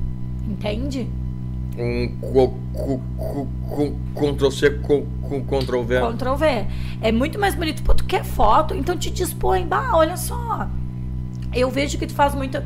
Entende? 0.48 1.08
Um 1.76 2.08
co- 2.20 2.54
co- 2.72 3.00
co- 3.18 3.46
co- 4.14 4.32
Ctrl 4.32 4.50
C 4.50 4.70
com 4.70 5.04
Ctrl 5.44 5.82
V. 5.82 6.00
Ctrl 6.12 6.34
V. 6.34 6.66
É 7.02 7.10
muito 7.12 7.38
mais 7.38 7.54
bonito. 7.54 7.82
Pô, 7.82 7.94
tu 7.94 8.04
quer 8.04 8.24
foto, 8.24 8.74
então 8.74 8.96
te 8.96 9.10
dispõe. 9.10 9.66
Bah, 9.66 9.90
olha 9.94 10.16
só. 10.16 10.68
Eu 11.52 11.70
vejo 11.70 11.98
que 11.98 12.06
tu 12.06 12.14
faz 12.14 12.34
muito. 12.34 12.62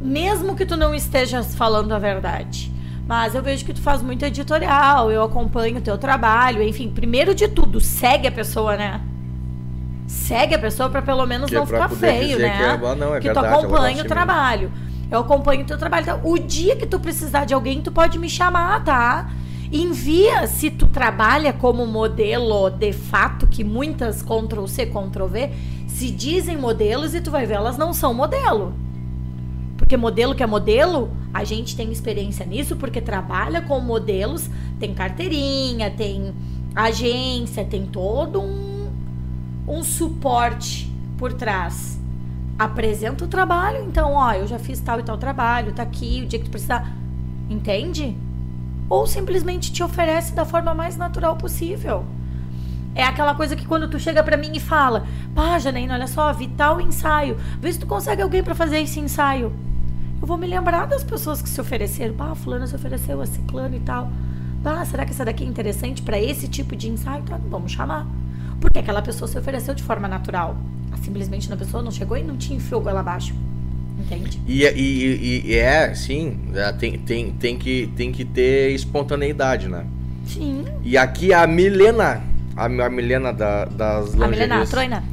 Mesmo 0.00 0.56
que 0.56 0.64
tu 0.66 0.76
não 0.76 0.94
estejas 0.94 1.54
falando 1.54 1.92
a 1.92 1.98
verdade. 1.98 2.72
Mas 3.06 3.34
eu 3.34 3.42
vejo 3.42 3.64
que 3.64 3.72
tu 3.74 3.80
faz 3.80 4.02
muito 4.02 4.24
editorial, 4.24 5.10
eu 5.10 5.22
acompanho 5.22 5.78
o 5.78 5.80
teu 5.80 5.98
trabalho, 5.98 6.62
enfim, 6.62 6.88
primeiro 6.88 7.34
de 7.34 7.48
tudo, 7.48 7.80
segue 7.80 8.28
a 8.28 8.32
pessoa, 8.32 8.76
né? 8.76 9.00
Segue 10.06 10.54
a 10.54 10.58
pessoa 10.58 10.88
pra 10.88 11.02
pelo 11.02 11.26
menos 11.26 11.48
Que 11.50 11.56
não 11.56 11.66
pra 11.66 11.88
ficar 11.88 11.96
feio, 12.00 12.38
né? 12.38 12.56
que 12.56 12.62
é- 12.84 12.88
ah, 12.88 12.94
não, 12.96 13.14
é 13.14 13.20
que 13.20 13.28
tu 13.28 13.34
verdade, 13.34 13.46
ela 13.46 13.58
acompanha 13.58 13.80
gosta 13.80 14.00
o 14.00 14.02
de 14.02 14.02
mim. 14.02 14.08
Eu 15.10 15.20
acompanho 15.20 15.62
o 15.62 15.66
teu 15.66 15.76
trabalho. 15.76 16.02
Então, 16.04 16.20
o 16.22 16.38
dia 16.38 16.76
que 16.76 16.86
tu 16.86 17.00
precisar 17.00 17.44
de 17.44 17.52
alguém, 17.52 17.82
tu 17.82 17.90
pode 17.90 18.18
me 18.18 18.28
chamar, 18.28 18.84
tá? 18.84 19.30
Envia 19.72 20.46
se 20.46 20.70
tu 20.70 20.86
trabalha 20.86 21.52
como 21.52 21.86
modelo 21.86 22.70
de 22.70 22.92
fato, 22.92 23.46
que 23.46 23.62
muitas 23.62 24.22
Ctrl 24.22 24.66
C, 24.66 24.86
Ctrl 24.86 25.26
V 25.26 25.50
se 25.86 26.10
dizem 26.10 26.56
modelos 26.56 27.14
e 27.14 27.20
tu 27.20 27.30
vai 27.30 27.46
ver, 27.46 27.54
elas 27.54 27.76
não 27.76 27.92
são 27.92 28.14
modelo. 28.14 28.72
Porque 29.76 29.96
modelo 29.96 30.34
que 30.34 30.42
é 30.42 30.46
modelo, 30.46 31.10
a 31.32 31.44
gente 31.44 31.76
tem 31.76 31.92
experiência 31.92 32.44
nisso, 32.46 32.76
porque 32.76 33.00
trabalha 33.00 33.60
com 33.60 33.78
modelos, 33.80 34.48
tem 34.78 34.94
carteirinha, 34.94 35.90
tem 35.90 36.34
agência, 36.74 37.64
tem 37.64 37.86
todo 37.86 38.40
um, 38.40 38.88
um 39.68 39.82
suporte 39.82 40.90
por 41.16 41.32
trás. 41.32 41.99
Apresenta 42.60 43.24
o 43.24 43.26
trabalho, 43.26 43.82
então, 43.86 44.12
ó, 44.12 44.34
eu 44.34 44.46
já 44.46 44.58
fiz 44.58 44.78
tal 44.80 45.00
e 45.00 45.02
tal 45.02 45.16
trabalho, 45.16 45.72
tá 45.72 45.82
aqui, 45.82 46.20
o 46.22 46.26
dia 46.26 46.38
que 46.38 46.44
tu 46.44 46.50
precisar. 46.50 46.94
Entende? 47.48 48.14
Ou 48.86 49.06
simplesmente 49.06 49.72
te 49.72 49.82
oferece 49.82 50.34
da 50.34 50.44
forma 50.44 50.74
mais 50.74 50.94
natural 50.94 51.36
possível. 51.36 52.04
É 52.94 53.02
aquela 53.02 53.34
coisa 53.34 53.56
que 53.56 53.64
quando 53.64 53.88
tu 53.88 53.98
chega 53.98 54.22
pra 54.22 54.36
mim 54.36 54.50
e 54.54 54.60
fala, 54.60 55.06
pá, 55.34 55.58
Janaína, 55.58 55.94
olha 55.94 56.06
só, 56.06 56.30
vi 56.34 56.48
tal 56.48 56.82
ensaio, 56.82 57.38
vê 57.58 57.72
se 57.72 57.78
tu 57.78 57.86
consegue 57.86 58.20
alguém 58.20 58.42
pra 58.42 58.54
fazer 58.54 58.78
esse 58.78 59.00
ensaio. 59.00 59.54
Eu 60.20 60.26
vou 60.26 60.36
me 60.36 60.46
lembrar 60.46 60.86
das 60.86 61.02
pessoas 61.02 61.40
que 61.40 61.48
se 61.48 61.58
ofereceram. 61.58 62.14
Pá, 62.14 62.34
fulano 62.34 62.66
se 62.66 62.76
ofereceu, 62.76 63.22
a 63.22 63.26
ciclano 63.26 63.74
e 63.74 63.80
tal. 63.80 64.10
Pá, 64.62 64.84
será 64.84 65.06
que 65.06 65.12
essa 65.12 65.24
daqui 65.24 65.44
é 65.44 65.46
interessante 65.46 66.02
pra 66.02 66.20
esse 66.20 66.46
tipo 66.46 66.76
de 66.76 66.90
ensaio? 66.90 67.22
Tá, 67.22 67.40
vamos 67.48 67.72
chamar. 67.72 68.06
Porque 68.60 68.80
aquela 68.80 69.00
pessoa 69.00 69.26
se 69.26 69.38
ofereceu 69.38 69.74
de 69.74 69.82
forma 69.82 70.06
natural. 70.06 70.58
Simplesmente 71.02 71.52
a 71.52 71.56
pessoa 71.56 71.82
não 71.82 71.90
chegou 71.90 72.16
e 72.16 72.22
não 72.22 72.36
te 72.36 72.52
enfiou 72.54 72.80
goela 72.80 73.00
abaixo. 73.00 73.34
Entende? 73.98 74.40
E, 74.46 74.64
e, 74.64 75.42
e- 75.46 75.54
é, 75.56 75.94
sim, 75.94 76.38
é, 76.54 76.72
tem, 76.72 76.98
tem, 76.98 77.32
tem, 77.32 77.58
que, 77.58 77.90
tem 77.96 78.10
que 78.12 78.24
ter 78.24 78.70
espontaneidade, 78.74 79.68
né? 79.68 79.84
Sim. 80.26 80.64
E 80.82 80.96
aqui 80.96 81.32
a 81.34 81.46
Milena, 81.46 82.22
a, 82.56 82.64
a 82.64 82.88
Milena 82.88 83.32
da, 83.32 83.64
das 83.66 84.14
A 84.14 84.28
Milena 84.28 84.44
lingeries, 84.44 84.70
Troina? 84.70 85.04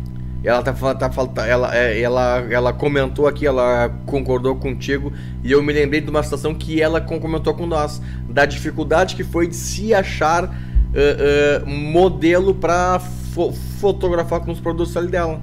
ela 0.43 0.61
tá 0.63 0.73
falando, 0.73 0.97
tá, 0.99 1.09
falando- 1.11 1.37
ela, 1.39 1.75
é, 1.75 1.99
ela, 1.99 2.45
ela 2.49 2.71
comentou 2.73 3.27
aqui, 3.27 3.45
ela 3.45 3.89
concordou 4.05 4.55
contigo, 4.55 5.11
e 5.43 5.51
eu 5.51 5.61
me 5.61 5.73
lembrei 5.73 5.99
de 5.99 6.09
uma 6.09 6.23
situação 6.23 6.53
que 6.55 6.81
ela 6.81 7.01
com- 7.01 7.19
comentou 7.19 7.53
com 7.53 7.65
nós, 7.65 8.01
da 8.29 8.45
dificuldade 8.45 9.15
que 9.15 9.23
foi 9.23 9.47
de 9.47 9.55
se 9.55 9.93
achar 9.93 10.45
ah, 10.45 10.53
ah, 10.95 11.65
modelo 11.69 12.53
pra 12.55 12.99
fo- 13.33 13.51
fotografar 13.51 14.39
com 14.39 14.51
os 14.51 14.59
produtos 14.61 14.95
ali 14.95 15.07
dela. 15.09 15.41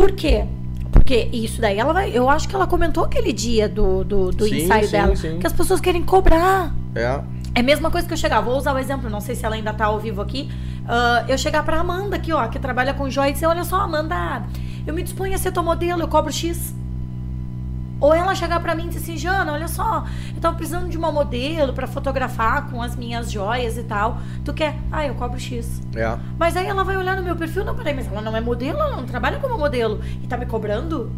Por 0.00 0.12
quê? 0.12 0.44
Porque 0.90 1.28
isso 1.30 1.60
daí 1.60 1.78
ela 1.78 1.92
vai. 1.92 2.10
Eu 2.16 2.28
acho 2.30 2.48
que 2.48 2.54
ela 2.54 2.66
comentou 2.66 3.04
aquele 3.04 3.32
dia 3.34 3.68
do, 3.68 4.02
do, 4.02 4.30
do 4.30 4.44
Sim, 4.46 4.62
ensaio 4.62 4.86
sim, 4.86 4.92
dela. 4.92 5.14
sim. 5.16 5.38
Que 5.38 5.46
as 5.46 5.52
pessoas 5.52 5.78
querem 5.80 6.02
cobrar. 6.02 6.72
É, 6.94 7.20
É 7.54 7.60
a 7.60 7.62
mesma 7.62 7.90
coisa 7.90 8.06
que 8.08 8.14
eu 8.14 8.16
chegar. 8.16 8.40
Vou 8.40 8.56
usar 8.56 8.72
o 8.74 8.78
exemplo, 8.78 9.10
não 9.10 9.20
sei 9.20 9.34
se 9.34 9.44
ela 9.44 9.56
ainda 9.56 9.74
tá 9.74 9.84
ao 9.84 9.98
vivo 10.00 10.22
aqui. 10.22 10.50
ah, 10.88 11.24
eu 11.28 11.36
chegar 11.36 11.62
pra 11.64 11.78
Amanda 11.80 12.16
aqui, 12.16 12.32
ó, 12.32 12.48
que 12.48 12.58
trabalha 12.58 12.94
com 12.94 13.10
joia, 13.10 13.28
e 13.28 13.32
dizer: 13.34 13.46
Olha 13.46 13.62
só, 13.62 13.76
Amanda, 13.76 14.42
eu 14.86 14.94
me 14.94 15.02
disponho 15.02 15.34
a 15.34 15.38
ser 15.38 15.52
tua 15.52 15.62
modelo, 15.62 16.00
eu 16.00 16.08
cobro 16.08 16.32
X. 16.32 16.74
Ou 18.00 18.14
ela 18.14 18.34
chegar 18.34 18.60
pra 18.60 18.74
mim 18.74 18.84
e 18.86 18.88
dizer 18.88 19.00
assim: 19.00 19.16
Jana, 19.18 19.52
olha 19.52 19.68
só, 19.68 20.06
eu 20.34 20.40
tava 20.40 20.56
precisando 20.56 20.88
de 20.88 20.96
uma 20.96 21.12
modelo 21.12 21.72
pra 21.74 21.86
fotografar 21.86 22.70
com 22.70 22.80
as 22.82 22.96
minhas 22.96 23.30
joias 23.30 23.76
e 23.76 23.82
tal. 23.82 24.18
Tu 24.44 24.54
quer? 24.54 24.74
Ah, 24.90 25.06
eu 25.06 25.14
cobro 25.14 25.38
X. 25.38 25.82
é. 25.94 26.16
Mas 26.38 26.56
aí 26.56 26.66
ela 26.66 26.82
vai 26.82 26.96
olhar 26.96 27.14
no 27.16 27.22
meu 27.22 27.36
perfil, 27.36 27.64
não, 27.64 27.74
peraí, 27.74 27.94
mas 27.94 28.06
ela 28.06 28.22
não 28.22 28.34
é 28.34 28.40
modelo, 28.40 28.78
ela 28.78 28.96
não 28.96 29.04
trabalha 29.04 29.38
como 29.38 29.58
modelo. 29.58 30.00
E 30.22 30.26
tá 30.26 30.36
me 30.38 30.46
cobrando? 30.46 31.10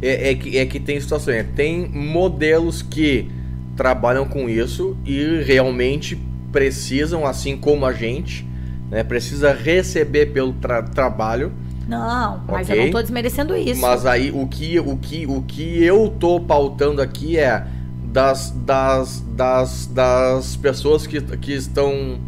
É, 0.00 0.30
é 0.30 0.34
que, 0.34 0.56
é 0.58 0.64
que 0.64 0.78
tem 0.80 0.98
situações. 1.00 1.38
né? 1.38 1.46
Tem 1.56 1.88
modelos 1.88 2.82
que 2.82 3.30
trabalham 3.76 4.26
com 4.26 4.48
isso 4.48 4.96
e 5.04 5.42
realmente 5.42 6.16
precisam, 6.52 7.26
assim 7.26 7.56
como 7.56 7.84
a 7.84 7.92
gente, 7.92 8.46
né? 8.90 9.02
Precisa 9.02 9.52
receber 9.52 10.26
pelo 10.26 10.52
tra- 10.54 10.82
trabalho. 10.82 11.52
Não, 11.90 12.40
mas 12.46 12.70
Ok. 12.70 12.78
eu 12.80 12.84
não 12.84 12.92
tô 12.92 13.02
desmerecendo 13.02 13.56
isso. 13.56 13.80
Mas 13.80 14.06
aí 14.06 14.30
o 14.30 14.46
que, 14.46 14.78
o 14.78 14.96
que, 14.96 15.26
o 15.26 15.42
que 15.42 15.82
eu 15.82 16.08
tô 16.20 16.38
pautando 16.38 17.02
aqui 17.02 17.36
é 17.36 17.66
das, 18.04 18.52
das, 18.64 19.20
das, 19.36 19.86
das 19.86 20.54
pessoas 20.54 21.04
que, 21.04 21.20
que 21.20 21.52
estão 21.52 22.18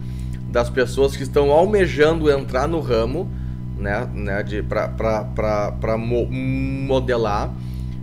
das 0.50 0.68
pessoas 0.68 1.16
que 1.16 1.22
estão 1.22 1.50
almejando 1.52 2.30
entrar 2.30 2.66
no 2.68 2.80
ramo, 2.80 3.30
né, 3.78 4.06
né 4.12 4.42
de 4.42 4.62
pra 4.62 5.96
mo- 5.96 6.26
modelar 6.30 7.50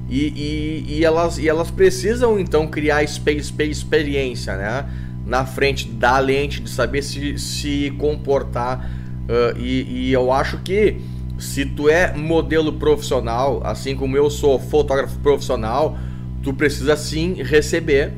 e, 0.10 0.86
e, 0.88 0.98
e 0.98 1.06
elas 1.06 1.38
e 1.38 1.48
elas 1.48 1.70
precisam 1.70 2.40
então 2.40 2.68
criar 2.68 3.04
espe- 3.04 3.44
experiência, 3.60 4.56
né, 4.56 4.86
na 5.28 5.46
frente 5.46 5.88
da 5.88 6.18
lente 6.20 6.62
de 6.62 6.70
saber 6.70 7.04
se 7.04 7.38
se 7.38 7.94
comportar 8.00 8.90
ah, 9.30 9.54
e, 9.58 10.08
e 10.08 10.12
eu 10.14 10.32
acho 10.32 10.58
que 10.60 10.98
se 11.40 11.66
tu 11.66 11.90
é 11.90 12.14
modelo 12.16 12.74
profissional, 12.74 13.62
assim 13.64 13.96
como 13.96 14.16
eu 14.18 14.30
sou 14.30 14.60
fotógrafo 14.60 15.18
profissional, 15.20 15.98
tu 16.44 16.54
precisa 16.54 16.96
sim 16.96 17.34
receber 17.42 18.14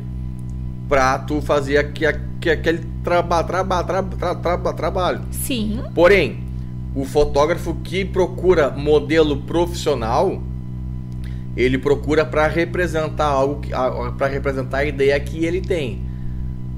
pra 0.90 1.18
tu 1.20 1.42
fazer 1.42 1.78
aqui- 1.78 2.06
aqui- 2.06 2.50
aquele 2.50 2.82
traba, 3.04 3.44
traba, 3.44 3.84
traba, 3.84 4.16
tra- 4.18 4.36
traba- 4.36 4.74
trabalho. 4.74 5.22
Sim, 5.32 5.82
Porém, 5.96 6.44
o 6.96 7.06
fotógrafo 7.06 7.76
que 7.84 8.04
procura 8.04 8.70
modelo 8.70 9.38
profissional, 9.38 10.42
ele 11.56 11.78
procura 11.78 12.26
para 12.26 12.48
representar 12.48 13.26
algo, 13.26 13.62
para 14.18 14.28
representar 14.28 14.80
a 14.80 14.86
ideia 14.86 15.20
que 15.20 15.46
ele 15.46 15.62
tem. 15.62 16.02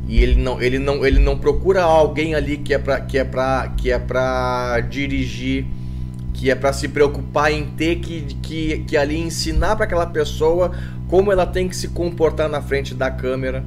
E 0.08 0.22
ele 0.22 0.36
não, 0.42 0.62
ele 0.62 0.80
não, 0.80 1.06
ele 1.06 1.20
não 1.20 1.38
procura 1.38 1.82
alguém 1.84 2.36
ali 2.36 2.58
que 2.58 2.74
é 2.74 2.78
para 2.78 3.00
que 3.00 3.18
é 3.18 3.24
para 3.24 3.70
que 3.78 3.90
é 3.90 3.98
para 3.98 4.80
dirigir, 4.82 5.66
que 6.34 6.50
é 6.50 6.56
para 6.56 6.74
se 6.74 6.88
preocupar 6.88 7.52
em 7.52 7.66
ter 7.66 7.98
que, 7.98 8.22
que, 8.42 8.80
que 8.80 8.98
ali 8.98 9.18
ensinar 9.20 9.76
para 9.76 9.86
aquela 9.86 10.08
pessoa 10.08 10.72
como 11.08 11.32
ela 11.32 11.46
tem 11.46 11.70
que 11.70 11.76
se 11.76 11.90
comportar 11.90 12.50
na 12.50 12.62
frente 12.62 12.94
da 12.94 13.12
câmera. 13.12 13.64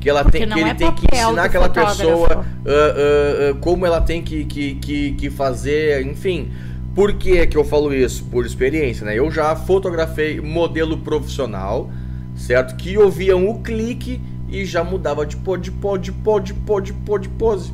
Que 0.00 0.08
ela 0.08 0.22
Porque 0.22 0.38
tem 0.38 0.48
que 0.48 0.60
ele 0.60 0.70
é 0.70 0.74
tem 0.74 0.92
que 0.92 1.06
ensinar 1.12 1.44
aquela 1.44 1.66
fotógrafo. 1.66 1.98
pessoa 1.98 2.28
ah, 2.30 2.70
ah, 2.70 3.50
ah, 3.50 3.54
como 3.60 3.84
ela 3.84 4.00
tem 4.00 4.22
que, 4.22 4.44
que, 4.44 4.76
que, 4.76 5.12
que 5.12 5.30
fazer, 5.30 6.06
enfim. 6.06 6.52
Por 6.94 7.14
que 7.14 7.46
que 7.46 7.56
eu 7.56 7.64
falo 7.64 7.92
isso? 7.92 8.24
Por 8.24 8.46
experiência, 8.46 9.04
né? 9.04 9.18
Eu 9.18 9.30
já 9.30 9.54
fotografei 9.56 10.40
modelo 10.40 10.98
profissional, 10.98 11.90
certo? 12.36 12.76
Que 12.76 12.96
ouviam 12.96 13.48
o 13.48 13.60
clique 13.60 14.20
e 14.48 14.64
já 14.64 14.82
mudava 14.82 15.26
de 15.26 15.36
pô, 15.36 15.56
de 15.56 15.70
pô, 15.70 15.98
de 15.98 16.12
pô, 16.12 16.38
de 16.40 16.54
pô, 16.54 17.18
de 17.18 17.28
pose. 17.28 17.72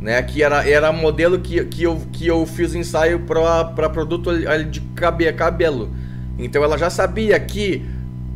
Né? 0.00 0.22
Que 0.22 0.42
era, 0.42 0.68
era 0.68 0.92
modelo 0.92 1.38
que, 1.38 1.62
que, 1.66 1.82
eu, 1.82 2.00
que 2.12 2.26
eu 2.26 2.46
fiz 2.46 2.74
ensaio 2.74 3.20
para 3.20 3.88
produto 3.90 4.30
de 4.70 4.80
cabe, 4.94 5.30
cabelo. 5.32 5.90
Então 6.38 6.64
ela 6.64 6.78
já 6.78 6.88
sabia 6.88 7.38
que 7.38 7.84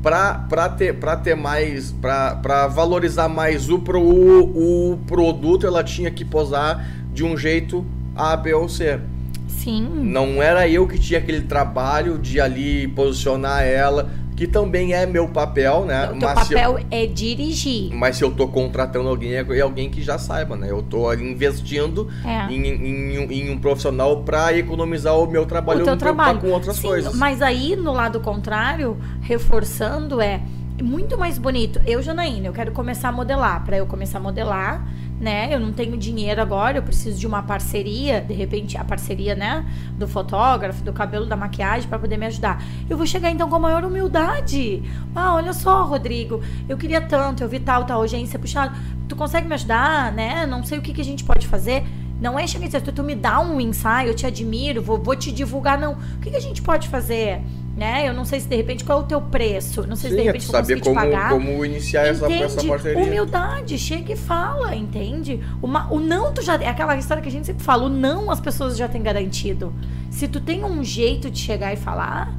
para 0.03 0.69
ter, 0.69 0.95
pra 0.97 1.17
ter 1.17 1.35
mais, 1.35 1.91
para 1.91 2.67
valorizar 2.67 3.27
mais 3.27 3.71
o, 3.71 3.79
pro, 3.79 4.03
o 4.03 4.99
produto, 5.07 5.67
ela 5.67 5.83
tinha 5.83 6.11
que 6.11 6.25
posar 6.25 6.87
de 7.11 7.25
um 7.25 7.37
jeito 7.37 7.87
A, 8.15 8.37
B 8.37 8.53
ou 8.53 8.69
C. 8.69 9.01
sim. 9.49 9.89
Não 10.03 10.43
era 10.43 10.69
eu 10.69 10.87
que 10.87 10.99
tinha 10.99 11.19
aquele 11.19 11.41
trabalho 11.41 12.19
de 12.19 12.39
ali 12.39 12.87
posicionar 12.89 13.63
ela, 13.63 14.11
que 14.37 14.47
também 14.49 14.93
é 14.93 15.07
meu 15.07 15.29
papel, 15.29 15.85
né? 15.85 16.07
O 16.11 16.19
teu 16.19 16.29
Mas 16.29 16.47
se 16.49 16.55
eu- 16.55 16.59
papel 16.75 16.87
é 16.91 17.07
dirigir. 17.07 17.95
mas 17.95 18.17
se 18.17 18.25
eu 18.25 18.33
tô 18.33 18.49
contratando 18.49 19.09
alguém, 19.09 19.35
é 19.35 19.47
é 19.49 19.61
alguém 19.61 19.89
que 19.89 20.03
já 20.03 20.19
saiba, 20.19 20.57
né? 20.57 20.69
Eu 20.71 20.83
tô 20.83 21.13
investindo 21.15 22.09
É. 22.25 22.53
em, 22.53 22.67
em, 22.67 23.19
um- 23.19 23.31
em 23.31 23.51
um 23.51 23.59
profissional 23.59 24.23
para 24.25 24.53
economizar 24.57 25.17
o 25.19 25.27
meu 25.27 25.47
trabalho, 25.47 25.79
o 25.79 25.83
eu 25.83 25.87
teu 25.87 25.97
trabalho. 25.97 26.41
com 26.41 26.49
outras 26.51 26.77
Sim, 26.77 26.89
coisas. 26.89 27.15
Mas 27.15 27.41
aí, 27.41 27.77
no 27.77 27.93
lado 27.93 28.19
contrário, 28.21 28.97
reforçando, 29.21 30.21
é 30.21 30.41
muito 30.83 31.17
mais 31.17 31.39
bonito. 31.39 31.81
Eu, 31.87 32.03
Janaína, 32.03 32.49
eu 32.49 32.53
quero 32.53 32.73
começar 32.73 33.11
a 33.11 33.13
modelar. 33.13 33.65
Para 33.65 33.77
eu 33.77 33.87
começar 33.87 34.19
a 34.19 34.21
modelar, 34.21 34.85
né? 35.21 35.55
Eu 35.55 35.61
não 35.61 35.73
tenho 35.73 35.97
dinheiro 35.97 36.41
agora, 36.41 36.79
eu 36.79 36.83
preciso 36.83 37.19
de 37.19 37.27
uma 37.27 37.43
parceria, 37.43 38.21
de 38.21 38.35
repente 38.35 38.77
a 38.77 38.85
parceria, 38.85 39.35
né, 39.35 39.65
do 39.97 40.07
fotógrafo, 40.07 40.83
do 40.83 40.93
cabelo, 40.93 41.27
da 41.27 41.37
maquiagem 41.37 41.89
para 41.89 41.99
poder 41.99 42.17
me 42.17 42.27
ajudar. 42.27 42.63
Eu 42.89 42.97
vou 42.97 43.07
chegar 43.07 43.31
então 43.31 43.49
com 43.49 43.57
a 43.57 43.59
maior 43.59 43.85
humildade. 43.85 44.83
Ah, 45.15 45.35
olha 45.35 45.53
só, 45.53 45.85
Rodrigo, 45.85 46.43
eu 46.69 46.77
queria 46.77 47.01
tanto, 47.01 47.43
eu 47.43 47.49
vi 47.49 47.61
tal, 47.61 47.85
tal 47.85 48.03
agência, 48.03 48.39
puxa, 48.39 48.73
tu 49.09 49.17
consegue 49.17 49.47
me 49.47 49.55
ajudar, 49.55 50.13
né? 50.13 50.47
Não 50.47 50.65
sei 50.65 50.79
o 50.79 50.83
que, 50.83 50.93
que 50.93 51.01
a 51.01 51.05
gente 51.05 51.25
pode 51.25 51.47
fazer. 51.47 51.85
Não 52.21 52.39
é 52.39 52.47
chegar 52.47 52.65
e 52.65 52.69
dizer, 52.69 52.81
tu, 52.81 52.93
tu 52.93 53.03
me 53.03 53.15
dá 53.15 53.41
um 53.41 53.61
ensaio, 53.61 54.09
eu 54.09 54.15
te 54.15 54.27
admiro, 54.27 54.81
vou, 54.81 54.99
vou 54.99 55.17
te 55.17 55.33
divulgar, 55.33 55.79
não. 55.79 55.93
O 55.93 56.21
que, 56.21 56.31
que 56.31 56.37
a 56.37 56.41
gente 56.41 56.63
pode 56.63 56.89
fazer? 56.89 57.43
Né? 57.77 58.09
Eu 58.09 58.15
não 58.15 58.25
sei 58.25 58.39
se 58.39 58.47
de 58.47 58.55
repente 58.55 58.85
qual 58.85 59.01
é 59.01 59.03
o 59.03 59.05
teu 59.05 59.21
preço, 59.21 59.85
não 59.85 59.97
sei 59.97 60.11
se 60.11 60.17
de 60.17 60.23
Sim, 60.23 60.29
é 60.29 60.33
repente 60.33 60.47
vou 60.47 60.53
saber 60.53 60.81
como, 60.81 60.95
te 60.95 61.03
pagar. 61.03 61.31
como 61.31 61.65
iniciar 61.65 62.07
essa, 62.07 62.33
essa 62.33 62.65
parceria. 62.65 63.03
Humildade, 63.03 63.77
chega 63.79 64.13
e 64.13 64.17
fala, 64.17 64.77
entende? 64.77 65.41
Uma, 65.61 65.93
o 65.93 65.99
não, 65.99 66.33
tu 66.33 66.41
já. 66.41 66.55
É 66.55 66.69
aquela 66.69 66.97
história 66.97 67.21
que 67.21 67.29
a 67.29 67.33
gente 67.33 67.47
sempre 67.47 67.65
fala, 67.65 67.87
o 67.87 67.89
não 67.89 68.31
as 68.31 68.39
pessoas 68.39 68.77
já 68.77 68.87
têm 68.89 69.03
garantido. 69.03 69.73
Se 70.09 70.29
tu 70.29 70.41
tem 70.41 70.65
um 70.65 70.85
jeito 70.85 71.29
de 71.29 71.41
chegar 71.41 71.73
e 71.73 71.77
falar, 71.77 72.33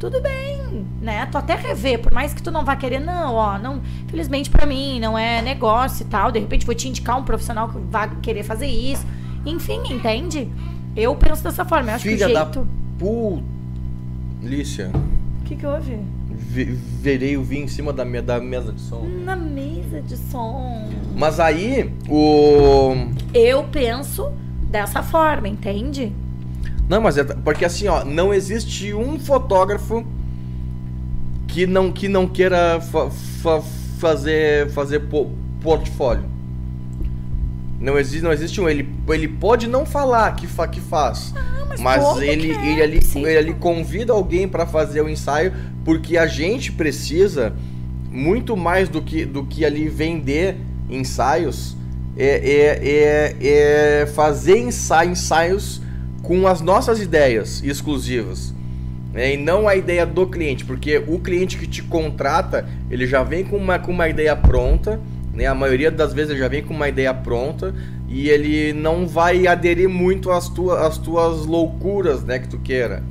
tudo 0.00 0.22
bem, 0.22 0.86
né? 1.02 1.26
Tu 1.26 1.36
até 1.36 1.54
rever, 1.54 1.98
por 1.98 2.12
mais 2.12 2.32
que 2.32 2.42
tu 2.42 2.50
não 2.50 2.64
vá 2.64 2.74
querer, 2.74 3.00
não, 3.00 3.34
ó, 3.34 3.58
não, 3.58 3.82
felizmente 4.06 4.48
pra 4.48 4.64
mim, 4.64 4.98
não 5.00 5.18
é 5.18 5.42
negócio 5.42 6.04
e 6.04 6.06
tal. 6.06 6.32
De 6.32 6.38
repente 6.38 6.64
vou 6.64 6.74
te 6.74 6.88
indicar 6.88 7.18
um 7.18 7.24
profissional 7.24 7.68
que 7.68 7.78
vai 7.90 8.10
querer 8.22 8.42
fazer 8.42 8.68
isso. 8.68 9.04
Enfim, 9.44 9.80
entende? 9.90 10.48
Eu 10.96 11.14
penso 11.14 11.42
dessa 11.42 11.64
forma. 11.64 11.90
Eu 11.90 11.94
acho 11.96 12.04
Filha 12.04 12.26
que 12.26 12.32
o 12.32 12.34
da 12.34 12.44
jeito. 12.44 12.68
Polícia. 14.40 14.90
O 15.40 15.44
que, 15.44 15.56
que 15.56 15.66
houve? 15.66 15.98
Ve- 16.30 16.76
Verei 17.00 17.36
o 17.36 17.42
vinho 17.42 17.64
em 17.64 17.68
cima 17.68 17.92
da, 17.92 18.04
me- 18.04 18.20
da 18.22 18.40
mesa 18.40 18.72
de 18.72 18.80
som. 18.80 19.04
Na 19.24 19.34
mesa 19.34 20.00
de 20.00 20.16
som. 20.16 20.88
Mas 21.16 21.40
aí, 21.40 21.92
o. 22.08 22.92
Eu 23.34 23.64
penso 23.64 24.30
dessa 24.70 25.02
forma, 25.02 25.48
entende? 25.48 26.12
Não, 26.88 27.00
mas 27.00 27.18
é. 27.18 27.24
Porque 27.24 27.64
assim, 27.64 27.88
ó, 27.88 28.04
não 28.04 28.32
existe 28.32 28.94
um 28.94 29.18
fotógrafo 29.18 30.04
que 31.46 31.66
não, 31.66 31.90
que 31.90 32.08
não 32.08 32.26
queira 32.28 32.80
fa- 32.80 33.10
fa- 33.10 33.62
fazer, 33.98 34.70
fazer 34.70 35.00
po- 35.00 35.30
portfólio. 35.60 36.24
Não 37.80 37.98
existe, 37.98 38.22
não 38.22 38.32
existe 38.32 38.60
um. 38.60 38.68
Ele, 38.68 38.88
ele 39.08 39.28
pode 39.28 39.66
não 39.68 39.86
falar 39.86 40.34
que, 40.34 40.46
fa, 40.46 40.66
que 40.66 40.80
faz. 40.80 41.32
mas 41.68 41.80
mas 41.80 42.02
todo 42.02 42.22
ele, 42.22 42.48
quer, 42.54 42.66
ele, 42.66 42.82
ali, 42.82 43.00
ele 43.14 43.36
ali 43.36 43.54
convida 43.54 44.12
alguém 44.12 44.48
para 44.48 44.66
fazer 44.66 45.00
o 45.00 45.08
ensaio, 45.08 45.52
porque 45.84 46.16
a 46.16 46.26
gente 46.26 46.72
precisa 46.72 47.52
muito 48.10 48.56
mais 48.56 48.88
do 48.88 49.00
que, 49.02 49.24
do 49.24 49.44
que 49.44 49.64
ali 49.64 49.88
vender 49.88 50.56
ensaios, 50.90 51.76
é, 52.16 52.26
é, 52.26 53.38
é, 53.46 54.02
é 54.02 54.06
fazer 54.06 54.58
ensa- 54.58 55.04
ensaios 55.04 55.80
com 56.22 56.46
as 56.48 56.60
nossas 56.60 57.00
ideias 57.00 57.62
exclusivas. 57.62 58.52
né, 59.12 59.34
E 59.34 59.36
não 59.36 59.68
a 59.68 59.76
ideia 59.76 60.04
do 60.04 60.26
cliente, 60.26 60.64
porque 60.64 60.98
o 61.06 61.18
cliente 61.20 61.56
que 61.56 61.66
te 61.66 61.82
contrata, 61.82 62.68
ele 62.90 63.06
já 63.06 63.22
vem 63.22 63.44
com 63.44 63.56
uma, 63.56 63.78
com 63.78 63.92
uma 63.92 64.08
ideia 64.08 64.34
pronta, 64.34 64.98
né? 65.38 65.46
A 65.46 65.54
maioria 65.54 65.90
das 65.90 66.12
vezes 66.12 66.30
ele 66.32 66.40
já 66.40 66.48
vem 66.48 66.62
com 66.62 66.74
uma 66.74 66.88
ideia 66.88 67.14
pronta 67.14 67.72
e 68.08 68.28
ele 68.28 68.72
não 68.72 69.06
vai 69.06 69.46
aderir 69.46 69.88
muito 69.88 70.30
às, 70.30 70.48
tua, 70.48 70.86
às 70.86 70.98
tuas 70.98 71.46
loucuras, 71.46 72.24
né, 72.24 72.38
que 72.40 72.48
tu 72.48 72.58
queira. 72.58 73.02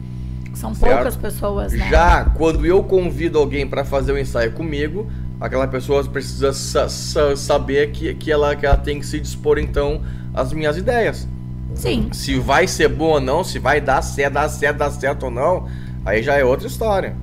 São 0.54 0.74
Certo. 0.76 0.94
poucas 0.95 1.16
pessoas, 1.16 1.72
né? 1.72 1.88
Já 1.90 2.26
quando 2.26 2.66
eu 2.66 2.84
convido 2.84 3.38
alguém 3.40 3.66
para 3.68 3.86
fazer 3.86 4.12
o 4.12 4.18
ensaio 4.18 4.52
comigo, 4.52 5.08
aquela 5.40 5.68
pessoa 5.68 6.04
precisa 6.04 6.52
sa- 6.52 6.90
sa- 6.90 7.36
saber 7.36 7.91
que, 7.91 8.14
que, 8.16 8.32
ela, 8.32 8.56
que 8.56 8.66
ela 8.66 8.76
tem 8.78 8.99
que 8.99 9.06
se 9.06 9.20
dispor 9.20 9.58
então 9.60 10.02
às 10.34 10.52
minhas 10.52 10.76
ideias. 10.76 11.28
Sim. 11.76 12.10
Se 12.12 12.40
vai 12.40 12.68
ser 12.68 12.90
bom 12.90 13.10
ou 13.12 13.22
não, 13.22 13.44
se 13.44 13.60
vai 13.60 13.80
dar 13.80 14.02
certo, 14.02 14.34
dar 14.34 14.49
certo, 14.49 14.78
dar 14.78 14.90
certo 14.90 15.24
ou 15.24 15.32
não, 15.32 15.68
aí 16.04 16.24
já 16.24 16.34
é 16.34 16.44
outra 16.44 16.66
história. 16.68 17.16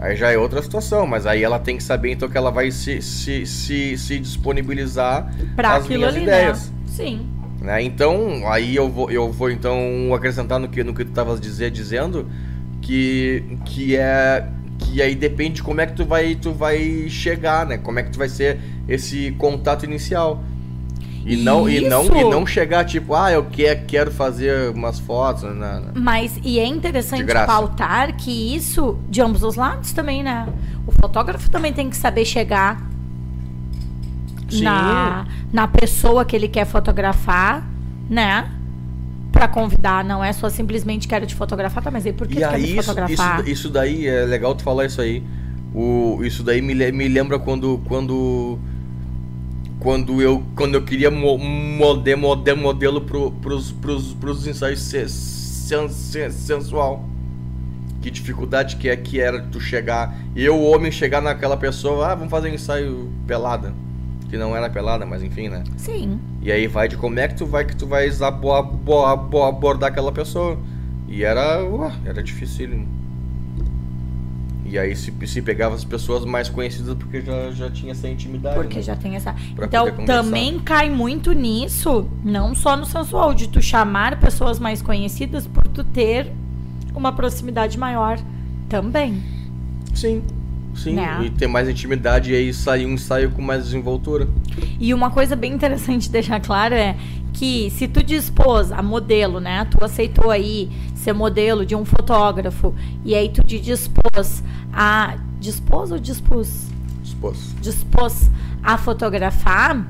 Aí 0.00 0.16
já 0.16 0.30
é 0.30 0.38
outra 0.38 0.62
situação, 0.62 1.06
mas 1.06 1.26
aí 1.26 1.44
ela 1.44 1.58
tem 1.58 1.76
que 1.76 1.82
saber 1.82 2.10
então 2.12 2.26
que 2.26 2.36
ela 2.36 2.50
vai 2.50 2.70
se, 2.70 3.02
se, 3.02 3.44
se, 3.44 3.98
se 3.98 4.18
disponibilizar 4.18 5.30
Pra 5.54 5.76
as 5.76 5.86
minhas 5.86 6.14
ali, 6.14 6.22
ideias. 6.22 6.70
né? 6.70 6.76
Sim. 6.86 7.28
né? 7.60 7.82
Então, 7.82 8.50
aí 8.50 8.74
eu 8.74 8.88
vou, 8.88 9.10
eu 9.10 9.30
vou 9.30 9.50
então 9.50 9.78
acrescentar 10.14 10.58
no 10.58 10.68
que, 10.68 10.82
no 10.82 10.94
que 10.94 11.04
tu 11.04 11.10
estavas 11.10 11.38
dizer, 11.38 11.70
dizendo 11.70 12.26
que, 12.80 13.44
que 13.66 13.94
é 13.94 14.46
que 14.78 15.02
aí 15.02 15.14
depende 15.14 15.56
de 15.56 15.62
como 15.62 15.82
é 15.82 15.86
que 15.86 15.92
tu 15.92 16.06
vai 16.06 16.34
tu 16.34 16.52
vai 16.52 17.06
chegar, 17.10 17.66
né? 17.66 17.76
Como 17.76 17.98
é 17.98 18.02
que 18.02 18.10
tu 18.10 18.18
vai 18.18 18.30
ser 18.30 18.58
esse 18.88 19.32
contato 19.32 19.84
inicial. 19.84 20.42
E 21.24 21.36
não 21.36 21.68
e 21.68 21.80
não 21.80 22.04
e 22.06 22.24
não 22.24 22.46
chegar 22.46 22.84
tipo, 22.84 23.14
ah, 23.14 23.30
eu 23.30 23.44
quero, 23.44 23.84
quero 23.86 24.10
fazer 24.10 24.70
umas 24.70 24.98
fotos, 24.98 25.42
né? 25.42 25.52
né? 25.54 25.92
Mas, 25.94 26.38
e 26.42 26.58
é 26.58 26.66
interessante 26.66 27.26
pautar 27.46 28.16
que 28.16 28.54
isso, 28.54 28.98
de 29.08 29.20
ambos 29.20 29.42
os 29.42 29.54
lados 29.56 29.92
também, 29.92 30.22
né? 30.22 30.48
O 30.86 30.92
fotógrafo 30.92 31.50
também 31.50 31.72
tem 31.72 31.90
que 31.90 31.96
saber 31.96 32.24
chegar 32.24 32.80
Sim. 34.48 34.62
na, 34.62 35.26
na 35.52 35.68
pessoa 35.68 36.24
que 36.24 36.34
ele 36.34 36.48
quer 36.48 36.64
fotografar, 36.64 37.68
né? 38.08 38.50
Pra 39.30 39.46
convidar, 39.46 40.02
não 40.02 40.24
é 40.24 40.32
só 40.32 40.48
simplesmente 40.48 41.06
quero 41.06 41.26
te 41.26 41.34
fotografar, 41.34 41.82
tá? 41.82 41.90
Mas 41.90 42.06
aí 42.06 42.12
por 42.12 42.26
que 42.26 42.34
E 42.34 42.36
tu 42.36 42.48
quer 42.48 42.54
aí 42.54 42.62
me 42.74 42.82
fotografar? 42.82 43.40
isso, 43.40 43.50
isso 43.50 43.68
daí 43.68 44.06
é 44.06 44.24
legal 44.24 44.54
tu 44.54 44.62
falar 44.62 44.86
isso 44.86 45.00
aí. 45.00 45.22
O, 45.74 46.18
isso 46.24 46.42
daí 46.42 46.60
me, 46.60 46.74
me 46.90 47.08
lembra 47.08 47.38
quando 47.38 47.80
quando 47.86 48.58
quando 49.80 50.20
eu 50.22 50.42
quando 50.54 50.74
eu 50.74 50.82
queria 50.82 51.10
mo, 51.10 51.36
mode, 51.38 52.14
mode, 52.14 52.54
modelo 52.54 53.00
pro, 53.00 53.30
pros, 53.32 53.72
pros, 53.72 54.12
pros 54.14 54.46
ensaios 54.46 54.80
se- 54.80 55.08
sen, 55.08 55.88
sen- 55.88 56.30
sensual. 56.30 57.04
Que 58.02 58.10
dificuldade 58.10 58.76
que 58.76 58.88
é 58.88 58.96
que 58.96 59.20
era 59.20 59.40
tu 59.42 59.60
chegar, 59.60 60.16
eu 60.34 60.58
homem 60.62 60.90
chegar 60.90 61.20
naquela 61.20 61.56
pessoa, 61.56 62.08
ah, 62.08 62.14
vamos 62.14 62.30
fazer 62.30 62.50
um 62.50 62.54
ensaio 62.54 63.10
pelada, 63.26 63.74
que 64.30 64.38
não 64.38 64.56
era 64.56 64.70
pelada, 64.70 65.04
mas 65.04 65.22
enfim, 65.22 65.48
né? 65.48 65.64
Sim. 65.76 66.18
E 66.40 66.50
aí 66.50 66.66
vai 66.66 66.88
de 66.88 66.96
como 66.96 67.18
é 67.18 67.28
que 67.28 67.34
tu 67.36 67.44
vai 67.44 67.64
que 67.66 67.76
tu 67.76 67.86
vai 67.86 68.08
abo- 68.22 68.54
abo- 68.54 69.04
abo- 69.04 69.44
abordar 69.44 69.90
aquela 69.90 70.10
pessoa. 70.12 70.58
E 71.08 71.24
era, 71.24 71.62
ué, 71.64 71.92
era 72.06 72.22
difícil. 72.22 72.86
E 74.70 74.78
aí 74.78 74.94
se, 74.94 75.12
se 75.26 75.42
pegava 75.42 75.74
as 75.74 75.84
pessoas 75.84 76.24
mais 76.24 76.48
conhecidas 76.48 76.94
porque 76.94 77.20
já, 77.20 77.50
já 77.50 77.68
tinha 77.68 77.90
essa 77.90 78.08
intimidade. 78.08 78.54
Porque 78.54 78.76
né? 78.76 78.82
já 78.82 78.94
tem 78.94 79.16
essa. 79.16 79.34
Pra 79.56 79.66
então, 79.66 80.04
também 80.06 80.60
cai 80.60 80.88
muito 80.88 81.32
nisso, 81.32 82.08
não 82.22 82.54
só 82.54 82.76
no 82.76 82.86
sensual, 82.86 83.34
de 83.34 83.48
tu 83.48 83.60
chamar 83.60 84.20
pessoas 84.20 84.60
mais 84.60 84.80
conhecidas 84.80 85.44
por 85.44 85.66
tu 85.68 85.82
ter 85.82 86.30
uma 86.94 87.12
proximidade 87.12 87.76
maior 87.76 88.20
também. 88.68 89.20
Sim, 89.92 90.22
sim. 90.74 90.94
Né? 90.94 91.24
E 91.24 91.30
ter 91.30 91.46
mais 91.46 91.68
intimidade 91.68 92.32
e 92.32 92.36
aí 92.36 92.52
sair 92.52 92.86
um 92.86 92.92
ensaio 92.92 93.30
com 93.30 93.42
mais 93.42 93.64
desenvoltura. 93.64 94.28
E 94.78 94.92
uma 94.94 95.10
coisa 95.10 95.36
bem 95.36 95.52
interessante 95.52 96.02
de 96.02 96.10
deixar 96.10 96.40
claro 96.40 96.74
é 96.74 96.96
que 97.32 97.70
se 97.70 97.86
tu 97.86 98.02
dispôs 98.02 98.72
a 98.72 98.82
modelo, 98.82 99.40
né? 99.40 99.66
Tu 99.70 99.82
aceitou 99.84 100.30
aí 100.30 100.70
ser 100.94 101.12
modelo 101.12 101.64
de 101.64 101.74
um 101.74 101.84
fotógrafo 101.84 102.74
e 103.04 103.14
aí 103.14 103.28
tu 103.28 103.42
te 103.42 103.58
dispôs 103.58 104.42
a 104.72 105.16
dispôs 105.38 105.90
ou 105.90 105.98
dispôs? 105.98 106.68
Dispôs. 107.02 107.54
dispôs 107.60 108.30
a 108.62 108.76
fotografar, 108.76 109.86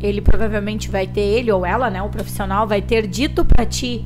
ele 0.00 0.20
provavelmente 0.20 0.88
vai 0.88 1.06
ter 1.06 1.20
ele 1.20 1.50
ou 1.50 1.66
ela, 1.66 1.90
né, 1.90 2.02
o 2.02 2.08
profissional 2.08 2.66
vai 2.66 2.80
ter 2.80 3.06
dito 3.06 3.44
pra 3.44 3.66
ti 3.66 4.04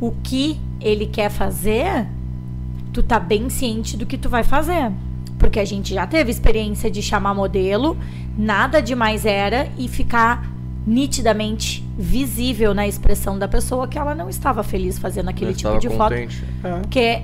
o 0.00 0.12
que 0.22 0.60
ele 0.80 1.06
quer 1.06 1.30
fazer, 1.30 2.06
tu 2.92 3.02
tá 3.02 3.18
bem 3.18 3.48
ciente 3.48 3.96
do 3.96 4.06
que 4.06 4.18
tu 4.18 4.28
vai 4.28 4.44
fazer. 4.44 4.92
Porque 5.44 5.60
a 5.60 5.64
gente 5.66 5.92
já 5.92 6.06
teve 6.06 6.30
experiência 6.30 6.90
de 6.90 7.02
chamar 7.02 7.34
modelo, 7.34 7.98
nada 8.34 8.80
demais 8.80 9.26
era 9.26 9.68
e 9.76 9.86
ficar 9.88 10.50
nitidamente 10.86 11.86
visível 11.98 12.72
na 12.72 12.86
expressão 12.88 13.38
da 13.38 13.46
pessoa 13.46 13.86
que 13.86 13.98
ela 13.98 14.14
não 14.14 14.30
estava 14.30 14.62
feliz 14.62 14.98
fazendo 14.98 15.28
aquele 15.28 15.50
Eu 15.50 15.54
tipo 15.56 15.78
de 15.78 15.88
foto 15.90 16.14
contente. 16.14 16.42
É. 16.64 16.78
porque 16.80 17.22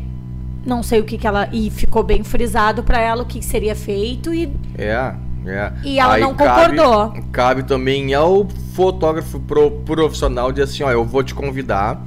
não 0.66 0.82
sei 0.82 1.00
o 1.00 1.04
que, 1.04 1.16
que 1.16 1.26
ela. 1.26 1.48
E 1.50 1.70
ficou 1.70 2.02
bem 2.02 2.22
frisado 2.22 2.82
pra 2.82 3.00
ela 3.00 3.22
o 3.22 3.26
que 3.26 3.40
seria 3.42 3.74
feito 3.74 4.34
e 4.34 4.52
É, 4.76 5.14
é. 5.46 5.72
E 5.82 5.98
ela 5.98 6.14
Aí 6.16 6.20
não 6.20 6.34
cabe- 6.34 6.76
concordou. 6.76 7.22
Cabe 7.32 7.62
também 7.62 8.12
ao 8.12 8.46
fotógrafo 8.74 9.40
pro- 9.40 9.70
profissional 9.70 10.52
dizer 10.52 10.64
assim, 10.64 10.82
ó, 10.82 10.90
eu 10.90 11.06
vou 11.06 11.22
te 11.24 11.34
convidar 11.34 11.98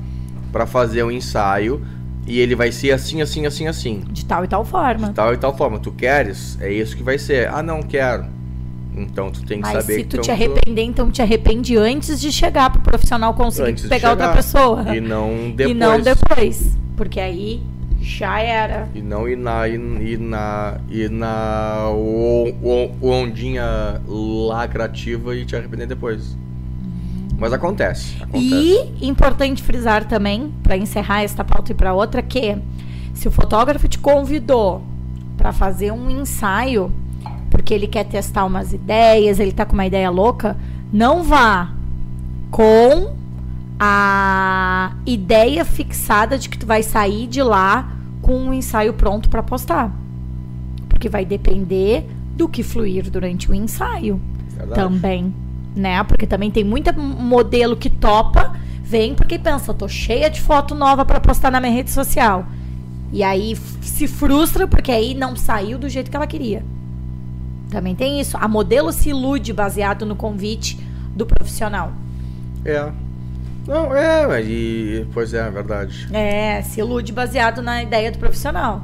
pra 0.52 0.68
fazer 0.68 1.03
um 1.03 1.10
ensaio 1.10 1.84
e 2.28 2.40
ele 2.40 2.56
vai 2.56 2.72
ser 2.72 2.91
assim, 2.91 3.22
assim, 3.22 3.45
assim, 3.45 3.68
assim. 3.68 4.04
de 4.12 4.26
tal 4.26 4.44
e 4.44 4.48
tal 4.48 4.64
forma. 4.64 5.08
De 5.10 5.14
tal 5.14 5.34
e 5.34 5.38
tal 5.38 5.56
forma. 5.56 5.80
Tu 5.80 5.91
queres? 5.91 6.58
É 6.62 6.72
isso 6.72 6.95
que 6.95 7.04
vai 7.04 7.18
ser. 7.18 7.48
Ah, 7.50 7.62
não 7.64 7.82
quero. 7.82 8.26
Então 8.95 9.32
tu 9.32 9.44
tem 9.44 9.60
que 9.60 9.68
Mas 9.68 9.82
saber 9.84 9.95
se 9.95 10.04
tu 10.04 10.16
então 10.18 10.22
te 10.22 10.32
arrepender, 10.32 10.84
então 10.84 11.10
te 11.10 11.22
arrepende 11.22 11.76
antes 11.76 12.22
de 12.22 12.32
chegar 12.32 12.70
pro 12.72 12.82
profissional 12.82 13.34
conseguir 13.34 13.88
pegar 13.90 14.12
outra 14.12 14.34
pessoa. 14.34 14.95
E 14.95 15.02
não 15.02 15.52
depois. 15.52 15.70
E 15.72 15.74
não 15.74 16.00
depois. 16.00 16.78
Porque 16.95 17.20
aí 17.20 17.64
já 18.00 18.40
era. 18.40 18.88
E 18.94 19.02
não 19.02 19.28
ir 19.28 19.36
na, 19.36 19.68
e, 19.68 19.74
e 19.74 20.18
na, 20.18 20.78
e 20.90 21.10
na 21.10 21.90
o- 21.90 22.54
o- 22.62 23.10
ondinha 23.10 24.00
lacrativa 24.08 25.36
e 25.36 25.44
te 25.45 25.56
arrepender 25.56 25.88
depois. 25.88 26.38
Mas 27.44 27.52
acontece. 27.52 28.15
acontece. 28.24 28.45
E 28.99 29.07
importante 29.07 29.61
frisar 29.61 30.06
também, 30.06 30.53
para 30.64 30.78
encerrar 30.78 31.24
esta 31.24 31.44
pauta 31.44 31.74
e 31.74 31.76
para 31.76 31.94
outra, 31.94 32.22
que 32.22 32.57
se 33.14 33.28
o 33.28 33.32
fotógrafo 33.32 33.86
te 33.90 33.99
convidou 33.99 34.82
para 35.36 35.52
fazer 35.52 35.91
um 35.91 36.10
ensaio, 36.10 36.90
porque 37.52 37.74
ele 37.74 37.86
quer 37.86 38.06
testar 38.06 38.45
umas 38.45 38.72
ideias, 38.72 39.41
ele 39.41 39.52
tá 39.52 39.65
com 39.65 39.74
uma 39.74 39.86
ideia 39.86 40.10
louca, 40.10 40.56
não 40.91 41.22
vá 41.22 41.74
com 42.49 43.14
a 43.78 44.94
ideia 45.06 45.65
fixada 45.65 46.38
de 46.38 46.48
que 46.48 46.57
tu 46.57 46.65
vai 46.65 46.82
sair 46.82 47.28
de 47.28 47.44
lá 47.44 47.91
com 48.22 48.38
um 48.38 48.53
ensaio 48.53 48.94
pronto 48.94 49.28
para 49.28 49.44
postar. 49.44 49.91
Porque 50.88 51.10
vai 51.10 51.26
depender 51.26 52.07
do 52.38 52.48
que 52.48 52.64
fluir 52.64 53.11
durante 53.11 53.52
o 53.52 53.53
ensaio 53.53 54.22
Verdade. 54.49 54.80
também, 54.80 55.34
né? 55.76 56.04
Porque 56.04 56.28
também 56.28 56.52
tem 56.52 56.64
muita 56.64 56.91
modelo 56.94 57.76
que 57.76 57.90
topa, 57.90 58.56
vem 58.84 59.16
porque 59.16 59.40
pensa, 59.40 59.74
tô 59.74 59.88
cheia 59.88 60.30
de 60.30 60.41
foto 60.41 60.76
nova 60.76 61.06
para 61.06 61.20
postar 61.20 61.52
na 61.52 61.60
minha 61.60 61.74
rede 61.74 61.91
social. 61.91 62.45
E 63.12 63.24
aí 63.24 63.56
se 63.82 64.08
frustra 64.08 64.68
porque 64.68 64.91
aí 64.91 65.14
não 65.14 65.36
saiu 65.36 65.78
do 65.78 65.88
jeito 65.88 66.10
que 66.10 66.16
ela 66.16 66.28
queria. 66.28 66.64
Também 67.70 67.95
tem 67.95 68.20
isso. 68.20 68.38
A 68.38 68.48
modelo 68.48 68.91
se 68.91 69.10
ilude 69.10 69.54
baseado 69.54 70.06
no 70.06 70.16
convite 70.16 70.80
do 71.16 71.26
profissional. 71.26 71.91
É. 72.66 72.91
Não, 73.68 73.95
é, 73.95 74.28
mas 74.28 74.45
e. 74.48 75.08
Pois 75.14 75.34
é, 75.34 75.48
é 75.48 75.50
verdade. 75.50 76.08
É, 76.12 76.62
se 76.62 76.80
ilude 76.80 77.12
baseado 77.12 77.62
na 77.62 77.82
ideia 77.82 78.12
do 78.12 78.18
profissional. 78.18 78.84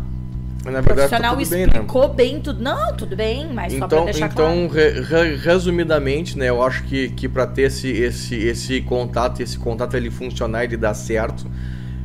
Na 0.65 0.71
O 0.79 0.83
verdade, 0.83 0.85
tá 0.85 0.93
profissional 0.93 1.37
tudo 1.37 1.49
bem, 1.49 1.59
né? 1.61 1.65
explicou 1.67 2.13
bem 2.13 2.41
tudo. 2.41 2.61
Não, 2.61 2.93
tudo 2.95 3.15
bem, 3.15 3.47
mas 3.53 3.71
só 3.73 3.79
pra 3.79 3.87
Então, 3.87 4.05
deixar 4.05 4.25
então 4.27 4.67
claro. 4.67 4.67
re- 4.69 5.01
re- 5.01 5.35
resumidamente, 5.37 6.37
né, 6.37 6.49
eu 6.49 6.61
acho 6.61 6.83
que, 6.83 7.09
que 7.09 7.29
para 7.29 7.47
ter 7.47 7.63
esse, 7.63 7.89
esse, 7.89 8.35
esse 8.35 8.81
contato, 8.81 9.41
esse 9.41 9.57
contato 9.57 9.95
ele 9.95 10.11
funcionar 10.11 10.63
e 10.63 10.67
ele 10.67 10.77
dar 10.77 10.93
certo, 10.93 11.45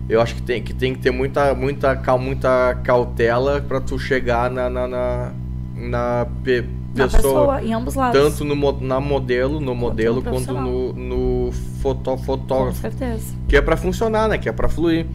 eu 0.09 0.21
acho 0.21 0.37
que 0.37 0.43
tem 0.43 0.63
que, 0.63 0.73
tem 0.73 0.95
que 0.95 1.01
ter 1.01 1.11
muita, 1.11 1.53
muita, 1.55 1.97
cau- 1.97 2.19
muita 2.19 2.75
cautela 2.85 3.61
para 3.61 3.81
tu 3.81 3.99
chegar 3.99 4.51
na, 4.51 4.71
na, 4.71 4.87
na, 4.87 5.33
na 5.75 6.27
pe- 6.45 6.65
Na 6.95 7.09
pessoa, 7.09 7.21
pessoa, 7.57 7.63
em 7.65 7.73
ambos 7.75 7.95
lados. 7.97 8.21
tanto 8.23 8.45
no, 8.45 8.81
na 8.81 9.01
modelo, 9.01 9.59
no 9.61 9.75
modelo, 9.75 10.23
quanto 10.23 10.53
no, 10.53 10.93
no 10.93 11.53
foto, 11.83 12.11
Com 12.13 12.19
fotógrafo, 12.19 12.81
certeza. 12.81 13.35
que 13.49 13.57
é 13.57 13.61
para 13.61 13.77
funcionar, 13.77 14.29
né, 14.29 14.39
que 14.39 14.49
é 14.49 14.53
para 14.53 14.69
fluir. 14.69 15.07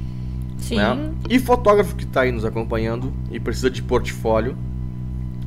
Sim. 0.59 0.77
Né? 0.77 1.11
E 1.29 1.39
fotógrafo 1.39 1.95
que 1.95 2.03
está 2.03 2.21
aí 2.21 2.31
nos 2.31 2.45
acompanhando 2.45 3.11
e 3.31 3.39
precisa 3.39 3.69
de 3.69 3.81
portfólio, 3.81 4.55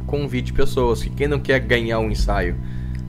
convide 0.06 0.52
pessoas. 0.52 1.02
Que 1.02 1.10
quem 1.10 1.28
não 1.28 1.39
quer 1.39 1.60
ganhar 1.60 1.98
um 1.98 2.10
ensaio, 2.10 2.56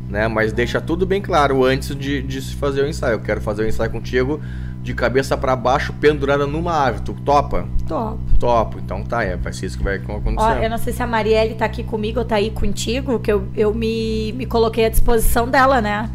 né? 0.09 0.27
Mas 0.27 0.53
deixa 0.53 0.80
tudo 0.80 1.05
bem 1.05 1.21
claro 1.21 1.63
antes 1.63 1.95
de, 1.95 2.21
de 2.21 2.41
se 2.41 2.55
fazer 2.55 2.84
o 2.84 2.88
ensaio. 2.88 3.13
Eu 3.13 3.21
quero 3.21 3.41
fazer 3.41 3.63
o 3.63 3.67
ensaio 3.67 3.89
contigo 3.89 4.39
de 4.84 4.93
cabeça 4.93 5.38
para 5.38 5.55
baixo, 5.55 5.93
pendurada 5.93 6.45
numa 6.45 6.73
árvore. 6.73 7.05
Tu 7.05 7.13
topa? 7.23 7.65
Top. 7.88 8.19
Topo. 8.38 8.80
Então 8.80 9.01
tá, 9.03 9.23
é, 9.23 9.38
vai 9.38 9.53
ser 9.53 9.67
isso 9.67 9.77
que 9.77 9.84
vai 9.84 9.95
acontecer. 9.95 10.38
Ó, 10.38 10.53
eu 10.55 10.69
não 10.69 10.77
sei 10.77 10.91
se 10.91 11.01
a 11.01 11.07
Marielle 11.07 11.55
tá 11.55 11.65
aqui 11.65 11.84
comigo 11.84 12.19
ou 12.19 12.25
tá 12.25 12.35
aí 12.35 12.51
contigo, 12.51 13.19
que 13.19 13.31
eu, 13.31 13.47
eu 13.55 13.73
me, 13.73 14.34
me 14.34 14.45
coloquei 14.45 14.85
à 14.85 14.89
disposição 14.89 15.47
dela, 15.47 15.81
né? 15.81 16.09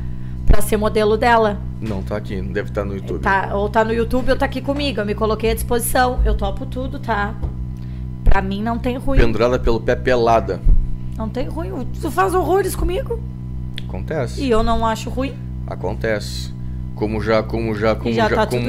Pra 0.59 0.67
ser 0.67 0.77
modelo 0.77 1.17
dela. 1.17 1.57
Não 1.81 2.03
tá 2.03 2.17
aqui, 2.17 2.43
não 2.43 2.51
deve 2.53 2.71
estar 2.71 2.85
no 2.85 2.93
YouTube. 2.97 3.21
Tá, 3.23 3.51
ou 3.55 3.69
tá 3.69 3.85
no 3.85 3.93
YouTube 3.93 4.29
ou 4.33 4.37
tá 4.37 4.45
aqui 4.45 4.61
comigo. 4.61 5.01
Eu 5.01 5.07
me 5.07 5.15
coloquei 5.15 5.53
à 5.53 5.55
disposição. 5.55 6.19
Eu 6.25 6.35
topo 6.37 6.67
tudo, 6.67 6.99
tá? 6.99 7.33
Pra 8.25 8.43
mim 8.43 8.61
não 8.61 8.77
tem 8.77 8.97
ruim. 8.99 9.19
Pendurada 9.21 9.57
pelo 9.61 9.79
pé 9.79 9.95
pelada. 9.95 10.61
Não 11.17 11.29
tem 11.29 11.47
ruim. 11.47 11.87
Tu 12.03 12.11
faz 12.11 12.35
horrores 12.35 12.75
comigo. 12.75 13.21
Acontece. 13.89 14.43
E 14.43 14.51
eu 14.51 14.65
não 14.65 14.85
acho 14.85 15.09
ruim. 15.11 15.33
Acontece. 15.65 16.53
Como 16.97 17.21
já, 17.23 17.41
como 17.41 17.73
já, 17.77 17.95
como 17.95 18.11
e 18.11 18.15
já, 18.15 18.29
tá 18.29 18.45
como. 18.45 18.67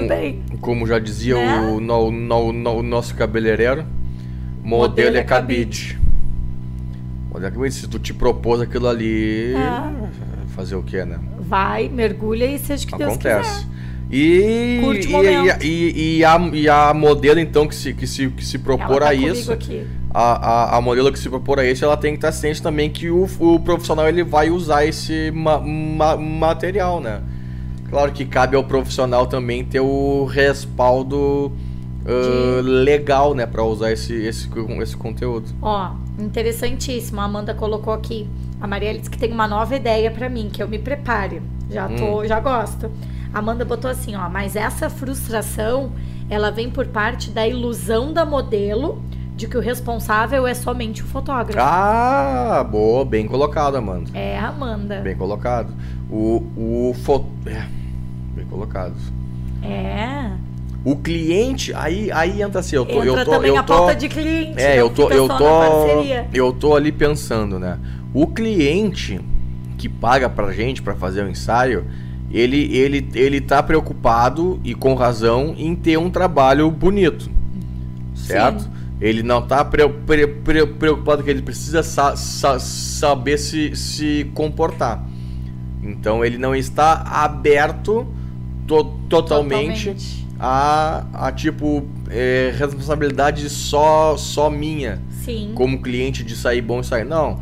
Como 0.62 0.86
já 0.86 1.00
dizia 1.00 1.38
Né? 1.38 1.60
o, 1.72 1.80
no, 1.80 2.12
no, 2.12 2.54
no- 2.54 2.84
nosso 2.84 3.16
cabeleireiro, 3.16 3.84
modelo 4.64 5.18
é 5.18 5.24
cabide. 5.24 6.00
Modelo 7.34 7.48
é 7.48 7.50
cabide. 7.52 7.74
Se 7.74 7.88
tu 7.88 7.98
te 7.98 8.14
propôs 8.14 8.62
aquilo 8.62 8.88
ali, 8.88 9.56
É. 9.56 10.19
fazer 10.60 10.76
o 10.76 10.84
que, 10.84 11.04
né? 11.06 11.20
Vai, 11.40 11.88
mergulha 11.88 12.46
e 12.46 12.60
seja 12.60 12.84
o 12.84 12.88
que 12.88 12.98
Deus 12.98 13.12
Acontece. 13.14 13.50
quiser. 13.66 13.80
E, 14.12 14.80
Curte 14.84 15.08
o 15.08 15.10
e, 15.10 15.14
momento. 15.14 15.64
e, 15.64 16.18
e 16.18 16.26
a, 16.26 16.38
e 16.54 16.70
a 16.70 16.94
modelo, 16.94 17.40
então, 17.40 17.68
que 17.68 17.76
se, 17.76 17.94
que 17.94 18.06
se, 18.06 18.28
que 18.30 18.44
se 18.44 18.58
propor 18.58 19.00
tá 19.02 19.10
a 19.10 19.14
isso, 19.14 19.52
aqui. 19.52 19.86
a, 20.14 20.74
a, 20.74 20.78
a 20.78 20.82
modelo 20.82 21.12
que 21.12 21.20
se 21.20 21.30
propor 21.30 21.60
a 21.60 21.66
isso, 21.66 21.86
ela 21.86 21.96
tem 21.96 22.14
que 22.14 22.18
estar 22.18 22.32
ciente 22.32 22.62
também 22.62 22.90
que 22.90 23.10
o, 23.10 23.28
o 23.40 23.60
profissional 23.60 24.08
ele 24.08 24.24
vai 24.24 24.50
usar 24.50 24.86
esse 24.86 25.32
ma- 25.32 25.60
ma- 25.60 26.18
material, 26.18 27.00
né? 27.00 27.22
Claro 27.90 28.12
que 28.12 28.26
cabe 28.26 28.56
ao 28.56 28.64
profissional 28.64 29.28
também 29.28 29.64
ter 29.64 29.80
o 29.80 30.26
respaldo 30.26 31.52
ah, 32.06 32.62
legal, 32.64 33.34
né, 33.34 33.46
para 33.46 33.64
usar 33.64 33.92
esse, 33.92 34.14
esse, 34.14 34.50
esse 34.82 34.98
conteúdo. 34.98 35.48
Ó, 35.62 35.92
interessantíssimo. 36.20 37.22
A 37.22 37.26
Amanda 37.26 37.54
colocou 37.54 37.94
aqui. 37.94 38.28
A 38.62 38.68
Marielle 38.68 39.00
disse 39.00 39.10
que 39.10 39.18
tem 39.18 39.32
uma 39.32 39.48
nova 39.48 39.76
ideia 39.76 40.12
pra 40.12 40.30
mim, 40.30 40.50
que 40.52 40.62
eu 40.62 40.68
me 40.68 40.78
prepare. 40.78 41.42
Já 41.70 41.88
tô, 41.88 42.26
já 42.26 42.40
gosto. 42.40 42.92
A 43.34 43.40
Amanda 43.40 43.64
botou 43.64 43.90
assim, 43.90 44.16
ó, 44.16 44.28
mas 44.28 44.56
essa 44.56 44.90
frustração, 44.90 45.92
ela 46.30 46.52
vem 46.52 46.70
por 46.70 46.88
parte 46.88 47.30
da 47.30 47.48
ilusão 47.48 48.12
da 48.12 48.26
modelo 48.26 49.02
de 49.36 49.48
que 49.48 49.58
o 49.58 49.62
responsável 49.62 50.46
é 50.46 50.54
somente 50.54 51.02
o 51.02 51.06
fotógrafo. 51.06 51.66
Ah, 51.66 52.68
boa, 52.70 53.06
bem 53.06 53.26
colocado, 53.26 53.78
Amanda. 53.78 54.10
É 54.14 54.38
Amanda. 54.38 55.00
Bem 55.00 55.16
colocado. 55.16 55.74
O, 56.12 56.44
o 56.58 56.94
fo... 57.06 57.26
é, 57.46 57.66
bem 58.36 58.46
colocado. 58.48 58.96
É. 59.64 60.32
O 60.84 60.96
cliente, 60.96 61.74
aí, 61.74 62.12
aí 62.12 62.42
entra 62.42 62.60
assim, 62.60 62.76
eu 62.76 62.86
tô, 62.86 63.04
Entra 63.04 63.22
eu 63.22 63.26
tô, 63.26 63.32
também 63.32 63.50
eu 63.52 63.58
a 63.58 63.64
tô, 63.64 63.74
pauta 63.74 63.96
de 63.96 64.10
cliente. 64.10 64.60
é, 64.60 64.72
não 64.72 64.76
eu 64.76 64.90
tô, 64.90 65.10
eu 65.10 65.28
tô, 65.28 65.46
eu 66.34 66.54
tô 66.54 66.76
ali 66.76 66.92
pensando, 66.92 67.60
né? 67.60 67.78
O 68.14 68.28
cliente 68.28 69.20
que 69.78 69.88
paga 69.88 70.30
pra 70.30 70.52
gente 70.52 70.82
pra 70.82 70.96
fazer 70.96 71.24
o 71.24 71.30
ensaio, 71.30 71.86
ele, 72.32 72.76
ele, 72.76 73.08
ele 73.14 73.40
tá 73.42 73.62
preocupado 73.64 74.60
e 74.64 74.74
com 74.76 74.94
razão 74.94 75.56
em 75.58 75.76
ter 75.76 75.98
um 75.98 76.10
trabalho 76.10 76.70
bonito, 76.70 77.30
certo? 78.16 78.64
Sim. 78.64 78.70
Ele 79.02 79.24
não 79.24 79.42
tá 79.42 79.64
pre- 79.64 79.88
pre- 79.88 80.28
pre- 80.28 80.66
preocupado 80.68 81.24
que 81.24 81.30
ele 81.30 81.42
precisa 81.42 81.82
sa- 81.82 82.18
sa- 82.18 82.60
saber 82.60 83.38
se, 83.38 83.74
se 83.76 84.30
comportar. 84.34 85.08
Então 85.82 86.26
ele 86.26 86.38
não 86.38 86.54
está 86.54 87.02
aberto 87.04 88.06
to- 88.68 88.84
totalmente 89.08 89.96
a, 90.38 91.06
a 91.14 91.32
tipo 91.32 91.86
é, 92.10 92.54
responsabilidade 92.58 93.50
só 93.50 94.18
só 94.18 94.50
minha 94.50 95.02
Sim. 95.24 95.52
como 95.56 95.82
cliente 95.82 96.22
de 96.24 96.36
sair 96.36 96.62
bom 96.62 96.82
e 96.82 96.84
sair 96.84 97.06
não 97.06 97.42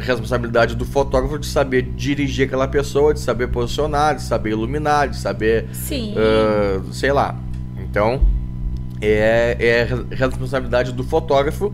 responsabilidade 0.00 0.74
do 0.74 0.84
fotógrafo 0.84 1.38
de 1.38 1.46
saber 1.46 1.82
dirigir 1.82 2.46
aquela 2.46 2.68
pessoa 2.68 3.12
de 3.12 3.20
saber 3.20 3.48
posicionar 3.48 4.14
de 4.16 4.22
saber 4.22 4.50
iluminar 4.50 5.08
de 5.08 5.16
saber 5.16 5.68
Sim. 5.72 6.14
ah, 6.16 6.80
sei 6.92 7.12
lá 7.12 7.36
então 7.78 8.20
é, 9.00 9.56
é 9.58 9.84
re- 9.84 10.14
responsabilidade 10.14 10.92
do 10.92 11.02
fotógrafo 11.04 11.72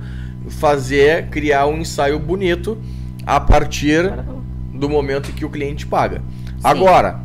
fazer 0.49 1.29
criar 1.29 1.67
um 1.67 1.79
ensaio 1.79 2.19
bonito 2.19 2.79
a 3.27 3.39
partir 3.39 4.11
do 4.75 4.89
momento 4.89 5.31
em 5.31 5.35
que 5.35 5.45
o 5.45 5.51
cliente 5.51 5.87
paga. 5.87 6.23
Agora, 6.65 7.21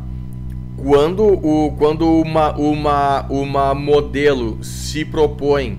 quando, 0.76 1.24
o, 1.24 1.74
quando 1.78 2.06
uma, 2.06 2.54
uma, 2.54 3.26
uma 3.30 3.74
modelo 3.74 4.62
se 4.62 5.04
propõe 5.06 5.78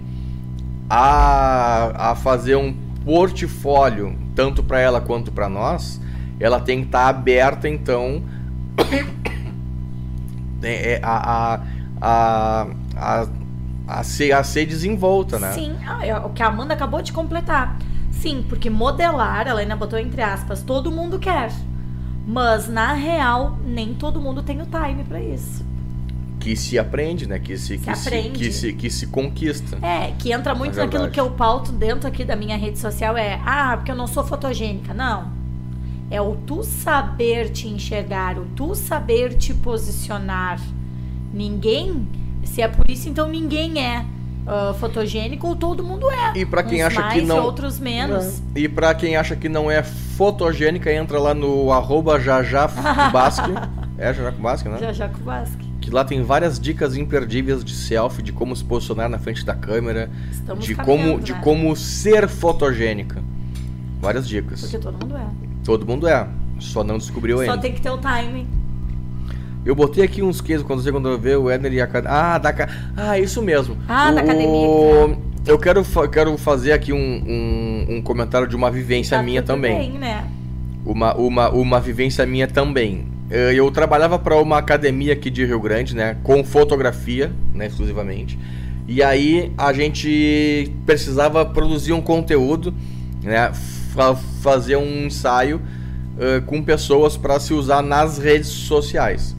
a, 0.90 2.11
a 2.11 2.15
fazer 2.15 2.56
um 2.56 2.74
portfólio, 3.06 4.15
tanto 4.38 4.62
para 4.62 4.80
ela 4.80 5.02
quanto 5.02 5.32
para 5.32 5.50
nós, 5.50 6.00
ela 6.40 6.60
tem 6.60 6.82
que 6.82 6.86
estar 6.86 7.08
aberta, 7.08 7.68
então, 7.68 8.22
é, 10.62 10.94
é, 10.94 11.00
a, 11.02 11.60
a, 12.00 12.68
a, 12.96 13.28
a, 13.88 14.04
ser, 14.04 14.34
a 14.34 14.44
ser 14.44 14.68
desenvolta, 14.68 15.40
né? 15.40 15.54
Sim, 15.54 15.76
ah, 15.88 16.06
é 16.06 16.16
o 16.20 16.30
que 16.30 16.44
a 16.44 16.50
Amanda 16.50 16.76
acabou 16.76 17.02
de 17.02 17.12
completar. 17.12 17.80
Sim, 18.12 18.46
porque 18.48 18.70
modelar, 18.70 19.48
ela 19.48 19.62
ainda 19.62 19.76
botou 19.76 19.98
entre 19.98 20.22
aspas, 20.22 20.62
todo 20.62 20.92
mundo 20.92 21.18
quer. 21.18 21.52
Mas 22.28 22.70
na 22.70 22.94
real, 22.94 23.58
nem 23.66 23.96
todo 23.96 24.22
mundo 24.22 24.44
tem 24.44 24.62
o 24.62 24.68
time 24.68 25.04
pra 25.04 25.20
isso. 25.20 25.66
Que 26.48 26.56
se 26.56 26.80
aprende, 26.80 27.28
né? 27.28 27.40
Que 27.40 27.57
se, 27.57 27.78
que 27.78 27.94
se, 27.94 28.07
aprende. 28.07 28.40
que 28.40 28.52
se, 28.53 28.72
que 28.74 28.90
se 28.90 29.07
conquista. 29.07 29.78
É, 29.86 30.14
que 30.18 30.32
entra 30.32 30.56
muito 30.56 30.80
É 30.80 30.84
naquilo 30.84 31.03
verdade. 31.03 31.14
que 31.14 31.19
eu 31.19 31.30
pauto 31.32 31.74
dentro 31.74 32.07
aqui 32.07 32.24
da 32.24 32.38
minha 32.38 32.57
rede 32.57 32.80
social 32.80 33.18
é, 33.18 33.41
ah, 33.45 33.76
porque 33.76 33.91
eu 33.91 33.95
não 33.95 34.07
sou 34.07 34.24
fotogênica. 34.24 34.94
Não. 34.94 35.30
É 36.10 36.22
o 36.22 36.38
tu 36.38 36.64
saber 36.64 37.49
te 37.49 37.68
enxergar, 37.68 38.38
o 38.38 38.45
tu 38.56 38.74
saber 38.76 39.34
te 39.36 39.53
posicionar. 39.53 40.57
Ninguém, 41.34 42.07
se 42.45 42.61
é 42.61 42.68
por 42.69 42.90
isso, 42.90 43.10
então 43.10 43.28
ninguém 43.28 43.84
é 43.86 44.06
ah, 44.48 44.74
fotogênico 44.80 45.48
ou 45.48 45.56
todo 45.56 45.84
mundo 45.84 46.10
é. 46.10 46.32
E 46.40 46.45
pra 46.45 46.64
quem 46.64 46.82
Uns 46.82 46.88
acha 46.88 47.02
mais 47.02 47.14
que 47.14 47.22
não. 47.28 47.44
outros 47.44 47.78
menos. 47.78 48.41
E 48.56 48.69
pra 48.69 48.95
quem 48.95 49.18
acha 49.18 49.36
que 49.36 49.49
não 49.49 49.69
é 49.69 49.84
fotogênica, 49.84 50.90
entra 50.94 51.19
lá 51.19 51.34
no 51.34 51.74
arroba 51.74 52.18
jajabasque 52.18 53.52
É 53.98 54.14
Basque, 54.14 54.69
né? 54.69 54.78
Basque. 55.24 55.66
Que 55.88 55.94
lá 55.94 56.04
tem 56.04 56.22
várias 56.22 56.60
dicas 56.60 56.98
imperdíveis 56.98 57.64
de 57.64 57.72
selfie, 57.74 58.22
de 58.22 58.34
como 58.34 58.54
se 58.54 58.62
posicionar 58.62 59.08
na 59.08 59.18
frente 59.18 59.46
da 59.46 59.56
câmera, 59.56 60.10
Estamos 60.30 60.66
de 60.66 60.76
como, 60.76 61.18
de 61.18 61.32
né? 61.32 61.40
como 61.42 61.74
ser 61.78 62.28
fotogênica. 62.28 63.24
Várias 64.02 64.28
dicas. 64.28 64.60
Porque 64.60 64.80
todo 64.80 64.96
mundo 65.02 65.16
é. 65.16 65.26
Todo 65.64 65.86
mundo 65.86 66.06
é, 66.06 66.28
só 66.60 66.84
não 66.84 66.98
descobriu 66.98 67.38
Só 67.38 67.44
ainda. 67.44 67.58
tem 67.60 67.72
que 67.74 67.80
ter 67.80 67.90
o 67.90 67.98
timing. 68.00 68.46
Eu 69.64 69.74
botei 69.76 70.04
aqui 70.04 70.22
uns 70.22 70.42
queijos 70.42 70.66
quando 70.68 70.82
você 70.84 70.92
quando 70.92 71.08
eu 71.08 71.18
ver 71.18 71.38
o 71.38 71.50
Edner 71.50 71.72
e 71.72 71.80
a 71.82 71.88
Ah, 72.06 72.38
da 72.38 72.54
Ah, 72.98 73.18
isso 73.18 73.42
mesmo. 73.42 73.78
Ah, 73.88 74.12
da 74.12 74.18
O- 74.18 74.24
academia 74.26 75.18
Eu 75.46 75.58
quero, 75.58 75.86
fa- 75.86 76.10
quero 76.10 76.38
fazer 76.38 76.74
aqui 76.74 76.92
um, 76.92 76.98
um, 76.98 77.86
um 77.96 78.02
comentário 78.02 78.46
de 78.46 78.58
uma 78.58 78.70
vivência 78.70 79.16
Tá 79.16 79.24
minha 79.24 79.42
também. 79.42 79.78
Bem, 79.78 79.92
né? 79.98 80.28
Uma, 80.86 81.16
uma, 81.16 81.50
uma 81.50 81.80
vivência 81.80 82.26
minha 82.26 82.46
também. 82.46 83.06
Eh, 83.30 83.54
Eu 83.56 83.70
trabalhava 83.72 84.18
para 84.18 84.36
uma 84.41 84.58
academia 84.58 85.14
aqui 85.14 85.30
de 85.30 85.45
Rio 85.45 85.60
Grande, 85.60 85.95
né? 85.95 86.18
Com 86.24 86.44
fotografia, 86.44 87.32
né? 87.54 87.68
Exclusivamente. 87.68 88.38
E 88.88 89.04
aí 89.04 89.52
a 89.58 89.74
gente 89.74 90.72
precisava 90.86 91.45
produzir 91.45 91.91
um 91.94 92.02
conteúdo, 92.02 92.74
né? 93.22 93.52
fa- 93.94 94.16
fazer 94.41 94.78
um 94.78 95.06
ensaio 95.08 95.60
eh, 96.20 96.41
com 96.45 96.64
pessoas 96.64 97.18
para 97.18 97.38
se 97.40 97.54
usar 97.54 97.82
nas 97.82 98.18
redes 98.18 98.48
sociais, 98.48 99.36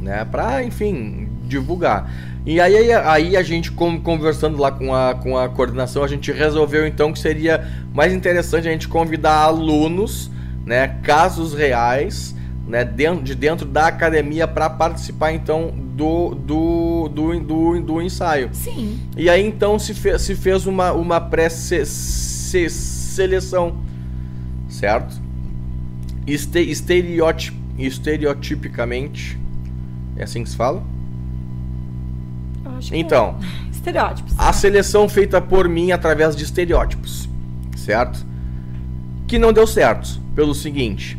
né? 0.00 0.24
Para, 0.24 0.62
enfim, 0.62 1.28
divulgar. 1.46 2.12
E 2.44 2.60
aí, 2.60 2.92
aí 2.92 3.36
a 3.36 3.42
gente 3.42 3.70
con- 3.70 4.00
conversando 4.00 4.58
lá 4.58 4.70
com 4.72 4.92
a, 4.94 5.14
com 5.14 5.38
a 5.38 5.48
coordenação, 5.48 6.02
a 6.02 6.08
gente 6.08 6.30
resolveu 6.32 6.86
então 6.86 7.12
que 7.12 7.18
seria 7.20 7.64
mais 7.94 8.12
interessante 8.12 8.68
a 8.68 8.72
gente 8.72 8.88
convidar 8.88 9.36
alunos, 9.36 10.28
né, 10.66 10.96
casos 11.04 11.54
reais, 11.54 12.34
né, 12.66 12.84
dentro, 12.84 13.22
de 13.22 13.34
dentro 13.34 13.66
da 13.66 13.86
academia 13.86 14.46
para 14.46 14.68
participar 14.70 15.32
então 15.32 15.72
do, 15.94 16.34
do, 16.34 17.08
do, 17.08 17.40
do, 17.40 17.80
do 17.80 18.02
ensaio. 18.02 18.50
Sim. 18.52 18.98
E 19.16 19.28
aí 19.28 19.44
então 19.46 19.78
se 19.78 19.94
fez, 19.94 20.22
se 20.22 20.34
fez 20.34 20.66
uma, 20.66 20.92
uma 20.92 21.20
pré-seleção, 21.20 23.76
certo? 24.68 25.20
Este, 26.26 26.60
estereotip, 26.60 27.56
estereotipicamente, 27.78 29.38
é 30.16 30.22
assim 30.22 30.44
que 30.44 30.50
se 30.50 30.56
fala? 30.56 30.82
Que 32.80 32.96
Então, 32.96 33.36
é. 33.68 33.70
Estereótipos. 33.82 34.34
a 34.38 34.52
seleção 34.52 35.08
feita 35.08 35.40
por 35.40 35.68
mim 35.68 35.90
através 35.90 36.36
de 36.36 36.44
estereótipos, 36.44 37.28
certo? 37.76 38.24
Que 39.26 39.38
não 39.38 39.52
deu 39.52 39.66
certo, 39.66 40.20
pelo 40.36 40.54
seguinte. 40.54 41.18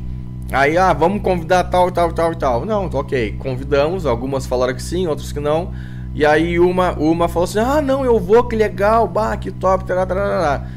Aí, 0.53 0.77
ah, 0.77 0.93
vamos 0.93 1.21
convidar 1.23 1.63
tal, 1.65 1.91
tal, 1.91 2.11
tal 2.13 2.31
e 2.31 2.35
tal. 2.35 2.65
Não, 2.65 2.85
ok, 2.85 3.35
convidamos, 3.39 4.05
algumas 4.05 4.45
falaram 4.45 4.75
que 4.75 4.83
sim, 4.83 5.07
outras 5.07 5.31
que 5.31 5.39
não. 5.39 5.73
E 6.13 6.23
aí 6.25 6.59
uma, 6.59 6.91
uma 6.93 7.27
falou 7.27 7.45
assim, 7.45 7.57
ah, 7.59 7.81
não, 7.81 8.05
eu 8.05 8.19
vou, 8.19 8.43
que 8.47 8.55
legal, 8.55 9.07
bah, 9.07 9.35
que 9.35 9.49
top, 9.51 9.83
tará, 9.85 10.05
tará. 10.05 10.67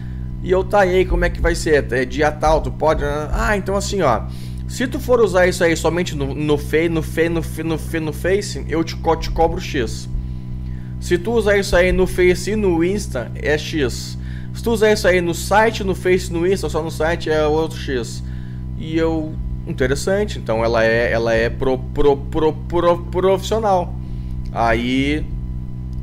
E 0.42 0.50
eu, 0.50 0.64
tá, 0.64 0.80
aí, 0.80 1.04
como 1.04 1.24
é 1.26 1.30
que 1.30 1.40
vai 1.42 1.54
ser? 1.54 1.92
É 1.92 2.04
dia 2.06 2.32
tal, 2.32 2.62
tu 2.62 2.70
pode? 2.70 3.04
Ah, 3.04 3.54
então 3.56 3.76
assim, 3.76 4.00
ó, 4.00 4.22
se 4.66 4.86
tu 4.86 4.98
for 4.98 5.20
usar 5.20 5.46
isso 5.46 5.62
aí 5.62 5.76
somente 5.76 6.14
no, 6.16 6.34
no 6.34 6.56
Face, 6.56 6.88
no 6.88 7.02
Face, 7.02 7.28
no, 7.28 7.42
Fe- 7.42 7.62
no, 7.62 7.78
Fe- 7.78 8.00
no 8.00 8.12
Face, 8.14 8.64
eu 8.68 8.82
te, 8.82 8.96
co- 8.96 9.16
te 9.16 9.30
cobro 9.30 9.60
X. 9.60 10.08
Se 11.00 11.18
tu 11.18 11.32
usar 11.32 11.58
isso 11.58 11.76
aí 11.76 11.92
no 11.92 12.06
Face 12.06 12.50
e 12.52 12.56
no 12.56 12.82
Insta, 12.82 13.30
é 13.34 13.58
X. 13.58 14.16
Se 14.54 14.62
tu 14.62 14.70
usar 14.72 14.92
isso 14.92 15.06
aí 15.06 15.20
no 15.20 15.34
site, 15.34 15.84
no 15.84 15.94
Face, 15.94 16.32
no 16.32 16.46
Insta, 16.46 16.68
só 16.70 16.82
no 16.82 16.90
site, 16.90 17.30
é 17.30 17.46
outro 17.46 17.78
X. 17.78 18.22
E 18.78 18.96
eu. 18.96 19.34
Interessante, 19.66 20.38
então 20.38 20.64
ela 20.64 20.84
é, 20.84 21.10
ela 21.10 21.34
é 21.34 21.50
pro, 21.50 21.76
pro, 21.78 22.16
pro, 22.16 22.52
pro- 22.52 22.98
profissional. 23.10 23.92
Aí 24.52 25.24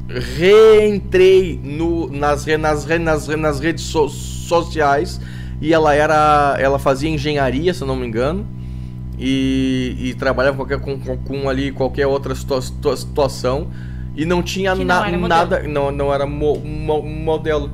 reentrei 0.10 1.60
no, 1.64 2.10
nas, 2.10 2.46
nas, 2.46 2.86
nas, 2.86 3.28
nas 3.28 3.60
redes 3.60 3.84
so- 3.86 4.10
sociais 4.10 5.20
e 5.62 5.74
ela 5.74 5.94
era. 5.96 6.58
Ela 6.60 6.78
fazia 6.78 7.10
engenharia, 7.10 7.74
se 7.74 7.82
eu 7.82 7.88
não 7.88 7.96
me 7.96 8.06
engano. 8.06 8.46
E, 9.18 9.96
e 10.00 10.14
trabalhava 10.16 10.58
qualquer, 10.58 10.80
com, 10.80 11.00
com, 11.00 11.18
com 11.18 11.50
ali 11.50 11.72
qualquer 11.72 12.08
outra 12.08 12.36
situa- 12.36 12.62
situa- 12.62 12.98
situação. 12.98 13.68
E 14.16 14.26
não 14.26 14.44
tinha 14.44 14.76
não 14.76 14.86
na- 14.86 15.00
nada. 15.28 15.64
Não, 15.64 15.92
não 15.92 16.14
era 16.14 16.26
mo- 16.26 16.60
mo- 16.60 17.02
modelo. 17.04 17.70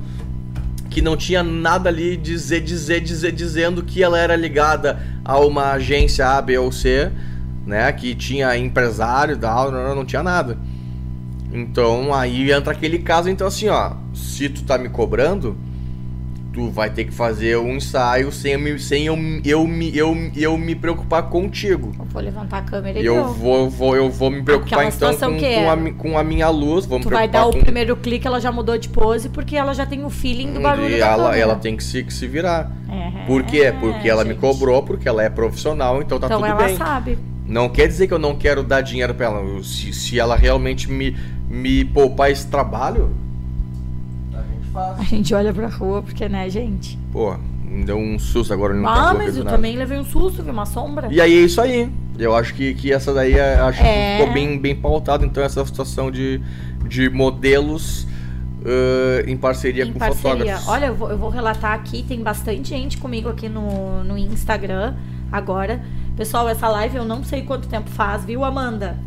Que 0.90 1.00
não 1.00 1.16
tinha 1.16 1.42
nada 1.42 1.88
ali 1.88 2.16
dizer, 2.16 2.60
dizer, 2.60 3.00
dizer, 3.00 3.32
dizendo 3.32 3.82
que 3.82 4.02
ela 4.02 4.18
era 4.18 4.36
ligada 4.36 5.00
a 5.24 5.38
uma 5.38 5.70
agência 5.70 6.26
A, 6.26 6.42
B 6.42 6.58
ou 6.58 6.70
C, 6.70 7.10
né? 7.64 7.90
Que 7.92 8.14
tinha 8.14 8.56
empresário 8.56 9.34
e 9.34 9.38
tal, 9.38 9.70
não, 9.70 9.94
não 9.94 10.04
tinha 10.04 10.22
nada. 10.22 10.58
Então 11.52 12.12
aí 12.12 12.52
entra 12.52 12.72
aquele 12.72 12.98
caso, 12.98 13.28
então 13.28 13.46
assim, 13.46 13.68
ó, 13.68 13.92
se 14.12 14.48
tu 14.48 14.62
tá 14.64 14.76
me 14.76 14.88
cobrando, 14.88 15.56
tu 16.52 16.68
vai 16.68 16.90
ter 16.90 17.04
que 17.04 17.12
fazer 17.12 17.56
um 17.58 17.76
ensaio 17.76 18.32
sem, 18.32 18.52
eu 18.52 18.58
me- 18.58 18.78
sem 18.78 19.06
eu, 19.06 19.16
eu, 19.44 19.66
me, 19.66 19.96
eu, 19.96 20.16
eu 20.36 20.58
me 20.58 20.74
preocupar 20.74 21.24
contigo. 21.30 21.92
Eu 21.98 22.04
vou 22.06 22.20
levantar 22.22 22.58
a 22.58 22.62
câmera 22.62 22.98
e 22.98 23.06
Eu 23.06 23.32
vou, 23.32 23.70
vou, 23.70 23.96
eu 23.96 24.10
vou 24.10 24.30
me 24.30 24.42
preocupar 24.42 24.86
então 24.86 25.14
com, 25.14 25.36
que 25.36 25.40
com, 25.40 25.46
é. 25.46 25.68
a, 25.68 25.92
com 25.94 26.18
a 26.18 26.24
minha 26.24 26.48
luz, 26.48 26.86
vou 26.86 26.98
me 26.98 27.04
Tu 27.04 27.10
vai 27.10 27.28
dar 27.28 27.46
o 27.46 27.52
com 27.52 27.60
primeiro 27.60 27.96
clique, 27.96 28.26
ela 28.26 28.40
já 28.40 28.50
mudou 28.50 28.76
de 28.76 28.88
pose, 28.88 29.28
porque 29.28 29.56
ela 29.56 29.72
já 29.72 29.86
tem 29.86 30.04
o 30.04 30.10
feeling 30.10 30.52
do 30.52 30.60
barulho 30.60 30.96
e 30.96 30.98
da 31.00 31.06
ela, 31.06 31.36
ela 31.36 31.54
tem 31.56 31.76
que 31.76 31.84
se, 31.84 32.02
que 32.02 32.12
se 32.12 32.26
virar. 32.26 32.70
É, 32.88 33.26
Por 33.26 33.44
quê? 33.44 33.72
Porque 33.78 34.08
ela 34.08 34.24
me 34.24 34.30
gente. 34.30 34.40
cobrou, 34.40 34.82
porque 34.82 35.08
ela 35.08 35.22
é 35.22 35.30
profissional, 35.30 36.02
então 36.02 36.18
tá 36.18 36.26
Então 36.26 36.40
tudo 36.40 36.50
ela 36.50 36.66
bem. 36.66 36.76
sabe. 36.76 37.18
Não 37.46 37.68
quer 37.68 37.86
dizer 37.86 38.06
que 38.08 38.14
eu 38.14 38.18
não 38.18 38.34
quero 38.36 38.62
dar 38.64 38.80
dinheiro 38.80 39.14
pra 39.14 39.26
ela. 39.26 39.62
Se, 39.62 39.92
se 39.92 40.18
ela 40.18 40.34
realmente 40.36 40.90
me, 40.90 41.16
me 41.48 41.84
poupar 41.84 42.30
esse 42.30 42.46
trabalho, 42.46 43.10
a 44.74 44.94
gente 44.94 44.96
faz. 44.96 45.00
A 45.00 45.02
gente 45.04 45.34
olha 45.34 45.52
pra 45.52 45.68
rua, 45.68 46.02
porque, 46.02 46.28
né, 46.28 46.48
gente? 46.50 46.98
Pô, 47.12 47.36
me 47.64 47.84
deu 47.84 47.96
um 47.96 48.18
susto 48.18 48.52
agora 48.52 48.74
no 48.74 48.86
Ah, 48.88 49.14
mas 49.16 49.36
eu 49.36 49.44
também 49.44 49.76
levei 49.76 49.98
um 49.98 50.04
susto, 50.04 50.42
vi 50.42 50.50
uma 50.50 50.66
sombra. 50.66 51.08
E 51.10 51.20
aí 51.20 51.32
é 51.32 51.40
isso 51.42 51.60
aí. 51.60 51.90
Eu 52.18 52.34
acho 52.34 52.54
que, 52.54 52.74
que 52.74 52.92
essa 52.92 53.14
daí 53.14 53.34
é- 53.34 53.54
acho 53.60 53.82
É. 53.82 54.16
que 54.16 54.18
ficou 54.22 54.34
bem, 54.34 54.58
bem 54.58 54.76
pautado, 54.76 55.24
então, 55.24 55.42
essa 55.42 55.64
situação 55.64 56.10
de, 56.10 56.40
de 56.86 57.08
modelos 57.08 58.06
ãh, 58.64 59.30
em 59.30 59.36
parceria 59.36 59.84
em 59.84 59.92
com 59.92 59.98
parceria. 59.98 60.30
fotógrafos. 60.32 60.68
Olha, 60.68 60.86
eu 60.86 60.94
vou, 60.94 61.10
eu 61.10 61.16
vou 61.18 61.30
relatar 61.30 61.72
aqui, 61.72 62.02
tem 62.02 62.20
bastante 62.22 62.68
gente 62.70 62.98
comigo 62.98 63.28
aqui 63.28 63.48
no, 63.48 64.04
no 64.04 64.18
Instagram 64.18 64.94
agora. 65.32 65.80
Pessoal, 66.16 66.46
essa 66.48 66.68
live 66.68 66.96
eu 66.96 67.04
não 67.04 67.24
sei 67.24 67.42
quanto 67.42 67.66
tempo 67.68 67.88
faz, 67.88 68.22
viu, 68.24 68.44
Amanda? 68.44 68.98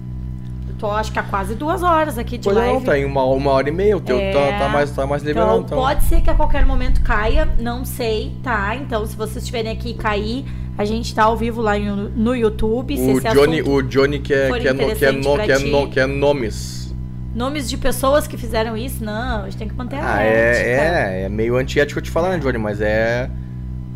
Tô 0.84 0.92
acho 0.92 1.14
que 1.14 1.20
há 1.20 1.24
quase 1.24 1.56
duas 1.56 1.82
horas 1.82 2.18
aqui 2.18 2.38
de 2.38 2.44
Pois 2.44 2.58
live. 2.58 2.74
não, 2.74 2.82
tá 2.82 3.00
em 3.00 3.06
uma, 3.06 3.24
uma 3.24 3.52
hora 3.52 3.70
e 3.70 3.72
meia, 3.72 3.96
o 3.96 4.02
teu 4.02 4.18
É. 4.20 4.34
tá, 4.34 4.60
tá 4.60 4.68
mais, 4.68 4.92
tá 4.92 5.08
mais 5.08 5.24
liberal, 5.24 5.60
Então, 5.62 5.66
então. 5.66 5.78
pode 5.78 6.04
ser 6.04 6.20
que 6.20 6.30
a 6.30 6.34
qualquer 6.36 6.66
momento 6.66 7.02
caia, 7.02 7.48
não 7.58 7.86
sei, 7.86 8.36
tá? 8.44 8.76
Então, 8.76 9.06
se 9.06 9.16
vocês 9.16 9.38
estiverem 9.38 9.72
aqui 9.72 9.92
e 9.92 9.94
cair, 9.94 10.44
a 10.78 10.84
gente 10.84 11.16
tá 11.16 11.24
ao 11.24 11.38
vivo 11.38 11.62
lá 11.62 11.80
no, 11.80 12.10
no 12.10 12.36
YouTube. 12.36 12.96
O 13.00 13.22
Johnny, 13.22 13.62
o 13.62 13.82
Johnny 13.82 14.20
quer, 14.20 14.50
for 14.50 14.60
quer, 14.60 14.74
no, 14.74 14.94
quer, 14.94 15.14
no, 15.14 15.38
quer, 15.38 15.60
no, 15.62 15.90
quer 15.90 16.06
nomes. 16.06 16.94
Nomes 17.34 17.70
de 17.70 17.78
pessoas 17.78 18.28
que 18.28 18.36
fizeram 18.36 18.76
isso, 18.76 19.02
não, 19.06 19.44
a 19.44 19.46
gente 19.46 19.58
tem 19.60 19.70
que 19.70 19.76
manter 19.76 19.96
a 19.96 20.16
Ah, 20.18 20.22
ética. 20.22 20.68
é, 20.68 21.22
é, 21.22 21.24
é 21.24 21.30
meio 21.30 21.56
antiético 21.56 22.02
te 22.02 22.12
falar, 22.12 22.32
né, 22.32 22.40
Johnny? 22.40 22.58
Mas 22.58 22.82
é. 22.82 23.30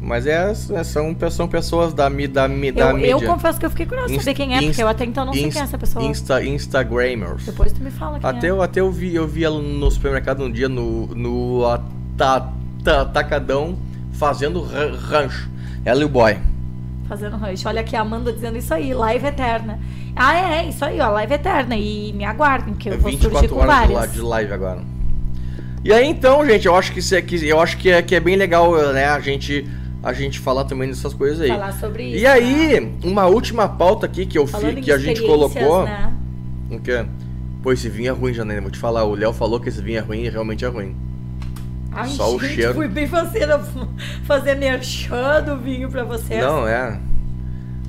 Mas 0.07 0.25
é, 0.25 0.53
são, 0.53 1.13
são 1.29 1.47
pessoas 1.49 1.93
da, 1.93 2.07
da, 2.07 2.47
da 2.47 2.53
Eu, 2.53 2.97
eu 2.97 3.17
mídia. 3.17 3.27
confesso 3.27 3.59
que 3.59 3.65
eu 3.65 3.69
fiquei 3.69 3.85
curiosa 3.85 4.07
de 4.13 4.19
saber 4.19 4.34
quem 4.35 4.55
é, 4.55 4.61
porque 4.61 4.81
eu 4.81 4.88
até 4.88 5.03
então 5.03 5.25
não 5.25 5.34
sei 5.34 5.43
Inst- 5.43 5.51
quem 5.53 5.61
é 5.61 5.65
essa 5.65 5.77
pessoa. 5.77 6.05
Insta, 6.05 6.43
Instagramers. 6.45 7.45
Depois 7.45 7.73
tu 7.73 7.84
me 7.84 7.91
fala 7.91 8.17
quem 8.17 8.29
Até, 8.29 8.47
é. 8.47 8.49
eu, 8.51 8.61
até 8.61 8.79
eu 8.79 8.89
vi, 8.89 9.13
eu 9.13 9.27
vi 9.27 9.43
ela 9.43 9.61
no 9.61 9.91
supermercado 9.91 10.43
um 10.45 10.49
dia 10.51 10.69
no, 10.69 11.07
no 11.07 11.65
ata- 11.65 12.47
ta- 12.85 13.01
Atacadão 13.01 13.77
fazendo 14.13 14.61
ra- 14.63 14.95
rancho. 14.97 15.49
Ela 15.84 16.01
e 16.01 16.05
o 16.05 16.09
boy. 16.09 16.38
Fazendo 17.09 17.35
rancho. 17.35 17.67
Olha 17.67 17.81
aqui 17.81 17.93
a 17.95 17.99
Amanda 18.01 18.31
dizendo 18.31 18.57
isso 18.57 18.73
aí, 18.73 18.93
live 18.93 19.25
eterna. 19.27 19.77
Ah, 20.15 20.35
é, 20.35 20.69
isso 20.69 20.85
aí, 20.85 20.99
ó, 21.01 21.09
live 21.09 21.34
eterna. 21.34 21.75
E 21.75 22.13
me 22.13 22.23
aguardem, 22.23 22.73
que 22.75 22.88
eu 22.89 22.93
É 22.93 22.97
vou 22.97 23.11
surgir 23.11 23.27
24 23.27 23.49
com 23.55 23.65
várias. 23.65 24.13
de 24.13 24.21
live 24.21 24.53
agora. 24.53 24.79
E 25.84 25.91
aí 25.91 26.07
então, 26.07 26.45
gente, 26.45 26.65
eu 26.65 26.75
acho 26.75 26.93
que 26.93 26.99
isso 26.99 27.13
é, 27.13 27.21
que, 27.21 27.45
eu 27.45 27.59
acho 27.59 27.77
que 27.77 27.89
é, 27.89 28.01
que 28.01 28.15
é 28.15 28.19
bem 28.21 28.35
legal, 28.38 28.71
né, 28.93 29.05
a 29.05 29.19
gente, 29.19 29.65
a 30.09 30.13
gente 30.13 30.39
falar 30.39 30.63
também 30.63 30.88
dessas 30.88 31.13
coisas 31.13 31.41
aí. 31.41 31.49
Falar 31.49 31.73
sobre 31.73 32.03
isso. 32.03 32.17
E 32.19 32.23
né? 32.23 32.29
aí, 32.29 32.93
uma 33.03 33.25
última 33.25 33.67
pauta 33.67 34.05
aqui 34.05 34.25
que 34.25 34.38
eu 34.38 34.47
Falando 34.47 34.73
fi, 34.73 34.79
em 34.79 34.81
que 34.84 34.91
a 34.91 34.97
gente 34.97 35.21
colocou. 35.21 35.84
Né? 35.84 36.13
O 36.71 36.79
quê? 36.79 37.05
Pô, 37.61 37.73
esse 37.73 37.89
vinho 37.89 38.09
é 38.09 38.13
ruim, 38.13 38.34
Janaína. 38.34 38.61
Vou 38.61 38.71
te 38.71 38.79
falar, 38.79 39.03
o 39.03 39.13
Léo 39.15 39.34
falou 39.34 39.59
que 39.59 39.67
esse 39.67 39.81
vinho 39.81 39.97
é 39.97 40.01
ruim 40.01 40.21
e 40.23 40.29
realmente 40.29 40.63
é 40.63 40.67
ruim. 40.69 40.95
Ai, 41.91 42.07
Só 42.09 42.34
o 42.34 42.39
gente, 42.39 42.55
cheiro. 42.55 42.73
fui 42.75 42.88
bem 42.88 43.07
fazer, 43.07 43.47
fazer 44.23 44.55
merchan 44.55 45.43
do 45.43 45.57
vinho 45.57 45.89
pra 45.89 46.03
vocês. 46.03 46.39
Não, 46.39 46.65
é. 46.67 46.99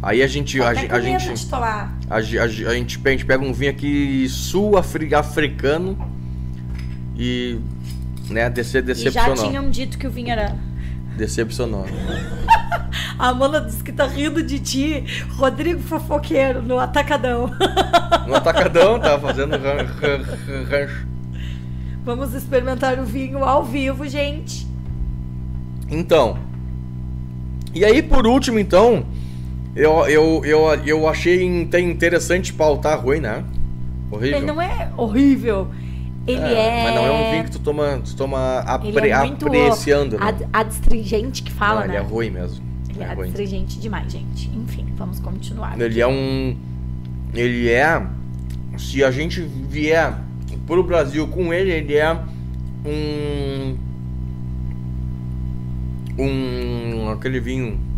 Aí 0.03 0.23
a 0.23 0.27
gente. 0.27 0.61
A, 0.61 0.71
a 0.71 0.75
medo 0.75 1.01
gente. 1.21 1.49
A, 1.53 1.89
a, 2.11 2.21
ge- 2.21 2.39
a 2.39 2.49
gente, 2.49 2.67
a 3.07 3.11
gente 3.11 3.25
pega 3.25 3.45
um 3.45 3.53
vinho 3.53 3.71
aqui 3.71 4.27
sul-africano 4.29 5.97
e. 7.17 7.59
Né, 8.31 8.51
dece, 8.51 8.71
E 8.79 8.81
já 8.81 8.81
decepcionou. 8.81 9.49
tinham 9.49 9.71
dito 9.71 9.99
que 9.99 10.07
o 10.07 10.11
vinho 10.11 10.31
era. 10.31 10.55
Decepcionou. 11.19 11.85
A 13.19 13.29
Amanda 13.31 13.61
disse 13.61 13.83
que 13.83 13.91
tá 13.93 14.07
rindo 14.07 14.41
de 14.41 14.61
ti, 14.61 15.05
Rodrigo 15.37 15.81
Fofoqueiro, 15.81 16.63
no 16.63 16.79
Atacadão. 16.79 17.51
No 18.29 18.35
atacadão, 18.35 19.01
tá 19.01 19.19
fazendo 19.19 19.53
ran- 19.53 19.87
ran- 19.87 20.65
rancho. 20.69 21.07
Vamos 22.05 22.35
experimentar 22.35 22.99
o 22.99 23.05
vinho 23.07 23.43
ao 23.43 23.65
vivo, 23.65 24.07
gente. 24.07 24.67
Então. 25.91 26.37
E 27.75 27.87
aí, 27.87 28.03
por 28.03 28.27
último, 28.27 28.59
então, 28.59 29.07
eu, 29.75 30.07
eu, 30.07 30.43
eu, 30.45 30.75
eu 30.85 31.09
achei 31.09 31.43
in- 31.43 31.71
interessante 31.91 32.53
pautar 32.53 33.03
ruim, 33.03 33.21
né? 33.21 33.43
Horrível. 34.11 34.37
Ele 34.37 34.47
não 34.47 34.61
é 34.61 34.91
horrível. 34.95 35.69
Ele 36.29 36.41
é. 36.55 36.83
Mas 36.85 36.95
não 36.95 37.07
é 37.07 37.11
um 37.11 37.31
vinho 37.33 37.45
que 37.45 37.51
tu 37.53 37.59
toma, 37.61 38.01
tu 38.05 38.15
toma 38.17 38.59
apre, 38.61 38.89
é 39.09 39.13
apreciando, 39.13 40.19
né? 40.19 40.27
ad- 40.27 40.47
adstringente 40.53 41.43
que 41.43 41.51
fala, 41.51 41.81
Não, 41.81 41.89
né? 41.89 41.95
Ele 41.95 42.05
é 42.05 42.07
ruim 42.07 42.31
mesmo. 42.31 42.65
Ele 42.91 43.03
é 43.03 43.07
É 43.07 43.15
ruim. 43.15 43.25
adstringente 43.29 43.79
demais, 43.81 44.13
gente. 44.13 44.51
Enfim, 44.55 44.87
vamos 44.97 45.19
continuar. 45.21 45.81
Ele 45.81 46.01
é 46.01 46.07
um. 46.07 46.57
Ele 47.35 47.71
é. 47.71 48.07
Se 48.77 49.03
a 49.03 49.11
gente 49.11 49.41
vier 49.41 50.15
pro 50.67 50.83
Brasil 50.83 51.27
com 51.29 51.53
ele, 51.53 51.71
ele 51.71 51.95
é 51.97 52.13
um. 52.85 53.77
Um. 56.19 57.11
aquele 57.11 57.41
vinho. 57.41 57.79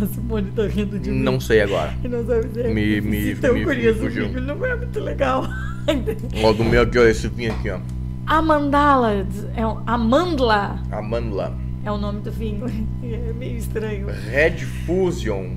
A 0.00 0.06
Simone 0.06 0.50
tá 0.52 0.66
rindo 0.66 0.98
de 0.98 1.10
mim. 1.10 1.18
Não 1.22 1.38
sei 1.40 1.60
agora. 1.60 1.92
Não 2.04 2.24
sabe 2.26 2.48
dizer. 2.48 2.72
Me- 2.72 3.00
me- 3.00 3.34
me- 3.34 3.64
curioso 3.64 4.02
me 4.02 4.08
fugiu. 4.08 4.40
não 4.40 4.64
é 4.64 4.76
muito 4.76 4.98
legal. 5.00 5.44
Ó, 6.44 6.52
do 6.52 6.64
meu 6.64 6.82
aqui, 6.82 6.98
ó, 6.98 7.02
esse 7.04 7.28
vinho 7.28 7.52
aqui, 7.52 7.70
ó. 7.70 7.78
Amandala, 8.26 9.26
é 9.56 9.66
um, 9.66 9.78
Amandla 9.86 10.78
Amandla. 10.92 11.52
é 11.84 11.90
o 11.90 11.98
nome 11.98 12.20
do 12.20 12.30
vinho. 12.30 12.66
É 13.02 13.32
meio 13.32 13.56
estranho. 13.56 14.06
Red 14.30 14.58
Fusion. 14.86 15.56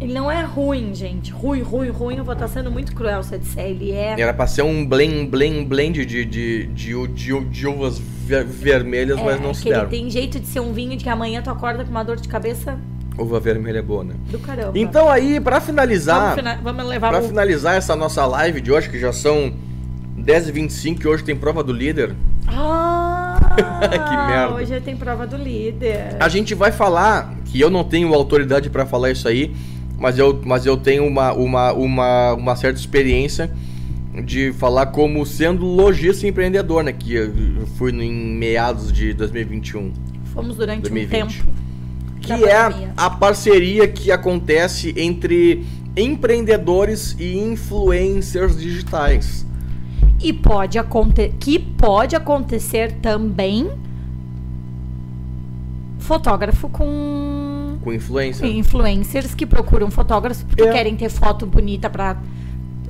Ele 0.00 0.12
não 0.14 0.30
é 0.30 0.42
ruim, 0.42 0.94
gente. 0.94 1.30
Ruim, 1.30 1.60
ruim, 1.62 1.88
ruim. 1.90 2.16
Eu 2.16 2.24
vou 2.24 2.32
estar 2.34 2.48
sendo 2.48 2.70
muito 2.70 2.94
cruel 2.94 3.22
se 3.22 3.34
eu 3.34 3.38
disser. 3.38 3.66
Ele 3.66 3.92
é. 3.92 4.18
Era 4.18 4.32
pra 4.34 4.46
ser 4.46 4.62
um 4.62 4.84
blend, 4.84 5.26
blend, 5.28 5.64
blend 5.66 6.04
de, 6.06 6.24
de, 6.24 6.66
de, 6.66 7.06
de, 7.08 7.40
de 7.44 7.66
uvas 7.66 7.98
ver- 7.98 8.44
vermelhas, 8.46 9.18
é, 9.18 9.22
mas 9.22 9.40
não 9.40 9.52
se 9.54 9.62
que 9.62 9.68
ele 9.68 9.76
deram. 9.76 9.88
tem 9.90 10.10
jeito 10.10 10.40
de 10.40 10.46
ser 10.46 10.60
um 10.60 10.72
vinho 10.72 10.96
de 10.96 11.04
que 11.04 11.08
amanhã 11.10 11.40
tu 11.42 11.50
acorda 11.50 11.84
com 11.84 11.90
uma 11.90 12.02
dor 12.02 12.16
de 12.16 12.28
cabeça 12.28 12.78
Uva 13.18 13.38
vermelha 13.40 13.78
é 13.78 13.82
boa, 13.82 14.02
né? 14.04 14.14
do 14.30 14.38
caramba. 14.38 14.72
Então 14.78 15.08
aí, 15.08 15.38
pra 15.40 15.60
finalizar, 15.60 16.20
vamos, 16.20 16.34
fina- 16.36 16.60
vamos 16.62 16.86
levar 16.86 17.10
pra 17.10 17.20
o. 17.20 17.28
finalizar 17.28 17.74
essa 17.76 17.94
nossa 17.94 18.24
live 18.26 18.60
de 18.60 18.72
hoje, 18.72 18.88
que 18.88 18.98
já 18.98 19.12
são 19.12 19.52
10h25 20.18 21.04
e 21.04 21.08
hoje 21.08 21.24
tem 21.24 21.36
prova 21.36 21.62
do 21.62 21.72
líder, 21.72 22.14
Ah! 22.46 23.38
Que 23.56 24.16
merda. 24.32 24.54
Hoje 24.54 24.80
tem 24.80 24.96
prova 24.96 25.26
do 25.26 25.36
líder. 25.36 26.16
a 26.18 26.28
gente 26.28 26.54
vai 26.54 26.70
falar, 26.72 27.34
que 27.44 27.60
eu 27.60 27.68
não 27.70 27.82
tenho 27.84 28.12
autoridade 28.14 28.70
pra 28.70 28.86
falar 28.86 29.10
isso 29.10 29.26
aí, 29.28 29.54
mas 29.98 30.18
eu, 30.18 30.40
mas 30.44 30.64
eu 30.66 30.76
tenho 30.76 31.06
uma, 31.06 31.32
uma, 31.32 31.72
uma, 31.72 32.32
uma 32.34 32.56
certa 32.56 32.78
experiência 32.78 33.50
de 34.24 34.52
falar 34.54 34.86
como 34.86 35.24
sendo 35.26 35.64
lojista 35.64 36.26
e 36.26 36.30
empreendedor, 36.30 36.82
né? 36.82 36.92
Que 36.92 37.14
eu 37.14 37.66
fui 37.76 37.90
em 37.92 38.12
meados 38.36 38.92
de 38.92 39.12
2021. 39.12 39.92
Fomos 40.32 40.56
durante 40.56 40.82
2020. 40.82 41.22
um 41.24 41.28
tempo. 41.28 41.50
Que 42.20 42.32
é 42.44 42.90
a 42.96 43.10
parceria 43.10 43.88
que 43.88 44.10
acontece 44.12 44.94
entre 44.96 45.64
empreendedores 45.96 47.16
e 47.18 47.36
influencers 47.38 48.58
digitais. 48.58 49.44
E 50.22 50.32
pode 50.32 50.78
acontecer. 50.78 51.34
Que 51.40 51.58
pode 51.58 52.14
acontecer 52.14 52.92
também. 53.02 53.70
Fotógrafo 55.98 56.68
com 56.68 57.78
Com 57.82 57.92
influencer. 57.92 58.46
influencers 58.48 59.34
que 59.34 59.46
procuram 59.46 59.90
fotógrafos 59.90 60.42
porque 60.42 60.62
É. 60.62 60.72
querem 60.72 60.96
ter 60.96 61.08
foto 61.10 61.46
bonita 61.46 61.88
pra 61.88 62.16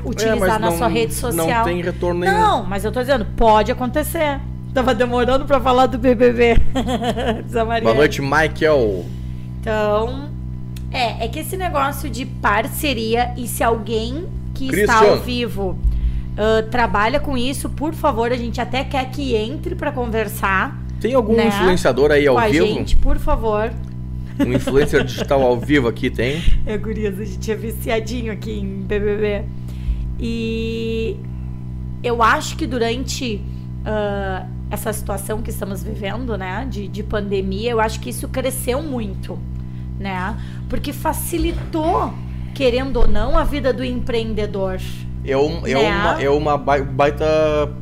utilizar 0.04 0.56
É, 0.56 0.58
na 0.58 0.70
não- 0.70 0.78
sua 0.78 0.88
rede 0.88 1.12
social. 1.14 1.46
Não 1.46 1.64
tem 1.64 1.82
retorno 1.82 2.20
nenhum. 2.20 2.32
Não, 2.32 2.64
mas 2.64 2.84
eu 2.84 2.92
tô 2.92 3.00
dizendo, 3.00 3.26
pode 3.36 3.70
acontecer. 3.70 4.40
Tava 4.72 4.94
demorando 4.94 5.44
pra 5.44 5.60
falar 5.60 5.86
do 5.86 5.98
BBB. 5.98 6.56
Boa 7.82 7.94
noite, 7.94 8.22
Michael. 8.22 9.04
Então, 9.60 10.30
é, 10.90 11.24
é 11.24 11.28
que 11.28 11.38
esse 11.38 11.56
negócio 11.56 12.08
de 12.08 12.24
parceria 12.24 13.34
e 13.36 13.46
se 13.46 13.62
alguém 13.62 14.26
que 14.54 14.66
está 14.66 14.98
Christian. 14.98 15.10
ao 15.10 15.20
vivo 15.20 15.78
ah, 16.36 16.62
trabalha 16.70 17.20
com 17.20 17.36
isso, 17.36 17.68
por 17.68 17.92
favor, 17.92 18.32
a 18.32 18.36
gente 18.36 18.60
até 18.60 18.82
quer 18.82 19.10
que 19.10 19.34
entre 19.34 19.74
pra 19.74 19.92
conversar 19.92 20.80
Tem 21.00 21.12
algum 21.14 21.36
Né? 21.36 21.48
influenciador 21.48 22.10
aí 22.10 22.26
ao 22.26 22.36
com 22.36 22.50
vivo? 22.50 22.66
gente, 22.66 22.96
por 22.96 23.18
favor. 23.18 23.70
Um 24.38 24.52
influencer 24.54 25.04
digital 25.04 25.42
ao 25.42 25.58
vivo 25.58 25.86
aqui 25.86 26.08
tem? 26.08 26.42
É, 26.64 26.78
gurias, 26.78 27.18
a 27.18 27.24
gente 27.24 27.52
é 27.52 27.54
viciadinho 27.54 28.32
aqui 28.32 28.52
em 28.52 28.82
BBB. 28.82 29.44
E 30.18 31.16
eu 32.02 32.22
acho 32.22 32.56
que 32.56 32.66
durante 32.66 33.40
ah, 33.84 34.46
essa 34.70 34.92
situação 34.92 35.42
que 35.42 35.50
estamos 35.50 35.82
vivendo, 35.82 36.36
né, 36.38 36.66
de, 36.70 36.86
de 36.86 37.02
pandemia, 37.02 37.70
eu 37.72 37.80
acho 37.80 37.98
que 38.00 38.10
isso 38.10 38.28
cresceu 38.28 38.82
muito, 38.82 39.38
né? 39.98 40.36
Porque 40.68 40.92
facilitou, 40.92 42.12
querendo 42.54 42.98
ou 43.00 43.08
não, 43.08 43.36
a 43.36 43.42
vida 43.44 43.72
do 43.72 43.84
empreendedor. 43.84 44.78
É, 45.24 45.36
um, 45.36 45.66
é, 45.66 45.74
Né? 45.74 45.78
uma, 45.90 46.22
é 46.22 46.30
uma 46.30 46.56
bai- 46.56 46.82
baita 46.84 47.26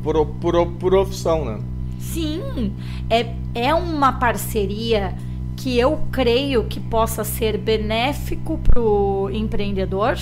pro, 0.03 0.25
pro, 0.25 0.65
profissão, 0.73 1.45
né? 1.45 1.59
Sim, 1.99 2.73
é, 3.09 3.33
é 3.53 3.73
uma 3.73 4.13
parceria 4.13 5.13
que 5.55 5.77
eu 5.77 5.99
creio 6.11 6.63
que 6.63 6.79
possa 6.79 7.23
ser 7.23 7.57
benéfico 7.57 8.57
pro 8.63 9.29
empreendedor 9.31 10.17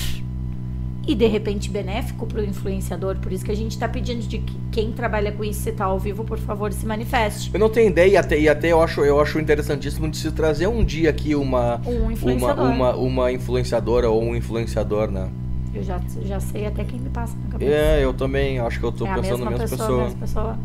e 1.07 1.15
de 1.15 1.25
repente 1.25 1.69
benéfico 1.69 2.27
pro 2.27 2.43
influenciador. 2.43 3.15
Por 3.17 3.31
isso 3.31 3.45
que 3.45 3.51
a 3.51 3.55
gente 3.55 3.71
está 3.71 3.87
pedindo 3.87 4.19
de 4.27 4.39
que 4.39 4.53
quem 4.71 4.91
trabalha 4.91 5.31
com 5.31 5.43
isso, 5.43 5.61
se 5.61 5.71
tá 5.71 5.85
ao 5.85 5.97
vivo, 5.97 6.25
por 6.25 6.37
favor, 6.37 6.73
se 6.73 6.85
manifeste. 6.85 7.49
Eu 7.53 7.59
não 7.59 7.69
tenho 7.69 7.89
ideia 7.89 8.11
e 8.11 8.17
até, 8.17 8.39
e 8.39 8.49
até 8.49 8.71
eu, 8.73 8.81
acho, 8.81 9.01
eu 9.01 9.19
acho 9.21 9.39
interessantíssimo 9.39 10.09
de 10.09 10.17
se 10.17 10.31
trazer 10.31 10.67
um 10.67 10.83
dia 10.83 11.09
aqui 11.09 11.33
uma, 11.33 11.81
Um 11.85 12.13
uma, 12.35 12.53
uma, 12.53 12.95
uma 12.95 13.31
influenciadora 13.31 14.09
ou 14.09 14.21
um 14.21 14.35
influenciador, 14.35 15.09
né? 15.09 15.29
Eu 15.73 15.83
já, 15.83 16.01
já 16.23 16.39
sei 16.39 16.65
até 16.65 16.83
quem 16.83 16.99
me 16.99 17.09
passa 17.09 17.37
na 17.43 17.51
cabeça. 17.51 17.71
É, 17.71 18.03
eu 18.03 18.13
também 18.13 18.59
acho 18.59 18.79
que 18.79 18.85
eu 18.85 18.91
tô 18.91 19.05
é 19.05 19.13
pensando 19.13 19.43
na 19.45 19.51
mesma 19.51 19.67
pessoa, 19.67 19.79
pessoa. 19.79 20.03
mesma 20.03 20.19
pessoa. 20.19 20.59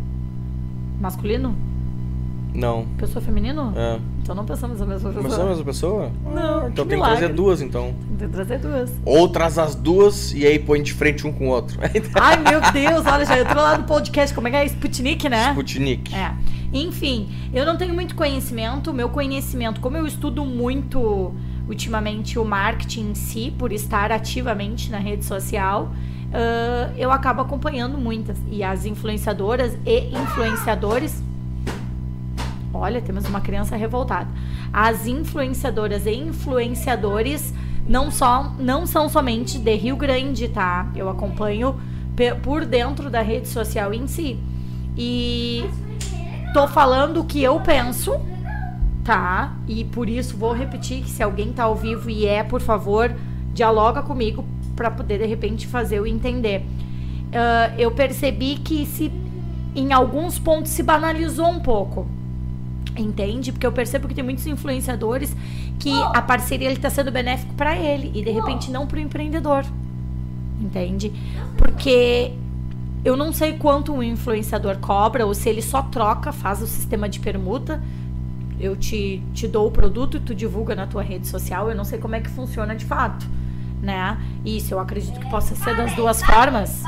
Masculino? 1.01 1.55
Não. 2.55 2.87
Pessoa 2.99 3.23
feminino? 3.23 3.73
É. 3.77 3.99
Então 4.23 4.37
não 4.37 4.45
pensamos 4.45 4.79
na 4.79 4.87
mesma 4.87 5.11
pessoa. 5.11 5.23
Mas 5.29 5.39
é 5.39 5.43
a 5.43 5.47
mesma 5.47 5.65
pessoa? 5.65 6.11
Não, 6.25 6.69
Então 6.69 6.87
tem 6.87 6.97
que 6.99 7.05
trazer 7.05 7.17
milagre. 7.23 7.33
duas, 7.37 7.61
então. 7.61 7.93
Tem 8.17 8.29
que 8.29 8.35
trazer 8.35 8.59
duas. 8.61 8.91
Ou 9.05 9.29
traz 9.29 9.59
as 9.59 9.75
duas 9.75 10.33
e 10.33 10.47
aí 10.47 10.61
põe 10.61 10.81
de 10.81 10.93
frente 10.93 11.27
um 11.27 11.33
com 11.33 11.49
o 11.49 11.51
outro. 11.51 11.79
Ai, 12.15 12.37
meu 12.37 12.61
Deus, 12.73 13.05
olha, 13.05 13.25
já 13.27 13.41
entrou 13.41 13.63
lá 13.63 13.77
no 13.77 13.85
podcast. 13.85 14.33
Como 14.33 14.47
é 14.47 14.51
que 14.53 14.57
é? 14.59 14.65
Sputnik, 14.67 15.29
né? 15.29 15.49
Sputnik. 15.51 16.15
É. 16.15 16.33
Enfim, 16.73 17.29
eu 17.53 17.67
não 17.67 17.77
tenho 17.77 17.93
muito 17.93 18.15
conhecimento. 18.15 18.95
Meu 18.95 19.09
conhecimento, 19.09 19.81
como 19.81 19.97
eu 19.97 20.07
estudo 20.07 20.45
muito 20.45 21.35
ultimamente 21.69 22.39
o 22.39 22.45
marketing 22.45 23.11
em 23.11 23.15
si, 23.15 23.53
por 23.59 23.73
estar 23.73 24.13
ativamente 24.13 24.91
na 24.91 24.99
rede 24.99 25.25
social, 25.25 25.91
ah, 26.33 26.91
eu 26.97 27.11
acabo 27.11 27.43
acompanhando 27.43 27.99
muitas. 27.99 28.39
E 28.51 28.63
as 28.63 28.87
influenciadoras 28.87 29.77
e 29.85 30.17
influenciadores. 30.17 31.23
Olha, 32.73 33.01
temos 33.01 33.27
uma 33.27 33.41
criança 33.41 33.77
revoltada. 33.77 34.29
As 34.73 35.07
influenciadoras 35.07 36.07
e 36.07 36.15
influenciadores 36.15 37.53
não, 37.87 38.11
só, 38.11 38.53
não 38.59 38.87
são 38.87 39.09
somente 39.09 39.59
de 39.59 39.75
Rio 39.75 39.97
Grande, 39.97 40.49
tá? 40.49 40.91
Eu 40.95 41.09
acompanho 41.09 41.75
por 42.43 42.65
dentro 42.65 43.11
da 43.11 43.21
rede 43.21 43.49
social 43.49 43.93
em 43.93 44.07
si. 44.07 44.39
E 44.97 45.65
tô 46.53 46.69
falando 46.69 47.21
o 47.21 47.25
que 47.25 47.43
eu 47.43 47.59
penso, 47.61 48.21
tá? 49.05 49.57
E 49.67 49.85
por 49.85 50.09
isso 50.09 50.37
vou 50.37 50.53
repetir 50.53 51.03
que 51.03 51.11
se 51.11 51.23
alguém 51.23 51.53
tá 51.53 51.65
ao 51.65 51.75
vivo 51.75 52.09
e 52.09 52.27
é, 52.27 52.43
por 52.43 52.61
favor, 52.61 53.15
dialoga 53.53 54.03
comigo 54.03 54.45
para 54.77 54.91
poder 54.91 55.19
de 55.19 55.27
repente 55.27 55.67
fazer 55.67 55.99
eu 55.99 56.07
entender. 56.07 56.65
Ah, 57.33 57.73
eu 57.79 57.91
percebi 57.91 58.57
que 58.57 58.85
se 58.87 59.11
em 59.75 59.93
alguns 59.93 60.39
pontos 60.39 60.71
se 60.71 60.83
banalizou 60.83 61.49
um 61.49 61.61
pouco. 61.61 62.07
Entende? 62.97 63.53
Porque 63.53 63.67
eu 63.67 63.73
percebo 63.73 64.07
que 64.07 64.15
tem 64.15 64.23
muitos 64.23 64.47
influenciadores 64.47 65.35
que 65.79 65.93
a 66.15 66.21
parceria 66.21 66.69
ele 66.69 66.79
tá 66.79 66.91
sendo 66.91 67.11
benéfico 67.11 67.55
para 67.55 67.77
ele 67.77 68.13
e 68.15 68.23
de 68.23 68.31
repente 68.31 68.71
não 68.71 68.87
para 68.87 68.99
o 68.99 69.01
empreendedor. 69.01 69.65
Entende? 70.61 71.13
Porque 71.57 72.35
eu 73.05 73.17
não 73.17 73.33
sei 73.33 73.55
quanto 73.55 73.93
um 73.93 74.03
influenciador 74.03 74.79
cobra 74.79 75.27
ou 75.27 75.35
se 75.35 75.49
ele 75.49 75.63
só 75.63 75.83
troca, 75.83 76.33
faz 76.33 76.63
o 76.63 76.67
sistema 76.67 77.09
de 77.09 77.19
permuta. 77.19 77.83
Eu 78.61 78.77
te, 78.77 79.21
te 79.35 79.49
dou 79.49 79.67
o 79.67 79.71
produto 79.73 80.19
e 80.19 80.21
tu 80.21 80.35
divulga 80.35 80.75
na 80.75 80.87
tua 80.87 81.03
rede 81.03 81.27
social. 81.27 81.69
Eu 81.69 81.75
não 81.75 81.85
sei 81.85 81.99
como 81.99 82.15
é 82.15 82.21
que 82.21 82.31
funciona 82.31 82.77
de 82.77 82.85
fato, 82.85 83.27
né? 83.83 84.17
Isso 84.45 84.73
eu 84.73 84.79
acredito 84.79 85.19
que 85.19 85.29
possa 85.29 85.57
ser 85.57 85.77
das 85.77 85.95
duas 85.97 86.23
formas. 86.23 86.83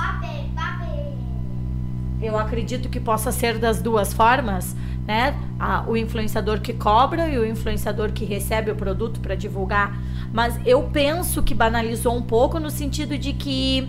Eu 2.27 2.39
acredito 2.39 2.89
que 2.89 2.99
possa 3.01 3.31
ser 3.33 3.59
das 3.59 3.81
duas 3.81 4.13
formas, 4.13 4.75
né? 5.07 5.35
A- 5.59 5.85
o 5.87 5.97
influenciador 5.97 6.61
que 6.61 6.73
cobra 6.73 7.29
e 7.29 7.39
o 7.39 7.47
influenciador 7.47 8.13
que 8.13 8.25
recebe 8.25 8.71
o 8.71 8.75
produto 8.75 9.21
para 9.21 9.35
divulgar. 9.35 9.97
Mas 10.33 10.59
eu 10.65 10.83
penso 10.85 11.43
que 11.43 11.55
banalizou 11.55 12.17
um 12.17 12.23
pouco 12.23 12.59
no 12.59 12.71
sentido 12.71 13.17
de 13.19 13.33
que 13.33 13.89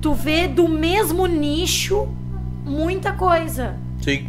tu 0.00 0.12
vê 0.14 0.46
do 0.46 0.68
mesmo 0.68 1.26
nicho 1.26 2.08
muita 2.64 3.12
coisa. 3.12 3.76
Sim. 4.02 4.28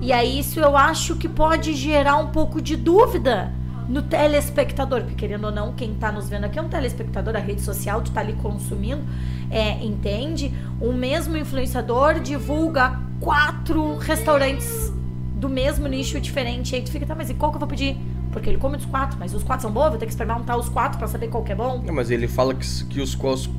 E 0.00 0.12
aí 0.12 0.38
isso 0.38 0.60
eu 0.60 0.76
acho 0.76 1.16
que 1.16 1.28
pode 1.28 1.74
gerar 1.74 2.16
um 2.16 2.28
pouco 2.28 2.60
de 2.60 2.76
dúvida 2.76 3.52
no 3.90 4.02
telespectador, 4.02 5.00
porque 5.00 5.16
querendo 5.16 5.44
ou 5.44 5.50
não, 5.50 5.74
quem 5.74 5.94
tá 5.94 6.12
nos 6.12 6.28
vendo 6.28 6.44
aqui 6.44 6.58
é 6.58 6.62
um 6.62 6.68
telespectador, 6.68 7.34
a 7.34 7.40
rede 7.40 7.60
social, 7.60 8.00
tu 8.00 8.12
tá 8.12 8.20
ali 8.20 8.34
consumindo, 8.34 9.02
é, 9.50 9.84
entende? 9.84 10.54
O 10.80 10.92
mesmo 10.92 11.36
influenciador 11.36 12.20
divulga 12.20 13.00
quatro 13.18 13.96
restaurantes 13.98 14.92
do 15.34 15.48
mesmo 15.48 15.88
nicho 15.88 16.20
diferente, 16.20 16.76
aí 16.76 16.82
tu 16.82 16.92
fica, 16.92 17.04
tá, 17.04 17.16
mas 17.16 17.30
e 17.30 17.34
qual 17.34 17.50
que 17.50 17.56
eu 17.56 17.60
vou 17.60 17.68
pedir? 17.68 17.96
Porque 18.32 18.48
ele 18.48 18.58
come 18.58 18.76
dos 18.76 18.86
quatro, 18.86 19.16
mas 19.18 19.34
os 19.34 19.42
quatro 19.42 19.62
são 19.62 19.72
bons, 19.72 19.88
vou 19.88 19.98
ter 19.98 20.06
que 20.06 20.12
experimentar 20.12 20.56
os 20.56 20.68
quatro 20.68 20.98
pra 20.98 21.08
saber 21.08 21.26
qual 21.28 21.42
que 21.42 21.50
é 21.50 21.54
bom. 21.54 21.82
É, 21.86 21.90
Mas 21.90 22.10
ele 22.12 22.28
fala 22.28 22.54
que, 22.54 22.84
que 22.84 23.00
os 23.00 23.14
quatro, 23.14 23.50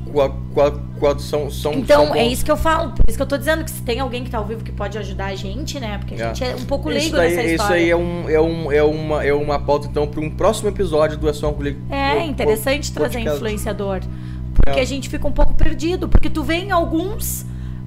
quatro, 0.54 0.80
quatro 0.98 1.22
são, 1.22 1.50
são 1.50 1.74
Então, 1.74 2.06
são 2.06 2.14
é 2.16 2.26
isso 2.26 2.42
que 2.42 2.50
eu 2.50 2.56
falo. 2.56 2.90
Por 2.92 3.04
isso 3.06 3.18
que 3.18 3.22
eu 3.22 3.26
tô 3.26 3.36
dizendo 3.36 3.64
que 3.64 3.70
se 3.70 3.82
tem 3.82 4.00
alguém 4.00 4.24
que 4.24 4.30
tá 4.30 4.38
ao 4.38 4.46
vivo 4.46 4.64
que 4.64 4.72
pode 4.72 4.96
ajudar 4.96 5.26
a 5.26 5.34
gente, 5.34 5.78
né? 5.78 5.98
Porque 5.98 6.14
a 6.14 6.16
É. 6.16 6.34
gente 6.34 6.44
é 6.44 6.56
um 6.56 6.64
pouco 6.64 6.90
Isso 6.90 6.98
leigo 7.00 7.16
daí, 7.16 7.28
nessa 7.30 7.42
isso 7.42 7.54
história. 7.56 7.76
aí 7.76 7.90
é, 7.90 7.96
um, 7.96 8.30
é, 8.30 8.40
um, 8.40 8.72
é, 8.72 8.82
uma, 8.82 9.24
é 9.24 9.34
uma 9.34 9.58
pauta, 9.58 9.86
então, 9.86 10.06
para 10.06 10.20
um 10.20 10.30
próximo 10.30 10.68
episódio 10.70 11.18
do 11.18 11.28
É 11.28 11.32
Só 11.34 11.50
um 11.50 11.54
Clique. 11.54 11.78
É 11.90 12.24
interessante 12.24 12.90
trazer 12.92 13.14
podcast. 13.18 13.36
influenciador. 13.36 14.00
Porque 14.54 14.78
É. 14.78 14.82
a 14.82 14.86
gente 14.86 15.08
fica 15.10 15.26
um 15.28 15.32
pouco 15.32 15.52
perdido. 15.54 16.08
Porque 16.08 16.30
tu 16.30 16.42
vê 16.42 16.54
em 16.56 16.70
alguns 16.70 17.44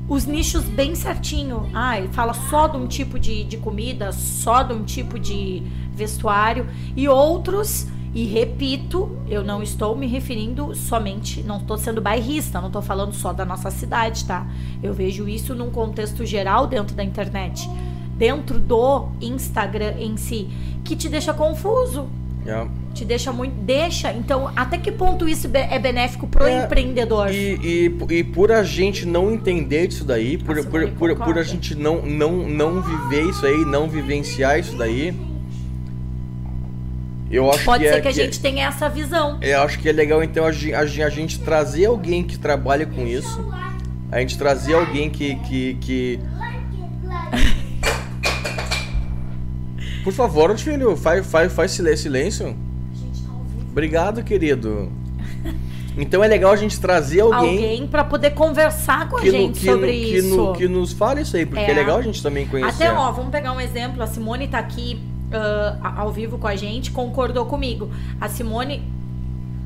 os 0.08 0.26
nichos 0.26 0.64
bem 0.64 0.96
certinho. 0.96 1.70
Ah, 1.74 1.98
ele 1.98 2.10
fala 2.10 2.34
só 2.34 2.68
de 2.68 2.78
um 2.78 2.88
tipo 2.88 3.20
de, 3.20 3.44
de 3.44 3.58
comida, 3.58 4.12
só 4.12 4.64
de 4.64 4.74
um 4.74 4.84
tipo 4.84 5.20
de 5.20 5.64
vestuário. 5.94 6.68
E 6.96 7.08
outros, 7.08 7.88
e 8.14 8.26
repito, 8.26 9.18
eu 9.28 9.44
não 9.44 9.64
estou 9.64 9.96
me 9.96 10.08
referindo 10.08 10.76
somente, 10.76 11.42
não 11.44 11.58
estou 11.58 11.78
sendo 11.78 12.02
bairrista, 12.02 12.60
não 12.60 12.68
estou 12.68 12.82
falando 12.82 13.14
só 13.14 13.34
da 13.34 13.46
nossa 13.46 13.72
cidade, 13.72 14.26
tá? 14.26 14.48
Eu 14.82 14.94
vejo 14.94 15.28
isso 15.28 15.56
num 15.56 15.72
contexto 15.72 16.26
geral 16.26 16.68
dentro 16.68 16.96
da 16.96 17.04
internet. 17.04 17.70
Dentro 18.16 18.60
do 18.60 19.10
Instagram 19.20 19.96
em 20.00 20.16
si, 20.16 20.48
que 20.86 20.96
te 20.96 21.10
deixa 21.10 21.34
confuso 21.34 22.08
É. 22.46 22.68
te 22.94 23.04
deixa 23.04 23.32
muito. 23.32 23.54
Deixa. 23.54 24.14
Então, 24.14 24.52
até 24.56 24.78
que 24.78 24.92
ponto 24.92 25.28
isso 25.28 25.50
é 25.54 25.80
benéfico 25.80 26.28
pro 26.28 26.46
É, 26.46 26.64
empreendedor? 26.66 27.32
E, 27.32 27.90
e, 28.10 28.14
e 28.14 28.24
por 28.24 28.52
a 28.52 28.64
gente 28.64 29.06
não 29.06 29.32
entender 29.32 29.88
isso 29.88 30.04
daí, 30.04 30.38
por, 30.38 30.56
Nossa, 30.56 30.70
por, 30.70 30.88
por, 30.92 31.16
por 31.16 31.38
a 31.38 31.44
gente 31.44 31.74
não, 31.76 32.02
não, 32.04 32.32
não 32.48 32.82
viver 32.82 33.30
isso 33.30 33.46
aí, 33.46 33.66
não 33.66 33.90
vivenciar 33.90 34.60
isso 34.60 34.78
daí, 34.78 35.14
eu 37.30 37.50
acho 37.50 37.66
Pode 37.66 37.84
que 37.84 37.90
ser 37.90 37.98
é, 37.98 38.02
que 38.02 38.08
a 38.08 38.12
gente 38.12 38.40
tenha 38.40 38.68
essa 38.68 38.88
visão. 38.88 39.38
Eu 39.42 39.62
acho 39.62 39.80
que 39.80 39.90
é 39.90 39.92
legal 39.92 40.24
então 40.24 40.46
a, 40.46 40.50
a, 40.50 40.82
a 40.82 41.10
gente 41.10 41.40
trazer 41.40 41.86
alguém 41.86 42.24
que 42.24 42.38
trabalha 42.38 42.86
com 42.86 43.06
isso, 43.06 43.52
a 44.12 44.20
gente 44.20 44.38
trazer 44.38 44.74
alguém 44.74 45.10
que. 45.10 45.36
que, 45.36 45.74
que... 45.82 46.20
Por 50.06 50.14
favor, 50.14 50.56
filho, 50.58 50.96
faz, 50.96 51.26
faz, 51.28 51.52
faz 51.52 51.72
silê- 51.72 51.98
silêncio. 51.98 52.56
Obrigado, 53.72 54.24
querido. 54.24 54.90
Então 55.98 56.24
é 56.24 56.28
legal 56.28 56.52
a 56.52 56.56
gente 56.56 56.80
trazer 56.80 57.22
alguém, 57.22 57.52
Alguém 57.56 57.88
pra 57.88 58.04
poder 58.04 58.32
conversar 58.32 59.10
com 59.10 59.18
a 59.18 59.22
que, 59.22 59.32
gente 59.32 59.60
que, 59.60 59.66
sobre 59.66 59.92
que, 59.92 60.18
isso. 60.18 60.36
no- 60.38 60.54
que 60.54 60.68
nos 60.68 60.92
fale 60.94 61.22
isso 61.22 61.36
aí, 61.36 61.46
porque 61.46 61.62
é, 61.64 61.72
É. 61.72 61.74
legal 61.74 61.98
a 61.98 62.02
gente 62.02 62.22
também 62.22 62.46
conhecer. 62.48 62.84
Até, 62.84 62.94
ó, 62.94 63.12
vamos 63.12 63.32
pegar 63.32 63.52
um 63.54 63.60
exemplo. 63.60 64.04
A 64.04 64.08
Simone 64.08 64.48
tá 64.48 64.60
aqui 64.60 65.00
a- 65.82 66.02
ao 66.02 66.12
vivo 66.12 66.38
com 66.38 66.48
a 66.48 66.56
gente, 66.56 66.92
concordou 66.92 67.46
comigo. 67.48 67.90
A 68.22 68.30
Simone, 68.30 68.84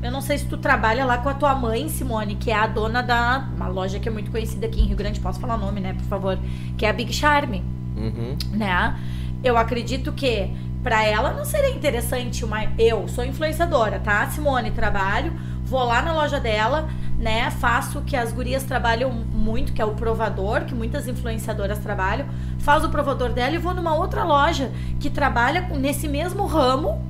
eu 0.02 0.10
não 0.10 0.20
sei 0.22 0.38
se 0.38 0.46
tu 0.46 0.56
trabalha 0.56 1.04
lá 1.04 1.18
com 1.18 1.28
a 1.28 1.34
tua 1.34 1.54
mãe, 1.54 1.88
Simone, 1.88 2.36
que 2.36 2.50
é 2.50 2.54
a 2.54 2.66
dona 2.66 3.02
da 3.02 3.46
uma 3.56 3.68
loja 3.68 3.98
que 3.98 4.08
é 4.08 4.12
muito 4.12 4.30
conhecida 4.30 4.66
aqui 4.66 4.80
em 4.80 4.86
Rio 4.86 4.96
Grande. 4.96 5.20
Posso 5.20 5.38
falar 5.38 5.56
o 5.56 5.58
nome, 5.58 5.80
né, 5.80 5.92
por 5.94 6.04
favor? 6.04 6.38
Que 6.78 6.86
é 6.86 6.90
a 6.90 6.92
Big 6.94 7.12
Charme. 7.12 7.62
Uhum. 7.96 8.36
né? 8.52 8.96
Eu 9.42 9.56
acredito 9.56 10.12
que 10.12 10.50
pra 10.82 11.04
ela 11.04 11.32
não 11.32 11.44
seria 11.44 11.70
interessante 11.70 12.44
uma 12.44 12.64
eu 12.78 13.08
sou 13.08 13.24
influenciadora, 13.24 13.98
tá? 13.98 14.28
Simone, 14.30 14.70
trabalho, 14.70 15.32
vou 15.64 15.82
lá 15.84 16.02
na 16.02 16.12
loja 16.12 16.38
dela, 16.38 16.88
né? 17.18 17.50
Faço 17.50 18.02
que 18.02 18.16
as 18.16 18.32
gurias 18.32 18.64
trabalham 18.64 19.10
muito, 19.10 19.72
que 19.72 19.80
é 19.80 19.84
o 19.84 19.94
provador, 19.94 20.64
que 20.64 20.74
muitas 20.74 21.08
influenciadoras 21.08 21.78
trabalham. 21.78 22.26
Faz 22.58 22.84
o 22.84 22.90
provador 22.90 23.30
dela 23.30 23.54
e 23.54 23.58
vou 23.58 23.74
numa 23.74 23.94
outra 23.94 24.24
loja 24.24 24.70
que 24.98 25.08
trabalha 25.08 25.62
nesse 25.76 26.06
mesmo 26.06 26.44
ramo, 26.44 27.02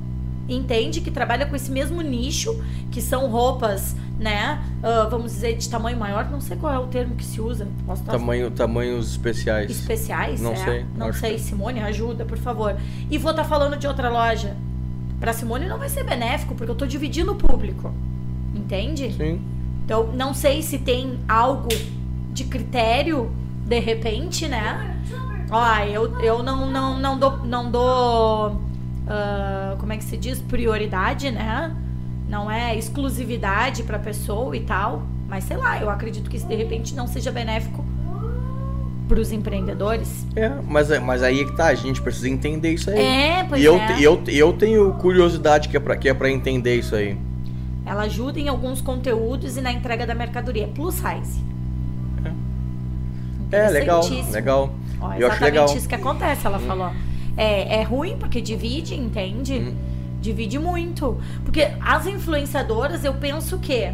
entende? 0.47 1.01
Que 1.01 1.11
trabalha 1.11 1.45
com 1.45 1.55
esse 1.55 1.71
mesmo 1.71 2.01
nicho, 2.01 2.63
que 2.91 3.01
são 3.01 3.29
roupas, 3.29 3.95
né? 4.21 4.61
ah, 4.83 5.07
vamos 5.09 5.31
dizer, 5.33 5.57
de 5.57 5.67
tamanho 5.67 5.97
maior, 5.97 6.29
não 6.29 6.39
sei 6.39 6.55
qual 6.55 6.71
é 6.71 6.77
o 6.79 6.87
termo 6.87 7.15
que 7.15 7.25
se 7.25 7.41
usa. 7.41 7.67
Posso 7.85 8.03
Tamanho, 8.03 8.51
tamanhos 8.51 9.11
especiais. 9.11 9.69
especiais? 9.71 10.39
Não 10.39 10.53
é? 10.53 10.55
sei, 10.55 10.85
Não 10.95 11.11
sei, 11.11 11.33
que- 11.33 11.39
Simone, 11.41 11.81
ajuda, 11.81 12.23
por 12.23 12.37
favor. 12.37 12.75
E 13.09 13.17
vou 13.17 13.31
estar 13.31 13.43
falando 13.43 13.77
de 13.77 13.87
outra 13.87 14.09
loja. 14.09 14.55
Pra 15.19 15.33
Simone 15.33 15.67
não 15.67 15.77
vai 15.77 15.89
ser 15.89 16.03
benéfico, 16.03 16.55
porque 16.55 16.71
eu 16.71 16.75
tô 16.75 16.85
dividindo 16.85 17.31
o 17.31 17.35
público. 17.35 17.93
Entende? 18.55 19.11
Sim. 19.13 19.41
Então, 19.83 20.07
não 20.13 20.33
sei 20.33 20.61
se 20.61 20.77
tem 20.77 21.19
algo 21.27 21.69
de 22.31 22.43
critério, 22.45 23.31
de 23.65 23.79
repente, 23.79 24.47
né? 24.47 24.97
Ó, 25.49 25.77
eu, 25.83 26.19
eu 26.21 26.43
não, 26.43 26.69
não, 26.69 26.99
não 26.99 27.19
dou. 27.19 27.37
Não 27.45 27.69
dou 27.71 28.61
ah, 29.07 29.75
como 29.79 29.91
é 29.91 29.97
que 29.97 30.03
se 30.03 30.15
diz? 30.17 30.39
Prioridade, 30.39 31.29
né? 31.31 31.75
Não 32.31 32.49
é 32.49 32.77
exclusividade 32.77 33.83
pra 33.83 33.99
pessoa 33.99 34.55
e 34.55 34.61
tal. 34.61 35.03
Mas 35.27 35.43
sei 35.43 35.57
lá, 35.57 35.81
eu 35.81 35.89
acredito 35.89 36.29
que 36.29 36.37
isso 36.37 36.47
de 36.47 36.55
repente 36.55 36.95
não 36.95 37.05
seja 37.05 37.29
benéfico 37.29 37.83
pros 39.09 39.33
empreendedores. 39.33 40.25
É, 40.33 40.49
mas, 40.65 40.89
é- 40.89 40.99
mas 40.99 41.21
aí 41.23 41.41
é 41.41 41.43
que 41.43 41.51
tá, 41.57 41.65
a 41.67 41.75
gente 41.75 42.01
precisa 42.01 42.29
entender 42.29 42.71
isso 42.71 42.89
aí. 42.89 42.97
É, 42.99 43.43
pois 43.43 43.61
e 43.61 43.65
eu, 43.65 43.75
é. 43.75 43.99
e 43.99 44.03
eu, 44.05 44.23
eu 44.29 44.53
tenho 44.53 44.93
curiosidade 44.93 45.67
que 45.67 45.75
é, 45.75 45.79
pra, 45.81 45.97
que 45.97 46.07
é 46.07 46.13
pra 46.13 46.31
entender 46.31 46.77
isso 46.79 46.95
aí. 46.95 47.17
Ela 47.85 48.03
ajuda 48.03 48.39
em 48.39 48.47
alguns 48.47 48.79
conteúdos 48.79 49.57
e 49.57 49.61
na 49.61 49.73
entrega 49.73 50.07
da 50.07 50.15
mercadoria. 50.15 50.67
Plus 50.69 50.95
size. 50.95 51.43
É, 53.51 53.67
legal, 53.69 53.99
Interessantíssimo. 53.99 54.31
legal. 54.33 54.73
Ó, 55.01 55.05
Eu 55.07 55.09
acho 55.11 55.17
exatamente 55.17 55.41
legal. 55.41 55.77
isso 55.77 55.89
que 55.89 55.95
acontece, 55.95 56.47
ela 56.47 56.59
falou. 56.59 56.91
É, 57.35 57.79
é 57.79 57.83
ruim 57.83 58.15
porque 58.17 58.39
divide, 58.39 58.95
entende? 58.95 59.55
Hum. 59.55 59.90
Divide 60.21 60.59
muito. 60.59 61.19
Porque 61.43 61.71
as 61.81 62.05
influenciadoras, 62.05 63.03
eu 63.03 63.13
penso 63.15 63.57
que 63.57 63.91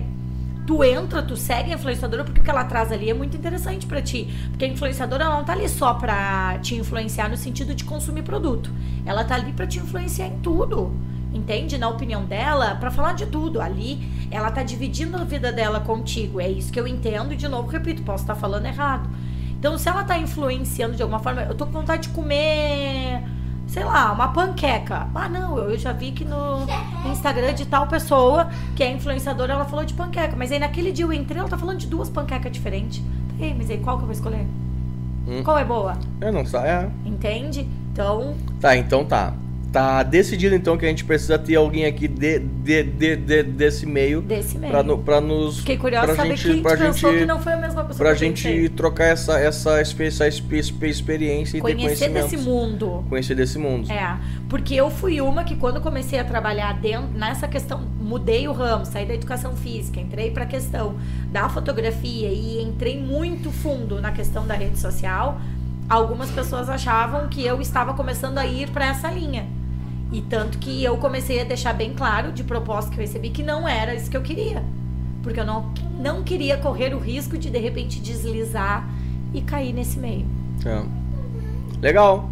tu 0.67 0.83
entra, 0.83 1.23
tu 1.23 1.37
segue 1.37 1.71
a 1.71 1.75
influenciadora 1.75 2.25
porque 2.25 2.41
o 2.41 2.43
que 2.43 2.49
ela 2.49 2.65
traz 2.65 2.91
ali 2.91 3.09
é 3.09 3.13
muito 3.13 3.37
interessante 3.37 3.87
pra 3.87 4.01
ti. 4.01 4.27
Porque 4.49 4.65
a 4.65 4.67
influenciadora 4.67 5.25
não 5.25 5.43
tá 5.43 5.53
ali 5.53 5.69
só 5.69 5.93
pra 5.93 6.59
te 6.59 6.75
influenciar 6.75 7.29
no 7.29 7.37
sentido 7.37 7.73
de 7.73 7.85
consumir 7.85 8.23
produto. 8.23 8.69
Ela 9.05 9.23
tá 9.23 9.35
ali 9.35 9.53
pra 9.53 9.65
te 9.65 9.79
influenciar 9.79 10.27
em 10.27 10.39
tudo. 10.39 10.93
Entende? 11.33 11.77
Na 11.77 11.87
opinião 11.87 12.25
dela, 12.25 12.75
pra 12.75 12.91
falar 12.91 13.13
de 13.13 13.25
tudo. 13.25 13.61
Ali, 13.61 14.27
ela 14.29 14.51
tá 14.51 14.63
dividindo 14.63 15.15
a 15.17 15.23
vida 15.23 15.51
dela 15.51 15.79
contigo. 15.79 16.41
É 16.41 16.49
isso 16.49 16.71
que 16.71 16.79
eu 16.79 16.87
entendo 16.87 17.33
e, 17.33 17.37
de 17.37 17.47
novo, 17.47 17.69
repito, 17.69 18.03
posso 18.03 18.23
estar 18.23 18.35
falando 18.35 18.65
errado. 18.65 19.09
Então, 19.57 19.77
se 19.77 19.87
ela 19.87 20.03
tá 20.03 20.17
influenciando 20.17 20.95
de 20.95 21.01
alguma 21.01 21.19
forma, 21.19 21.41
eu 21.43 21.55
tô 21.55 21.65
com 21.65 21.71
vontade 21.71 22.03
de 22.03 22.09
comer, 22.09 23.23
sei 23.67 23.83
lá, 23.83 24.11
uma 24.11 24.29
panqueca. 24.29 25.07
Ah, 25.13 25.29
não, 25.29 25.57
eu 25.57 25.77
já 25.77 25.91
vi 25.91 26.11
que 26.11 26.23
no 26.25 26.65
Instagram 27.05 27.53
de 27.53 27.65
tal 27.65 27.87
pessoa 27.87 28.49
que 28.75 28.83
é 28.83 28.91
influenciadora, 28.91 29.53
ela 29.53 29.65
falou 29.65 29.85
de 29.85 29.93
panqueca. 29.93 30.35
Mas 30.35 30.51
aí 30.51 30.59
naquele 30.59 30.91
dia 30.91 31.05
eu 31.05 31.13
entrei, 31.13 31.39
ela 31.39 31.49
tá 31.49 31.57
falando 31.57 31.77
de 31.77 31.87
duas 31.87 32.09
panquecas 32.09 32.51
diferentes. 32.51 33.03
Ei, 33.39 33.53
mas 33.53 33.69
aí 33.69 33.77
qual 33.77 33.97
que 33.97 34.03
eu 34.03 34.07
vou 34.07 34.13
escolher? 34.13 34.47
Hum. 35.27 35.43
Qual 35.43 35.57
é 35.57 35.65
boa? 35.65 35.97
É, 36.21 36.31
não 36.31 36.45
sabe. 36.45 36.67
É. 36.67 36.89
Entende? 37.05 37.67
Então, 37.91 38.35
Tá, 38.61 38.75
então 38.77 39.03
tá. 39.05 39.33
Tá 39.77 40.03
decidido 40.03 40.55
então 40.55 40.77
que 40.77 40.85
a 40.85 40.89
gente 40.89 41.05
precisa 41.05 41.37
ter 41.37 41.55
alguém 41.55 41.85
aqui 41.85 42.07
de, 42.07 42.39
de, 42.39 42.83
de, 42.83 43.15
de- 43.15 43.43
desse 43.43 43.85
meio 43.85 44.21
desse 44.21 44.57
meio. 44.57 44.71
pra, 44.71 44.81
no, 44.83 44.97
pra 44.97 45.21
nos. 45.21 45.59
Fiquei 45.59 45.77
curiosa 45.77 46.07
pra 46.07 46.15
saber 46.15 46.35
gente- 46.35 46.53
quem 46.53 46.61
pra 46.63 46.77
pensou 46.77 47.11
gente- 47.11 47.19
que 47.19 47.25
não 47.25 47.39
foi 47.41 47.53
a 47.53 47.57
mesma 47.57 47.83
pessoa 47.83 47.97
Pra 48.09 48.13
gente 48.15 48.43
pensei. 48.43 48.69
trocar 48.69 49.05
essa, 49.05 49.39
essa, 49.39 49.79
essa 49.79 50.27
experiência 50.27 51.57
e 51.57 51.61
ter 51.61 51.75
Conhecer 51.75 52.09
desse 52.09 52.37
mundo. 52.37 53.05
Conhecer 53.09 53.35
desse 53.35 53.57
mundo. 53.59 53.91
É, 53.91 54.17
porque 54.49 54.73
eu 54.75 54.89
fui 54.89 55.21
uma 55.21 55.43
que 55.43 55.55
quando 55.55 55.79
comecei 55.81 56.19
a 56.19 56.23
trabalhar 56.23 56.73
dentro, 56.79 57.09
nessa 57.17 57.47
questão, 57.47 57.81
mudei 57.99 58.47
o 58.47 58.53
ramo, 58.53 58.85
saí 58.85 59.05
da 59.05 59.13
educação 59.13 59.55
física, 59.55 59.99
entrei 59.99 60.31
para 60.31 60.43
a 60.43 60.47
questão 60.47 60.95
da 61.31 61.49
fotografia 61.49 62.29
e 62.29 62.61
entrei 62.63 62.99
muito 62.99 63.51
fundo 63.51 64.01
na 64.01 64.11
questão 64.11 64.45
da 64.47 64.53
rede 64.55 64.79
social. 64.79 65.39
Algumas 65.89 66.29
pessoas 66.31 66.69
achavam 66.69 67.27
que 67.29 67.45
eu 67.45 67.61
estava 67.61 67.93
começando 67.93 68.37
a 68.37 68.45
ir 68.45 68.69
para 68.71 68.87
essa 68.87 69.09
linha. 69.09 69.45
E 70.11 70.21
tanto 70.21 70.57
que 70.57 70.83
eu 70.83 70.97
comecei 70.97 71.41
a 71.41 71.43
deixar 71.43 71.73
bem 71.73 71.93
claro 71.93 72.31
de 72.31 72.43
proposta 72.43 72.89
que 72.89 72.97
eu 72.97 73.01
recebi 73.01 73.29
que 73.29 73.43
não 73.43 73.67
era 73.67 73.93
isso 73.93 74.09
que 74.09 74.15
eu 74.15 74.21
queria. 74.21 74.63
Porque 75.21 75.39
eu 75.39 75.45
não, 75.45 75.73
não 75.99 76.23
queria 76.23 76.57
correr 76.57 76.93
o 76.93 76.99
risco 76.99 77.37
de 77.37 77.49
de 77.49 77.57
repente 77.57 77.99
deslizar 77.99 78.87
e 79.33 79.41
cair 79.41 79.73
nesse 79.73 79.99
meio. 79.99 80.25
É. 80.65 80.83
Legal. 81.81 82.29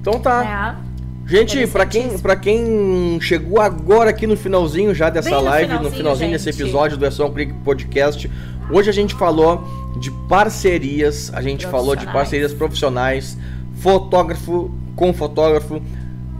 Então 0.00 0.20
tá. 0.20 0.42
Né? 0.44 0.86
Gente, 1.26 1.66
pra 1.66 1.84
quem, 1.84 2.16
pra 2.18 2.36
quem 2.36 3.18
chegou 3.20 3.60
agora 3.60 4.10
aqui 4.10 4.28
no 4.28 4.36
finalzinho 4.36 4.94
já 4.94 5.10
dessa 5.10 5.30
Bem 5.30 5.38
no 5.38 5.44
live, 5.44 5.62
no 5.64 5.78
finalzinho, 5.78 5.96
finalzinho 5.96 6.30
desse 6.30 6.50
episódio 6.50 6.96
do 6.96 7.04
É 7.04 7.10
Só 7.10 7.26
um 7.26 7.32
Clique 7.32 7.52
Podcast, 7.64 8.30
hoje 8.70 8.90
a 8.90 8.92
gente 8.92 9.12
falou 9.12 9.64
de 9.98 10.08
parcerias, 10.28 11.32
a 11.34 11.42
gente 11.42 11.66
falou 11.66 11.96
de 11.96 12.06
parcerias 12.06 12.54
profissionais, 12.54 13.36
fotógrafo 13.80 14.70
com 14.94 15.12
fotógrafo, 15.12 15.82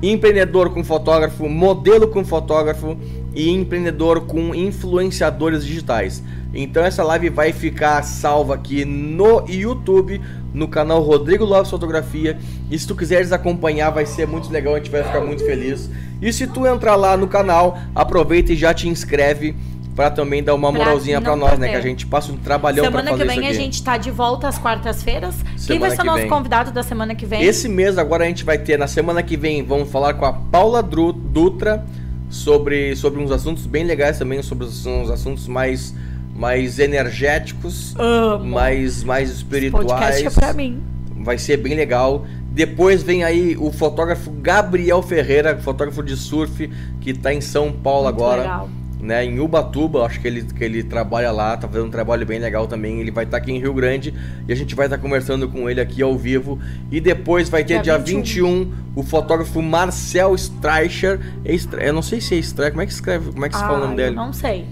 empreendedor 0.03 0.71
com 0.71 0.85
fotógrafo, 0.85 1.49
modelo 1.49 2.09
com 2.09 2.25
fotógrafo 2.25 2.97
e 3.35 3.51
empreendedor 3.51 4.23
com 4.23 4.55
influenciadores 4.55 5.65
digitais. 5.65 6.23
Então 6.55 6.85
essa 6.85 7.03
live 7.03 7.29
vai 7.29 7.53
ficar 7.53 8.03
salva 8.03 8.55
aqui 8.55 8.85
no 8.85 9.45
YouTube, 9.49 10.21
no 10.55 10.69
canal 10.69 11.03
Rodrigo 11.03 11.45
Lopes 11.45 11.71
Fotografia. 11.71 12.39
E 12.71 12.79
se 12.79 12.87
tu 12.87 12.95
quiseres 12.95 13.33
acompanhar, 13.33 13.91
vai 13.91 14.07
ser 14.07 14.27
muito 14.27 14.51
legal, 14.51 14.75
a 14.75 14.79
gente 14.79 14.91
vai 14.91 15.03
ficar 15.03 15.21
muito 15.21 15.45
feliz. 15.45 15.91
E 16.21 16.33
se 16.33 16.47
tu 16.47 16.67
entrar 16.67 16.97
lá 16.97 17.17
no 17.17 17.29
canal, 17.29 17.79
aproveita 17.95 18.53
e 18.53 18.57
já 18.57 18.73
te 18.73 18.89
inscreve 18.89 19.55
para 19.97 20.11
também 20.11 20.45
dar 20.45 20.55
uma 20.55 20.71
Pra 20.71 20.79
moralzinha 20.85 21.21
para 21.23 21.35
nós, 21.35 21.59
né? 21.59 21.71
Que 21.71 21.75
a 21.77 21.81
gente 21.81 22.07
passa 22.07 22.31
um 22.31 22.37
trabalhão 22.37 22.85
para 22.93 23.01
semana 23.01 23.11
fazer 23.11 23.23
que 23.25 23.41
vem 23.41 23.51
isso 23.51 23.59
a 23.59 23.63
gente 23.63 23.83
tá 23.83 23.97
de 23.97 24.11
volta 24.11 24.47
às 24.47 24.59
quartas-feiras. 24.59 25.35
Quem 25.43 25.59
Semana 25.59 25.81
vai 25.81 25.91
ser 25.91 25.97
que 25.97 26.05
nosso 26.07 26.19
vem. 26.21 26.29
convidado 26.29 26.71
da 26.71 26.83
semana 26.83 27.15
que 27.15 27.25
vem? 27.25 27.43
Esse 27.43 27.67
mês 27.69 27.97
agora 27.97 28.25
a 28.25 28.27
gente 28.29 28.45
vai 28.45 28.59
ter, 28.59 28.79
na 28.79 28.87
semana 28.87 29.23
que 29.23 29.37
vem, 29.37 29.65
vamos 29.65 29.91
falar 29.91 30.13
com 30.15 30.27
a 30.27 30.33
Paula 30.35 30.83
Dutra 30.83 31.85
sobre, 32.29 32.95
sobre 32.95 33.23
uns 33.23 33.31
assuntos 33.31 33.67
bem 33.67 33.85
legais 33.85 34.19
também, 34.19 34.43
sobre 34.43 34.67
os- 34.67 34.85
uns 34.85 35.11
assuntos 35.11 35.49
mais, 35.49 35.95
mais 36.35 36.79
energéticos, 36.79 37.95
Amo. 37.99 38.45
mais, 38.45 39.03
mais 39.03 39.31
Esse 39.31 39.39
espirituais. 39.39 39.87
podcast 39.87 40.27
é 40.27 40.31
pra 40.31 40.53
mim. 40.53 40.83
Vai 41.25 41.39
ser 41.39 41.57
bem 41.57 41.75
legal. 41.75 42.27
Depois 42.53 43.03
vem 43.03 43.25
aí 43.25 43.57
o 43.59 43.71
fotógrafo 43.73 44.31
Gabriel 44.31 45.03
Ferreira, 45.03 45.57
fotógrafo 45.59 46.03
de 46.03 46.17
surf, 46.17 46.71
que 47.01 47.13
tá 47.15 47.33
em 47.33 47.41
São 47.41 47.73
Paulo 47.73 48.05
Muito 48.05 48.17
agora. 48.17 48.43
legal. 48.43 48.69
Né, 48.99 49.25
em 49.27 49.39
Ubatuba, 49.39 50.05
acho 50.07 50.19
que 50.21 50.27
ele, 50.27 50.43
que 50.43 50.65
ele 50.65 50.83
trabalha 50.83 51.31
lá, 51.31 51.55
tá 51.57 51.69
fazendo 51.69 51.87
um 51.87 51.91
trabalho 51.91 52.25
bem 52.25 52.39
legal 52.39 52.67
também. 52.67 52.99
Ele 53.01 53.11
vai 53.11 53.25
estar 53.25 53.37
aqui 53.37 53.53
em 53.53 53.59
Rio 53.61 53.75
Grande 53.75 54.13
e 54.49 54.53
a 54.53 54.57
gente 54.57 54.75
vai 54.75 54.87
estar 54.87 54.97
conversando 54.99 55.47
com 55.49 55.69
ele 55.69 55.81
aqui 55.81 56.01
ao 56.03 56.17
vivo. 56.17 56.59
E 56.91 56.99
depois 56.99 57.49
vai 57.51 57.63
ter 57.63 57.75
dia, 57.83 57.83
Dia 57.83 57.99
21. 57.99 58.73
o 58.97 59.03
fotógrafo 59.03 59.61
Marcel 59.61 60.35
Streicher. 60.35 61.21
É 61.45 61.89
Eu 61.89 61.93
não 61.93 62.03
sei 62.03 62.21
se 62.23 62.35
é 62.35 62.39
Streicher, 62.39 62.73
como 62.73 62.83
é 62.83 62.87
que 62.87 62.93
escreve? 62.93 63.33
Como 63.33 63.45
é 63.45 63.49
que 63.51 63.55
se 63.55 63.61
fala 63.61 63.75
o 63.75 63.83
Ah, 63.83 63.85
nome 63.85 63.97
dele? 63.97 64.17
não 64.17 64.33
sei. 64.33 64.65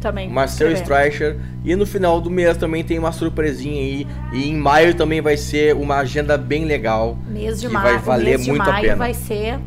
Também. 0.00 0.30
Marcel. 0.30 0.70
Streicher. 0.76 1.36
E 1.64 1.74
no 1.76 1.84
final 1.86 2.20
do 2.22 2.30
mês 2.30 2.56
também 2.56 2.82
tem 2.84 2.98
uma 2.98 3.12
surpresinha 3.12 3.80
aí. 3.80 4.06
E 4.32 4.48
em 4.48 4.56
maio 4.56 4.94
também 4.94 5.20
vai 5.20 5.36
ser 5.36 5.74
uma 5.74 5.96
agenda 5.96 6.38
bem 6.38 6.64
legal. 6.64 7.18
Mês 7.28 7.60
de 7.60 7.68
maio. 7.68 7.84
vai 7.94 7.98
valer 7.98 8.24
mês 8.36 8.44
de 8.44 8.48
muito 8.50 8.62
a 8.62 8.72
maio 8.72 8.82
pena. 8.84 8.96
vai 8.96 9.12
ser 9.14 9.58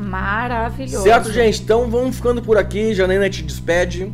maravilhoso. 0.00 1.02
Certo, 1.04 1.30
gente? 1.32 1.62
Então 1.62 1.90
vamos 1.90 2.16
ficando 2.16 2.40
por 2.42 2.56
aqui. 2.56 2.94
Janaína 2.94 3.28
te 3.28 3.42
despede. 3.42 4.10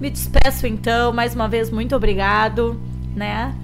Me 0.00 0.08
despeço 0.08 0.66
então, 0.66 1.12
mais 1.12 1.34
uma 1.34 1.46
vez, 1.46 1.70
muito 1.70 1.94
obrigado, 1.94 2.80
né? 3.14 3.54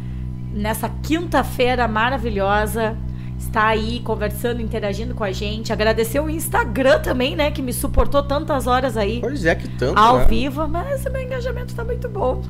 Nessa 0.52 0.88
quinta-feira 1.02 1.88
maravilhosa, 1.88 2.96
está 3.38 3.68
aí 3.68 4.00
conversando, 4.00 4.60
interagindo 4.60 5.14
com 5.14 5.24
a 5.24 5.32
gente. 5.32 5.72
Agradecer 5.72 6.20
o 6.20 6.28
Instagram 6.28 7.00
também, 7.00 7.34
né? 7.34 7.50
Que 7.50 7.62
me 7.62 7.72
suportou 7.72 8.22
tantas 8.22 8.66
horas 8.66 8.96
aí 8.96 9.20
Pois 9.20 9.46
é, 9.46 9.54
que 9.54 9.68
tanto. 9.68 9.98
ao 9.98 10.18
né? 10.18 10.26
vivo, 10.26 10.68
mas 10.68 11.06
o 11.06 11.10
meu 11.10 11.22
engajamento 11.22 11.74
tá 11.74 11.84
muito 11.84 12.08
bom. 12.08 12.42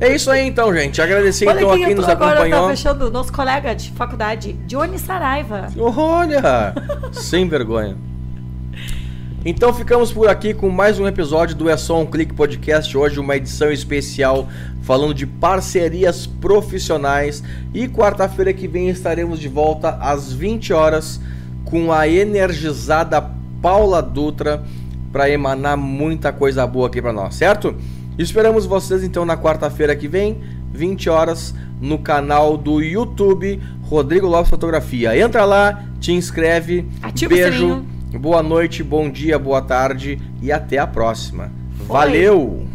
É 0.00 0.14
isso 0.14 0.30
aí 0.30 0.46
então, 0.46 0.72
gente. 0.74 1.00
Agradecer 1.00 1.46
Olha 1.48 1.58
então 1.58 1.72
a 1.72 1.76
quem 1.76 1.94
nos 1.94 2.04
entrou 2.04 2.10
agora, 2.10 2.36
tá 2.36 2.42
acompanhou. 2.42 2.68
fechando, 2.70 3.10
nosso 3.10 3.32
colega 3.32 3.74
de 3.74 3.90
faculdade, 3.92 4.52
Johnny 4.66 4.98
Saraiva. 4.98 5.68
Olha! 5.78 6.74
Sem 7.12 7.48
vergonha. 7.48 7.96
Então 9.44 9.72
ficamos 9.72 10.12
por 10.12 10.28
aqui 10.28 10.52
com 10.52 10.68
mais 10.68 10.98
um 10.98 11.06
episódio 11.06 11.54
do 11.54 11.70
É 11.70 11.76
Só 11.76 12.00
um 12.00 12.06
Clique 12.06 12.34
Podcast. 12.34 12.96
Hoje 12.98 13.20
uma 13.20 13.36
edição 13.36 13.70
especial 13.70 14.48
falando 14.82 15.14
de 15.14 15.24
parcerias 15.24 16.26
profissionais. 16.26 17.42
E 17.72 17.86
quarta-feira 17.86 18.52
que 18.52 18.66
vem 18.66 18.88
estaremos 18.88 19.38
de 19.38 19.48
volta 19.48 19.90
às 20.00 20.32
20 20.32 20.72
horas 20.72 21.20
com 21.64 21.92
a 21.92 22.08
energizada 22.08 23.22
Paula 23.62 24.02
Dutra 24.02 24.64
para 25.12 25.30
emanar 25.30 25.76
muita 25.76 26.32
coisa 26.32 26.66
boa 26.66 26.88
aqui 26.88 27.00
para 27.00 27.12
nós, 27.12 27.36
certo? 27.36 27.76
Esperamos 28.18 28.66
vocês 28.66 29.04
então 29.04 29.24
na 29.24 29.36
quarta-feira 29.36 29.94
que 29.94 30.08
vem, 30.08 30.40
20 30.72 31.10
horas, 31.10 31.54
no 31.80 31.98
canal 31.98 32.56
do 32.56 32.80
YouTube 32.80 33.60
Rodrigo 33.82 34.26
Lopes 34.26 34.50
Fotografia. 34.50 35.18
Entra 35.18 35.44
lá, 35.44 35.84
te 36.00 36.12
inscreve. 36.12 36.86
Ativa 37.02 37.34
beijo. 37.34 37.84
Boa 38.18 38.42
noite, 38.42 38.82
bom 38.82 39.10
dia, 39.10 39.38
boa 39.38 39.60
tarde 39.60 40.18
e 40.40 40.50
até 40.50 40.78
a 40.78 40.86
próxima. 40.86 41.50
Foi. 41.78 41.86
Valeu! 41.86 42.65